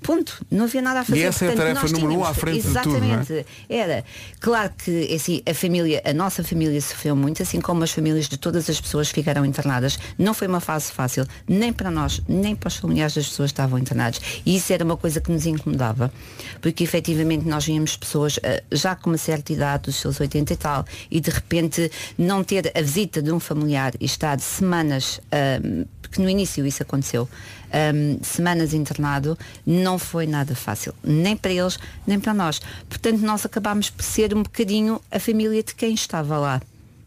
Ponto. 0.09 0.43
Não 0.49 0.65
havia 0.65 0.81
nada 0.81 1.01
a 1.01 1.05
fazer. 1.05 1.19
E 1.19 1.23
essa 1.23 1.45
é 1.45 1.49
a 1.49 1.51
Portanto, 1.51 1.75
tarefa 1.75 1.99
número 1.99 2.19
um 2.19 2.25
à 2.25 2.33
frente 2.33 2.67
de 2.67 2.73
tudo, 2.81 2.95
é? 2.95 2.97
Exatamente. 2.97 3.45
Era. 3.69 4.03
Claro 4.39 4.73
que 4.75 5.13
assim, 5.13 5.43
a 5.47 5.53
família, 5.53 6.01
a 6.03 6.11
nossa 6.13 6.43
família 6.43 6.81
sofreu 6.81 7.15
muito, 7.15 7.43
assim 7.43 7.61
como 7.61 7.83
as 7.83 7.91
famílias 7.91 8.27
de 8.27 8.35
todas 8.35 8.67
as 8.67 8.81
pessoas 8.81 9.09
que 9.09 9.13
ficaram 9.13 9.45
internadas. 9.45 9.99
Não 10.17 10.33
foi 10.33 10.47
uma 10.47 10.59
fase 10.59 10.91
fácil, 10.91 11.27
nem 11.47 11.71
para 11.71 11.91
nós, 11.91 12.23
nem 12.27 12.55
para 12.55 12.69
os 12.69 12.77
familiares 12.77 13.13
das 13.13 13.29
pessoas 13.29 13.51
que 13.51 13.53
estavam 13.53 13.77
internadas. 13.77 14.19
E 14.43 14.55
isso 14.55 14.73
era 14.73 14.83
uma 14.83 14.97
coisa 14.97 15.21
que 15.21 15.31
nos 15.31 15.45
incomodava, 15.45 16.11
porque 16.59 16.83
efetivamente 16.83 17.47
nós 17.47 17.65
víamos 17.65 17.95
pessoas 17.95 18.39
eh, 18.41 18.63
já 18.71 18.95
com 18.95 19.11
uma 19.11 19.17
certa 19.17 19.53
idade, 19.53 19.83
dos 19.83 19.97
seus 19.97 20.19
80 20.19 20.53
e 20.53 20.57
tal, 20.57 20.85
e 21.11 21.21
de 21.21 21.29
repente 21.29 21.91
não 22.17 22.43
ter 22.43 22.71
a 22.75 22.81
visita 22.81 23.21
de 23.21 23.31
um 23.31 23.39
familiar 23.39 23.93
e 23.99 24.05
estar 24.05 24.39
semanas, 24.39 25.21
ahm, 25.31 25.85
porque 26.01 26.19
no 26.19 26.27
início 26.27 26.65
isso 26.65 26.81
aconteceu, 26.81 27.29
ahm, 27.71 28.19
semanas 28.21 28.73
internado, 28.73 29.37
não 29.65 29.97
foi 29.99 30.25
nada 30.25 30.55
fácil, 30.55 30.93
nem 31.03 31.35
para 31.35 31.51
eles, 31.51 31.77
nem 32.05 32.19
para 32.19 32.33
nós. 32.33 32.59
Portanto, 32.87 33.19
nós 33.19 33.45
acabámos 33.45 33.89
por 33.89 34.03
ser 34.03 34.33
um 34.35 34.43
bocadinho 34.43 35.01
a 35.11 35.19
família 35.19 35.63
de 35.63 35.73
quem 35.75 35.93
estava 35.93 36.37
lá. 36.37 36.61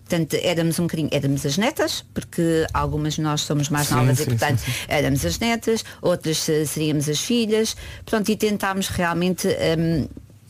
Portanto, 0.09 0.35
éramos 0.43 0.79
um 0.79 0.83
bocadinho, 0.83 1.09
éramos 1.11 1.47
as 1.47 1.57
netas, 1.57 2.05
porque 2.13 2.67
algumas 2.75 3.15
de 3.15 3.23
nós 3.23 3.41
somos 3.43 3.71
mais 3.71 3.89
Sim, 3.89 3.95
novas 3.95 4.19
sim, 4.19 4.25
e 4.25 4.27
portanto 4.27 4.59
sim, 4.59 4.73
éramos 4.87 5.25
as 5.25 5.39
netas, 5.39 5.85
outras 6.03 6.39
seríamos 6.39 7.09
as 7.09 7.19
filhas, 7.21 7.75
pronto, 8.05 8.31
e 8.31 8.37
tentámos 8.37 8.89
realmente 8.89 9.49
hum, 9.49 10.07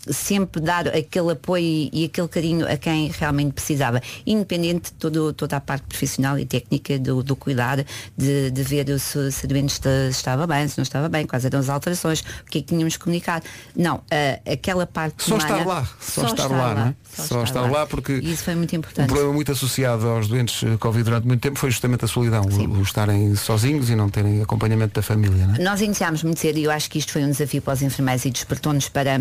sempre 0.09 0.61
dar 0.61 0.89
aquele 0.89 1.33
apoio 1.33 1.89
e, 1.93 2.05
aquele 2.07 2.29
carinho 2.29 2.67
a 2.71 2.77
quem 2.77 3.09
realmente 3.11 3.53
precisava, 3.53 4.01
independente 4.27 4.91
de 4.91 4.93
todo, 4.99 5.33
toda 5.33 5.57
a 5.57 5.61
parte 5.61 5.85
profissional 5.87 6.39
e 6.39 6.45
técnica 6.45 6.99
do, 6.99 7.23
do 7.23 7.37
cuidar, 7.37 7.85
de, 8.17 8.51
de 8.51 8.63
ver 8.63 8.99
se, 8.99 9.31
se 9.31 9.47
doente 9.47 9.73
esta- 9.75 10.09
estava 10.11 10.47
bem, 10.47 10.67
se 10.67 10.77
não 10.79 10.83
estava 10.83 11.09
bem, 11.09 11.25
quais 11.27 11.45
eram 11.45 11.61
as 11.61 11.69
alterações, 11.69 12.21
o 12.21 12.51
que 12.51 12.59
é 12.59 12.61
que 12.63 12.67
tínhamos 12.69 12.97
que 12.97 13.05
comunicar. 13.05 13.43
Não, 13.77 14.03
ah, 14.11 14.41
aquela 14.53 14.87
parte 14.87 15.23
Só 15.23 15.37
humana- 15.37 15.51
estar 15.59 15.67
lá, 15.67 15.89
só, 16.01 16.27
estar, 16.27 16.47
lá, 16.49 16.75
não 16.75 16.87
é? 16.89 16.95
Só, 17.15 17.43
estar 17.45 17.71
lá, 17.71 17.87
porque 17.87 18.13
E 18.15 18.33
isso 18.33 18.43
foi 18.45 18.55
muito 18.55 18.75
um 18.75 18.79
importante. 18.79 19.07
problema 19.07 19.33
muito 19.33 19.53
associado 19.53 20.07
aos 20.09 20.27
doentes 20.29 20.63
eh, 20.65 20.77
Covid 20.79 21.05
durante 21.05 21.27
muito 21.27 21.41
tempo 21.41 21.59
foi 21.59 21.71
justamente 21.71 22.05
a 22.05 22.09
solidão, 22.09 22.43
o, 22.43 22.79
o 22.79 22.83
estarem 22.83 23.35
sozinhos 23.37 23.89
e 23.91 23.95
não 23.95 24.09
terem 24.09 24.43
acompanhamento 24.43 24.95
da 24.95 25.03
família, 25.03 25.49
é? 25.59 25.63
Nós 25.63 25.81
iniciámos 25.81 26.23
muito 26.25 26.41
cedo 26.41 26.59
e 26.59 26.65
eu 26.65 26.71
acho 26.71 26.91
que 26.91 26.99
isto 26.99 27.13
foi 27.13 27.23
um 27.25 27.31
desafio 27.31 27.63
para 27.63 27.75
os 27.75 27.83
enfermeiros 27.83 28.25
e 28.25 28.31
despertou-nos 28.31 28.89
para, 28.89 29.19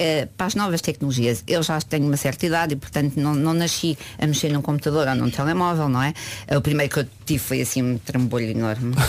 eh, 0.00 0.26
para 0.36 0.46
as 0.46 0.54
novas 0.54 0.80
tecnologias. 0.80 1.44
Eu 1.46 1.62
já 1.62 1.78
tenho 1.82 2.06
uma 2.06 2.16
certa 2.16 2.46
idade 2.46 2.72
e, 2.72 2.76
portanto, 2.76 3.14
não, 3.18 3.34
não 3.34 3.52
nasci 3.54 3.96
a 4.18 4.26
mexer 4.26 4.48
num 4.50 4.62
computador 4.62 5.06
ou 5.06 5.14
num 5.14 5.30
telemóvel, 5.30 5.88
não 5.88 6.02
é? 6.02 6.14
Eh, 6.48 6.56
O 6.56 6.62
primeiro 6.62 6.92
que 6.92 7.00
eu 7.00 7.06
tive 7.26 7.38
foi 7.38 7.60
assim 7.60 7.82
um 7.82 7.98
trambolho 7.98 8.46
enorme. 8.50 8.94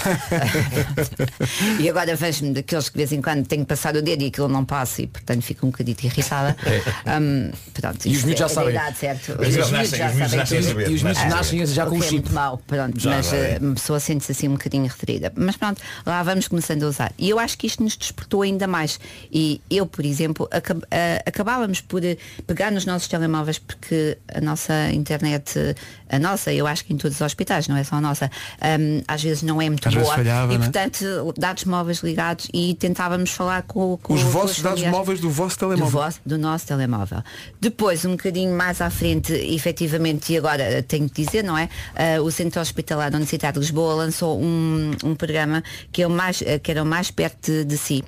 e 1.79 1.89
agora 1.89 2.15
vejo-me 2.15 2.53
daqueles 2.53 2.89
que 2.89 2.93
de 2.93 2.97
vez 2.97 3.11
em 3.11 3.21
quando 3.21 3.45
tenho 3.47 3.61
que 3.63 3.67
passar 3.69 3.95
o 3.95 4.01
dedo 4.01 4.21
e 4.23 4.27
aquilo 4.27 4.47
não 4.47 4.65
passa 4.65 5.01
e, 5.01 5.07
portanto, 5.07 5.41
fico 5.41 5.65
um 5.65 5.69
bocadinho 5.71 5.97
irritada. 6.03 6.55
Hum, 7.21 7.51
pronto, 7.73 8.05
E 8.07 8.15
os 8.15 8.23
miúdos 8.23 8.39
já 8.39 8.45
é 8.45 8.49
sabem. 8.49 8.69
idade, 8.71 8.97
certo? 8.97 9.31
Os 9.41 9.47
os 9.47 9.71
miúdos 9.71 9.89
saber. 9.89 10.63
tudo. 10.73 10.81
E 10.91 10.93
os 10.95 11.03
miúdos 11.03 11.21
Ah, 11.21 11.29
nascem 11.29 11.65
já 11.65 11.85
com 11.85 11.95
o 11.95 11.97
é 11.97 12.01
chip. 12.01 12.13
muito 12.13 12.33
mau, 12.33 12.57
pronto, 12.67 12.99
Já, 12.99 13.09
mas 13.11 13.29
já 13.29 13.37
é. 13.37 13.53
eh, 13.53 13.57
uma 13.61 13.73
pessoa 13.75 13.99
sente-se 13.99 14.31
assim 14.31 14.47
um 14.47 14.53
bocadinho 14.53 14.85
retraída. 14.87 15.31
Mas 15.35 15.55
pronto, 15.57 15.81
lá 16.05 16.21
vamos 16.23 16.47
começando 16.47 16.83
a 16.83 16.87
usar. 16.87 17.11
E 17.17 17.29
eu 17.29 17.39
acho 17.39 17.57
que 17.57 17.67
isto 17.67 17.81
nos 17.83 17.95
despertou 17.95 18.41
ainda 18.41 18.67
mais. 18.67 18.99
E 19.31 19.61
eu, 19.69 19.85
por 19.85 20.05
exemplo, 20.05 20.47
acab- 20.51 20.80
eh, 20.89 21.21
acabávamos 21.25 21.81
por 21.81 22.03
eh, 22.03 22.17
pegar 22.47 22.71
nos 22.71 22.85
nossos 22.85 23.07
telemóveis 23.07 23.59
porque 23.59 24.17
a 24.33 24.41
nossa 24.41 24.89
internet, 24.91 25.57
eh, 25.59 25.75
a 26.09 26.17
nossa, 26.19 26.51
eu 26.53 26.65
acho 26.67 26.83
que 26.85 26.93
em 26.93 26.97
todos 26.97 27.15
os 27.17 27.21
hospitais, 27.21 27.67
não 27.67 27.75
é 27.77 27.83
só 27.83 27.97
a 27.97 28.01
nossa, 28.01 28.29
hum, 28.79 29.01
às 29.07 29.21
vezes 29.21 29.43
não 29.43 29.61
é 29.61 29.69
muito 29.69 29.87
Às 29.87 29.93
boa. 29.93 30.15
falhava, 30.15 30.53
e 30.53 30.57
não 30.57 30.63
é? 30.65 30.67
portanto, 30.69 31.33
dados 31.37 31.65
móveis 31.65 31.99
ligados 31.99 32.47
e 32.53 32.73
tentávamos 32.75 33.31
falar 33.31 33.63
com, 33.63 33.97
com 33.97 34.13
Os 34.13 34.21
vossos 34.21 34.57
dados 34.61 34.79
familiares. 34.79 34.97
móveis 34.97 35.19
do 35.19 35.29
vosso 35.29 35.55
Do, 35.55 35.59
telemóvel. 35.59 35.91
vosso- 36.01 36.19
do 36.25 36.37
nosso 36.37 36.67
telemóvel. 36.67 37.21
Depois, 37.59 38.03
um 38.05 38.11
bocadinho 38.11 38.55
mais 38.55 38.81
à 38.81 38.89
frente, 38.89 39.33
efetivamente, 39.33 40.33
e 40.33 40.37
agora 40.37 40.81
tenho 40.83 41.09
que 41.09 41.23
dizer, 41.23 41.43
não 41.43 41.57
é? 41.57 41.69
Eh, 41.95 42.19
o 42.19 42.29
Centro 42.31 42.61
Hospitalar 42.61 43.09
da 43.11 43.17
Universidade 43.17 43.53
de 43.53 43.59
Lisboa 43.59 43.93
lançou 43.95 44.39
um, 44.41 44.91
um 45.03 45.15
programa 45.15 45.63
que, 45.91 46.01
é 46.03 46.07
o 46.07 46.09
mais, 46.09 46.41
que 46.63 46.71
era 46.71 46.83
o 46.83 46.85
mais 46.85 47.11
perto 47.11 47.51
de, 47.51 47.65
de 47.65 47.77
si. 47.77 48.03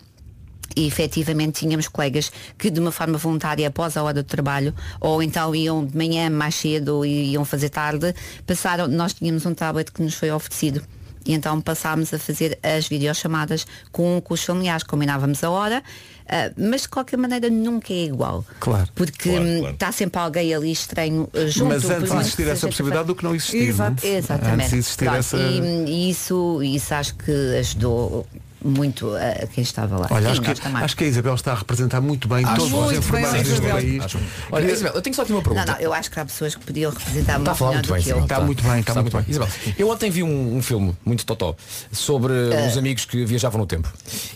E 0.75 0.87
efetivamente 0.87 1.59
tínhamos 1.59 1.87
colegas 1.87 2.31
que 2.57 2.69
de 2.69 2.79
uma 2.79 2.91
forma 2.91 3.17
voluntária 3.17 3.67
após 3.67 3.95
a 3.95 4.01
hora 4.03 4.15
do 4.15 4.23
trabalho 4.23 4.73
ou 4.99 5.21
então 5.21 5.53
iam 5.53 5.85
de 5.85 5.95
manhã 5.95 6.29
mais 6.29 6.55
cedo 6.55 7.05
e 7.05 7.31
iam 7.31 7.45
fazer 7.45 7.69
tarde, 7.69 8.13
passaram, 8.47 8.87
nós 8.87 9.13
tínhamos 9.13 9.45
um 9.45 9.53
tablet 9.53 9.91
que 9.91 10.01
nos 10.01 10.15
foi 10.15 10.31
oferecido. 10.31 10.81
E 11.25 11.33
então 11.33 11.61
passámos 11.61 12.13
a 12.13 12.19
fazer 12.19 12.59
as 12.61 12.87
videochamadas 12.87 13.65
com, 13.91 14.19
com 14.21 14.33
os 14.33 14.43
familiares, 14.43 14.83
combinávamos 14.83 15.41
a 15.43 15.49
hora, 15.49 15.81
ah, 16.27 16.51
mas 16.57 16.81
de 16.81 16.89
qualquer 16.89 17.17
maneira 17.17 17.49
nunca 17.49 17.93
é 17.93 18.05
igual. 18.05 18.45
Claro. 18.59 18.89
Porque 18.93 19.29
Claro, 19.29 19.45
hum, 19.45 19.59
claro. 19.59 19.73
está 19.73 19.91
sempre 19.91 20.19
alguém 20.19 20.53
ali 20.53 20.71
estranho 20.71 21.29
uh, 21.33 21.47
junto. 21.47 21.73
Mas 21.73 21.89
antes 21.89 22.11
existir 22.11 22.47
essa 22.47 22.67
possibilidade 22.67 23.07
do 23.07 23.15
que 23.15 23.23
não 23.23 23.33
existir. 23.35 23.69
Exato. 23.69 24.05
é? 24.05 24.15
Exatamente. 24.17 24.65
Antes 24.65 24.73
existir 24.73 25.05
Claro. 25.05 25.19
essa. 25.19 25.37
E, 25.37 25.85
e 25.87 26.09
isso, 26.09 26.61
isso 26.63 26.93
acho 26.93 27.15
que 27.15 27.31
ajudou 27.57 28.27
muito 28.63 29.13
a 29.15 29.47
quem 29.47 29.61
estava 29.63 29.97
lá. 29.97 30.07
Olha, 30.09 30.29
acho 30.31 30.41
que, 30.41 30.51
acho 30.51 30.95
que 30.97 31.03
a 31.03 31.07
Isabel 31.07 31.35
está 31.35 31.51
a 31.51 31.55
representar 31.55 32.01
muito 32.01 32.27
bem 32.27 32.45
Acho 32.45 32.55
todos 32.55 32.73
os 32.73 32.79
muito 32.79 32.89
bem, 32.89 32.97
enfermeiros 33.21 33.49
deste 33.49 33.67
país. 33.67 34.03
Acho- 34.05 34.19
Olha, 34.51 34.71
Isabel, 34.71 34.93
eu 34.95 35.01
tenho 35.01 35.15
só 35.15 35.21
aqui 35.23 35.31
uma 35.33 35.41
pergunta. 35.41 35.65
Não, 35.65 35.73
não, 35.73 35.79
eu 35.81 35.93
acho 35.93 36.09
que 36.09 36.19
há 36.19 36.25
pessoas 36.25 36.55
que 36.55 36.65
podiam 36.65 36.91
representar 36.91 37.21
Está 37.21 37.33
a 37.35 37.39
muito 37.39 37.55
falar 37.57 37.69
melhor 37.71 37.81
muito 37.81 37.87
do 37.87 37.93
bem, 37.93 38.03
que 38.03 38.09
eu. 38.11 38.19
Está 38.23 38.39
muito 38.41 38.63
bem, 38.63 38.79
está 38.79 39.01
muito 39.01 39.17
bem. 39.17 39.25
Isabel, 39.29 39.49
eu 39.77 39.89
ontem 39.89 40.09
vi 40.09 40.23
um, 40.23 40.57
um 40.57 40.61
filme 40.61 40.95
muito 41.05 41.25
totó 41.25 41.55
sobre 41.91 42.33
Ah. 42.33 42.67
uns 42.67 42.77
amigos 42.77 43.05
que 43.05 43.25
viajavam 43.25 43.59
no 43.59 43.67
tempo. 43.67 43.91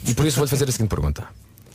E 0.05 0.13
por 0.13 0.25
isso 0.25 0.38
vou-lhe 0.38 0.49
fazer 0.49 0.67
a 0.67 0.71
seguinte 0.71 0.89
pergunta. 0.89 1.23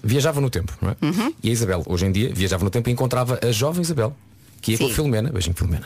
Viajava 0.05 0.41
no 0.41 0.51
tempo, 0.51 0.73
não 0.81 0.91
é? 0.91 0.97
Uhum. 1.01 1.33
E 1.43 1.49
a 1.49 1.53
Isabel, 1.53 1.83
hoje 1.87 2.07
em 2.07 2.13
dia, 2.13 2.33
viajava 2.35 2.65
no 2.65 2.71
tempo 2.71 2.89
e 2.89 2.93
encontrava 2.93 3.39
a 3.41 3.53
jovem 3.53 3.83
Isabel, 3.83 4.15
que 4.61 4.73
ia 4.73 4.79
com 4.79 4.85
a 4.85 4.89
Sim. 4.89 4.95
Filomena, 4.95 5.31
beijinho 5.31 5.55
Filomena, 5.57 5.85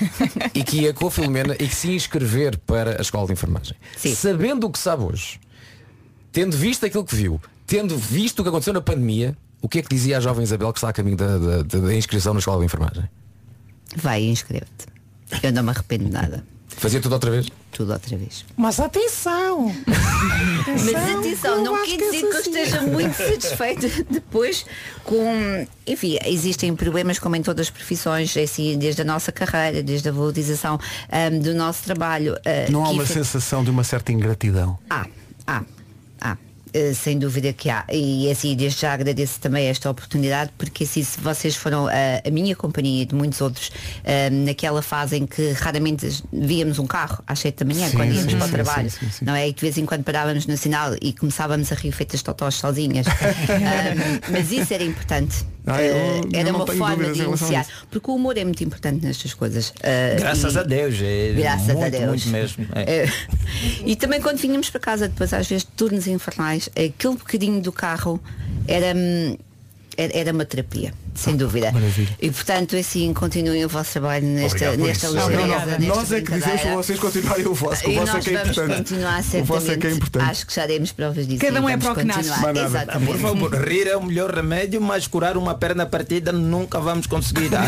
e 0.54 0.64
que 0.64 0.80
ia 0.80 0.92
com 0.92 1.06
a 1.06 1.10
Filomena 1.10 1.54
e 1.54 1.68
que 1.68 1.74
se 1.74 1.90
inscrever 1.92 2.58
para 2.58 2.98
a 2.98 3.02
escola 3.02 3.26
de 3.26 3.32
enfermagem. 3.32 3.76
Sabendo 4.16 4.66
o 4.66 4.70
que 4.70 4.78
sabe 4.80 5.04
hoje, 5.04 5.38
tendo 6.32 6.56
visto 6.56 6.84
aquilo 6.86 7.04
que 7.04 7.14
viu, 7.14 7.40
tendo 7.66 7.96
visto 7.96 8.40
o 8.40 8.42
que 8.42 8.48
aconteceu 8.48 8.72
na 8.72 8.80
pandemia, 8.80 9.36
o 9.60 9.68
que 9.68 9.78
é 9.78 9.82
que 9.82 9.88
dizia 9.94 10.16
a 10.16 10.20
jovem 10.20 10.42
Isabel 10.42 10.72
que 10.72 10.78
está 10.78 10.88
a 10.88 10.92
caminho 10.92 11.16
da, 11.16 11.38
da- 11.38 11.62
da- 11.62 11.94
inscrição 11.94 12.32
na 12.34 12.40
escola 12.40 12.58
de 12.60 12.64
enfermagem? 12.66 13.08
Vai, 13.96 14.22
inscreve-te. 14.24 14.86
Eu 15.42 15.52
não 15.52 15.62
me 15.62 15.70
arrependo 15.70 16.04
de 16.06 16.10
nada. 16.10 16.44
Fazia 16.68 17.00
tudo 17.00 17.12
outra 17.12 17.30
vez? 17.30 17.46
Tudo 17.70 17.92
outra 17.92 18.16
vez. 18.16 18.44
Mas 18.56 18.80
atenção! 18.80 19.74
Mas 20.66 21.16
atenção, 21.18 21.62
não 21.62 21.84
quer 21.84 21.98
dizer 21.98 22.20
que 22.20 22.24
eu 22.26 22.40
esteja 22.40 22.82
muito 22.82 23.14
satisfeita 23.14 23.88
depois 24.10 24.64
com. 25.04 25.66
Enfim, 25.86 26.18
existem 26.24 26.74
problemas 26.74 27.18
como 27.18 27.36
em 27.36 27.42
todas 27.42 27.66
as 27.66 27.70
profissões, 27.70 28.34
é 28.36 28.42
assim, 28.44 28.78
desde 28.78 29.02
a 29.02 29.04
nossa 29.04 29.30
carreira, 29.30 29.82
desde 29.82 30.08
a 30.08 30.12
valorização 30.12 30.78
ahm, 31.10 31.38
do 31.40 31.54
nosso 31.54 31.84
trabalho. 31.84 32.36
ah, 32.44 32.70
Não 32.70 32.84
há 32.84 32.90
uma 32.90 33.02
efe- 33.02 33.14
sensação 33.14 33.62
de 33.62 33.70
uma 33.70 33.84
certa 33.84 34.10
ingratidão. 34.12 34.78
Há, 34.88 35.06
há, 35.46 35.58
há. 35.58 35.60
Eh, 35.60 35.64
sem 36.94 37.18
dúvida 37.18 37.52
que 37.52 37.68
há. 37.70 37.84
E 37.90 38.30
assim, 38.30 38.54
desde 38.56 38.80
já 38.80 38.92
agradeço 38.92 39.40
também 39.40 39.66
esta 39.66 39.90
oportunidade, 39.90 40.50
porque 40.56 40.84
assim, 40.84 41.02
se 41.02 41.20
vocês 41.20 41.56
foram 41.56 41.86
a, 41.86 41.92
a 42.26 42.30
minha 42.30 42.54
companhia 42.56 43.02
e 43.02 43.06
de 43.06 43.14
muitos 43.14 43.40
outros, 43.40 43.70
eh, 44.04 44.30
naquela 44.30 44.82
fase 44.82 45.16
em 45.16 45.26
que 45.26 45.52
raramente 45.52 46.22
víamos 46.32 46.78
um 46.78 46.86
carro 46.86 47.22
às 47.26 47.38
7 47.40 47.64
da 47.64 47.74
manhã, 47.74 47.88
Sim, 47.88 47.96
quando 47.96 48.12
íamos 48.12 48.32
sim, 48.32 48.38
para 48.38 48.46
o 48.46 48.50
trabalho, 48.50 48.90
sim, 48.90 49.24
não 49.24 49.34
é? 49.34 49.48
E 49.48 49.52
de 49.52 49.60
vez 49.60 49.78
em 49.78 49.86
quando 49.86 50.04
parávamos 50.04 50.46
no 50.46 50.56
sinal 50.56 50.94
e 51.00 51.12
começávamos 51.12 51.70
a 51.72 51.74
rir 51.74 51.92
feitas 51.92 52.22
totós 52.22 52.54
sozinhas. 52.56 53.06
Ah, 53.06 54.20
mas 54.30 54.50
isso 54.50 54.72
era 54.72 54.82
importante. 54.82 55.44
Ah, 55.66 55.80
eu 55.82 56.28
era 56.32 56.50
uma 56.50 56.66
forma 56.66 57.12
de 57.12 57.22
iniciar. 57.22 57.66
Porque 57.90 58.10
o 58.10 58.14
humor 58.16 58.36
é 58.36 58.44
muito 58.44 58.62
importante 58.64 59.04
nestas 59.04 59.32
coisas. 59.32 59.72
Ah, 59.82 60.16
Graças 60.18 60.54
e- 60.54 60.58
a 60.58 60.62
Deus. 60.62 60.94
É 61.00 61.32
Graças 61.36 61.66
muito, 61.68 61.84
a 61.84 61.88
Deus. 61.88 62.06
Muito 62.26 62.28
mesmo. 62.28 62.66
é. 62.74 63.04
É. 63.04 63.12
E 63.86 63.94
também 63.96 64.20
quando 64.20 64.38
vinhamos 64.38 64.70
para 64.70 64.80
casa 64.80 65.08
depois 65.08 65.32
às 65.32 65.46
vezes 65.46 65.64
turnos 65.76 66.06
infernais, 66.06 66.68
aquele 66.70 67.14
bocadinho 67.16 67.60
do 67.60 67.70
carro 67.72 68.20
era, 68.66 68.96
hum, 68.96 69.36
era, 69.96 70.16
era 70.18 70.32
uma 70.32 70.44
terapia, 70.44 70.92
sem 71.14 71.36
dúvida. 71.36 71.72
E 72.20 72.30
portanto 72.30 72.76
assim 72.76 73.12
continuem 73.12 73.64
o 73.64 73.68
vosso 73.68 73.92
trabalho 73.92 74.26
nesta, 74.26 74.76
nesta 74.76 75.10
nesta 75.10 75.78
Nós 75.80 76.12
é 76.12 76.20
que 76.20 76.32
dizemos 76.32 76.60
para 76.60 76.76
vocês 76.76 76.98
continuarem 76.98 77.46
o 77.46 77.54
vosso. 77.54 77.88
O 77.88 77.94
vosso 77.94 78.16
é 78.16 78.20
que 78.20 78.30
é 78.30 78.42
importante. 78.42 78.94
O 78.94 79.44
vosso 79.44 79.70
é 79.70 79.76
que 79.76 79.86
é 79.86 79.90
importante. 79.90 80.30
Acho 80.30 80.46
que 80.46 80.54
já 80.54 80.66
demos 80.66 80.92
provas 80.92 81.26
disso. 81.26 81.40
Cada 81.40 81.60
um 81.60 81.68
é 81.68 81.76
para 81.76 81.92
o 81.92 81.94
que 81.94 82.04
nasce. 82.04 82.30
Exatamente. 82.30 83.06
Por 83.06 83.18
favor, 83.18 83.54
rir 83.54 83.86
é 83.86 83.96
o 83.96 84.02
melhor 84.02 84.34
remédio, 84.34 84.80
mas 84.80 85.06
curar 85.06 85.36
uma 85.36 85.54
perna 85.54 85.86
partida 85.86 86.32
nunca 86.32 86.80
vamos 86.80 87.06
conseguir. 87.06 87.50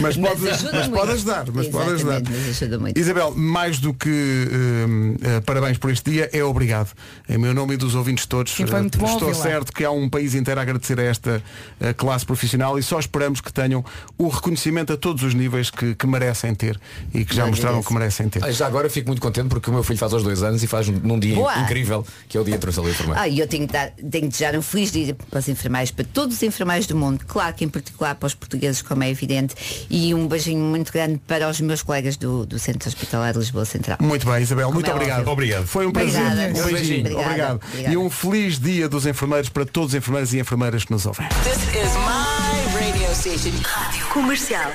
Mas 0.00 0.16
pode, 0.16 0.48
ajuda 0.48 0.72
mas 0.72 0.88
muito. 0.88 1.00
pode 1.00 1.12
ajudar. 1.12 1.44
Mas 1.52 1.68
pode 1.68 1.90
ajudar. 1.90 2.16
Exatamente, 2.16 2.46
mas 2.46 2.62
ajuda 2.62 2.78
muito. 2.78 2.98
Isabel, 2.98 3.34
mais 3.34 3.78
do 3.78 3.92
que 3.92 4.08
hum, 4.08 5.16
eh, 5.22 5.40
parabéns 5.40 5.78
por 5.78 5.90
este 5.90 6.10
dia, 6.10 6.30
é 6.32 6.42
obrigado. 6.42 6.90
Em 7.28 7.38
meu 7.38 7.52
nome 7.54 7.74
e 7.74 7.76
dos 7.76 7.94
ouvintes 7.94 8.26
todos, 8.26 8.52
Sim, 8.52 8.64
eh, 8.64 9.06
estou 9.06 9.34
certo 9.34 9.72
que 9.72 9.84
há 9.84 9.90
um 9.90 10.08
país 10.08 10.34
inteiro 10.34 10.58
a 10.60 10.62
agradecer 10.62 10.98
a 10.98 11.02
esta 11.02 11.42
eh, 11.80 11.92
classe 11.92 12.24
profissional 12.24 12.78
e 12.78 12.82
só 12.82 12.98
esperamos 12.98 13.40
que 13.40 13.52
tenham 13.52 13.84
o 14.18 14.28
reconhecimento 14.28 14.92
a 14.92 14.96
todos 14.96 15.22
os 15.22 15.34
níveis 15.34 15.70
que, 15.70 15.94
que 15.94 16.06
merecem 16.06 16.54
ter 16.54 16.78
e 17.14 17.24
que 17.24 17.34
já 17.34 17.42
Eu 17.42 17.48
mostraram 17.48 17.78
agradeço. 17.78 17.88
que 17.88 17.94
merecem 17.94 18.28
ter. 18.28 18.44
Ah, 18.44 18.50
Já 18.50 18.66
agora 18.66 18.88
fico 18.90 19.08
muito 19.08 19.20
contente 19.22 19.48
porque 19.48 19.70
o 19.70 19.72
meu 19.72 19.82
filho 19.82 19.98
faz 19.98 20.12
aos 20.12 20.22
dois 20.22 20.42
anos 20.42 20.62
e 20.62 20.66
faz 20.66 20.88
num 20.88 21.18
dia 21.18 21.34
Boa. 21.34 21.58
incrível, 21.60 22.06
que 22.28 22.36
é 22.36 22.40
o 22.40 22.44
dia 22.44 22.58
do 22.58 22.68
enfermeiro. 22.68 23.20
Ah, 23.20 23.28
e 23.28 23.38
eu 23.38 23.46
tenho 23.48 23.66
que, 23.66 23.72
dar, 23.72 23.90
tenho 23.90 24.10
que 24.24 24.28
desejar 24.28 24.56
um 24.56 24.62
feliz 24.62 24.92
dia 24.92 25.16
para 25.28 25.38
os 25.38 25.48
enfermeiros, 25.48 25.90
para 25.90 26.04
todos 26.04 26.36
os 26.36 26.42
enfermeiros 26.42 26.86
do 26.86 26.96
mundo, 26.96 27.24
claro 27.26 27.54
que 27.54 27.64
em 27.64 27.68
particular 27.68 28.14
para 28.14 28.26
os 28.26 28.34
portugueses, 28.34 28.82
como 28.82 29.02
é 29.02 29.10
evidente, 29.10 29.54
e 29.88 30.14
um 30.14 30.26
beijinho 30.28 30.64
muito 30.64 30.92
grande 30.92 31.20
para 31.26 31.48
os 31.48 31.60
meus 31.60 31.82
colegas 31.82 32.16
do, 32.16 32.46
do 32.46 32.58
Centro 32.58 32.88
Hospitalar 32.88 33.32
de 33.32 33.38
Lisboa 33.38 33.64
Central. 33.64 33.98
Muito 34.00 34.26
bem, 34.26 34.42
Isabel, 34.42 34.66
Como 34.66 34.74
muito 34.76 34.90
é 34.90 34.94
obrigado. 34.94 35.18
óbvio. 35.20 35.32
Obrigado. 35.32 35.66
Foi 35.66 35.86
um 35.86 35.92
prazer. 35.92 36.20
Obrigada. 36.20 36.48
Um 36.60 36.72
beijinho. 36.72 37.00
Obrigada. 37.00 37.26
Obrigado. 37.28 37.60
Obrigada. 37.68 37.94
E 37.94 37.96
um 37.96 38.10
feliz 38.10 38.58
dia 38.58 38.88
dos 38.88 39.06
enfermeiros 39.06 39.48
para 39.48 39.64
todos 39.64 39.90
os 39.90 39.94
enfermeiros 39.94 40.32
e 40.34 40.38
enfermeiras 40.40 40.84
que 40.84 40.92
nos 40.92 41.06
ouvem. 41.06 41.26
This 41.50 41.66
is 41.74 41.96
my 41.96 42.78
radio 42.78 43.12
station. 43.12 43.50
Rádio 43.64 44.06
Comercial. 44.06 44.70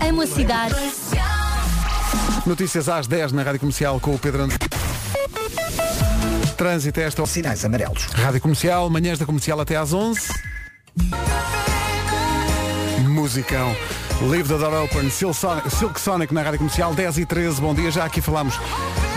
Amo 0.00 0.22
a 0.22 0.26
cidade. 0.26 0.74
Notícias 2.46 2.88
às 2.88 3.06
10 3.06 3.32
na 3.32 3.42
Rádio 3.42 3.60
Comercial 3.60 4.00
com 4.00 4.14
o 4.14 4.18
Pedro 4.18 4.44
André. 4.44 4.56
Trânsito 6.56 6.98
esta 6.98 7.26
Sinais 7.26 7.62
amarelos. 7.62 8.04
Rádio 8.04 8.40
Comercial, 8.40 8.88
manhãs 8.88 9.18
da 9.18 9.26
Comercial 9.26 9.60
até 9.60 9.76
às 9.76 9.92
11. 9.92 10.32
Musicão. 13.06 13.76
Leave 14.20 14.48
the 14.48 14.58
Door 14.58 14.74
Open, 14.84 15.08
Silk 15.10 16.00
Sonic, 16.00 16.34
na 16.34 16.42
Rádio 16.42 16.58
Comercial, 16.58 16.92
10 16.92 17.18
e 17.18 17.26
13. 17.26 17.60
Bom 17.60 17.72
dia, 17.72 17.90
já 17.90 18.04
aqui 18.04 18.20
falamos 18.20 18.58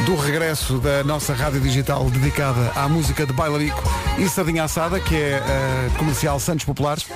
do 0.05 0.15
regresso 0.15 0.77
da 0.77 1.03
nossa 1.03 1.33
rádio 1.33 1.59
digital 1.59 2.03
dedicada 2.09 2.71
à 2.75 2.87
música 2.87 3.25
de 3.25 3.33
bailarico 3.33 3.81
e 4.19 4.29
sardinha 4.29 4.63
assada, 4.63 4.99
que 4.99 5.15
é 5.15 5.37
a 5.37 5.97
comercial 5.97 6.39
Santos 6.39 6.65
Populares. 6.65 7.07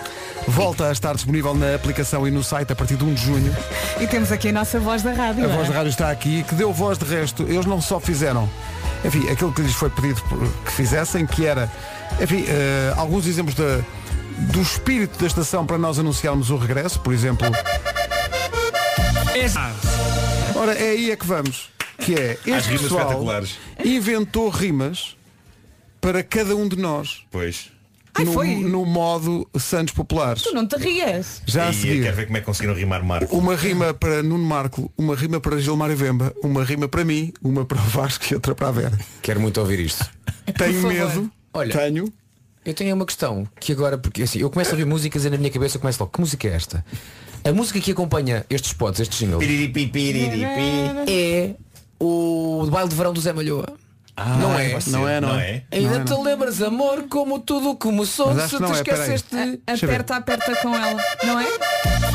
Volta 0.48 0.90
a 0.90 0.92
estar 0.92 1.14
disponível 1.14 1.54
na 1.54 1.76
aplicação 1.76 2.28
e 2.28 2.32
no 2.32 2.44
site 2.44 2.72
a 2.74 2.76
partir 2.76 2.96
de 2.96 3.04
1 3.04 3.14
de 3.14 3.22
junho. 3.24 3.56
E 4.00 4.08
temos 4.08 4.32
aqui 4.32 4.50
a 4.50 4.52
nossa 4.52 4.80
voz 4.80 5.04
da 5.04 5.14
rádio. 5.14 5.46
A 5.46 5.48
voz 5.48 5.68
é? 5.68 5.72
da 5.72 5.78
rádio 5.78 5.90
está 5.90 6.10
aqui, 6.10 6.44
que 6.44 6.56
deu 6.56 6.74
voz 6.74 6.98
de 6.98 7.06
resto. 7.06 7.44
Eles 7.44 7.66
não 7.68 7.80
só 7.82 8.00
fizeram, 8.00 8.50
enfim, 9.04 9.30
aquilo 9.30 9.52
que 9.54 9.62
lhes 9.62 9.74
foi 9.74 9.90
pedido 9.92 10.22
que 10.66 10.72
fizessem, 10.72 11.26
que 11.26 11.46
era, 11.46 11.72
enfim, 12.20 12.46
eh, 12.48 12.94
alguns 12.98 13.28
exemplos 13.28 13.56
da- 13.56 13.80
do 14.38 14.62
espírito 14.62 15.18
da 15.20 15.28
estação 15.28 15.66
para 15.66 15.78
nós 15.78 16.00
anunciarmos 16.00 16.50
o 16.50 16.58
regresso, 16.58 17.00
por 17.00 17.14
exemplo. 17.14 17.48
Ora, 20.56 20.74
é 20.74 20.90
aí 20.92 21.12
é 21.12 21.16
que 21.16 21.26
vamos. 21.26 21.70
Que 21.98 22.14
é, 22.16 22.32
este 22.34 22.70
rimas 22.70 22.82
pessoal 22.82 23.02
espetaculares. 23.02 23.58
inventou 23.84 24.50
rimas 24.50 25.16
para 26.02 26.24
cada 26.24 26.56
um 26.56 26.68
de 26.68 26.76
nós. 26.78 27.24
Pois. 27.32 27.72
Ai, 28.18 28.24
no, 28.24 28.34
foi? 28.34 28.56
no 28.56 28.86
modo 28.86 29.50
Santos 29.58 29.94
Populares. 29.94 30.44
Tu 30.44 30.54
não 30.54 30.66
te 30.66 30.78
rias. 30.78 31.42
Já 31.46 31.68
a 31.68 31.72
e 31.72 31.74
seguir. 31.74 32.04
quero 32.04 32.16
ver 32.16 32.26
como 32.26 32.38
é 32.38 32.40
que 32.40 32.46
conseguiram 32.46 32.74
rimar 32.76 33.04
Marco. 33.04 33.36
Uma 33.36 33.56
rima 33.56 33.94
para 33.94 34.24
Nuno 34.24 34.46
Marco, 34.46 34.92
uma 34.98 35.16
rima 35.16 35.40
para 35.42 35.58
Gilmário 35.60 35.98
Vemba, 35.98 36.34
uma 36.42 36.64
rima 36.64 36.88
para 36.88 37.04
mim, 37.04 37.34
uma 37.44 37.66
para 37.66 37.78
o 37.78 37.82
Vasco 37.82 38.26
e 38.32 38.36
outra 38.36 38.56
para 38.56 38.70
a 38.70 38.72
Vera. 38.72 38.98
Quero 39.22 39.40
muito 39.42 39.60
ouvir 39.60 39.80
isto. 39.82 40.10
Tenho 40.58 40.82
favor. 40.82 40.94
medo, 40.94 41.32
Olha. 41.54 41.78
tenho. 41.78 42.12
Eu 42.66 42.74
tenho 42.74 42.96
uma 42.96 43.06
questão 43.06 43.48
que 43.60 43.72
agora, 43.72 43.98
porque 43.98 44.24
assim, 44.24 44.40
eu 44.40 44.50
começo 44.50 44.72
a 44.72 44.74
ouvir 44.74 44.86
músicas 44.86 45.24
e 45.26 45.30
na 45.30 45.38
minha 45.38 45.52
cabeça 45.52 45.78
eu 45.78 45.82
começo 45.82 46.00
logo, 46.02 46.12
que 46.12 46.20
música 46.20 46.48
é 46.48 46.54
esta? 46.56 46.84
A 47.44 47.52
música 47.52 47.80
que 47.80 47.92
acompanha 47.92 48.44
estes 48.50 48.72
spots, 48.72 49.00
estes 49.00 49.20
jingles, 49.20 49.38
Piriripi, 49.40 49.86
piriripi. 49.88 50.44
é 51.08 51.52
o 52.00 52.68
baile 52.72 52.90
de 52.90 52.96
verão 52.96 53.14
do 53.14 53.22
Zé 53.22 53.32
Malhoa. 53.34 53.68
não 54.18 54.58
é? 54.58 54.80
não 54.88 55.08
é, 55.08 55.22
não 55.22 55.36
é. 55.40 55.64
Ainda 55.72 55.90
Não 56.00 56.02
é, 56.02 56.04
te 56.06 56.24
lembras, 56.24 56.62
amor, 56.62 57.04
como 57.08 57.38
tudo 57.40 57.76
começou, 57.76 58.34
Mas 58.34 58.46
acho 58.46 58.50
se 58.50 58.58
que 58.58 58.64
te 58.64 58.70
não 58.72 58.76
é, 58.76 58.84
peraí. 58.84 59.14
esqueceste. 59.16 59.36
Eu 59.68 59.78
ver. 59.78 59.86
Aperta, 60.02 60.16
aperta 60.16 60.56
com 60.56 60.76
ela, 60.76 61.02
não 61.24 61.40
é? 61.40 61.46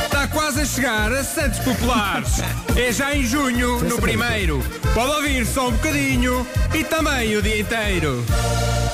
Está 0.04 0.26
quase 0.28 0.62
a 0.62 0.64
chegar 0.64 1.12
a 1.12 1.22
Santos 1.22 1.60
Populares. 1.60 2.38
É 2.76 2.90
já 2.92 3.14
em 3.14 3.22
junho, 3.24 3.84
no 3.84 3.98
primeiro. 4.00 4.60
Pode 4.94 5.12
ouvir 5.12 5.46
só 5.46 5.68
um 5.68 5.72
bocadinho 5.72 6.44
e 6.74 6.82
também 6.82 7.36
o 7.36 7.42
dia 7.42 7.60
inteiro. 7.60 8.24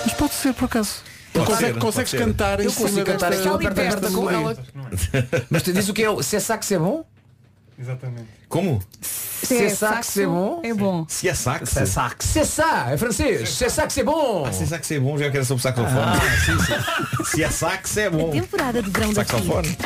Mas 0.04 0.12
pode 0.12 0.34
ser 0.34 0.52
por 0.52 0.66
acaso. 0.66 0.96
Pode 1.36 1.46
Consegue- 1.46 1.72
ser, 1.74 1.80
consegues 1.80 2.12
cantar 2.12 2.60
em 2.60 2.64
Eu 2.64 2.70
cima 2.70 2.88
consigo 2.88 3.06
cantar 3.06 3.26
aperta, 3.32 3.54
aperta 3.54 4.00
perto, 4.00 4.12
com 4.12 4.30
ela. 4.30 4.56
Mas 5.50 5.62
tu 5.62 5.72
diz 5.72 5.88
o 5.88 5.94
que 5.94 6.02
é? 6.02 6.10
o- 6.10 6.22
Se 6.22 6.36
é 6.36 6.40
sax 6.40 6.70
é 6.72 6.78
bom? 6.78 7.04
Exatamente. 7.78 8.24
Como? 8.48 8.80
C'est 9.02 9.68
ça 9.68 9.98
que 9.98 10.06
c'est 10.06 10.26
bon? 10.26 10.60
É 10.64 10.72
bom. 10.72 11.04
Se 11.08 11.28
é 11.28 11.34
sax. 11.34 11.68
C'est 11.68 11.86
ça 11.86 12.10
que 12.16 12.24
c'est 12.24 12.44
ça, 12.46 12.86
é 12.90 12.96
francês. 12.96 13.46
C'est 13.50 13.68
ça 13.68 13.86
que 13.86 13.92
c'est 13.92 14.02
bon. 14.02 14.44
Ah, 14.46 14.52
se 14.52 14.62
é 14.62 14.66
sax 14.66 14.90
é 14.92 14.98
bom, 14.98 15.18
já 15.18 15.30
que 15.30 15.36
era 15.36 15.44
sobre 15.44 15.62
saxofone. 15.62 15.94
Ah, 16.00 17.24
Se 17.24 17.42
é 17.44 17.50
sax 17.50 17.96
é 17.98 18.08
bom. 18.08 18.30
Temporada 18.30 18.82
de 18.82 18.88
verão 18.90 19.12
daqui. 19.12 19.30
Saxofone. 19.30 19.76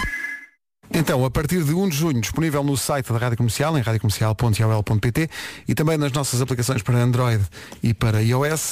Então, 0.92 1.24
a 1.24 1.30
partir 1.30 1.62
de 1.64 1.72
1 1.74 1.88
de 1.88 1.96
junho, 1.96 2.20
disponível 2.20 2.62
no 2.64 2.76
site 2.76 3.12
da 3.12 3.18
Rádio 3.18 3.36
Comercial, 3.38 3.76
em 3.76 3.80
radiocomercial.ol.pt 3.80 5.30
e 5.68 5.74
também 5.74 5.96
nas 5.98 6.12
nossas 6.12 6.40
aplicações 6.40 6.82
para 6.82 6.96
Android 6.96 7.44
e 7.82 7.92
para 7.94 8.22
iOS. 8.22 8.70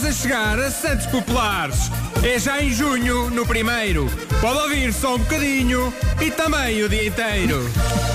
Está 0.00 0.08
quase 0.08 0.08
a 0.08 0.12
chegar 0.12 0.58
a 0.58 0.70
Santos 0.70 1.06
Populares. 1.06 1.90
É 2.22 2.38
já 2.38 2.62
em 2.62 2.72
junho, 2.72 3.28
no 3.28 3.46
primeiro. 3.46 4.08
Pode 4.40 4.58
ouvir 4.60 4.92
só 4.94 5.16
um 5.16 5.18
bocadinho 5.18 5.92
e 6.22 6.30
também 6.30 6.82
o 6.82 6.88
dia 6.88 7.06
inteiro. 7.06 7.58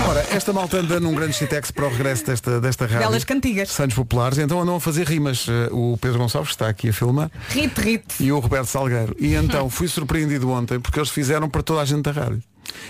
Ora, 0.08 0.26
esta 0.32 0.52
malta 0.52 0.78
anda 0.78 0.98
num 0.98 1.14
grande 1.14 1.34
shitex 1.34 1.70
para 1.70 1.86
o 1.86 1.88
regresso 1.88 2.26
desta, 2.26 2.60
desta 2.60 2.86
rádio. 2.86 3.06
Belas 3.06 3.22
cantigas. 3.22 3.70
Santos 3.70 3.94
Populares, 3.94 4.36
então 4.38 4.60
andam 4.60 4.74
a 4.74 4.80
fazer 4.80 5.06
rimas. 5.06 5.46
Eh, 5.48 5.68
O 5.70 5.96
Pedro 6.00 6.18
Gonçalves 6.18 6.50
está 6.50 6.68
aqui 6.68 6.88
a 6.88 6.92
filmar 6.92 7.30
Rit, 7.50 7.80
rit. 7.80 8.04
e 8.18 8.32
o 8.32 8.40
Roberto 8.40 8.66
Salgueiro. 8.66 9.14
E 9.20 9.34
então 9.34 9.70
fui 9.70 9.86
surpreendido 9.86 10.50
ontem 10.50 10.80
porque 10.80 10.98
eles 10.98 11.10
fizeram 11.10 11.48
para 11.48 11.62
toda 11.62 11.82
a 11.82 11.84
gente 11.84 12.02
da 12.02 12.10
rádio. 12.10 12.42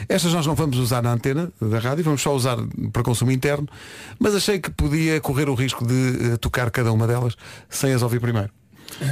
Estas 0.09 0.33
nós 0.33 0.47
não 0.47 0.55
vamos 0.55 0.79
usar 0.79 1.03
na 1.03 1.13
antena 1.13 1.53
da 1.61 1.79
rádio, 1.79 2.03
vamos 2.03 2.23
só 2.23 2.35
usar 2.35 2.57
para 2.95 3.03
consumo 3.03 3.31
interno, 3.31 3.69
mas 4.19 4.35
achei 4.35 4.59
que 4.59 4.71
podia 4.71 5.21
correr 5.21 5.51
o 5.51 5.55
risco 5.55 5.87
de 5.87 6.33
eh, 6.33 6.37
tocar 6.39 6.71
cada 6.71 6.91
uma 6.93 7.07
delas 7.07 7.37
sem 7.69 7.93
as 7.93 8.01
ouvir 8.01 8.21
primeiro. 8.21 8.51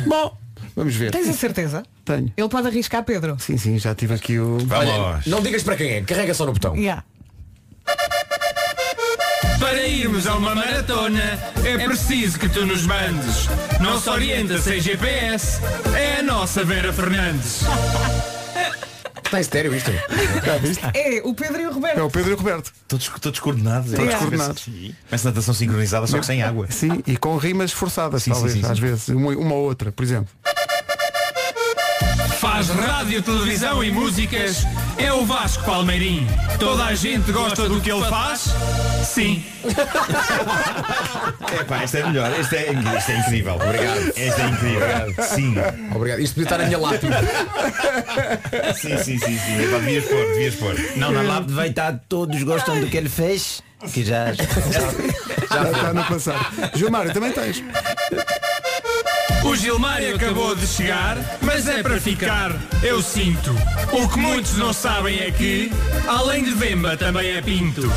Bom, 0.07 0.37
vamos 0.75 0.95
ver. 0.95 1.11
Tens 1.11 1.29
a 1.29 1.33
certeza? 1.33 1.83
Tenho. 2.05 2.33
Ele 2.37 2.49
pode 2.49 2.69
arriscar, 2.69 3.03
Pedro. 3.05 3.37
Sim, 3.39 3.57
sim, 3.57 3.79
já 3.79 3.95
tive 3.95 4.15
aqui 4.15 4.39
o. 4.39 4.59
Olha, 4.71 5.21
não 5.27 5.43
digas 5.43 5.63
para 5.63 5.77
quem 5.77 5.91
é, 5.91 6.03
carrega 6.03 6.35
só 6.35 6.47
no 6.47 6.53
botão. 6.53 6.75
Yeah. 6.77 7.05
Para 9.59 9.87
irmos 9.87 10.27
a 10.27 10.37
uma 10.37 10.55
maratona 10.55 11.39
é 11.65 11.79
preciso 11.87 12.39
que 12.39 12.49
tu 12.49 12.67
nos 12.67 12.87
mandes. 12.87 13.49
Não 13.81 13.99
se 13.99 14.11
orienta 14.11 14.59
sem 14.59 14.81
GPS, 14.81 15.61
é 15.97 16.21
a 16.21 16.23
nossa 16.23 16.65
Vera 16.65 16.93
Fernandes. 16.93 17.61
Está 19.35 19.39
em 19.39 19.41
estéreo 19.41 19.75
isto. 19.75 19.91
Já 20.47 20.59
viste? 20.59 20.85
É 20.95 21.21
o 21.25 21.35
Pedro 21.35 21.61
e 21.61 21.67
o 21.67 21.73
Roberto. 21.73 21.99
É 21.99 22.03
o 22.03 22.11
Pedro 22.11 22.31
e 22.31 22.35
o 22.35 22.37
Roberto. 22.37 22.73
Todos, 22.87 23.09
todos 23.21 23.41
coordenados. 23.41 23.91
Todos 23.91 24.05
Yeah. 24.05 24.19
coordenados. 24.19 24.69
Parece 25.11 25.25
natação 25.25 25.55
sincronizada, 25.55 26.07
só 26.07 26.19
que 26.21 26.27
sem 26.27 26.43
água. 26.43 26.69
Sim, 26.71 27.03
e 27.07 27.17
com 27.17 27.37
rimas 27.37 27.73
forçadas, 27.73 28.23
Sim, 28.23 28.31
talvez, 28.31 28.53
sim, 28.53 28.63
sim, 28.63 28.71
às 28.71 28.79
vezes. 28.79 29.09
Uma, 29.09 29.33
uma 29.33 29.55
ou 29.55 29.65
outra, 29.65 29.91
por 29.91 30.05
exemplo. 30.05 30.29
Faz 32.55 32.69
rádio, 32.69 33.21
televisão 33.21 33.83
e 33.83 33.91
músicas, 33.91 34.65
é 34.97 35.13
o 35.13 35.27
Vasco 35.27 35.65
Palmeirim. 35.65 36.25
Toda 36.57 36.85
a 36.85 36.95
gente 36.95 37.33
gosta 37.33 37.69
do 37.69 37.81
que 37.81 37.91
ele 37.91 38.05
faz? 38.05 38.55
Sim. 39.05 39.45
É 41.53 41.65
pá, 41.65 41.83
esta 41.83 41.99
é 41.99 42.07
melhor. 42.07 42.31
Esta 42.31 42.55
é, 42.55 42.73
isto 42.73 43.11
é 43.11 43.19
incrível. 43.19 43.55
Obrigado. 43.57 44.13
Esta 44.17 44.43
é 44.43 44.47
incrível. 44.47 45.25
Sim. 45.25 45.55
Obrigado. 45.97 46.21
Isto 46.21 46.35
podia 46.35 46.45
estar 46.45 46.59
na 46.59 46.65
minha 46.67 46.79
lápide. 46.79 47.13
Sim, 48.81 48.99
sim, 48.99 49.19
sim, 49.19 49.37
sim. 49.37 49.65
Epá, 49.65 49.79
devias 49.79 50.05
pôr, 50.05 50.25
devias 50.29 50.55
pôr. 50.55 50.77
Não, 50.97 51.11
na 51.11 51.23
lápide 51.23 51.55
vai 51.55 51.71
estar 51.71 52.05
todos 52.09 52.41
gostam 52.45 52.79
do 52.79 52.87
que 52.87 52.97
ele 52.97 53.09
fez. 53.09 53.65
Que 53.93 54.05
já. 54.05 54.27
Já 55.55 55.71
está 55.71 55.93
no 55.93 56.05
passado. 56.05 56.47
Gilmário, 56.75 57.13
também 57.13 57.33
tens. 57.33 57.63
O 59.45 59.55
Gilmário 59.55 60.17
acabou 60.17 60.55
de 60.57 60.67
chegar, 60.67 61.19
mas 61.43 61.69
é 61.69 61.83
para 61.83 62.01
ficar, 62.01 62.51
eu 62.83 63.03
sinto. 63.03 63.51
O 63.93 64.09
que 64.09 64.19
muitos 64.19 64.57
não 64.57 64.73
sabem 64.73 65.21
é 65.21 65.31
que, 65.31 65.71
além 66.09 66.43
de 66.45 66.53
Vemba, 66.53 66.97
também 66.97 67.29
é 67.31 67.43
Pinto. 67.43 67.83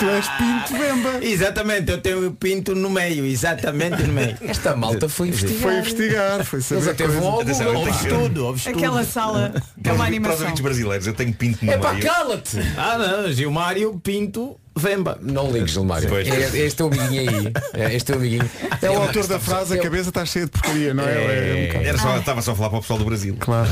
tu 0.00 0.06
és 0.08 0.26
Pinto 0.28 0.72
Vemba. 0.82 1.18
Exatamente, 1.24 1.90
eu 1.90 2.00
tenho 2.00 2.26
o 2.28 2.32
pinto 2.32 2.74
no 2.74 2.88
meio, 2.88 3.26
exatamente 3.26 4.02
no 4.02 4.12
meio. 4.14 4.36
Esta 4.40 4.74
malta 4.74 5.08
foi 5.08 5.28
investigar. 5.28 5.60
Foi 5.62 5.78
investigar, 5.78 6.44
foi 6.44 6.60
saber 6.62 6.80
Eles 6.80 6.88
até 6.88 7.06
vão 7.06 7.26
ao 7.28 7.34
coisas. 7.36 7.60
Atenção, 7.60 7.66
eu 7.74 7.78
Google. 7.80 7.92
tenho 7.92 7.98
que 7.98 8.08
Tudo, 8.28 8.46
ouves 8.46 8.64
tudo. 8.64 8.78
Aquela 8.78 9.04
sala 9.04 9.52
que 9.82 9.88
é 9.88 9.92
uma 9.92 9.98
Para 9.98 10.02
os 10.04 10.08
animação. 10.08 10.40
ouvintes 10.40 10.62
brasileiros, 10.62 11.06
eu 11.06 11.12
tenho 11.14 11.34
pinto 11.34 11.64
no 11.64 11.70
É 11.72 11.76
pá, 11.78 11.92
meio. 11.92 12.04
cala-te! 12.06 12.56
Ah 12.78 12.96
não, 12.98 13.30
Gilmário, 13.30 14.00
Pinto, 14.02 14.56
Vemba. 14.78 15.18
Não 15.20 15.50
ligues, 15.50 15.72
Gilmário. 15.72 16.08
Pois. 16.08 16.26
É, 16.28 16.32
é 16.32 16.56
este 16.66 16.76
teu 16.76 16.86
amiguinho 16.86 17.30
aí. 17.30 17.52
É 17.74 17.94
este 17.94 18.06
teu 18.06 18.16
amiguinho. 18.16 18.48
É 18.80 18.90
o 18.90 19.02
autor 19.02 19.26
da 19.26 19.38
frase, 19.38 19.78
a 19.78 19.82
cabeça 19.82 20.08
está 20.10 20.24
cheia 20.24 20.44
de 20.46 20.50
porcaria, 20.52 20.94
não 20.94 21.04
é? 21.04 21.12
É, 21.12 21.54
um 21.62 21.66
bocado- 21.68 21.84
Era 21.86 21.98
só, 21.98 22.16
estava 22.18 22.42
só 22.42 22.52
a 22.52 22.54
falar 22.56 22.70
para 22.70 22.78
o 22.78 22.80
pessoal 22.82 22.98
do 22.98 23.04
Brasil. 23.04 23.36
Claro. 23.40 23.68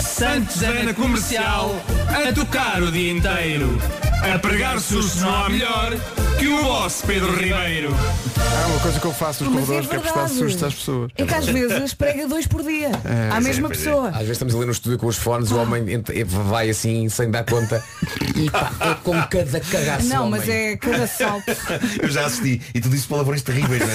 Santos 0.00 0.62
é 0.62 0.82
na 0.84 0.94
comercial, 0.94 1.74
a 2.08 2.32
tocar 2.32 2.82
o 2.82 2.90
dia 2.92 3.12
inteiro. 3.12 3.78
A 4.32 4.38
pregar 4.38 4.80
sustos 4.80 5.20
não 5.22 5.34
há 5.44 5.48
melhor 5.48 5.92
que 6.38 6.46
o 6.48 6.62
vosso 6.64 7.04
Pedro 7.06 7.32
Ribeiro. 7.36 7.94
Há 8.36 8.66
uma 8.68 8.80
coisa 8.80 8.98
que 8.98 9.06
eu 9.06 9.12
faço 9.12 9.44
nos 9.44 9.52
Mas 9.54 9.62
é 9.62 9.66
corredores 9.66 9.88
que 9.90 9.96
é 9.96 9.98
prestar 9.98 10.20
verdade. 10.20 10.38
sustos 10.38 10.62
às 10.62 10.74
pessoas. 10.74 11.10
É 11.16 11.24
que 11.24 11.34
às 11.34 11.46
vezes 11.46 11.94
prega 11.94 12.26
dois 12.26 12.46
por 12.46 12.62
dia. 12.62 12.90
à 13.32 13.40
mesma 13.40 13.68
é. 13.68 13.70
pessoa. 13.70 14.08
Às 14.08 14.16
vezes 14.18 14.30
estamos 14.32 14.54
ali 14.54 14.64
no 14.66 14.72
estúdio 14.72 14.98
com 14.98 15.06
os 15.06 15.16
fones, 15.16 15.50
o 15.50 15.58
homem 15.58 15.92
ent- 15.92 16.10
vai 16.26 16.70
assim 16.70 17.08
sem 17.08 17.30
dar 17.30 17.44
conta 17.44 17.82
e 18.34 18.50
pá, 18.50 18.72
é 18.80 18.94
com 19.02 19.12
cada 19.24 19.60
cagaço. 19.60 20.06
Não, 20.08 20.26
homem. 20.26 20.40
mas 20.40 20.48
é 20.48 20.76
cada 20.76 21.06
salto. 21.06 21.44
Eu 22.02 22.08
já 22.08 22.26
assisti. 22.26 22.60
E 22.74 22.80
tu 22.80 22.88
disse 22.88 23.06
palavrões 23.06 23.42
terríveis, 23.42 23.82
não 23.82 23.88
é? 23.88 23.94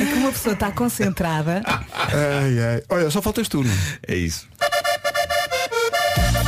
É 0.00 0.04
que 0.06 0.14
uma 0.14 0.32
pessoa 0.32 0.52
está 0.54 0.70
concentrada. 0.70 1.62
Ai, 1.66 2.58
ai. 2.74 2.82
Olha, 2.88 3.10
só 3.10 3.20
faltas 3.20 3.48
tu. 3.48 3.62
não 3.62 3.70
é? 3.70 3.76
É 4.14 4.16
isso. 4.16 4.46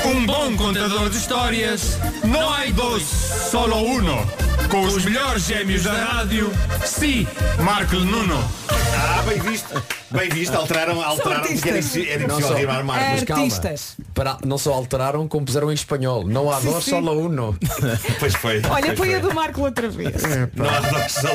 Um 0.05 0.25
bom 0.25 0.57
contador 0.57 1.11
de 1.11 1.17
histórias, 1.17 1.99
não 2.25 2.53
há 2.53 2.65
dois, 2.67 3.03
solo 3.03 3.77
uno. 3.77 4.50
Com 4.71 4.83
os 4.83 5.05
melhores 5.05 5.45
gêmeos 5.47 5.83
da 5.83 5.93
rádio, 5.93 6.53
sim, 6.87 7.27
Marco 7.59 7.97
Nuno. 7.97 8.39
Ah, 8.71 9.23
bem 9.29 9.39
visto. 9.41 9.83
Bem 10.11 10.29
visto. 10.29 10.55
Alteraram, 10.55 11.01
alteraram 11.03 11.43
porque 11.43 11.69
era, 11.69 11.79
artistas. 11.79 11.97
impossi- 11.97 12.09
era 12.11 12.27
Não 12.27 12.39
impossível 12.39 12.67
só. 12.73 12.77
rimar. 12.79 13.03
É. 13.03 13.11
Mas 13.13 13.25
calma, 13.25 13.43
Artistas. 13.45 13.97
para, 14.15 14.39
não 14.45 14.59
só 14.59 14.73
alteraram, 14.73 15.27
como 15.29 15.45
puseram 15.47 15.71
em 15.71 15.75
espanhol. 15.75 16.25
Não 16.27 16.51
há 16.51 16.61
Sim, 16.61 16.71
dois, 16.71 16.85
sim. 16.85 16.91
só 16.91 16.99
uno. 17.01 17.59
Pois 18.21 18.35
foi. 18.35 18.63
Olha, 18.69 18.87
pois 18.87 18.99
põe 18.99 19.15
a 19.15 19.21
foi. 19.21 19.29
do 19.29 19.35
Marco 19.35 19.61
outra 19.63 19.89
vez. 19.89 20.15
Não 20.55 20.69
há 20.69 20.81
dois, 20.81 21.13
só 21.13 21.29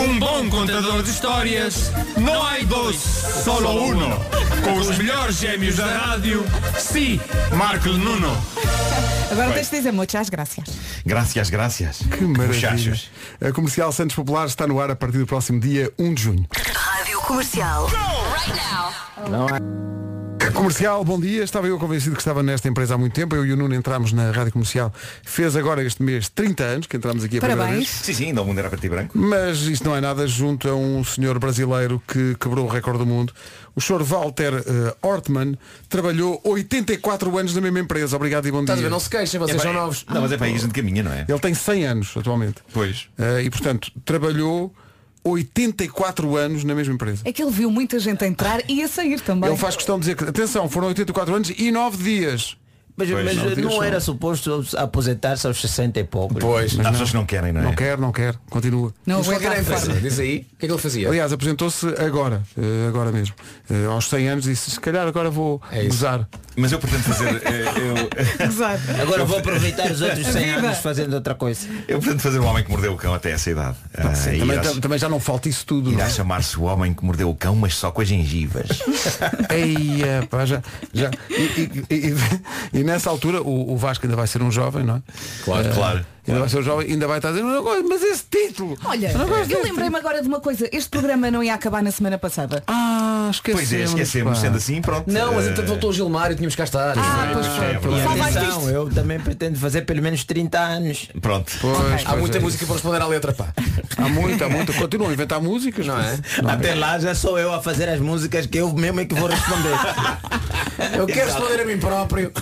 um. 0.00 0.04
Um 0.04 0.18
bom 0.18 0.50
contador 0.50 1.02
de 1.02 1.10
histórias, 1.10 1.90
não 2.18 2.42
há 2.42 2.58
dois, 2.66 2.96
solo 3.44 3.70
uno. 3.86 4.20
Com 4.62 4.74
os 4.78 4.96
melhores 4.98 5.36
gêmeos 5.38 5.76
da 5.76 5.86
rádio, 5.86 6.44
sim, 6.78 7.20
Marco 7.52 7.88
Nuno. 7.88 8.36
Agora 9.30 9.52
tens 9.52 9.70
de 9.70 9.76
dizer 9.78 9.92
muitas 9.92 10.28
graças. 10.28 10.64
Graças, 11.04 11.50
Que 11.98 12.24
maravilha. 12.24 12.70
Muchachos. 12.72 13.10
A 13.40 13.52
comercial 13.52 13.92
Santos 13.92 14.16
Populares 14.16 14.52
está 14.52 14.66
no 14.66 14.80
ar 14.80 14.90
a 14.90 14.96
partir 14.96 15.18
do 15.18 15.26
próximo 15.26 15.60
dia 15.60 15.92
1 15.98 16.14
de 16.14 16.22
junho. 16.22 16.46
Rádio 16.74 17.20
Comercial. 17.20 17.90
Não 19.30 19.46
há. 19.46 19.84
Comercial, 20.52 21.04
bom 21.04 21.18
dia. 21.18 21.42
Estava 21.42 21.66
eu 21.66 21.78
convencido 21.78 22.14
que 22.14 22.20
estava 22.20 22.42
nesta 22.42 22.68
empresa 22.68 22.94
há 22.94 22.98
muito 22.98 23.12
tempo. 23.12 23.34
Eu 23.34 23.44
e 23.44 23.52
o 23.52 23.56
Nuno 23.56 23.74
entramos 23.74 24.12
na 24.12 24.30
Rádio 24.30 24.52
Comercial. 24.52 24.92
Fez 25.24 25.56
agora 25.56 25.82
este 25.82 26.02
mês 26.02 26.28
30 26.28 26.62
anos 26.62 26.86
que 26.86 26.96
entramos 26.96 27.24
aqui 27.24 27.38
a 27.38 27.40
primeira 27.40 27.62
Parabéns. 27.62 27.88
vez. 27.88 27.88
Sim, 27.90 28.14
sim, 28.14 28.24
ainda 28.26 28.42
o 28.42 28.44
mundo 28.44 28.58
era 28.58 28.68
preto 28.68 28.84
e 28.84 28.88
branco. 28.88 29.18
Mas 29.18 29.62
isto 29.62 29.84
não 29.84 29.96
é 29.96 30.00
nada 30.00 30.26
junto 30.26 30.68
a 30.68 30.74
um 30.74 31.02
senhor 31.02 31.38
brasileiro 31.38 32.00
que 32.06 32.36
quebrou 32.36 32.66
o 32.66 32.68
recorde 32.68 33.00
do 33.00 33.06
mundo. 33.06 33.32
O 33.76 33.80
senhor 33.80 34.02
Walter 34.04 34.54
eh, 34.54 34.96
Ortmann 35.02 35.56
trabalhou 35.88 36.40
84 36.44 37.36
anos 37.38 37.54
na 37.54 37.60
mesma 37.60 37.80
empresa. 37.80 38.14
Obrigado 38.16 38.46
e 38.46 38.50
bom 38.52 38.60
Estás 38.60 38.78
a 38.78 38.80
dia. 38.80 38.88
ver? 38.88 38.92
Não 38.92 39.00
se 39.00 39.10
queixem, 39.10 39.40
vocês 39.40 39.58
É 39.58 39.62
são 39.62 39.72
novos. 39.72 40.04
Não, 40.08 40.20
mas 40.22 40.30
é 40.32 40.36
para 40.36 40.46
aí 40.46 40.54
a 40.54 40.58
gente 40.58 40.72
caminha, 40.72 41.02
não 41.02 41.12
é? 41.12 41.24
Ele 41.28 41.38
tem 41.40 41.52
100 41.54 41.84
anos 41.86 42.16
atualmente. 42.16 42.56
Pois. 42.72 43.08
Eh, 43.18 43.42
e 43.44 43.50
portanto, 43.50 43.90
trabalhou 44.04 44.72
84 45.24 46.36
anos 46.36 46.64
na 46.64 46.74
mesma 46.74 46.94
empresa. 46.94 47.22
É 47.24 47.32
que 47.32 47.42
ele 47.42 47.50
viu 47.50 47.70
muita 47.70 47.98
gente 47.98 48.24
entrar 48.24 48.60
e 48.68 48.82
a 48.82 48.88
sair 48.88 49.20
também. 49.20 49.48
Ele 49.50 49.58
faz 49.58 49.74
questão 49.74 49.96
de 49.96 50.00
dizer 50.02 50.16
que, 50.16 50.24
atenção, 50.24 50.68
foram 50.68 50.88
84 50.88 51.34
anos 51.34 51.50
e 51.56 51.70
9 51.70 51.96
dias. 52.02 52.56
Mas, 52.96 53.10
Pois, 53.10 53.24
mas 53.24 53.56
não, 53.56 53.70
não, 53.70 53.82
era 53.82 53.94
não. 53.94 54.00
suposto 54.00 54.64
aposentar-se 54.76 55.44
aos 55.48 55.60
60 55.60 55.98
e 55.98 56.04
poucos. 56.04 56.38
Pois. 56.38 56.78
Há 56.78 56.92
pessoas 56.92 57.10
que 57.10 57.16
não 57.16 57.26
querem, 57.26 57.52
não 57.52 57.60
é? 57.60 57.64
Não 57.64 57.72
quer, 57.74 57.98
não 57.98 58.12
quer, 58.12 58.36
continua. 58.48 58.94
Não 59.04 59.16
Mas 59.18 59.26
qual 59.26 59.36
aguenta 59.36 59.46
era 59.46 59.54
a 59.54 59.58
a 59.58 59.62
empresa? 59.62 59.86
forma. 59.86 60.00
Diz 60.00 60.18
aí, 60.20 60.36
o 60.36 60.56
que 60.56 60.64
é 60.64 60.68
que 60.68 60.72
ele 60.72 60.80
fazia? 60.80 61.08
Aliás, 61.08 61.32
apresentou-se 61.32 61.86
agora, 61.98 62.42
eh, 62.56 62.86
agora 62.88 63.10
mesmo. 63.10 63.34
Eh, 63.68 63.86
aos 63.86 64.08
100 64.08 64.28
anos 64.28 64.44
disse, 64.44 64.70
se 64.70 64.78
calhar 64.80 65.06
agora 65.08 65.28
vou 65.28 65.60
É 65.72 65.82
gozar. 65.84 66.28
Mas 66.56 66.70
eu 66.72 66.78
pretendo 66.78 67.02
fazer. 67.02 67.42
eh, 67.44 67.64
eu, 68.40 68.46
Exato. 68.46 68.80
Agora 69.02 69.24
vou 69.24 69.38
aproveitar 69.38 69.90
os 69.90 70.00
outros 70.00 70.26
100 70.26 70.44
vida. 70.44 70.58
anos 70.58 70.78
fazendo 70.78 71.14
outra 71.14 71.34
coisa. 71.34 71.66
eu 71.88 71.98
pretendo 71.98 72.20
fazer 72.22 72.38
o 72.38 72.44
homem 72.44 72.62
que 72.62 72.70
mordeu 72.70 72.92
o 72.92 72.96
cão 72.96 73.12
até 73.12 73.32
essa 73.32 73.50
idade. 73.50 73.76
Ah, 73.96 74.14
Sim, 74.14 74.34
e 74.36 74.38
também, 74.38 74.56
irá- 74.56 74.62
tam- 74.62 74.80
também 74.80 74.98
já 74.98 75.08
não 75.08 75.18
falta 75.18 75.48
isso 75.48 75.66
tudo. 75.66 75.90
não 75.90 75.98
Irá 75.98 76.06
é? 76.06 76.10
chamar-se 76.10 76.56
o 76.58 76.62
homem 76.62 76.94
que 76.94 77.04
mordeu 77.04 77.28
o 77.28 77.34
cão, 77.34 77.56
mas 77.56 77.74
só 77.74 77.90
com 77.90 78.00
as 78.02 78.08
gengivas. 78.08 78.68
Eia, 79.50 80.26
pá, 80.30 80.44
já, 80.44 80.62
já. 80.92 81.10
E, 81.30 81.84
e- 81.90 81.94
e- 81.96 82.80
e 82.80 82.84
nessa 82.84 83.10
altura 83.10 83.42
o, 83.42 83.72
o 83.72 83.76
Vasco 83.76 84.06
ainda 84.06 84.16
vai 84.16 84.26
ser 84.26 84.42
um 84.42 84.50
jovem, 84.50 84.84
não 84.84 84.96
é? 84.96 85.02
Claro, 85.44 85.66
Eh, 85.68 85.72
claro. 85.72 86.06
Ainda 86.26 86.40
vai 86.40 86.48
ser 86.48 86.62
jovem, 86.62 86.90
ainda 86.90 87.06
vai 87.06 87.18
estar 87.18 87.28
a 87.28 87.32
dizer, 87.32 87.44
não 87.44 87.62
gosto, 87.62 87.86
mas 87.88 88.02
esse 88.02 88.24
título. 88.30 88.78
Olha, 88.84 89.12
eu 89.50 89.62
lembrei-me 89.62 89.96
agora 89.96 90.22
de 90.22 90.28
uma 90.28 90.40
coisa. 90.40 90.68
Este 90.72 90.88
programa 90.88 91.30
não 91.30 91.42
ia 91.42 91.52
acabar 91.54 91.82
na 91.82 91.90
semana 91.90 92.16
passada. 92.18 92.62
Ah, 92.66 93.30
Pois 93.42 93.72
é, 93.72 93.82
esquecemos, 93.84 94.38
sendo 94.38 94.56
assim, 94.56 94.80
pronto. 94.82 95.10
Não, 95.10 95.34
mas 95.34 95.46
Eh, 95.46 95.50
então 95.50 95.64
voltou 95.66 95.90
o 95.90 95.92
Gilmar 95.92 96.30
e 96.32 96.34
tínhamos 96.34 96.54
cá 96.54 96.64
estar. 96.64 96.94
Ah, 96.98 97.30
pois 97.32 97.46
foi. 97.46 98.44
Isto. 98.48 98.68
eu 98.70 98.88
também 98.90 99.18
pretendo 99.18 99.58
fazer 99.58 99.82
pelo 99.82 100.02
menos 100.02 100.24
30 100.24 100.58
anos. 100.58 101.08
Pronto. 101.20 101.52
Pois, 101.60 101.76
Há 102.04 102.08
pois 102.10 102.20
muita 102.20 102.38
é. 102.38 102.40
música 102.40 102.64
para 102.66 102.74
responder 102.74 103.00
à 103.02 103.06
letra, 103.06 103.32
pá. 103.32 103.48
Há 103.96 104.08
muita, 104.08 104.46
há 104.46 104.48
muita. 104.48 104.72
Continuam 104.72 105.10
a 105.10 105.12
inventar 105.14 105.40
músicas. 105.40 105.86
Não 105.86 105.98
é? 105.98 106.18
Até 106.46 106.74
lá 106.74 106.98
já 106.98 107.14
sou 107.14 107.38
eu 107.38 107.52
a 107.52 107.62
fazer 107.62 107.88
as 107.88 108.00
músicas 108.00 108.46
que 108.46 108.58
eu 108.58 108.72
mesmo 108.72 109.00
é 109.00 109.04
que 109.04 109.14
vou 109.14 109.28
responder. 109.28 109.74
Eu 110.98 111.06
quero 111.06 111.26
responder 111.32 111.62
a 111.62 111.64
mim 111.64 111.78
próprio. 111.78 112.32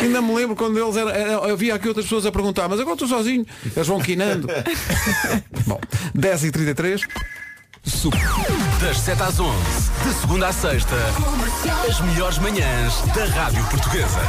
Ainda 0.00 0.22
me 0.22 0.34
lembro 0.34 0.56
quando 0.56 0.78
eles 0.78 0.96
eram, 0.96 1.10
era- 1.10 1.52
havia 1.52 1.74
aqui 1.74 1.86
outras 1.88 2.06
pessoas 2.06 2.24
a 2.24 2.32
perguntar, 2.32 2.59
mas 2.68 2.80
agora 2.80 2.94
estou 2.94 3.08
sozinho. 3.08 3.46
Eles 3.64 3.86
vão 3.86 4.00
quinando. 4.00 4.48
Bom, 5.66 5.80
10h33. 6.16 7.02
Das 8.80 8.98
7 8.98 9.22
às 9.22 9.40
11, 9.40 9.56
de 10.04 10.14
segunda 10.20 10.48
à 10.48 10.52
sexta, 10.52 10.94
as 11.88 12.00
melhores 12.00 12.38
manhãs 12.38 13.00
da 13.14 13.24
Rádio 13.24 13.64
Portuguesa. 13.64 14.20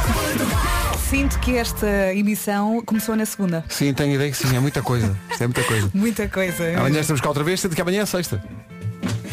Sinto 1.08 1.38
que 1.38 1.56
esta 1.56 2.14
emissão 2.14 2.82
começou 2.84 3.14
na 3.14 3.26
segunda. 3.26 3.62
Sim, 3.68 3.92
tenho 3.92 4.14
ideia 4.14 4.30
que 4.30 4.36
sim, 4.36 4.56
é 4.56 4.60
muita 4.60 4.82
coisa. 4.82 5.16
Isto 5.30 5.44
é 5.44 5.46
muita 5.46 5.62
coisa. 5.64 5.90
Muita 5.92 6.28
coisa. 6.28 6.78
Amanhã 6.78 7.00
estamos 7.00 7.20
cá 7.20 7.28
outra 7.28 7.44
vez, 7.44 7.60
sendo 7.60 7.74
que 7.74 7.82
amanhã 7.82 8.02
é 8.02 8.06
sexta. 8.06 8.42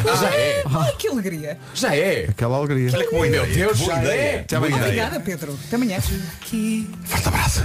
Já 0.04 0.30
é. 0.34 0.62
Ai, 0.66 0.92
que 0.98 1.08
alegria. 1.08 1.58
Já 1.74 1.94
é. 1.94 2.26
Aquela 2.28 2.56
alegria. 2.56 2.90
Olha 2.94 3.04
que 3.04 3.10
boa 3.14 3.26
ideia. 3.26 3.42
Meu 3.44 3.54
Deus, 3.54 3.78
boa 3.78 3.94
já 3.94 4.02
ideia. 4.02 4.20
é. 4.20 4.40
Até 4.40 4.56
amanhã. 4.56 4.76
Obrigada, 4.76 5.20
Pedro. 5.20 5.58
Até 5.66 5.76
amanhã. 5.76 6.00
Forte 6.00 7.28
abraço. 7.28 7.64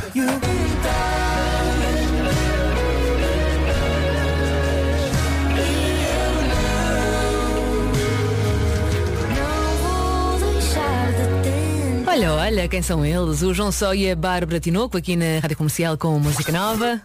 Olha, 12.08 12.34
olha, 12.34 12.68
quem 12.70 12.82
são 12.82 13.06
eles? 13.06 13.42
O 13.42 13.54
João 13.54 13.72
Só 13.72 13.94
e 13.94 14.10
a 14.10 14.16
Bárbara 14.16 14.60
Tinoco 14.60 14.98
aqui 14.98 15.16
na 15.18 15.40
Rádio 15.42 15.58
Comercial 15.58 15.98
com 15.98 16.18
música 16.18 16.50
nova. 16.52 17.02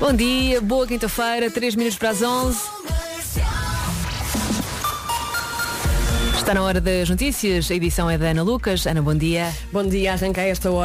Bom 0.00 0.14
dia, 0.14 0.62
boa 0.62 0.86
quinta-feira, 0.86 1.50
3 1.50 1.76
minutos 1.76 1.98
para 1.98 2.08
as 2.08 2.22
11. 2.22 2.58
Está 6.34 6.54
na 6.54 6.62
hora 6.62 6.80
das 6.80 7.10
notícias, 7.10 7.70
a 7.70 7.74
edição 7.74 8.08
é 8.08 8.16
da 8.16 8.30
Ana 8.30 8.42
Lucas. 8.42 8.86
Ana, 8.86 9.02
bom 9.02 9.14
dia. 9.14 9.54
Bom 9.70 9.86
dia, 9.86 10.14
arranca 10.14 10.40
esta 10.40 10.70
hora. 10.70 10.78